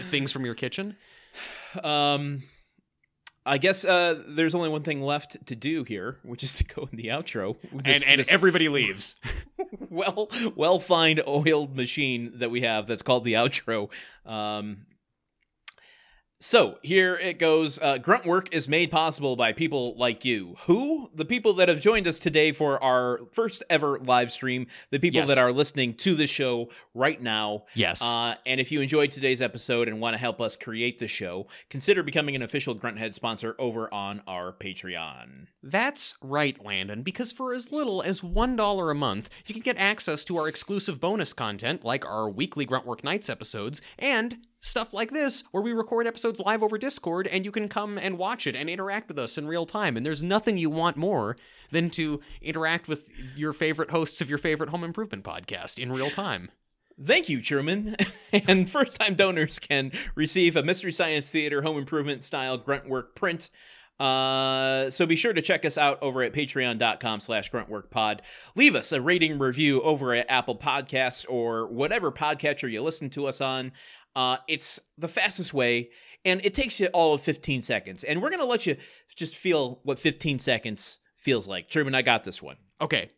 things 0.10 0.32
from 0.32 0.46
your 0.46 0.56
kitchen. 0.56 0.96
Um, 1.84 2.44
I 3.46 3.58
guess 3.58 3.84
uh, 3.84 4.22
there's 4.28 4.54
only 4.54 4.70
one 4.70 4.84
thing 4.84 5.02
left 5.02 5.44
to 5.48 5.56
do 5.56 5.84
here, 5.84 6.20
which 6.24 6.44
is 6.44 6.56
to 6.58 6.64
go 6.64 6.88
in 6.92 6.96
the 6.98 7.08
outro. 7.08 7.58
this- 7.74 8.02
and 8.04 8.08
and 8.08 8.20
this 8.20 8.32
everybody 8.32 8.70
leaves. 8.70 9.18
well 10.02 10.30
well 10.56 10.80
find 10.80 11.22
oiled 11.28 11.76
machine 11.76 12.34
that 12.36 12.50
we 12.50 12.62
have 12.62 12.88
that's 12.88 13.02
called 13.02 13.24
the 13.24 13.34
outro. 13.34 13.90
Um, 14.26 14.86
so 16.44 16.78
here 16.82 17.16
it 17.16 17.40
goes. 17.40 17.80
Uh, 17.82 17.98
Grunt 17.98 18.26
work 18.26 18.54
is 18.54 18.68
made 18.68 18.92
possible 18.92 19.38
by 19.38 19.54
people 19.54 19.96
like 19.98 20.26
you. 20.26 20.58
Who? 20.66 21.10
The 21.16 21.24
people 21.24 21.54
that 21.54 21.70
have 21.70 21.80
joined 21.80 22.06
us 22.06 22.20
today 22.20 22.52
for 22.52 22.84
our 22.84 23.22
first 23.32 23.64
ever 23.70 23.98
live 24.00 24.30
stream. 24.30 24.68
The 24.92 25.00
people 25.00 25.22
Yes. 25.22 25.30
that 25.30 25.38
are 25.38 25.54
listening 25.54 25.94
to 25.96 26.16
the 26.16 26.28
show 26.28 26.70
right 26.94 27.22
now. 27.22 27.64
Yes. 27.76 28.02
Uh, 28.02 28.36
and 28.46 28.60
if 28.60 28.74
you 28.74 28.82
enjoyed 28.82 29.10
today's 29.12 29.42
episode 29.42 29.88
and 29.88 30.02
want 30.02 30.16
to 30.16 30.18
help 30.18 30.42
us 30.42 30.58
create 30.58 31.00
the 31.00 31.08
show, 31.08 31.48
consider 31.70 32.04
becoming 32.04 32.36
an 32.36 32.42
official 32.42 32.76
Grunthead 32.76 33.14
sponsor 33.14 33.56
over 33.58 33.92
on 33.94 34.22
our 34.28 34.52
Patreon. 34.52 35.48
That's 35.64 36.18
right, 36.22 36.62
Landon, 36.64 37.04
because 37.04 37.32
for 37.32 37.54
as 37.54 37.72
little 37.72 38.02
as 38.02 38.20
$1 38.20 38.92
a 38.92 38.94
month, 38.94 39.30
you 39.46 39.54
can 39.54 39.64
get 39.64 39.78
access 39.80 40.26
to 40.26 40.38
our 40.38 40.50
exclusive 40.50 41.00
bonus 41.00 41.32
content, 41.32 41.86
like 41.86 42.06
our 42.06 42.30
weekly 42.30 42.66
Gruntwork 42.66 43.02
Nights 43.02 43.30
episodes, 43.30 43.82
and 43.98 44.40
stuff 44.64 44.94
like 44.94 45.12
this, 45.12 45.44
where 45.52 45.62
we 45.62 45.74
record 45.74 46.08
episodes 46.08 46.40
live 46.40 46.64
over 46.64 46.78
Discord, 46.78 47.28
and 47.28 47.44
you 47.46 47.52
can 47.52 47.68
come 47.68 47.98
and 47.98 48.18
watch 48.18 48.48
it 48.48 48.56
and 48.56 48.70
interact 48.70 49.10
with 49.10 49.20
us 49.20 49.38
in 49.38 49.46
real 49.46 49.66
time. 49.66 49.98
And 49.98 50.06
there's 50.06 50.24
nothing 50.24 50.58
you 50.58 50.70
want 50.70 50.96
more 50.96 51.36
than 51.72 51.90
to 51.92 52.22
interact 52.42 52.88
with 52.88 53.08
your 53.36 53.52
favorite 53.52 53.92
hosts 53.92 54.22
of 54.22 54.30
your 54.30 54.40
favorite 54.40 54.70
home 54.70 54.84
improvement 54.84 55.24
podcast 55.24 55.78
in 55.78 55.92
real 55.92 56.10
time. 56.10 56.50
Thank 57.04 57.28
you, 57.28 57.42
Truman. 57.42 57.98
and 58.34 58.70
first 58.70 59.00
time 59.00 59.16
donors 59.16 59.60
can 59.60 59.92
receive 60.16 60.56
a 60.56 60.64
Mystery 60.64 60.94
Science 60.94 61.30
Theater 61.30 61.62
home 61.62 61.78
improvement 61.78 62.24
style 62.24 62.58
gruntwork 62.58 63.16
print. 63.16 63.50
Uh, 64.00 64.90
so 64.90 65.06
be 65.06 65.16
sure 65.16 65.34
to 65.34 65.42
check 65.42 65.66
us 65.66 65.78
out 65.78 66.02
over 66.02 66.24
at 66.24 66.34
patreon.com 66.34 67.20
slash 67.20 67.52
gruntworkpod. 67.52 68.20
Leave 68.56 68.76
us 68.76 68.92
a 68.92 69.00
rating 69.00 69.38
review 69.38 69.82
over 69.82 70.14
at 70.14 70.26
Apple 70.30 70.58
Podcasts 70.58 71.26
or 71.30 71.68
whatever 71.68 72.12
podcatcher 72.12 72.70
you 72.72 72.82
listen 72.82 73.10
to 73.12 73.28
us 73.28 73.40
on. 73.40 73.72
Uh, 74.16 74.38
it's 74.48 74.80
the 74.98 75.08
fastest 75.08 75.54
way, 75.54 75.90
and 76.24 76.44
it 76.46 76.54
takes 76.54 76.80
you 76.80 76.88
all 76.88 77.14
of 77.14 77.22
15 77.22 77.62
seconds. 77.62 78.04
And 78.04 78.22
we're 78.22 78.30
going 78.30 78.40
to 78.40 78.46
let 78.46 78.66
you 78.66 78.78
just 79.16 79.36
feel 79.36 79.80
what 79.84 80.00
15 80.00 80.40
seconds 80.40 81.00
feels 81.18 81.48
like. 81.48 81.70
Truman, 81.70 81.96
I 81.96 82.02
got 82.02 82.24
this 82.24 82.42
one. 82.42 82.58
Okay, 82.82 83.10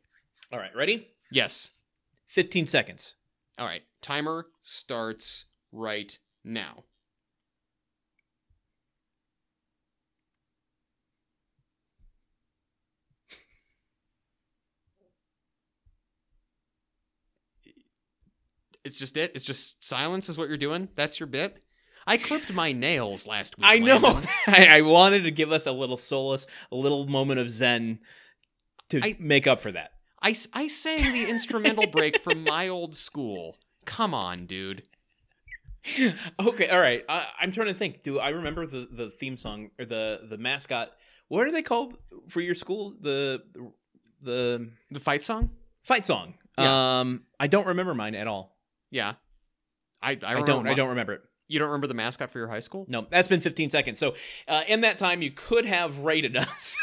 All 0.52 0.60
right, 0.60 0.76
ready? 0.76 1.08
yes. 1.32 1.72
15 2.28 2.66
seconds. 2.66 3.16
All 3.58 3.66
right, 3.66 3.84
timer 4.02 4.48
starts 4.64 5.46
right 5.72 6.18
now. 6.44 6.84
It's 18.86 18.98
just 19.00 19.18
it. 19.18 19.32
It's 19.36 19.44
just 19.44 19.84
silence 19.84 20.30
is 20.30 20.38
what 20.38 20.48
you're 20.48 20.58
doing. 20.58 20.90
That's 20.96 21.20
your 21.20 21.28
bit. 21.28 21.62
I 22.08 22.18
clipped 22.18 22.54
my 22.54 22.72
nails 22.72 23.26
last 23.26 23.58
week. 23.58 23.66
I 23.68 23.80
know. 23.80 24.22
I, 24.48 24.78
I 24.78 24.82
wanted 24.82 25.24
to 25.24 25.32
give 25.32 25.52
us 25.52 25.66
a 25.66 25.72
little 25.72 25.98
solace, 25.98 26.46
a 26.72 26.76
little 26.76 27.08
moment 27.08 27.40
of 27.40 27.50
zen 27.50 28.00
to 28.90 29.00
I- 29.04 29.18
make 29.20 29.48
up 29.48 29.60
for 29.62 29.72
that. 29.72 29.92
I, 30.22 30.36
I 30.54 30.68
sang 30.68 30.98
the 31.12 31.30
instrumental 31.30 31.88
break 31.88 32.20
from 32.22 32.44
my 32.44 32.68
old 32.68 32.96
school. 32.96 33.58
Come 33.86 34.14
on, 34.14 34.46
dude. 34.46 34.84
Okay, 36.40 36.68
all 36.68 36.80
right. 36.80 37.04
I, 37.08 37.28
I'm 37.40 37.52
trying 37.52 37.68
to 37.68 37.74
think. 37.76 38.02
Do 38.02 38.18
I 38.20 38.30
remember 38.30 38.66
the, 38.66 38.88
the 38.92 39.10
theme 39.12 39.38
song 39.38 39.70
or 39.80 39.86
the 39.86 40.22
the 40.28 40.38
mascot? 40.38 40.90
What 41.28 41.46
are 41.48 41.52
they 41.52 41.62
called 41.62 41.96
for 42.28 42.42
your 42.42 42.56
school? 42.56 42.96
The 43.00 43.44
the 44.22 44.70
The 44.92 45.00
fight 45.00 45.24
song? 45.24 45.52
fight 45.84 46.04
song. 46.06 46.34
Yeah. 46.58 47.02
Um, 47.02 47.22
I 47.40 47.46
don't 47.46 47.68
remember 47.68 47.94
mine 47.94 48.16
at 48.16 48.26
all. 48.28 48.55
Yeah. 48.96 49.14
I 50.02 50.12
I, 50.12 50.18
I, 50.24 50.42
don't. 50.42 50.66
I 50.68 50.74
don't 50.74 50.90
remember 50.90 51.14
it. 51.14 51.22
You 51.50 51.60
don't 51.60 51.68
remember 51.68 51.88
the 51.88 51.94
mascot 51.94 52.32
for 52.32 52.40
your 52.40 52.48
high 52.48 52.60
school? 52.62 52.86
No, 52.88 53.06
that's 53.10 53.28
been 53.28 53.42
15 53.42 53.70
seconds. 53.70 54.00
So, 54.00 54.16
uh, 54.48 54.62
in 54.68 54.82
that 54.82 54.98
time, 54.98 55.22
you 55.22 55.30
could 55.32 55.66
have 55.66 56.00
rated 56.00 56.38
us. 56.48 56.78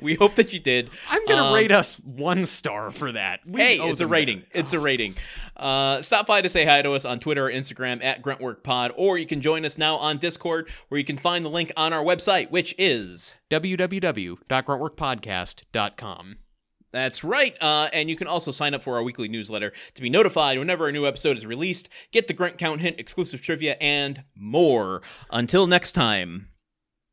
we 0.00 0.14
hope 0.14 0.34
that 0.34 0.52
you 0.52 0.58
did. 0.60 0.90
I'm 1.08 1.24
gonna 1.26 1.44
Um, 1.46 1.54
rate 1.54 1.72
us 1.72 1.94
one 1.96 2.44
star 2.44 2.90
for 2.90 3.12
that. 3.12 3.40
We 3.46 3.60
Hey, 3.60 3.78
it's 3.80 4.00
a 4.00 4.06
rating. 4.06 4.40
that. 4.52 4.58
It's 4.58 4.72
a 4.74 4.80
rating. 4.80 5.14
Uh, 5.56 6.02
stop 6.02 6.26
by 6.26 6.42
to 6.42 6.48
say 6.48 6.64
hi 6.66 6.82
to 6.82 6.92
us 6.92 7.04
on 7.04 7.18
Twitter 7.20 7.46
or 7.46 7.50
Instagram 7.50 8.02
at 8.04 8.22
GruntworkPod, 8.22 8.92
or 8.96 9.16
you 9.18 9.26
can 9.26 9.40
join 9.40 9.64
us 9.64 9.78
now 9.78 9.96
on 9.96 10.18
Discord, 10.18 10.68
where 10.88 10.98
you 10.98 11.04
can 11.04 11.16
find 11.18 11.44
the 11.44 11.50
link 11.50 11.72
on 11.76 11.92
our 11.92 12.02
website, 12.04 12.50
which 12.50 12.74
is 12.78 13.34
www.gruntworkpodcast.com. 13.50 16.36
That's 16.96 17.22
right. 17.22 17.54
Uh, 17.62 17.90
and 17.92 18.08
you 18.08 18.16
can 18.16 18.26
also 18.26 18.50
sign 18.50 18.72
up 18.72 18.82
for 18.82 18.96
our 18.96 19.02
weekly 19.02 19.28
newsletter 19.28 19.74
to 19.94 20.00
be 20.00 20.08
notified 20.08 20.58
whenever 20.58 20.88
a 20.88 20.92
new 20.92 21.06
episode 21.06 21.36
is 21.36 21.44
released, 21.44 21.90
get 22.10 22.26
the 22.26 22.32
Grunt 22.32 22.56
Count 22.56 22.80
hint, 22.80 22.98
exclusive 22.98 23.42
trivia, 23.42 23.76
and 23.82 24.24
more. 24.34 25.02
Until 25.30 25.66
next 25.66 25.92
time, 25.92 26.48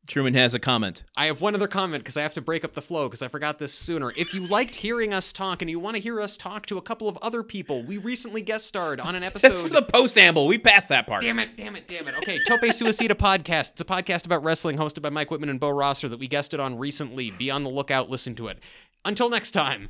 Truman 0.06 0.34
has 0.34 0.52
a 0.54 0.58
comment. 0.58 1.04
I 1.16 1.26
have 1.26 1.40
one 1.40 1.54
other 1.54 1.66
comment 1.66 2.04
because 2.04 2.18
I 2.18 2.22
have 2.22 2.34
to 2.34 2.42
break 2.42 2.62
up 2.62 2.74
the 2.74 2.82
flow 2.82 3.08
because 3.08 3.22
I 3.22 3.28
forgot 3.28 3.58
this 3.58 3.72
sooner. 3.72 4.12
If 4.16 4.34
you 4.34 4.46
liked 4.46 4.74
hearing 4.74 5.14
us 5.14 5.32
talk 5.32 5.62
and 5.62 5.70
you 5.70 5.78
want 5.80 5.96
to 5.96 6.02
hear 6.02 6.20
us 6.20 6.36
talk 6.36 6.66
to 6.66 6.76
a 6.76 6.82
couple 6.82 7.08
of 7.08 7.16
other 7.22 7.42
people, 7.42 7.82
we 7.82 7.96
recently 7.96 8.42
guest 8.42 8.66
starred 8.66 9.00
on 9.00 9.14
an 9.14 9.22
episode. 9.24 9.48
That's 9.48 9.62
for 9.62 9.68
the 9.68 9.82
post 9.82 10.18
amble. 10.18 10.46
We 10.46 10.58
passed 10.58 10.90
that 10.90 11.06
part. 11.06 11.22
Damn 11.22 11.38
it, 11.38 11.56
damn 11.56 11.74
it, 11.74 11.88
damn 11.88 12.06
it. 12.06 12.14
Okay, 12.18 12.38
Tope 12.46 12.60
Suicida 12.60 13.12
Podcast. 13.12 13.72
It's 13.72 13.80
a 13.80 13.84
podcast 13.84 14.26
about 14.26 14.44
wrestling 14.44 14.76
hosted 14.76 15.00
by 15.00 15.08
Mike 15.08 15.30
Whitman 15.30 15.48
and 15.48 15.58
Bo 15.58 15.70
Rosser 15.70 16.08
that 16.10 16.18
we 16.18 16.28
guested 16.28 16.60
on 16.60 16.78
recently. 16.78 17.30
Be 17.30 17.50
on 17.50 17.64
the 17.64 17.70
lookout, 17.70 18.10
listen 18.10 18.34
to 18.36 18.48
it. 18.48 18.58
Until 19.04 19.28
next 19.28 19.50
time. 19.52 19.88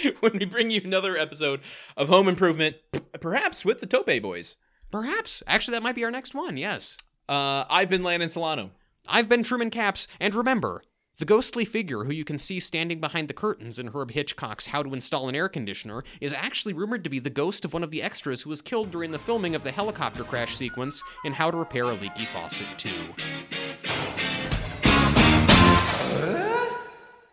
when 0.20 0.38
we 0.38 0.44
bring 0.44 0.70
you 0.70 0.80
another 0.84 1.16
episode 1.16 1.60
of 1.96 2.08
Home 2.08 2.28
Improvement, 2.28 2.76
perhaps 3.20 3.64
with 3.64 3.80
the 3.80 3.86
Tope 3.86 4.22
Boys. 4.22 4.56
Perhaps. 4.90 5.42
Actually, 5.46 5.72
that 5.72 5.82
might 5.82 5.94
be 5.94 6.04
our 6.04 6.10
next 6.10 6.34
one, 6.34 6.56
yes. 6.56 6.96
Uh, 7.28 7.64
I've 7.68 7.88
been 7.88 8.02
Landon 8.02 8.28
Solano. 8.28 8.70
I've 9.08 9.28
been 9.28 9.42
Truman 9.42 9.70
Capps, 9.70 10.06
and 10.20 10.34
remember, 10.34 10.82
the 11.18 11.24
ghostly 11.24 11.64
figure 11.64 12.04
who 12.04 12.12
you 12.12 12.24
can 12.24 12.38
see 12.38 12.60
standing 12.60 13.00
behind 13.00 13.28
the 13.28 13.34
curtains 13.34 13.78
in 13.78 13.88
Herb 13.88 14.12
Hitchcock's 14.12 14.66
How 14.66 14.82
to 14.82 14.92
Install 14.92 15.28
an 15.28 15.34
Air 15.34 15.48
Conditioner 15.48 16.04
is 16.20 16.32
actually 16.32 16.74
rumored 16.74 17.04
to 17.04 17.10
be 17.10 17.18
the 17.18 17.30
ghost 17.30 17.64
of 17.64 17.72
one 17.72 17.82
of 17.82 17.90
the 17.90 18.02
extras 18.02 18.42
who 18.42 18.50
was 18.50 18.62
killed 18.62 18.90
during 18.90 19.10
the 19.10 19.18
filming 19.18 19.54
of 19.54 19.64
the 19.64 19.72
helicopter 19.72 20.24
crash 20.24 20.56
sequence 20.56 21.02
in 21.24 21.32
How 21.32 21.50
to 21.50 21.56
Repair 21.56 21.84
a 21.84 21.94
Leaky 21.94 22.26
Faucet 22.26 22.66
2. 22.78 22.90